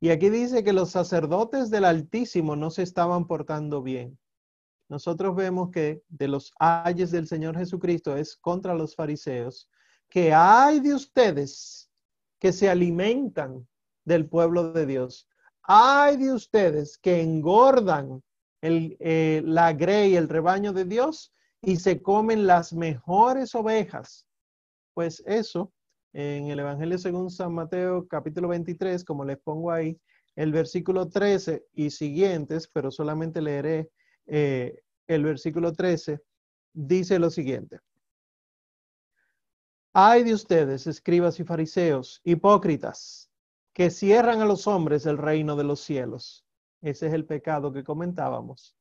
Y 0.00 0.10
aquí 0.10 0.30
dice 0.30 0.64
que 0.64 0.72
los 0.72 0.90
sacerdotes 0.90 1.70
del 1.70 1.84
Altísimo 1.84 2.56
no 2.56 2.70
se 2.70 2.82
estaban 2.82 3.26
portando 3.26 3.82
bien 3.82 4.18
nosotros 4.90 5.36
vemos 5.36 5.70
que 5.70 6.02
de 6.08 6.26
los 6.26 6.52
ayes 6.58 7.12
del 7.12 7.28
Señor 7.28 7.56
Jesucristo 7.56 8.16
es 8.16 8.36
contra 8.36 8.74
los 8.74 8.96
fariseos, 8.96 9.70
que 10.08 10.34
hay 10.34 10.80
de 10.80 10.94
ustedes 10.94 11.88
que 12.40 12.52
se 12.52 12.68
alimentan 12.68 13.68
del 14.04 14.26
pueblo 14.28 14.72
de 14.72 14.86
Dios. 14.86 15.28
Hay 15.62 16.16
de 16.16 16.32
ustedes 16.32 16.98
que 16.98 17.22
engordan 17.22 18.20
el, 18.60 18.96
eh, 18.98 19.42
la 19.44 19.72
grey, 19.72 20.16
el 20.16 20.28
rebaño 20.28 20.72
de 20.72 20.84
Dios, 20.84 21.32
y 21.62 21.76
se 21.76 22.00
comen 22.00 22.46
las 22.46 22.72
mejores 22.72 23.54
ovejas. 23.54 24.26
Pues 24.94 25.22
eso, 25.26 25.72
en 26.12 26.46
el 26.46 26.60
Evangelio 26.60 26.98
según 26.98 27.30
San 27.30 27.54
Mateo 27.54 28.06
capítulo 28.08 28.48
23, 28.48 29.04
como 29.04 29.24
les 29.24 29.38
pongo 29.38 29.70
ahí, 29.70 29.98
el 30.36 30.52
versículo 30.52 31.08
13 31.08 31.66
y 31.74 31.90
siguientes, 31.90 32.68
pero 32.68 32.90
solamente 32.90 33.42
leeré 33.42 33.90
eh, 34.26 34.80
el 35.06 35.24
versículo 35.24 35.72
13, 35.72 36.20
dice 36.72 37.18
lo 37.18 37.30
siguiente. 37.30 37.80
Hay 39.92 40.22
de 40.22 40.34
ustedes, 40.34 40.86
escribas 40.86 41.40
y 41.40 41.44
fariseos, 41.44 42.20
hipócritas, 42.24 43.28
que 43.72 43.90
cierran 43.90 44.40
a 44.40 44.44
los 44.44 44.66
hombres 44.66 45.04
el 45.04 45.18
reino 45.18 45.56
de 45.56 45.64
los 45.64 45.80
cielos. 45.80 46.44
Ese 46.80 47.08
es 47.08 47.12
el 47.12 47.26
pecado 47.26 47.72
que 47.72 47.84
comentábamos. 47.84 48.76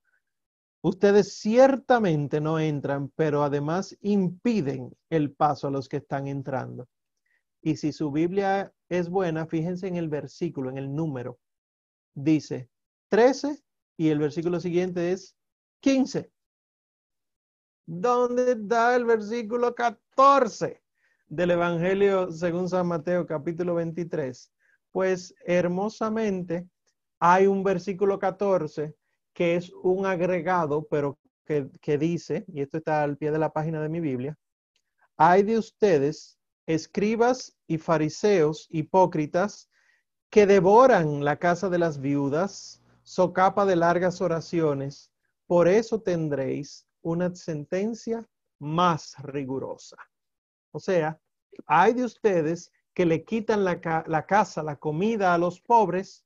Ustedes 0.81 1.37
ciertamente 1.37 2.39
no 2.39 2.57
entran, 2.57 3.11
pero 3.15 3.43
además 3.43 3.97
impiden 4.01 4.95
el 5.09 5.33
paso 5.33 5.67
a 5.67 5.71
los 5.71 5.89
que 5.89 5.97
están 5.97 6.27
entrando. 6.27 6.87
Y 7.61 7.75
si 7.75 7.91
su 7.91 8.11
Biblia 8.11 8.73
es 8.87 9.09
buena, 9.09 9.45
fíjense 9.45 9.87
en 9.87 9.97
el 9.97 10.07
versículo, 10.07 10.69
en 10.69 10.77
el 10.77 10.95
número. 10.95 11.37
Dice 12.13 12.69
13 13.09 13.61
y 13.97 14.09
el 14.09 14.19
versículo 14.19 14.61
siguiente 14.61 15.11
es 15.11 15.35
15. 15.81 16.31
¿Dónde 17.85 18.53
está 18.53 18.95
el 18.95 19.03
versículo 19.03 19.75
14 19.75 20.81
del 21.27 21.51
Evangelio 21.51 22.31
según 22.31 22.69
San 22.69 22.87
Mateo 22.87 23.25
capítulo 23.25 23.75
23? 23.75 24.51
Pues 24.91 25.35
hermosamente 25.45 26.69
hay 27.19 27.47
un 27.47 27.63
versículo 27.63 28.17
14 28.17 28.95
que 29.33 29.55
es 29.55 29.71
un 29.83 30.05
agregado, 30.05 30.87
pero 30.89 31.17
que, 31.45 31.69
que 31.81 31.97
dice, 31.97 32.45
y 32.47 32.61
esto 32.61 32.77
está 32.77 33.03
al 33.03 33.17
pie 33.17 33.31
de 33.31 33.39
la 33.39 33.51
página 33.51 33.81
de 33.81 33.89
mi 33.89 33.99
Biblia, 33.99 34.37
hay 35.17 35.43
de 35.43 35.57
ustedes, 35.57 36.37
escribas 36.65 37.57
y 37.67 37.77
fariseos 37.77 38.67
hipócritas, 38.69 39.69
que 40.29 40.45
devoran 40.45 41.25
la 41.25 41.37
casa 41.37 41.69
de 41.69 41.79
las 41.79 41.99
viudas, 41.99 42.81
socapa 43.03 43.65
de 43.65 43.75
largas 43.75 44.21
oraciones, 44.21 45.11
por 45.47 45.67
eso 45.67 46.01
tendréis 46.01 46.85
una 47.01 47.33
sentencia 47.33 48.27
más 48.59 49.15
rigurosa. 49.23 49.97
O 50.71 50.79
sea, 50.79 51.19
hay 51.65 51.93
de 51.93 52.03
ustedes 52.03 52.71
que 52.93 53.05
le 53.05 53.23
quitan 53.23 53.63
la, 53.63 53.81
casa, 54.27 54.61
la 54.61 54.75
comida 54.75 55.33
a 55.33 55.37
los 55.37 55.61
pobres, 55.61 56.25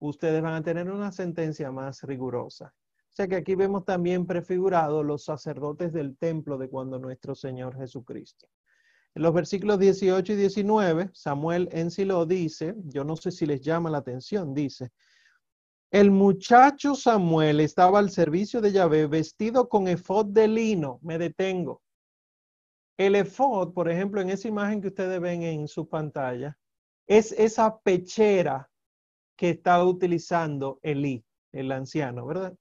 ustedes 0.00 0.42
van 0.42 0.54
a 0.54 0.62
tener 0.62 0.90
una 0.90 1.12
sentencia 1.12 1.70
más 1.70 2.02
rigurosa. 2.02 2.74
O 2.76 3.14
sea 3.18 3.26
que 3.26 3.36
aquí 3.36 3.54
vemos 3.54 3.84
también 3.84 4.26
prefigurados 4.26 5.04
los 5.04 5.24
sacerdotes 5.24 5.92
del 5.92 6.16
templo 6.16 6.56
de 6.58 6.68
cuando 6.68 6.98
nuestro 6.98 7.34
Señor 7.34 7.76
Jesucristo. 7.76 8.48
En 9.14 9.22
los 9.22 9.34
versículos 9.34 9.78
18 9.78 10.32
y 10.32 10.36
19, 10.36 11.10
Samuel 11.12 11.68
en 11.72 11.90
Silo 11.90 12.24
dice, 12.26 12.74
yo 12.84 13.02
no 13.02 13.16
sé 13.16 13.32
si 13.32 13.46
les 13.46 13.60
llama 13.60 13.90
la 13.90 13.98
atención, 13.98 14.54
dice, 14.54 14.92
el 15.90 16.10
muchacho 16.10 16.94
Samuel 16.94 17.60
estaba 17.60 17.98
al 17.98 18.10
servicio 18.10 18.60
de 18.60 18.72
Yahvé 18.72 19.06
vestido 19.06 19.70
con 19.70 19.88
efod 19.88 20.26
de 20.26 20.46
lino. 20.46 20.98
Me 21.02 21.16
detengo. 21.16 21.80
El 22.98 23.14
efod, 23.14 23.72
por 23.72 23.90
ejemplo, 23.90 24.20
en 24.20 24.28
esa 24.28 24.48
imagen 24.48 24.82
que 24.82 24.88
ustedes 24.88 25.18
ven 25.18 25.42
en 25.42 25.66
su 25.66 25.88
pantalla, 25.88 26.58
es 27.06 27.32
esa 27.32 27.78
pechera 27.78 28.68
que 29.38 29.48
estaba 29.48 29.84
utilizando 29.84 30.78
Elí, 30.82 31.24
el 31.52 31.72
anciano, 31.72 32.26
¿verdad? 32.26 32.54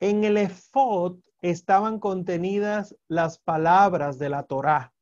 En 0.00 0.24
el 0.24 0.36
efod 0.36 1.18
estaban 1.40 1.98
contenidas 1.98 2.94
las 3.08 3.38
palabras 3.38 4.18
de 4.18 4.28
la 4.28 4.42
Torá. 4.42 4.92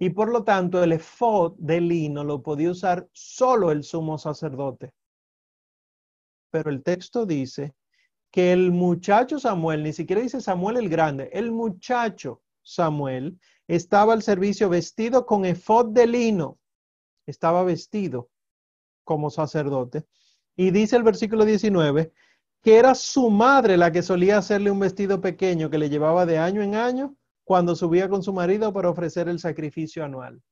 Y 0.00 0.10
por 0.10 0.30
lo 0.30 0.42
tanto, 0.42 0.82
el 0.82 0.90
efod 0.90 1.54
de 1.58 1.80
lino 1.80 2.24
lo 2.24 2.42
podía 2.42 2.72
usar 2.72 3.08
solo 3.12 3.70
el 3.70 3.84
sumo 3.84 4.18
sacerdote 4.18 4.92
pero 6.56 6.70
el 6.70 6.82
texto 6.82 7.26
dice 7.26 7.74
que 8.30 8.50
el 8.50 8.72
muchacho 8.72 9.38
Samuel, 9.38 9.82
ni 9.82 9.92
siquiera 9.92 10.22
dice 10.22 10.40
Samuel 10.40 10.78
el 10.78 10.88
grande, 10.88 11.28
el 11.34 11.52
muchacho 11.52 12.40
Samuel 12.62 13.38
estaba 13.68 14.14
al 14.14 14.22
servicio 14.22 14.70
vestido 14.70 15.26
con 15.26 15.44
efod 15.44 15.88
de 15.88 16.06
lino, 16.06 16.58
estaba 17.26 17.62
vestido 17.62 18.30
como 19.06 19.30
sacerdote. 19.30 20.04
Y 20.54 20.72
dice 20.72 20.96
el 20.96 21.02
versículo 21.02 21.46
19 21.46 22.12
que 22.66 22.78
era 22.78 22.96
su 22.96 23.30
madre 23.30 23.76
la 23.76 23.92
que 23.92 24.02
solía 24.02 24.38
hacerle 24.38 24.72
un 24.72 24.80
vestido 24.80 25.20
pequeño 25.20 25.70
que 25.70 25.78
le 25.78 25.88
llevaba 25.88 26.26
de 26.26 26.38
año 26.38 26.62
en 26.62 26.74
año 26.74 27.14
cuando 27.44 27.76
subía 27.76 28.08
con 28.08 28.24
su 28.24 28.32
marido 28.32 28.72
para 28.72 28.90
ofrecer 28.90 29.28
el 29.28 29.38
sacrificio 29.38 30.04
anual. 30.04 30.42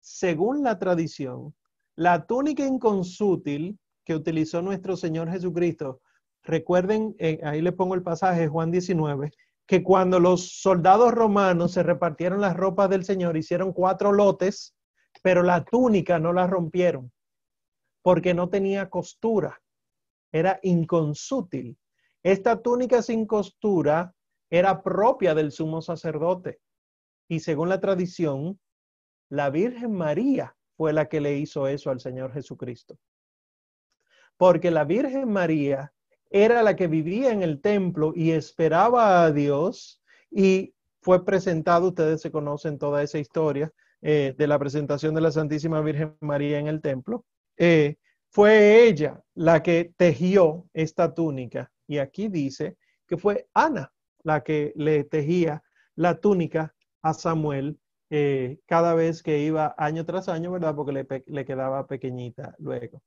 Según 0.00 0.62
la 0.62 0.78
tradición, 0.78 1.52
la 1.96 2.26
túnica 2.26 2.64
inconsútil 2.64 3.76
que 4.04 4.14
utilizó 4.14 4.62
nuestro 4.62 4.96
Señor 4.96 5.28
Jesucristo. 5.32 6.00
Recuerden, 6.44 7.16
eh, 7.18 7.40
ahí 7.42 7.60
le 7.60 7.72
pongo 7.72 7.96
el 7.96 8.04
pasaje, 8.04 8.46
Juan 8.46 8.70
19, 8.70 9.32
que 9.66 9.82
cuando 9.82 10.20
los 10.20 10.60
soldados 10.60 11.12
romanos 11.12 11.72
se 11.72 11.82
repartieron 11.82 12.40
las 12.40 12.56
ropas 12.56 12.88
del 12.88 13.04
Señor, 13.04 13.36
hicieron 13.36 13.72
cuatro 13.72 14.12
lotes, 14.12 14.76
pero 15.22 15.42
la 15.42 15.64
túnica 15.64 16.20
no 16.20 16.32
la 16.32 16.46
rompieron. 16.46 17.10
Porque 18.04 18.34
no 18.34 18.50
tenía 18.50 18.90
costura, 18.90 19.62
era 20.30 20.60
inconsútil. 20.62 21.78
Esta 22.22 22.60
túnica 22.60 23.00
sin 23.00 23.24
costura 23.24 24.14
era 24.50 24.82
propia 24.82 25.34
del 25.34 25.50
sumo 25.52 25.80
sacerdote 25.80 26.60
y 27.28 27.40
según 27.40 27.70
la 27.70 27.80
tradición, 27.80 28.60
la 29.30 29.48
Virgen 29.48 29.94
María 29.94 30.54
fue 30.76 30.92
la 30.92 31.08
que 31.08 31.22
le 31.22 31.38
hizo 31.38 31.66
eso 31.66 31.88
al 31.88 31.98
Señor 31.98 32.34
Jesucristo. 32.34 32.98
Porque 34.36 34.70
la 34.70 34.84
Virgen 34.84 35.32
María 35.32 35.94
era 36.28 36.62
la 36.62 36.76
que 36.76 36.88
vivía 36.88 37.32
en 37.32 37.42
el 37.42 37.62
templo 37.62 38.12
y 38.14 38.32
esperaba 38.32 39.24
a 39.24 39.32
Dios 39.32 40.02
y 40.30 40.74
fue 41.00 41.24
presentado, 41.24 41.88
ustedes 41.88 42.20
se 42.20 42.30
conocen 42.30 42.78
toda 42.78 43.02
esa 43.02 43.18
historia 43.18 43.72
eh, 44.02 44.34
de 44.36 44.46
la 44.46 44.58
presentación 44.58 45.14
de 45.14 45.22
la 45.22 45.30
Santísima 45.30 45.80
Virgen 45.80 46.18
María 46.20 46.58
en 46.58 46.66
el 46.66 46.82
templo. 46.82 47.24
Eh, 47.56 47.96
fue 48.30 48.86
ella 48.86 49.22
la 49.34 49.62
que 49.62 49.92
tejió 49.96 50.68
esta 50.72 51.14
túnica 51.14 51.70
y 51.86 51.98
aquí 51.98 52.28
dice 52.28 52.76
que 53.06 53.16
fue 53.16 53.48
Ana 53.54 53.92
la 54.24 54.42
que 54.42 54.72
le 54.76 55.04
tejía 55.04 55.62
la 55.94 56.18
túnica 56.20 56.74
a 57.02 57.14
Samuel 57.14 57.78
eh, 58.10 58.58
cada 58.66 58.94
vez 58.94 59.22
que 59.22 59.40
iba 59.40 59.74
año 59.78 60.04
tras 60.04 60.28
año, 60.28 60.50
¿verdad? 60.50 60.74
Porque 60.74 60.92
le, 60.92 61.24
le 61.26 61.44
quedaba 61.44 61.86
pequeñita 61.86 62.54
luego. 62.58 63.02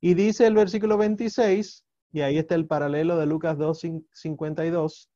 Y 0.00 0.14
dice 0.14 0.46
el 0.46 0.54
versículo 0.54 0.98
26, 0.98 1.84
y 2.12 2.20
ahí 2.20 2.38
está 2.38 2.54
el 2.54 2.66
paralelo 2.66 3.16
de 3.16 3.26
Lucas 3.26 3.56
2, 3.58 3.80
52, 4.12 5.10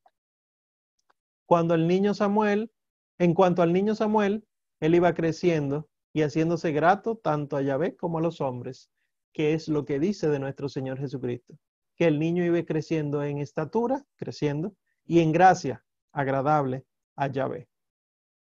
cuando 1.46 1.74
el 1.74 1.86
niño 1.86 2.14
Samuel, 2.14 2.70
en 3.18 3.34
cuanto 3.34 3.62
al 3.62 3.72
niño 3.72 3.94
Samuel, 3.94 4.44
él 4.80 4.94
iba 4.94 5.12
creciendo 5.14 5.89
y 6.12 6.22
haciéndose 6.22 6.72
grato 6.72 7.16
tanto 7.16 7.56
a 7.56 7.62
Yahvé 7.62 7.96
como 7.96 8.18
a 8.18 8.20
los 8.20 8.40
hombres, 8.40 8.90
que 9.32 9.54
es 9.54 9.68
lo 9.68 9.84
que 9.84 9.98
dice 9.98 10.28
de 10.28 10.38
nuestro 10.38 10.68
Señor 10.68 10.98
Jesucristo, 10.98 11.56
que 11.96 12.06
el 12.06 12.18
niño 12.18 12.44
iba 12.44 12.62
creciendo 12.64 13.22
en 13.22 13.38
estatura, 13.38 14.04
creciendo, 14.16 14.74
y 15.04 15.20
en 15.20 15.32
gracia, 15.32 15.84
agradable 16.12 16.84
a 17.16 17.28
Yahvé. 17.28 17.68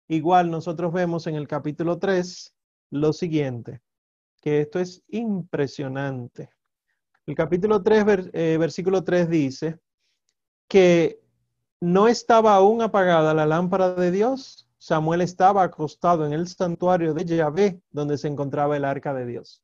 Igual 0.09 0.51
nosotros 0.51 0.93
vemos 0.93 1.27
en 1.27 1.35
el 1.35 1.47
capítulo 1.47 1.99
3 1.99 2.55
lo 2.91 3.13
siguiente, 3.13 3.83
que 4.41 4.61
esto 4.61 4.79
es 4.79 5.03
impresionante. 5.09 6.51
El 7.27 7.35
capítulo 7.35 7.83
3, 7.83 8.31
eh, 8.33 8.57
versículo 8.59 9.05
3 9.05 9.29
dice 9.29 9.79
que 10.67 11.21
no 11.81 12.09
estaba 12.09 12.55
aún 12.55 12.83
apagada 12.83 13.35
la 13.35 13.47
lámpara 13.47 13.95
de 13.95 14.11
Dios. 14.11 14.68
Samuel 14.89 15.21
estaba 15.21 15.65
acostado 15.65 16.25
en 16.25 16.33
el 16.33 16.49
santuario 16.49 17.13
de 17.13 17.27
Yahvé, 17.27 17.83
donde 17.91 18.17
se 18.17 18.27
encontraba 18.27 18.75
el 18.75 18.87
arca 18.87 19.13
de 19.13 19.27
Dios. 19.27 19.63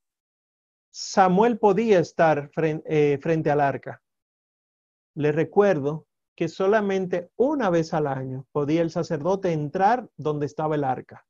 Samuel 0.90 1.58
podía 1.58 1.98
estar 1.98 2.50
frente, 2.50 2.84
eh, 3.14 3.16
frente 3.16 3.50
al 3.50 3.62
arca. 3.62 4.02
Le 5.14 5.32
recuerdo 5.32 6.06
que 6.36 6.48
solamente 6.48 7.30
una 7.36 7.70
vez 7.70 7.94
al 7.94 8.06
año 8.06 8.46
podía 8.52 8.82
el 8.82 8.90
sacerdote 8.90 9.50
entrar 9.50 10.10
donde 10.18 10.44
estaba 10.44 10.74
el 10.74 10.84
arca. 10.84 11.26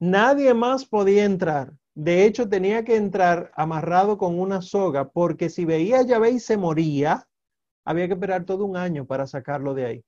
Nadie 0.00 0.52
más 0.52 0.84
podía 0.84 1.24
entrar. 1.24 1.72
De 1.94 2.24
hecho, 2.24 2.48
tenía 2.48 2.84
que 2.84 2.96
entrar 2.96 3.52
amarrado 3.54 4.18
con 4.18 4.36
una 4.40 4.62
soga, 4.62 5.10
porque 5.10 5.48
si 5.48 5.64
veía 5.64 6.00
a 6.00 6.02
Yahvé 6.04 6.32
y 6.32 6.40
se 6.40 6.56
moría, 6.56 7.28
había 7.84 8.08
que 8.08 8.14
esperar 8.14 8.44
todo 8.44 8.64
un 8.64 8.76
año 8.76 9.06
para 9.06 9.28
sacarlo 9.28 9.74
de 9.74 9.84
ahí. 9.84 10.04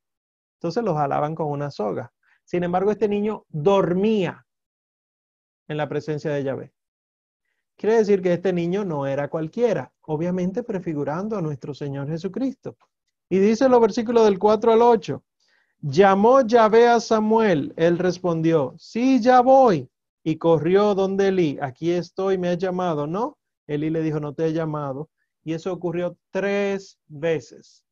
Entonces 0.54 0.82
lo 0.82 0.96
jalaban 0.96 1.36
con 1.36 1.46
una 1.46 1.70
soga. 1.70 2.12
Sin 2.44 2.64
embargo, 2.64 2.90
este 2.90 3.08
niño 3.08 3.44
dormía 3.48 4.44
en 5.68 5.76
la 5.76 5.88
presencia 5.88 6.30
de 6.32 6.44
Yahvé. 6.44 6.72
Quiere 7.76 7.96
decir 7.96 8.22
que 8.22 8.32
este 8.32 8.52
niño 8.52 8.84
no 8.84 9.06
era 9.06 9.28
cualquiera, 9.28 9.92
obviamente 10.02 10.62
prefigurando 10.62 11.36
a 11.36 11.42
nuestro 11.42 11.74
Señor 11.74 12.08
Jesucristo. 12.08 12.76
Y 13.28 13.38
dice 13.38 13.68
los 13.68 13.80
versículos 13.80 14.24
del 14.24 14.38
4 14.38 14.72
al 14.72 14.82
8. 14.82 15.22
Llamó 15.80 16.42
Yahvé 16.42 16.86
a 16.88 17.00
Samuel. 17.00 17.72
Él 17.76 17.98
respondió, 17.98 18.74
sí, 18.78 19.20
ya 19.20 19.40
voy. 19.40 19.88
Y 20.22 20.36
corrió 20.36 20.94
donde 20.94 21.28
Elí. 21.28 21.58
Aquí 21.60 21.90
estoy, 21.90 22.38
me 22.38 22.48
ha 22.50 22.54
llamado. 22.54 23.06
No, 23.06 23.38
Elí 23.66 23.90
le 23.90 24.02
dijo, 24.02 24.20
no 24.20 24.34
te 24.34 24.46
he 24.46 24.52
llamado. 24.52 25.10
Y 25.42 25.54
eso 25.54 25.72
ocurrió 25.72 26.16
tres 26.30 27.00
veces. 27.08 27.84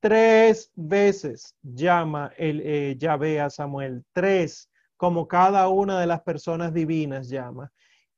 Tres 0.00 0.72
veces 0.74 1.54
llama 1.62 2.32
el 2.38 2.60
eh, 2.64 2.96
Yahvé 2.98 3.40
a 3.40 3.50
Samuel. 3.50 4.04
Tres, 4.12 4.70
como 4.96 5.28
cada 5.28 5.68
una 5.68 6.00
de 6.00 6.06
las 6.06 6.22
personas 6.22 6.72
divinas 6.72 7.28
llama. 7.28 7.70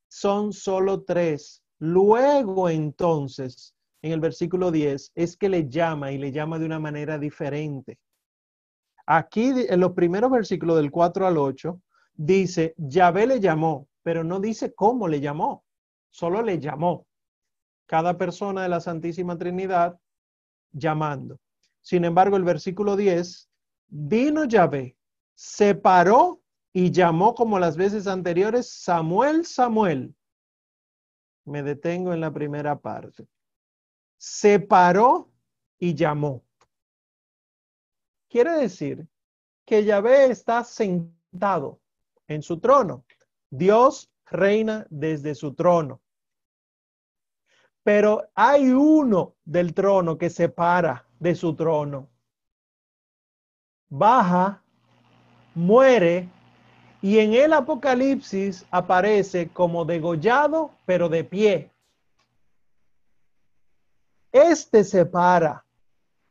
Son 0.07 0.53
solo 0.53 1.03
tres. 1.03 1.61
Luego 1.79 2.69
entonces 2.69 3.75
en 4.03 4.11
el 4.11 4.19
versículo 4.19 4.69
10 4.69 5.13
es 5.15 5.37
que 5.37 5.49
le 5.49 5.69
llama 5.69 6.11
y 6.11 6.17
le 6.17 6.31
llama 6.31 6.59
de 6.59 6.65
una 6.65 6.79
manera 6.79 7.17
diferente. 7.17 7.97
Aquí 9.05 9.53
en 9.69 9.79
los 9.79 9.93
primeros 9.93 10.29
versículos 10.29 10.75
del 10.75 10.91
4 10.91 11.25
al 11.25 11.37
8 11.37 11.81
dice, 12.13 12.73
Yahvé 12.77 13.27
le 13.27 13.39
llamó, 13.39 13.87
pero 14.03 14.23
no 14.23 14.39
dice 14.39 14.73
cómo 14.73 15.07
le 15.07 15.21
llamó, 15.21 15.63
solo 16.09 16.41
le 16.41 16.59
llamó. 16.59 17.07
Cada 17.85 18.17
persona 18.17 18.63
de 18.63 18.69
la 18.69 18.81
Santísima 18.81 19.37
Trinidad 19.37 19.97
llamando. 20.71 21.39
Sin 21.83 22.03
embargo, 22.03 22.37
el 22.37 22.43
versículo 22.43 22.95
10, 22.95 23.47
vino 23.89 24.45
Yahvé, 24.45 24.97
se 25.35 25.75
paró 25.75 26.41
y 26.73 26.89
llamó 26.89 27.35
como 27.35 27.59
las 27.59 27.77
veces 27.77 28.07
anteriores, 28.07 28.71
Samuel, 28.71 29.45
Samuel. 29.45 30.15
Me 31.45 31.61
detengo 31.61 32.11
en 32.11 32.21
la 32.21 32.33
primera 32.33 32.79
parte 32.79 33.27
se 34.23 34.57
paró 34.57 35.29
y 35.77 35.93
llamó. 35.93 36.45
Quiere 38.29 38.53
decir 38.53 39.05
que 39.65 39.83
Yahvé 39.83 40.31
está 40.31 40.63
sentado 40.63 41.81
en 42.29 42.41
su 42.41 42.57
trono. 42.61 43.03
Dios 43.49 44.09
reina 44.25 44.87
desde 44.89 45.35
su 45.35 45.53
trono. 45.55 46.01
Pero 47.83 48.29
hay 48.33 48.69
uno 48.69 49.35
del 49.43 49.73
trono 49.73 50.17
que 50.17 50.29
se 50.29 50.47
para 50.47 51.05
de 51.23 51.35
su 51.35 51.55
trono. 51.55 52.09
Baja, 53.89 54.61
muere 55.55 56.27
y 57.01 57.19
en 57.19 57.33
el 57.33 57.53
Apocalipsis 57.53 58.65
aparece 58.69 59.47
como 59.47 59.85
degollado, 59.85 60.71
pero 60.85 61.07
de 61.07 61.23
pie. 61.23 61.71
Este 64.33 64.83
se 64.83 65.05
para. 65.05 65.63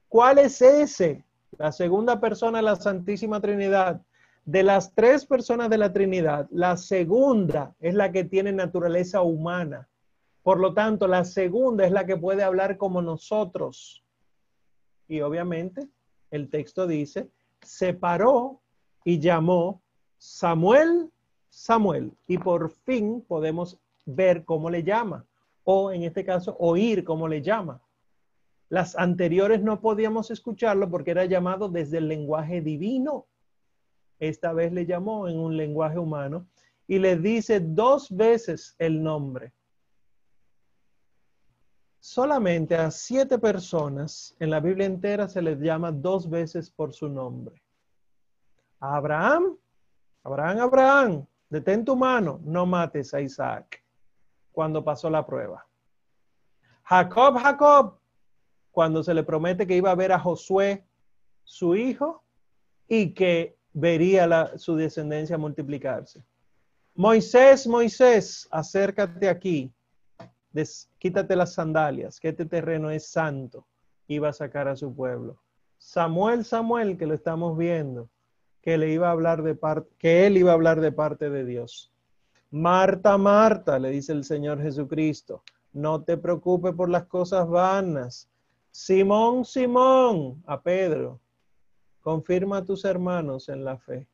¿Cuál 0.09 0.39
es 0.39 0.60
ese? 0.60 1.24
La 1.56 1.73
segunda 1.73 2.20
persona 2.20 2.59
de 2.59 2.64
la 2.64 2.77
Santísima 2.77 3.40
Trinidad. 3.40 4.02
De 4.44 4.62
las 4.62 4.93
tres 4.93 5.24
personas 5.24 5.70
de 5.70 5.78
la 5.78 5.93
Trinidad, 5.93 6.48
la 6.51 6.77
segunda 6.77 7.74
es 7.78 7.94
la 7.94 8.10
que 8.12 8.24
tiene 8.24 8.52
naturaleza 8.52 9.23
humana. 9.23 9.89
Por 10.43 10.59
lo 10.59 10.74
tanto, 10.74 11.06
la 11.06 11.24
segunda 11.24 11.86
es 11.86 11.93
la 11.93 12.05
que 12.05 12.16
puede 12.16 12.43
hablar 12.43 12.77
como 12.77 13.01
nosotros. 13.01 14.01
Y 15.08 15.20
obviamente, 15.20 15.88
el 16.30 16.48
texto 16.48 16.86
dice, 16.86 17.28
se 17.62 17.94
paró 17.94 18.60
y 19.04 19.18
llamó 19.18 19.82
Samuel, 20.18 21.10
Samuel. 21.48 22.12
Y 22.26 22.38
por 22.38 22.70
fin 22.70 23.22
podemos 23.26 23.78
ver 24.06 24.44
cómo 24.44 24.70
le 24.70 24.82
llama, 24.82 25.26
o 25.64 25.92
en 25.92 26.02
este 26.02 26.24
caso, 26.24 26.56
oír 26.58 27.04
cómo 27.04 27.28
le 27.28 27.42
llama. 27.42 27.80
Las 28.68 28.96
anteriores 28.96 29.62
no 29.62 29.80
podíamos 29.80 30.30
escucharlo 30.30 30.90
porque 30.90 31.10
era 31.10 31.26
llamado 31.26 31.68
desde 31.68 31.98
el 31.98 32.08
lenguaje 32.08 32.62
divino. 32.62 33.26
Esta 34.18 34.52
vez 34.52 34.72
le 34.72 34.86
llamó 34.86 35.28
en 35.28 35.38
un 35.38 35.56
lenguaje 35.56 35.98
humano 35.98 36.46
y 36.86 36.98
le 36.98 37.16
dice 37.16 37.60
dos 37.60 38.10
veces 38.10 38.74
el 38.78 39.02
nombre. 39.02 39.52
Solamente 42.04 42.74
a 42.74 42.90
siete 42.90 43.38
personas 43.38 44.34
en 44.40 44.50
la 44.50 44.58
Biblia 44.58 44.86
entera 44.86 45.28
se 45.28 45.40
les 45.40 45.60
llama 45.60 45.92
dos 45.92 46.28
veces 46.28 46.68
por 46.68 46.92
su 46.92 47.08
nombre. 47.08 47.62
A 48.80 48.96
Abraham, 48.96 49.56
Abraham, 50.24 50.58
Abraham, 50.58 51.26
detén 51.48 51.84
tu 51.84 51.94
mano, 51.94 52.40
no 52.42 52.66
mates 52.66 53.14
a 53.14 53.20
Isaac 53.20 53.84
cuando 54.50 54.82
pasó 54.82 55.08
la 55.08 55.24
prueba. 55.24 55.64
Jacob, 56.82 57.38
Jacob, 57.38 57.98
cuando 58.72 59.04
se 59.04 59.14
le 59.14 59.22
promete 59.22 59.64
que 59.64 59.76
iba 59.76 59.92
a 59.92 59.94
ver 59.94 60.10
a 60.10 60.18
Josué, 60.18 60.84
su 61.44 61.76
hijo, 61.76 62.24
y 62.88 63.14
que 63.14 63.56
vería 63.72 64.58
su 64.58 64.74
descendencia 64.74 65.38
multiplicarse. 65.38 66.24
Moisés, 66.96 67.64
Moisés, 67.64 68.48
acércate 68.50 69.28
aquí, 69.28 69.72
quítate 70.98 71.36
las 71.36 71.54
sandalias, 71.54 72.20
que 72.20 72.28
este 72.28 72.46
terreno 72.46 72.90
es 72.90 73.10
santo, 73.10 73.66
iba 74.06 74.28
a 74.28 74.32
sacar 74.32 74.68
a 74.68 74.76
su 74.76 74.94
pueblo. 74.94 75.40
Samuel, 75.78 76.44
Samuel, 76.44 76.96
que 76.96 77.06
lo 77.06 77.14
estamos 77.14 77.58
viendo, 77.58 78.08
que 78.60 78.78
le 78.78 78.92
iba 78.92 79.08
a 79.08 79.12
hablar 79.12 79.42
de 79.42 79.54
parte, 79.54 79.90
que 79.98 80.26
él 80.26 80.36
iba 80.36 80.52
a 80.52 80.54
hablar 80.54 80.80
de 80.80 80.92
parte 80.92 81.28
de 81.28 81.44
Dios. 81.44 81.92
Marta, 82.50 83.18
Marta, 83.18 83.78
le 83.78 83.90
dice 83.90 84.12
el 84.12 84.24
Señor 84.24 84.62
Jesucristo, 84.62 85.42
no 85.72 86.02
te 86.02 86.16
preocupes 86.16 86.74
por 86.74 86.88
las 86.88 87.06
cosas 87.06 87.48
vanas. 87.48 88.28
Simón, 88.70 89.44
Simón, 89.44 90.42
a 90.46 90.62
Pedro, 90.62 91.20
confirma 92.00 92.58
a 92.58 92.64
tus 92.64 92.84
hermanos 92.84 93.48
en 93.48 93.64
la 93.64 93.76
fe. 93.78 94.06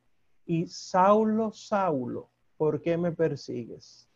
Y 0.45 0.65
Saulo, 0.67 1.51
Saulo, 1.51 2.29
¿por 2.57 2.81
qué 2.81 2.97
me 2.97 3.11
persigues? 3.11 4.08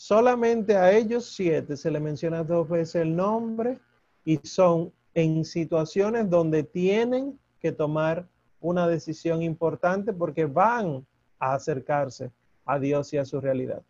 Solamente 0.00 0.76
a 0.76 0.96
ellos 0.96 1.34
siete 1.34 1.76
se 1.76 1.90
le 1.90 1.98
menciona 1.98 2.44
dos 2.44 2.68
veces 2.68 3.02
el 3.02 3.16
nombre 3.16 3.80
y 4.24 4.36
son 4.44 4.92
en 5.12 5.44
situaciones 5.44 6.30
donde 6.30 6.62
tienen 6.62 7.36
que 7.58 7.72
tomar 7.72 8.28
una 8.60 8.86
decisión 8.86 9.42
importante 9.42 10.12
porque 10.12 10.44
van 10.44 11.04
a 11.40 11.54
acercarse 11.54 12.30
a 12.64 12.78
Dios 12.78 13.12
y 13.12 13.18
a 13.18 13.24
su 13.24 13.40
realidad. 13.40 13.82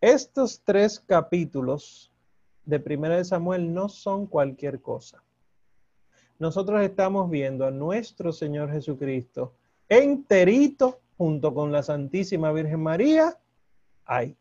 Estos 0.00 0.62
tres 0.64 1.00
capítulos 1.00 2.12
de 2.64 2.78
Primera 2.78 3.16
de 3.16 3.24
Samuel 3.24 3.74
no 3.74 3.88
son 3.88 4.28
cualquier 4.28 4.80
cosa. 4.80 5.24
Nosotros 6.38 6.80
estamos 6.82 7.28
viendo 7.28 7.66
a 7.66 7.72
nuestro 7.72 8.32
Señor 8.32 8.70
Jesucristo 8.70 9.56
enterito 9.88 11.00
junto 11.18 11.52
con 11.52 11.72
la 11.72 11.82
Santísima 11.82 12.52
Virgen 12.52 12.80
María 12.80 13.36
ahí. 14.10 14.36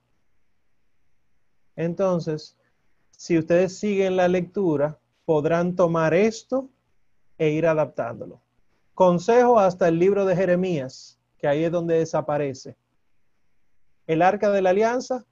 Entonces, 1.75 2.57
si 3.11 3.37
ustedes 3.37 3.77
siguen 3.77 4.15
la 4.15 4.27
lectura, 4.27 4.99
podrán 5.25 5.75
tomar 5.75 6.13
esto 6.13 6.69
e 7.37 7.51
ir 7.51 7.67
adaptándolo. 7.67 8.41
Consejo 8.95 9.59
hasta 9.59 9.87
el 9.87 9.99
libro 9.99 10.25
de 10.25 10.35
Jeremías, 10.35 11.19
que 11.37 11.47
ahí 11.47 11.63
es 11.63 11.71
donde 11.71 11.99
desaparece. 11.99 12.75
El 14.07 14.23
arca 14.23 14.49
de 14.49 14.63
la 14.63 14.71
alianza, 14.71 15.23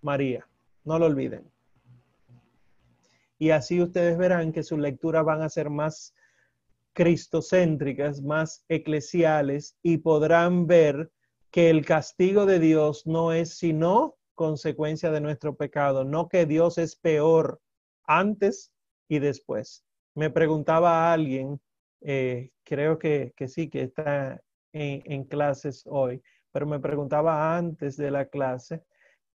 María, 0.00 0.46
no 0.84 0.98
lo 0.98 1.06
olviden. 1.06 1.50
Y 3.38 3.50
así 3.50 3.82
ustedes 3.82 4.16
verán 4.16 4.52
que 4.52 4.62
sus 4.62 4.78
lecturas 4.78 5.24
van 5.24 5.42
a 5.42 5.48
ser 5.48 5.68
más 5.68 6.14
cristocéntricas, 6.92 8.22
más 8.22 8.64
eclesiales 8.68 9.76
y 9.82 9.98
podrán 9.98 10.66
ver 10.66 11.10
que 11.50 11.70
el 11.70 11.84
castigo 11.84 12.46
de 12.46 12.58
Dios 12.58 13.06
no 13.06 13.32
es 13.32 13.58
sino 13.58 14.16
consecuencia 14.34 15.10
de 15.10 15.20
nuestro 15.20 15.56
pecado, 15.56 16.04
no 16.04 16.28
que 16.28 16.46
Dios 16.46 16.78
es 16.78 16.96
peor 16.96 17.60
antes 18.04 18.72
y 19.08 19.18
después. 19.18 19.84
Me 20.14 20.30
preguntaba 20.30 21.12
alguien, 21.12 21.60
eh, 22.00 22.50
creo 22.64 22.98
que, 22.98 23.34
sí, 23.48 23.68
que 23.68 23.82
está 23.82 24.40
en, 24.72 25.02
en, 25.04 25.24
clases 25.24 25.84
hoy, 25.86 26.22
pero 26.52 26.66
me 26.66 26.80
preguntaba 26.80 27.56
antes 27.56 27.96
de 27.96 28.10
la 28.10 28.26
clase 28.26 28.82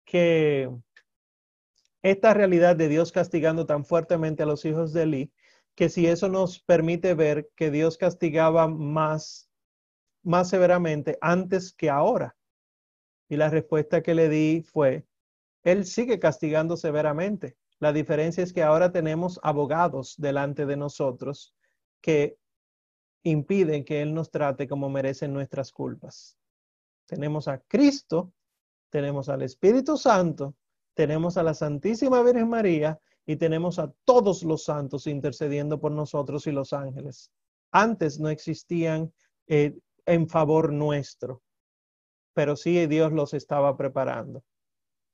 que 0.05 0.69
esta 2.01 2.33
realidad 2.33 2.75
de 2.75 2.87
Dios 2.87 3.11
castigando 3.11 3.65
tan 3.65 3.83
fuertemente 3.83 4.43
a 4.43 4.45
los 4.45 4.63
hijos 4.65 4.93
de 4.93 5.03
Eli, 5.03 5.33
que 5.75 5.89
si 5.89 6.07
eso 6.07 6.29
nos 6.29 6.59
permite 6.59 7.13
ver 7.15 7.49
que 7.55 7.71
Dios 7.71 7.97
castigaba 7.97 8.67
más, 8.67 9.44
más 10.25 10.49
severamente 10.49 11.17
antes 11.21 11.73
que 11.73 11.89
ahora. 11.89 12.35
Y 13.29 13.37
la 13.37 13.49
respuesta 13.49 14.01
que 14.01 14.15
le 14.15 14.29
di 14.29 14.61
fue, 14.61 15.05
Él 15.63 15.85
sigue 15.85 16.19
castigando 16.19 16.77
severamente. 16.77 17.55
La 17.79 17.93
diferencia 17.93 18.43
es 18.43 18.53
que 18.53 18.63
ahora 18.63 18.91
tenemos 18.91 19.39
abogados 19.43 20.15
delante 20.17 20.65
de 20.65 20.77
nosotros 20.77 21.53
que 22.01 22.37
impiden 23.23 23.83
que 23.83 24.01
Él 24.01 24.13
nos 24.13 24.29
trate 24.29 24.67
como 24.67 24.89
merecen 24.89 25.33
nuestras 25.33 25.71
culpas. 25.71 26.37
Tenemos 27.05 27.47
a 27.47 27.59
Cristo, 27.59 28.33
tenemos 28.89 29.29
al 29.29 29.41
Espíritu 29.41 29.97
Santo, 29.97 30.55
tenemos 30.93 31.37
a 31.37 31.43
la 31.43 31.53
Santísima 31.53 32.21
Virgen 32.23 32.49
María 32.49 32.99
y 33.25 33.35
tenemos 33.35 33.79
a 33.79 33.91
todos 34.05 34.43
los 34.43 34.63
santos 34.63 35.07
intercediendo 35.07 35.79
por 35.79 35.91
nosotros 35.91 36.47
y 36.47 36.51
los 36.51 36.73
ángeles. 36.73 37.31
Antes 37.71 38.19
no 38.19 38.29
existían 38.29 39.11
eh, 39.47 39.75
en 40.05 40.27
favor 40.27 40.71
nuestro 40.71 41.41
pero 42.35 42.57
sí 42.57 42.85
Dios 42.85 43.13
los 43.13 43.33
estaba 43.33 43.75
preparando. 43.77 44.43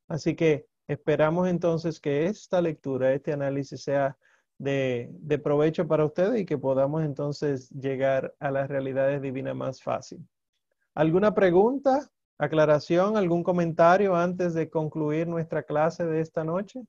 Así 0.09 0.35
que 0.35 0.65
esperamos 0.87 1.47
entonces 1.47 2.01
que 2.01 2.25
esta 2.25 2.61
lectura, 2.61 3.13
este 3.13 3.31
análisis 3.31 3.83
sea 3.83 4.17
de, 4.57 5.39
provecho 5.43 5.87
para 5.87 6.03
ustedes 6.03 6.41
y 6.41 6.45
que 6.45 6.57
podamos 6.57 7.03
entonces 7.03 7.69
llegar 7.69 8.35
a 8.39 8.51
las 8.51 8.67
realidades 8.67 9.21
divinas 9.21 9.55
más 9.55 9.81
fácil. 9.81 10.27
¿Alguna 10.95 11.33
pregunta, 11.33 12.09
aclaración, 12.39 13.15
algún 13.15 13.43
comentario 13.43 14.15
antes 14.15 14.55
de 14.55 14.69
concluir 14.69 15.27
nuestra 15.27 15.63
clase 15.63 16.05
de 16.05 16.21
esta 16.21 16.43
noche? 16.43 16.81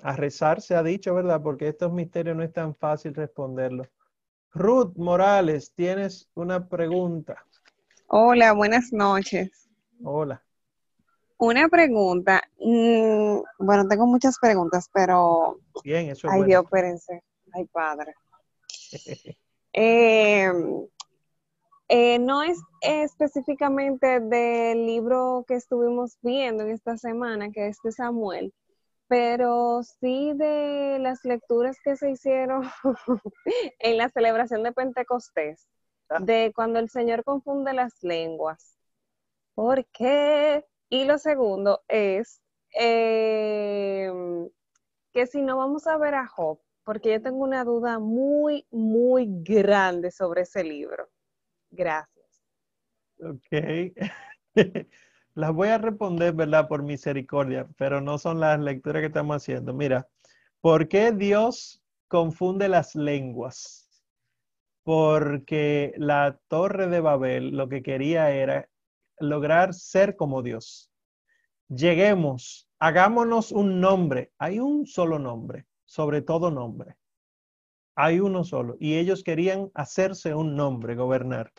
A 0.00 0.16
rezar 0.16 0.62
se 0.62 0.74
ha 0.74 0.82
dicho, 0.82 1.14
¿verdad? 1.14 1.42
Porque 1.42 1.68
estos 1.68 1.92
misterios 1.92 2.36
no 2.36 2.42
es 2.42 2.52
tan 2.52 2.74
fácil 2.74 3.14
responderlos. 3.14 3.88
Ruth 4.54 4.96
Morales, 4.96 5.72
tienes 5.74 6.28
una 6.34 6.68
pregunta. 6.68 7.44
Hola, 8.06 8.52
buenas 8.52 8.92
noches. 8.92 9.68
Hola. 10.04 10.44
Una 11.38 11.68
pregunta. 11.68 12.40
Mm, 12.60 13.40
bueno, 13.58 13.88
tengo 13.88 14.06
muchas 14.06 14.38
preguntas, 14.38 14.88
pero. 14.92 15.58
Bien, 15.82 16.08
eso 16.08 16.28
es 16.28 16.32
Ay, 16.32 16.38
bueno. 16.38 16.46
Dios, 16.46 16.64
espérense. 16.64 17.22
Ay, 17.52 17.64
padre. 17.66 18.14
Eh, 19.76 20.52
eh, 21.88 22.20
no 22.20 22.44
es 22.44 22.56
específicamente 22.80 24.20
del 24.20 24.86
libro 24.86 25.44
que 25.48 25.54
estuvimos 25.54 26.16
viendo 26.22 26.62
en 26.62 26.70
esta 26.70 26.96
semana, 26.96 27.50
que 27.50 27.66
es 27.66 27.78
de 27.82 27.90
Samuel, 27.90 28.54
pero 29.14 29.80
sí 29.84 30.32
de 30.34 30.98
las 30.98 31.24
lecturas 31.24 31.76
que 31.84 31.94
se 31.94 32.10
hicieron 32.10 32.62
en 33.78 33.96
la 33.96 34.08
celebración 34.08 34.64
de 34.64 34.72
Pentecostés, 34.72 35.68
Ah. 36.08 36.18
de 36.20 36.52
cuando 36.54 36.78
el 36.78 36.90
Señor 36.90 37.24
confunde 37.24 37.72
las 37.72 38.02
lenguas. 38.02 38.76
¿Por 39.54 39.86
qué? 39.86 40.64
Y 40.88 41.04
lo 41.04 41.18
segundo 41.18 41.82
es 41.88 42.42
eh, 42.78 44.10
que 45.12 45.26
si 45.26 45.42
no 45.42 45.56
vamos 45.58 45.86
a 45.86 45.96
ver 45.96 46.14
a 46.14 46.26
Job, 46.26 46.58
porque 46.82 47.12
yo 47.12 47.22
tengo 47.22 47.44
una 47.44 47.64
duda 47.64 47.98
muy, 47.98 48.66
muy 48.70 49.26
grande 49.28 50.10
sobre 50.10 50.42
ese 50.42 50.64
libro. 50.64 51.08
Gracias. 51.70 52.42
Ok. 53.20 53.94
las 55.34 55.52
voy 55.52 55.68
a 55.68 55.78
responder, 55.78 56.32
¿verdad? 56.32 56.68
Por 56.68 56.82
misericordia, 56.82 57.68
pero 57.76 58.00
no 58.00 58.18
son 58.18 58.40
las 58.40 58.58
lecturas 58.60 59.00
que 59.00 59.06
estamos 59.08 59.36
haciendo. 59.36 59.74
Mira, 59.74 60.08
¿por 60.60 60.88
qué 60.88 61.12
Dios 61.12 61.82
confunde 62.08 62.68
las 62.68 62.94
lenguas? 62.94 63.90
Porque 64.84 65.92
la 65.96 66.38
torre 66.48 66.88
de 66.88 67.00
Babel 67.00 67.56
lo 67.56 67.68
que 67.68 67.82
quería 67.82 68.30
era 68.30 68.68
lograr 69.18 69.74
ser 69.74 70.16
como 70.16 70.42
Dios. 70.42 70.90
Lleguemos, 71.68 72.68
hagámonos 72.78 73.50
un 73.50 73.80
nombre. 73.80 74.32
Hay 74.38 74.60
un 74.60 74.86
solo 74.86 75.18
nombre, 75.18 75.66
sobre 75.84 76.22
todo 76.22 76.50
nombre. 76.50 76.96
Hay 77.96 78.20
uno 78.20 78.44
solo. 78.44 78.76
Y 78.78 78.96
ellos 78.98 79.24
querían 79.24 79.70
hacerse 79.74 80.34
un 80.34 80.54
nombre, 80.54 80.94
gobernar. 80.94 81.52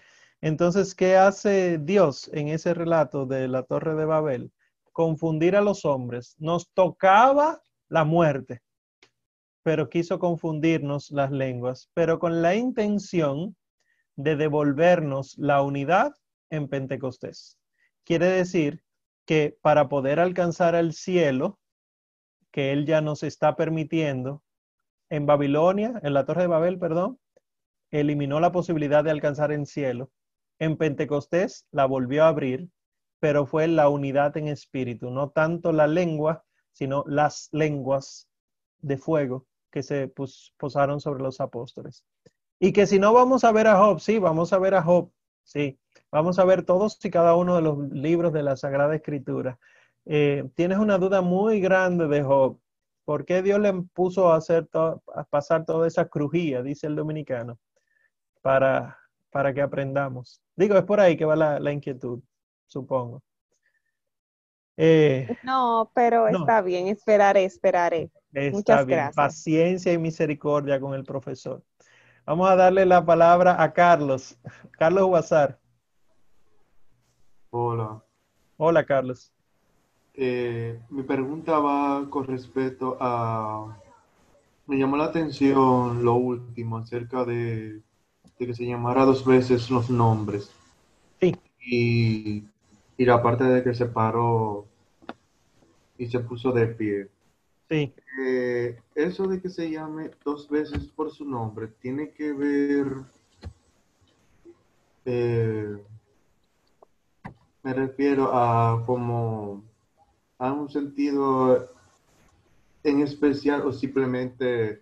Entonces, 0.45 0.93
¿qué 0.93 1.17
hace 1.17 1.79
Dios 1.79 2.29
en 2.31 2.49
ese 2.49 2.75
relato 2.75 3.25
de 3.25 3.47
la 3.47 3.63
Torre 3.63 3.95
de 3.95 4.05
Babel? 4.05 4.51
Confundir 4.91 5.55
a 5.55 5.61
los 5.61 5.85
hombres. 5.85 6.35
Nos 6.37 6.71
tocaba 6.71 7.63
la 7.89 8.03
muerte, 8.03 8.61
pero 9.63 9.89
quiso 9.89 10.19
confundirnos 10.19 11.09
las 11.09 11.31
lenguas, 11.31 11.89
pero 11.95 12.19
con 12.19 12.43
la 12.43 12.53
intención 12.53 13.55
de 14.17 14.35
devolvernos 14.35 15.35
la 15.39 15.63
unidad 15.63 16.13
en 16.51 16.67
Pentecostés. 16.67 17.57
Quiere 18.03 18.27
decir 18.27 18.83
que 19.25 19.57
para 19.63 19.89
poder 19.89 20.19
alcanzar 20.19 20.75
el 20.75 20.93
cielo, 20.93 21.57
que 22.51 22.71
Él 22.71 22.85
ya 22.85 23.01
nos 23.01 23.23
está 23.23 23.55
permitiendo, 23.55 24.43
en 25.09 25.25
Babilonia, 25.25 25.99
en 26.03 26.13
la 26.13 26.23
Torre 26.23 26.43
de 26.43 26.49
Babel, 26.49 26.77
perdón, 26.77 27.19
eliminó 27.89 28.39
la 28.39 28.51
posibilidad 28.51 29.03
de 29.03 29.09
alcanzar 29.09 29.51
el 29.51 29.65
cielo. 29.65 30.11
En 30.59 30.77
Pentecostés 30.77 31.65
la 31.71 31.85
volvió 31.85 32.23
a 32.23 32.29
abrir, 32.29 32.69
pero 33.19 33.45
fue 33.45 33.67
la 33.67 33.89
unidad 33.89 34.37
en 34.37 34.47
espíritu, 34.47 35.09
no 35.09 35.29
tanto 35.29 35.71
la 35.71 35.87
lengua, 35.87 36.45
sino 36.71 37.03
las 37.07 37.49
lenguas 37.51 38.29
de 38.79 38.97
fuego 38.97 39.47
que 39.71 39.83
se 39.83 40.07
pos 40.07 40.53
posaron 40.57 41.01
sobre 41.01 41.23
los 41.23 41.41
apóstoles. 41.41 42.05
Y 42.59 42.71
que 42.71 42.85
si 42.85 42.99
no 42.99 43.13
vamos 43.13 43.43
a 43.43 43.51
ver 43.51 43.67
a 43.67 43.77
Job, 43.77 43.99
sí, 43.99 44.19
vamos 44.19 44.53
a 44.53 44.59
ver 44.59 44.75
a 44.75 44.83
Job, 44.83 45.11
sí, 45.43 45.77
vamos 46.11 46.39
a 46.39 46.45
ver 46.45 46.63
todos 46.63 47.03
y 47.03 47.09
cada 47.09 47.35
uno 47.35 47.55
de 47.57 47.61
los 47.61 47.77
libros 47.91 48.31
de 48.31 48.43
la 48.43 48.55
Sagrada 48.55 48.95
Escritura. 48.95 49.59
Eh, 50.05 50.49
tienes 50.55 50.77
una 50.77 50.97
duda 50.97 51.21
muy 51.21 51.59
grande 51.59 52.07
de 52.07 52.23
Job. 52.23 52.59
¿Por 53.03 53.25
qué 53.25 53.41
Dios 53.41 53.59
le 53.59 53.73
puso 53.93 54.31
a, 54.31 54.37
hacer 54.37 54.67
to 54.67 55.03
a 55.13 55.23
pasar 55.25 55.65
toda 55.65 55.87
esa 55.87 56.07
crujía, 56.07 56.63
dice 56.63 56.87
el 56.87 56.95
dominicano, 56.95 57.59
para, 58.41 58.97
para 59.31 59.53
que 59.53 59.61
aprendamos? 59.61 60.41
Digo, 60.55 60.77
es 60.77 60.83
por 60.83 60.99
ahí 60.99 61.17
que 61.17 61.25
va 61.25 61.35
la, 61.35 61.59
la 61.59 61.71
inquietud, 61.71 62.21
supongo. 62.67 63.21
Eh, 64.77 65.27
No, 65.43 65.91
pero 65.93 66.29
No. 66.29 66.39
está 66.39 66.61
bien, 66.61 66.87
esperaré, 66.87 67.45
esperaré. 67.45 68.11
Está 68.33 68.57
Muchas 68.57 68.85
bien. 68.85 68.97
gracias. 68.97 69.15
Paciencia 69.15 69.93
y 69.93 69.97
misericordia 69.97 70.79
con 70.79 70.93
el 70.93 71.03
profesor. 71.03 71.63
Vamos 72.25 72.49
a 72.49 72.55
darle 72.55 72.85
la 72.85 73.05
palabra 73.05 73.61
a 73.61 73.71
Carlos. 73.71 74.37
Carlos 74.71 75.05
Guasar. 75.05 75.59
Hola. 77.51 78.03
Hola, 78.57 78.85
Carlos. 78.85 79.31
Eh, 80.13 80.81
mi 80.89 81.03
pregunta 81.03 81.59
va 81.59 82.09
con 82.09 82.25
respecto 82.25 82.97
a... 82.99 83.77
Me 84.65 84.77
llamó 84.77 84.97
la 84.97 85.05
atención 85.05 86.03
lo 86.03 86.15
último 86.15 86.77
acerca 86.77 87.23
de, 87.23 87.81
de 88.39 88.47
que 88.47 88.53
se 88.53 88.65
llamara 88.65 89.05
dos 89.05 89.25
veces 89.25 89.69
los 89.69 89.89
nombres. 89.89 90.51
Sí. 91.19 91.35
Y, 91.61 92.43
y 92.97 93.05
la 93.05 93.21
parte 93.21 93.43
de 93.43 93.63
que 93.63 93.73
se 93.73 93.85
paró 93.85 94.65
y 95.97 96.07
se 96.07 96.19
puso 96.19 96.51
de 96.51 96.67
pie. 96.67 97.09
Sí, 97.69 97.93
Eh, 98.21 98.79
eso 98.93 99.27
de 99.27 99.41
que 99.41 99.49
se 99.49 99.69
llame 99.69 100.11
dos 100.23 100.47
veces 100.49 100.85
por 100.87 101.11
su 101.11 101.25
nombre 101.25 101.67
tiene 101.67 102.11
que 102.11 102.31
ver, 102.31 102.87
eh, 105.05 105.77
me 107.63 107.73
refiero 107.73 108.31
a 108.33 108.85
como 108.85 109.63
a 110.37 110.53
un 110.53 110.69
sentido 110.69 111.67
en 112.83 113.01
especial 113.01 113.65
o 113.65 113.73
simplemente 113.73 114.81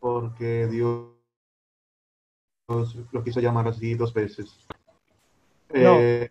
porque 0.00 0.66
Dios 0.66 1.13
lo 2.68 3.24
quiso 3.24 3.40
llamar 3.40 3.68
así 3.68 3.94
dos 3.94 4.12
veces. 4.12 4.56
No. 5.72 5.98
Eh, 6.00 6.30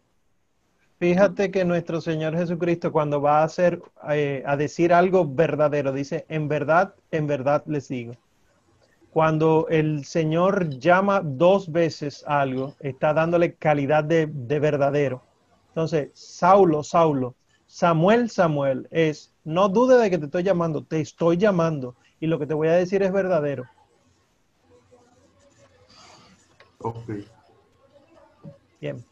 Fíjate 0.99 1.51
que 1.51 1.65
nuestro 1.65 1.99
Señor 1.99 2.37
Jesucristo 2.37 2.91
cuando 2.91 3.21
va 3.21 3.41
a 3.41 3.43
hacer, 3.43 3.81
eh, 4.09 4.41
a 4.45 4.55
decir 4.55 4.93
algo 4.93 5.27
verdadero, 5.27 5.91
dice, 5.91 6.25
en 6.29 6.47
verdad, 6.47 6.95
en 7.11 7.27
verdad 7.27 7.61
les 7.65 7.89
digo. 7.89 8.13
Cuando 9.09 9.67
el 9.69 10.05
Señor 10.05 10.69
llama 10.79 11.21
dos 11.21 11.71
veces 11.71 12.23
algo, 12.25 12.75
está 12.79 13.13
dándole 13.13 13.55
calidad 13.55 14.05
de, 14.05 14.27
de 14.31 14.59
verdadero. 14.59 15.21
Entonces, 15.69 16.09
Saulo, 16.13 16.83
Saulo, 16.83 17.35
Samuel, 17.67 18.29
Samuel, 18.29 18.87
es, 18.89 19.33
no 19.43 19.67
dude 19.67 19.97
de 19.97 20.09
que 20.09 20.17
te 20.17 20.25
estoy 20.25 20.43
llamando, 20.43 20.83
te 20.85 21.01
estoy 21.01 21.35
llamando 21.35 21.95
y 22.21 22.27
lo 22.27 22.39
que 22.39 22.47
te 22.47 22.53
voy 22.53 22.69
a 22.69 22.73
decir 22.73 23.03
es 23.03 23.11
verdadero. 23.11 23.65
Ok. 26.83 27.09
Bien. 28.79 29.03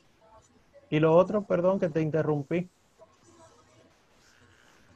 Y 0.89 0.99
lo 0.99 1.15
otro, 1.15 1.43
perdón 1.43 1.79
que 1.79 1.89
te 1.89 2.01
interrumpí. 2.01 2.69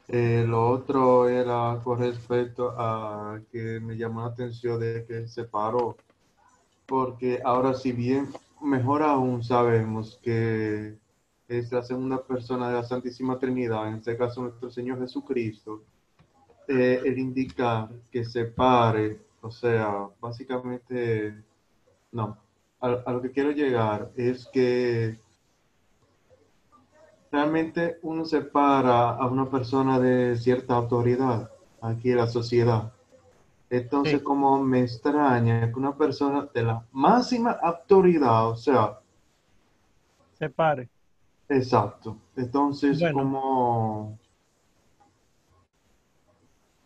Eh, 0.07 0.45
lo 0.47 0.69
otro 0.69 1.27
era 1.27 1.79
con 1.83 1.99
respecto 1.99 2.73
a 2.77 3.39
que 3.51 3.79
me 3.79 3.97
llamó 3.97 4.21
la 4.21 4.27
atención 4.27 4.79
de 4.79 5.05
que 5.05 5.27
se 5.27 5.45
paró, 5.45 5.97
porque 6.85 7.41
ahora 7.43 7.73
si 7.73 7.91
bien 7.91 8.27
mejor 8.61 9.01
aún 9.01 9.43
sabemos 9.43 10.19
que 10.21 10.95
es 11.47 11.71
la 11.71 11.81
segunda 11.81 12.21
persona 12.23 12.67
de 12.67 12.75
la 12.75 12.83
Santísima 12.83 13.39
Trinidad, 13.39 13.87
en 13.87 13.95
este 13.95 14.15
caso 14.15 14.41
nuestro 14.41 14.69
Señor 14.69 14.99
Jesucristo, 14.99 15.83
eh, 16.67 17.01
el 17.03 17.17
indicar 17.17 17.89
que 18.11 18.23
se 18.25 18.45
pare, 18.45 19.19
o 19.41 19.51
sea, 19.51 20.07
básicamente, 20.19 21.43
no, 22.11 22.37
a, 22.81 22.87
a 23.05 23.11
lo 23.13 23.21
que 23.21 23.31
quiero 23.31 23.51
llegar 23.51 24.11
es 24.15 24.47
que 24.47 25.19
realmente 27.31 27.99
uno 28.03 28.25
separa 28.25 29.09
a 29.11 29.27
una 29.27 29.49
persona 29.49 29.99
de 29.99 30.37
cierta 30.37 30.75
autoridad 30.75 31.51
aquí 31.81 32.11
en 32.11 32.17
la 32.17 32.27
sociedad. 32.27 32.91
Entonces, 33.69 34.19
Sí. 34.19 34.23
como 34.23 34.63
me 34.63 34.81
extraña 34.81 35.71
que 35.71 35.79
una 35.79 35.95
persona 35.97 36.47
de 36.53 36.63
la 36.63 36.85
máxima 36.91 37.51
autoridad, 37.51 38.49
o 38.49 38.55
sea, 38.55 38.99
Se 40.37 40.49
pare. 40.49 40.89
exacto. 41.49 42.17
Entonces, 42.35 42.99
Bueno. 42.99 43.19
como, 43.19 44.19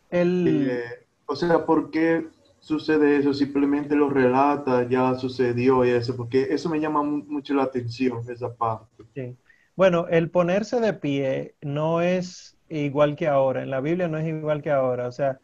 El, 0.10 0.68
eh, 0.72 1.07
o 1.26 1.36
sea, 1.36 1.66
¿por 1.66 1.91
qué 1.91 2.28
sucede 2.60 3.18
eso? 3.18 3.34
Simplemente 3.34 3.95
lo 3.95 4.10
relata, 4.10 4.88
ya 4.88 5.15
sucedió 5.15 5.86
y 5.86 5.90
eso, 5.91 6.15
porque 6.15 6.44
eso 6.52 6.69
me 6.69 6.80
llama 6.80 7.03
mu- 7.03 7.23
mucho 7.26 7.53
la 7.53 7.64
atención, 7.64 8.23
esa 8.30 8.56
parte. 8.56 9.06
Sí. 9.15 9.38
Bueno, 9.76 10.07
el 10.10 10.30
ponerse 10.31 10.80
de 10.80 10.94
pie 10.94 11.56
no 11.61 12.02
es 12.02 12.57
igual 12.69 13.15
que 13.15 13.27
ahora. 13.27 13.64
En 13.64 13.69
la 13.72 13.81
Biblia 13.81 14.07
no 14.07 14.18
es 14.18 14.27
igual 14.27 14.61
que 14.61 14.72
ahora. 14.72 15.07
O 15.07 15.11
sea, 15.11 15.40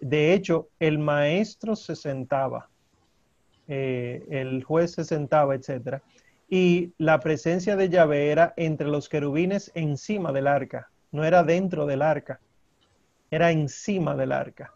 de 0.00 0.34
hecho, 0.34 0.70
el 0.78 0.98
maestro 0.98 1.76
se 1.76 1.96
sentaba, 1.96 2.70
eh, 3.66 4.26
el 4.30 4.64
juez 4.64 4.92
se 4.94 5.04
sentaba, 5.04 5.54
etcétera. 5.54 6.02
Y 6.48 6.94
la 6.98 7.22
presencia 7.22 7.76
de 7.76 7.88
Yahvé 7.90 8.30
era 8.30 8.54
entre 8.56 8.88
los 8.88 9.08
querubines 9.08 9.70
encima 9.74 10.32
del 10.32 10.46
arca, 10.46 10.90
no 11.12 11.24
era 11.24 11.44
dentro 11.44 11.86
del 11.86 12.02
arca, 12.02 12.42
era 13.30 13.50
encima 13.52 14.16
del 14.16 14.32
arca. 14.32 14.74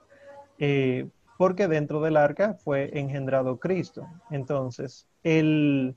Eh, 0.59 1.09
porque 1.43 1.67
dentro 1.67 2.01
del 2.01 2.17
arca 2.17 2.55
fue 2.55 2.97
engendrado 2.97 3.59
Cristo. 3.59 4.07
Entonces, 4.31 5.09
el 5.25 5.97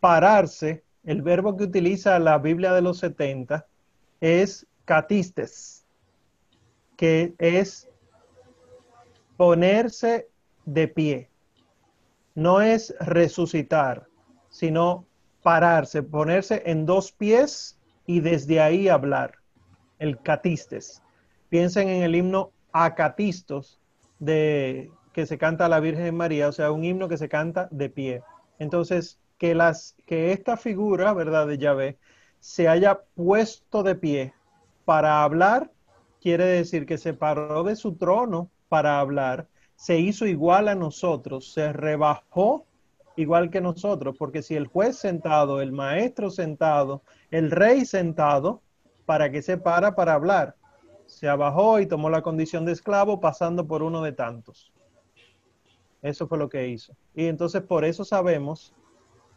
pararse, 0.00 0.82
el 1.04 1.20
verbo 1.20 1.54
que 1.54 1.64
utiliza 1.64 2.18
la 2.18 2.38
Biblia 2.38 2.72
de 2.72 2.80
los 2.80 2.96
70 2.96 3.66
es 4.22 4.66
catistes, 4.86 5.84
que 6.96 7.34
es 7.36 7.90
ponerse 9.36 10.28
de 10.64 10.88
pie. 10.88 11.28
No 12.34 12.62
es 12.62 12.94
resucitar, 13.00 14.06
sino 14.48 15.04
pararse, 15.42 16.02
ponerse 16.02 16.62
en 16.64 16.86
dos 16.86 17.12
pies 17.12 17.76
y 18.06 18.20
desde 18.20 18.62
ahí 18.62 18.88
hablar. 18.88 19.34
El 19.98 20.18
catistes. 20.22 21.02
Piensen 21.50 21.90
en 21.90 22.02
el 22.02 22.14
himno 22.14 22.50
Acatistos 22.72 23.79
de 24.20 24.92
que 25.12 25.26
se 25.26 25.38
canta 25.38 25.66
a 25.66 25.68
la 25.68 25.80
Virgen 25.80 26.16
María, 26.16 26.48
o 26.48 26.52
sea, 26.52 26.70
un 26.70 26.84
himno 26.84 27.08
que 27.08 27.18
se 27.18 27.28
canta 27.28 27.68
de 27.72 27.90
pie. 27.90 28.22
Entonces, 28.58 29.18
que 29.38 29.54
las 29.54 29.96
que 30.06 30.32
esta 30.32 30.56
figura, 30.56 31.12
¿verdad? 31.14 31.48
de 31.48 31.58
Yahvé 31.58 31.98
se 32.38 32.68
haya 32.68 33.00
puesto 33.14 33.82
de 33.82 33.96
pie 33.96 34.34
para 34.84 35.24
hablar, 35.24 35.70
quiere 36.20 36.44
decir 36.44 36.86
que 36.86 36.98
se 36.98 37.14
paró 37.14 37.64
de 37.64 37.74
su 37.74 37.96
trono 37.96 38.50
para 38.68 39.00
hablar, 39.00 39.48
se 39.76 39.98
hizo 39.98 40.26
igual 40.26 40.68
a 40.68 40.74
nosotros, 40.74 41.52
se 41.52 41.72
rebajó 41.72 42.66
igual 43.16 43.50
que 43.50 43.60
nosotros, 43.60 44.16
porque 44.18 44.42
si 44.42 44.54
el 44.54 44.66
juez 44.66 44.96
sentado, 44.96 45.60
el 45.60 45.72
maestro 45.72 46.30
sentado, 46.30 47.02
el 47.30 47.50
rey 47.50 47.84
sentado, 47.84 48.62
¿para 49.06 49.30
qué 49.30 49.42
se 49.42 49.58
para 49.58 49.94
para 49.94 50.14
hablar? 50.14 50.56
Se 51.10 51.28
abajó 51.28 51.80
y 51.80 51.86
tomó 51.86 52.08
la 52.08 52.22
condición 52.22 52.64
de 52.64 52.72
esclavo 52.72 53.18
pasando 53.18 53.66
por 53.66 53.82
uno 53.82 54.00
de 54.00 54.12
tantos. 54.12 54.72
Eso 56.02 56.28
fue 56.28 56.38
lo 56.38 56.48
que 56.48 56.68
hizo. 56.68 56.94
Y 57.14 57.26
entonces 57.26 57.62
por 57.62 57.84
eso 57.84 58.04
sabemos, 58.04 58.72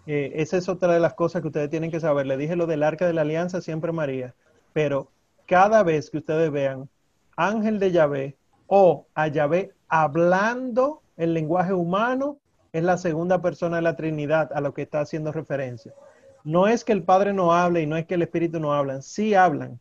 eh, 0.05 0.31
esa 0.35 0.57
es 0.57 0.69
otra 0.69 0.93
de 0.93 0.99
las 0.99 1.15
cosas 1.15 1.41
que 1.41 1.47
ustedes 1.47 1.71
tienen 1.71 1.89
que 1.89 1.99
saber. 1.99 2.27
Le 2.27 2.37
dije 2.37 2.55
lo 2.55 2.67
del 2.67 2.83
arca 2.83 3.07
de 3.07 3.13
la 3.13 3.21
alianza 3.21 3.59
siempre 3.59 3.91
María, 3.91 4.35
pero 4.71 5.09
cada 5.47 5.81
vez 5.81 6.11
que 6.11 6.19
ustedes 6.19 6.51
vean 6.51 6.87
ángel 7.35 7.79
de 7.79 7.91
Yahvé 7.91 8.37
o 8.67 9.07
a 9.15 9.27
Yahvé 9.27 9.73
hablando 9.89 11.01
el 11.17 11.33
lenguaje 11.33 11.73
humano, 11.73 12.37
es 12.71 12.83
la 12.83 12.97
segunda 12.97 13.41
persona 13.41 13.77
de 13.77 13.81
la 13.81 13.95
Trinidad 13.95 14.51
a 14.53 14.61
lo 14.61 14.73
que 14.73 14.83
está 14.83 15.01
haciendo 15.01 15.31
referencia. 15.31 15.93
No 16.43 16.67
es 16.67 16.83
que 16.83 16.93
el 16.93 17.03
Padre 17.03 17.33
no 17.33 17.51
hable 17.51 17.81
y 17.81 17.87
no 17.87 17.97
es 17.97 18.05
que 18.05 18.13
el 18.13 18.21
Espíritu 18.21 18.59
no 18.59 18.73
hablan, 18.73 19.01
sí 19.01 19.33
hablan, 19.33 19.79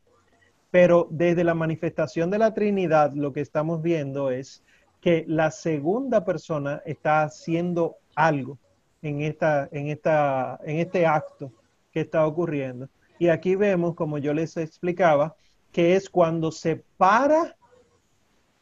pero 0.72 1.06
desde 1.10 1.44
la 1.44 1.54
manifestación 1.54 2.30
de 2.30 2.38
la 2.38 2.54
Trinidad 2.54 3.12
lo 3.12 3.34
que 3.34 3.42
estamos 3.42 3.82
viendo 3.82 4.30
es 4.30 4.64
que 5.02 5.22
la 5.28 5.50
segunda 5.50 6.24
persona 6.24 6.80
está 6.86 7.24
haciendo 7.24 7.98
algo 8.14 8.58
en, 9.02 9.20
esta, 9.20 9.68
en, 9.70 9.88
esta, 9.88 10.58
en 10.64 10.78
este 10.78 11.06
acto 11.06 11.52
que 11.92 12.00
está 12.00 12.26
ocurriendo. 12.26 12.88
Y 13.18 13.28
aquí 13.28 13.54
vemos, 13.54 13.94
como 13.94 14.16
yo 14.16 14.32
les 14.32 14.56
explicaba, 14.56 15.36
que 15.72 15.94
es 15.94 16.08
cuando 16.08 16.50
se 16.50 16.82
para 16.96 17.54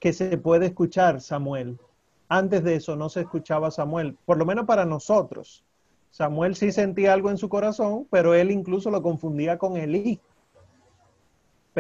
que 0.01 0.13
se 0.13 0.37
puede 0.37 0.67
escuchar 0.67 1.21
Samuel. 1.21 1.79
Antes 2.29 2.65
de 2.65 2.75
eso 2.75 2.97
no 2.97 3.09
se 3.09 3.21
escuchaba 3.21 3.71
Samuel, 3.71 4.17
por 4.25 4.37
lo 4.37 4.45
menos 4.45 4.67
para 4.67 4.85
nosotros. 4.85 5.65
Samuel 6.11 6.57
sí 6.57 6.73
sentía 6.73 7.13
algo 7.13 7.31
en 7.31 7.39
su 7.39 7.49
corazón, 7.49 8.09
pero 8.11 8.35
él 8.35 8.51
incluso 8.51 8.91
lo 8.91 9.01
confundía 9.01 9.59
con 9.59 9.77
Elí. 9.77 10.21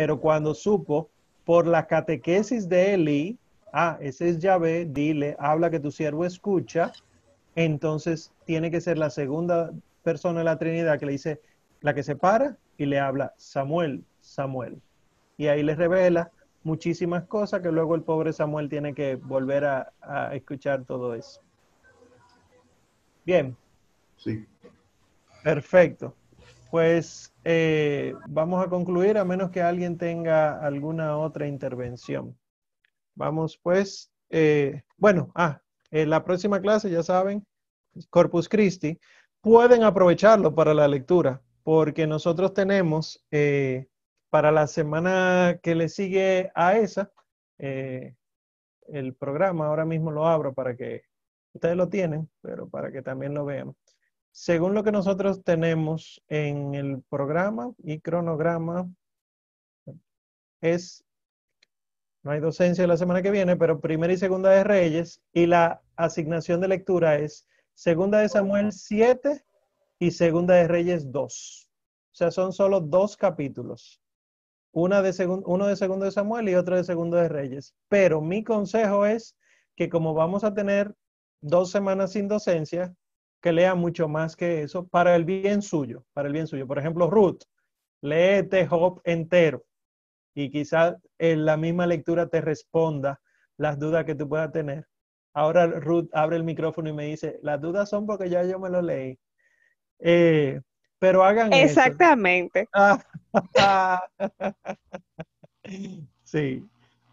Pero 0.01 0.19
cuando 0.19 0.55
supo 0.55 1.11
por 1.45 1.67
la 1.67 1.87
catequesis 1.87 2.67
de 2.71 2.95
Elí, 2.95 3.39
ah, 3.71 3.99
ese 4.01 4.31
es 4.31 4.39
Yahvé, 4.39 4.87
dile, 4.87 5.37
habla 5.39 5.69
que 5.71 5.79
tu 5.79 5.91
siervo 5.91 6.25
escucha, 6.25 6.91
entonces 7.55 8.33
tiene 8.47 8.71
que 8.71 8.81
ser 8.81 8.97
la 8.97 9.11
segunda 9.11 9.73
persona 10.03 10.39
de 10.39 10.47
la 10.47 10.59
Trinidad 10.59 10.99
que 10.99 11.05
le 11.05 11.13
dice, 11.13 11.43
la 11.83 11.93
que 11.93 12.03
se 12.03 12.17
para 12.17 12.57
y 12.79 12.87
le 12.87 12.99
habla, 12.99 13.35
Samuel, 13.37 14.03
Samuel. 14.23 14.81
Y 15.37 15.49
ahí 15.49 15.63
le 15.63 15.75
revela 15.75 16.31
muchísimas 16.65 17.25
cosas 17.25 17.61
que 17.61 17.71
luego 17.71 17.95
el 17.95 18.03
pobre 18.03 18.33
Samuel 18.33 18.71
tiene 18.71 18.95
que 18.95 19.17
volver 19.17 19.67
a, 19.67 19.93
a 20.01 20.35
escuchar 20.35 20.87
todo 20.87 21.15
eso. 21.15 21.43
Bien. 23.27 23.55
Sí. 24.17 24.47
Perfecto. 25.45 26.15
Pues 26.71 27.35
eh, 27.43 28.15
vamos 28.29 28.65
a 28.65 28.69
concluir 28.69 29.19
a 29.19 29.25
menos 29.25 29.51
que 29.51 29.61
alguien 29.61 29.99
tenga 29.99 30.65
alguna 30.65 31.19
otra 31.19 31.49
intervención. 31.49 32.39
Vamos 33.17 33.59
pues, 33.61 34.13
eh, 34.31 34.83
bueno, 34.97 35.33
ah, 35.35 35.61
la 35.91 36.23
próxima 36.23 36.61
clase 36.61 36.89
ya 36.89 37.03
saben, 37.03 37.45
Corpus 38.09 38.49
Christi, 38.49 39.01
pueden 39.41 39.83
aprovecharlo 39.83 40.55
para 40.55 40.73
la 40.73 40.87
lectura, 40.87 41.43
porque 41.65 42.07
nosotros 42.07 42.55
tenemos 42.55 43.25
eh, 43.33 43.89
para 44.31 44.53
la 44.53 44.69
semana 44.69 45.59
que 45.61 45.75
le 45.75 45.89
sigue 45.89 46.53
a 46.55 46.79
esa, 46.79 47.11
el 47.59 49.15
programa, 49.19 49.67
ahora 49.67 49.85
mismo 49.85 50.13
lo 50.13 50.27
abro 50.27 50.55
para 50.55 50.77
que 50.77 51.03
ustedes 51.53 51.77
lo 51.77 51.89
tienen, 51.89 52.31
pero 52.41 52.69
para 52.69 52.93
que 52.93 53.03
también 53.03 53.35
lo 53.35 53.45
vean. 53.45 53.75
Según 54.33 54.75
lo 54.75 54.85
que 54.85 54.93
nosotros 54.93 55.43
tenemos 55.43 56.23
en 56.29 56.75
el 56.75 57.03
programa 57.09 57.73
y 57.79 58.01
cronograma, 58.01 58.89
es, 60.61 61.05
no 62.23 62.31
hay 62.31 62.41
docencia 62.41 62.87
la 62.87 62.97
semana 62.97 63.23
que 63.23 63.31
viene, 63.31 63.57
pero 63.57 63.81
primera 63.81 64.13
y 64.13 64.17
segunda 64.17 64.51
de 64.51 64.65
Reyes, 64.65 65.21
y 65.33 65.47
la 65.47 65.83
asignación 65.97 66.61
de 66.61 66.69
lectura 66.69 67.17
es 67.17 67.47
segunda 67.75 68.19
de 68.21 68.29
Samuel 68.29 68.73
7 68.73 69.45
y 69.99 70.11
segunda 70.11 70.55
de 70.55 70.69
Reyes 70.69 71.11
2. 71.11 71.69
O 72.13 72.15
sea, 72.15 72.31
son 72.31 72.53
solo 72.53 72.81
dos 72.81 73.17
capítulos. 73.17 74.01
Una 74.73 75.03
de 75.03 75.27
uno 75.27 75.67
de 75.67 75.77
segundo 75.77 76.05
de 76.05 76.13
Samuel 76.13 76.49
y 76.49 76.55
otro 76.55 76.77
de 76.77 76.85
segundo 76.85 77.17
de 77.17 77.29
Reyes. 77.29 77.75
Pero 77.89 78.21
mi 78.21 78.45
consejo 78.45 79.07
es 79.07 79.37
que 79.77 79.89
como 79.89 80.15
vamos 80.15 80.45
a 80.45 80.55
tener 80.55 80.95
dos 81.41 81.71
semanas 81.71 82.13
sin 82.13 82.29
docencia, 82.29 82.95
que 83.41 83.53
lea 83.53 83.75
mucho 83.75 84.09
más 84.09 84.37
que 84.37 84.63
eso 84.63 84.87
para 84.87 85.17
el 85.17 85.25
bien 85.25 85.63
suyo, 85.63 86.05
para 86.13 86.29
el 86.29 86.35
bien 86.35 86.47
suyo. 86.47 86.67
Por 86.67 86.79
ejemplo, 86.79 87.11
Ruth, 87.11 87.43
léete 88.03 88.67
Job 88.67 89.01
entero 89.05 89.65
y 90.35 90.51
quizás 90.51 90.97
en 91.19 91.45
la 91.45 91.57
misma 91.57 91.87
lectura 91.87 92.29
te 92.29 92.41
responda 92.41 93.21
las 93.57 93.79
dudas 93.79 94.05
que 94.05 94.15
tú 94.15 94.29
puedas 94.29 94.53
tener. 94.53 94.87
Ahora 95.33 95.67
Ruth 95.67 96.09
abre 96.13 96.37
el 96.37 96.45
micrófono 96.45 96.89
y 96.89 96.93
me 96.93 97.07
dice, 97.07 97.39
las 97.43 97.61
dudas 97.61 97.89
son 97.89 98.07
porque 98.07 98.29
ya 98.29 98.43
yo 98.45 98.59
me 98.59 98.71
lo 98.71 98.83
leí. 98.83 99.19
Eh, 99.99 100.61
pero 100.99 101.25
hagan 101.25 101.53
Exactamente. 101.53 102.69
sí, 106.25 106.65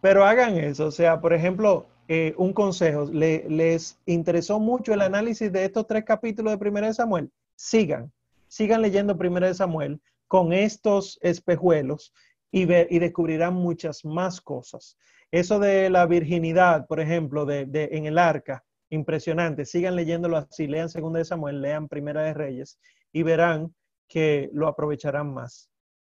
pero 0.01 0.25
hagan 0.25 0.57
eso. 0.57 0.87
O 0.87 0.91
sea, 0.91 1.21
por 1.21 1.33
ejemplo, 1.33 1.87
eh, 2.07 2.33
un 2.37 2.53
consejo, 2.53 3.05
les 3.11 3.99
interesó 4.05 4.59
mucho 4.59 4.93
el 4.93 5.01
análisis 5.01 5.51
de 5.51 5.65
estos 5.65 5.87
tres 5.87 6.03
capítulos 6.03 6.53
de 6.53 6.57
Primera 6.57 6.87
de 6.87 6.93
Samuel, 6.93 7.31
sigan, 7.55 8.11
sigan 8.47 8.81
leyendo 8.81 9.17
Primera 9.17 9.47
de 9.47 9.53
Samuel 9.53 10.01
con 10.27 10.53
estos 10.53 11.19
espejuelos 11.21 12.13
y, 12.51 12.63
y 12.63 12.99
descubrirán 12.99 13.53
muchas 13.53 14.05
más 14.05 14.41
cosas. 14.41 14.97
Eso 15.31 15.59
de 15.59 15.89
la 15.89 16.05
virginidad, 16.05 16.87
por 16.87 16.99
ejemplo, 16.99 17.45
de, 17.45 17.89
en 17.91 18.05
el 18.05 18.17
arca, 18.17 18.63
impresionante. 18.89 19.65
Sigan 19.65 19.95
leyéndolo 19.95 20.37
así, 20.37 20.67
lean 20.67 20.89
Segunda 20.89 21.19
de 21.19 21.25
Samuel, 21.25 21.61
lean 21.61 21.89
Primera 21.89 22.21
de 22.21 22.33
Reyes 22.33 22.79
y 23.11 23.23
verán 23.23 23.75
que 24.07 24.49
lo 24.53 24.67
aprovecharán 24.67 25.33
más. 25.33 25.69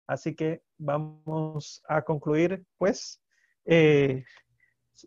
Así 0.07 0.35
que 0.35 0.61
vamos 0.77 1.81
a 1.87 2.01
concluir, 2.01 2.65
pues, 2.77 3.21
eh, 3.65 4.25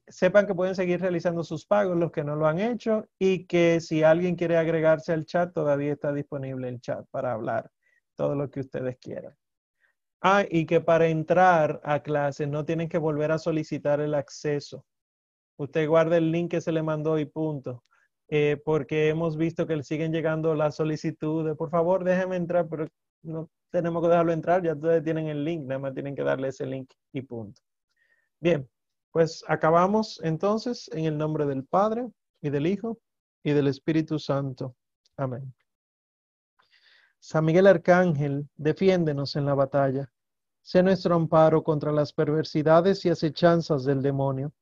sepan 0.06 0.46
que 0.46 0.54
pueden 0.54 0.74
seguir 0.74 1.00
realizando 1.00 1.42
sus 1.44 1.66
pagos 1.66 1.96
los 1.96 2.12
que 2.12 2.24
no 2.24 2.36
lo 2.36 2.46
han 2.46 2.58
hecho 2.58 3.08
y 3.18 3.46
que 3.46 3.80
si 3.80 4.02
alguien 4.02 4.36
quiere 4.36 4.56
agregarse 4.56 5.12
al 5.12 5.26
chat, 5.26 5.52
todavía 5.52 5.92
está 5.92 6.12
disponible 6.12 6.68
el 6.68 6.80
chat 6.80 7.06
para 7.10 7.32
hablar 7.32 7.70
todo 8.16 8.34
lo 8.34 8.50
que 8.50 8.60
ustedes 8.60 8.98
quieran. 8.98 9.34
Ah, 10.22 10.44
y 10.48 10.66
que 10.66 10.80
para 10.80 11.06
entrar 11.08 11.80
a 11.82 12.02
clase 12.02 12.46
no 12.46 12.64
tienen 12.64 12.88
que 12.88 12.98
volver 12.98 13.32
a 13.32 13.38
solicitar 13.38 14.00
el 14.00 14.14
acceso. 14.14 14.84
Usted 15.56 15.88
guarda 15.88 16.18
el 16.18 16.30
link 16.30 16.50
que 16.50 16.60
se 16.60 16.72
le 16.72 16.82
mandó 16.82 17.18
y 17.18 17.24
punto. 17.24 17.84
Eh, 18.32 18.60
porque 18.64 19.08
hemos 19.08 19.36
visto 19.36 19.66
que 19.66 19.76
le 19.76 19.82
siguen 19.82 20.12
llegando 20.12 20.54
las 20.54 20.76
solicitudes. 20.76 21.56
Por 21.56 21.70
favor, 21.70 22.04
déjenme 22.04 22.36
entrar, 22.36 22.68
pero 22.68 22.86
no 23.22 23.50
tenemos 23.70 24.02
que 24.02 24.08
dejarlo 24.08 24.32
entrar. 24.32 24.62
Ya 24.62 24.74
ustedes 24.74 25.02
tienen 25.02 25.26
el 25.26 25.44
link, 25.44 25.64
nada 25.66 25.80
más 25.80 25.94
tienen 25.94 26.14
que 26.14 26.22
darle 26.22 26.48
ese 26.48 26.64
link 26.64 26.92
y 27.12 27.22
punto. 27.22 27.60
Bien, 28.38 28.68
pues 29.12 29.44
acabamos 29.48 30.20
entonces 30.22 30.88
en 30.92 31.04
el 31.04 31.18
nombre 31.18 31.46
del 31.46 31.64
Padre 31.64 32.08
y 32.40 32.50
del 32.50 32.66
Hijo 32.66 32.98
y 33.42 33.52
del 33.52 33.66
Espíritu 33.66 34.18
Santo. 34.18 34.76
Amén. 35.16 35.52
San 37.18 37.44
Miguel 37.44 37.66
Arcángel, 37.66 38.48
defiéndenos 38.56 39.36
en 39.36 39.44
la 39.44 39.54
batalla. 39.54 40.10
Sé 40.62 40.82
nuestro 40.82 41.14
amparo 41.14 41.62
contra 41.62 41.92
las 41.92 42.12
perversidades 42.12 43.04
y 43.04 43.10
acechanzas 43.10 43.84
del 43.84 44.02
demonio. 44.02 44.52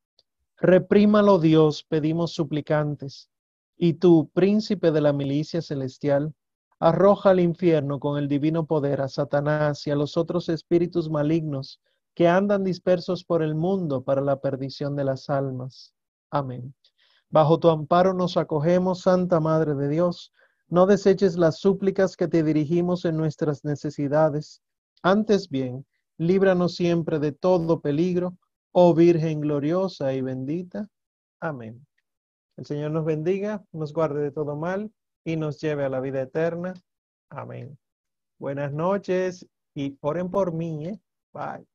Reprímalo 0.56 1.38
Dios, 1.38 1.84
pedimos 1.84 2.32
suplicantes. 2.32 3.30
Y 3.76 3.94
tú, 3.94 4.28
príncipe 4.34 4.90
de 4.90 5.00
la 5.00 5.12
milicia 5.12 5.62
celestial, 5.62 6.34
arroja 6.80 7.30
al 7.30 7.40
infierno 7.40 8.00
con 8.00 8.18
el 8.18 8.26
divino 8.26 8.66
poder 8.66 9.00
a 9.00 9.08
Satanás 9.08 9.86
y 9.86 9.90
a 9.90 9.96
los 9.96 10.16
otros 10.16 10.48
espíritus 10.48 11.10
malignos 11.10 11.80
que 12.18 12.26
andan 12.26 12.64
dispersos 12.64 13.22
por 13.22 13.44
el 13.44 13.54
mundo 13.54 14.02
para 14.02 14.20
la 14.20 14.40
perdición 14.40 14.96
de 14.96 15.04
las 15.04 15.30
almas. 15.30 15.94
Amén. 16.32 16.74
Bajo 17.30 17.60
tu 17.60 17.70
amparo 17.70 18.12
nos 18.12 18.36
acogemos, 18.36 19.02
Santa 19.02 19.38
Madre 19.38 19.76
de 19.76 19.88
Dios. 19.88 20.32
No 20.66 20.86
deseches 20.86 21.36
las 21.36 21.60
súplicas 21.60 22.16
que 22.16 22.26
te 22.26 22.42
dirigimos 22.42 23.04
en 23.04 23.16
nuestras 23.16 23.64
necesidades. 23.64 24.60
Antes 25.00 25.48
bien, 25.48 25.86
líbranos 26.16 26.74
siempre 26.74 27.20
de 27.20 27.30
todo 27.30 27.80
peligro, 27.80 28.36
oh 28.72 28.94
Virgen 28.94 29.40
gloriosa 29.40 30.12
y 30.12 30.20
bendita. 30.20 30.88
Amén. 31.38 31.86
El 32.56 32.66
Señor 32.66 32.90
nos 32.90 33.04
bendiga, 33.04 33.62
nos 33.70 33.92
guarde 33.92 34.22
de 34.22 34.32
todo 34.32 34.56
mal 34.56 34.90
y 35.24 35.36
nos 35.36 35.60
lleve 35.60 35.84
a 35.84 35.88
la 35.88 36.00
vida 36.00 36.20
eterna. 36.22 36.74
Amén. 37.30 37.78
Buenas 38.40 38.72
noches 38.72 39.46
y 39.72 39.96
oren 40.00 40.32
por 40.32 40.52
mí. 40.52 40.88
¿eh? 40.88 41.00
Bye. 41.32 41.68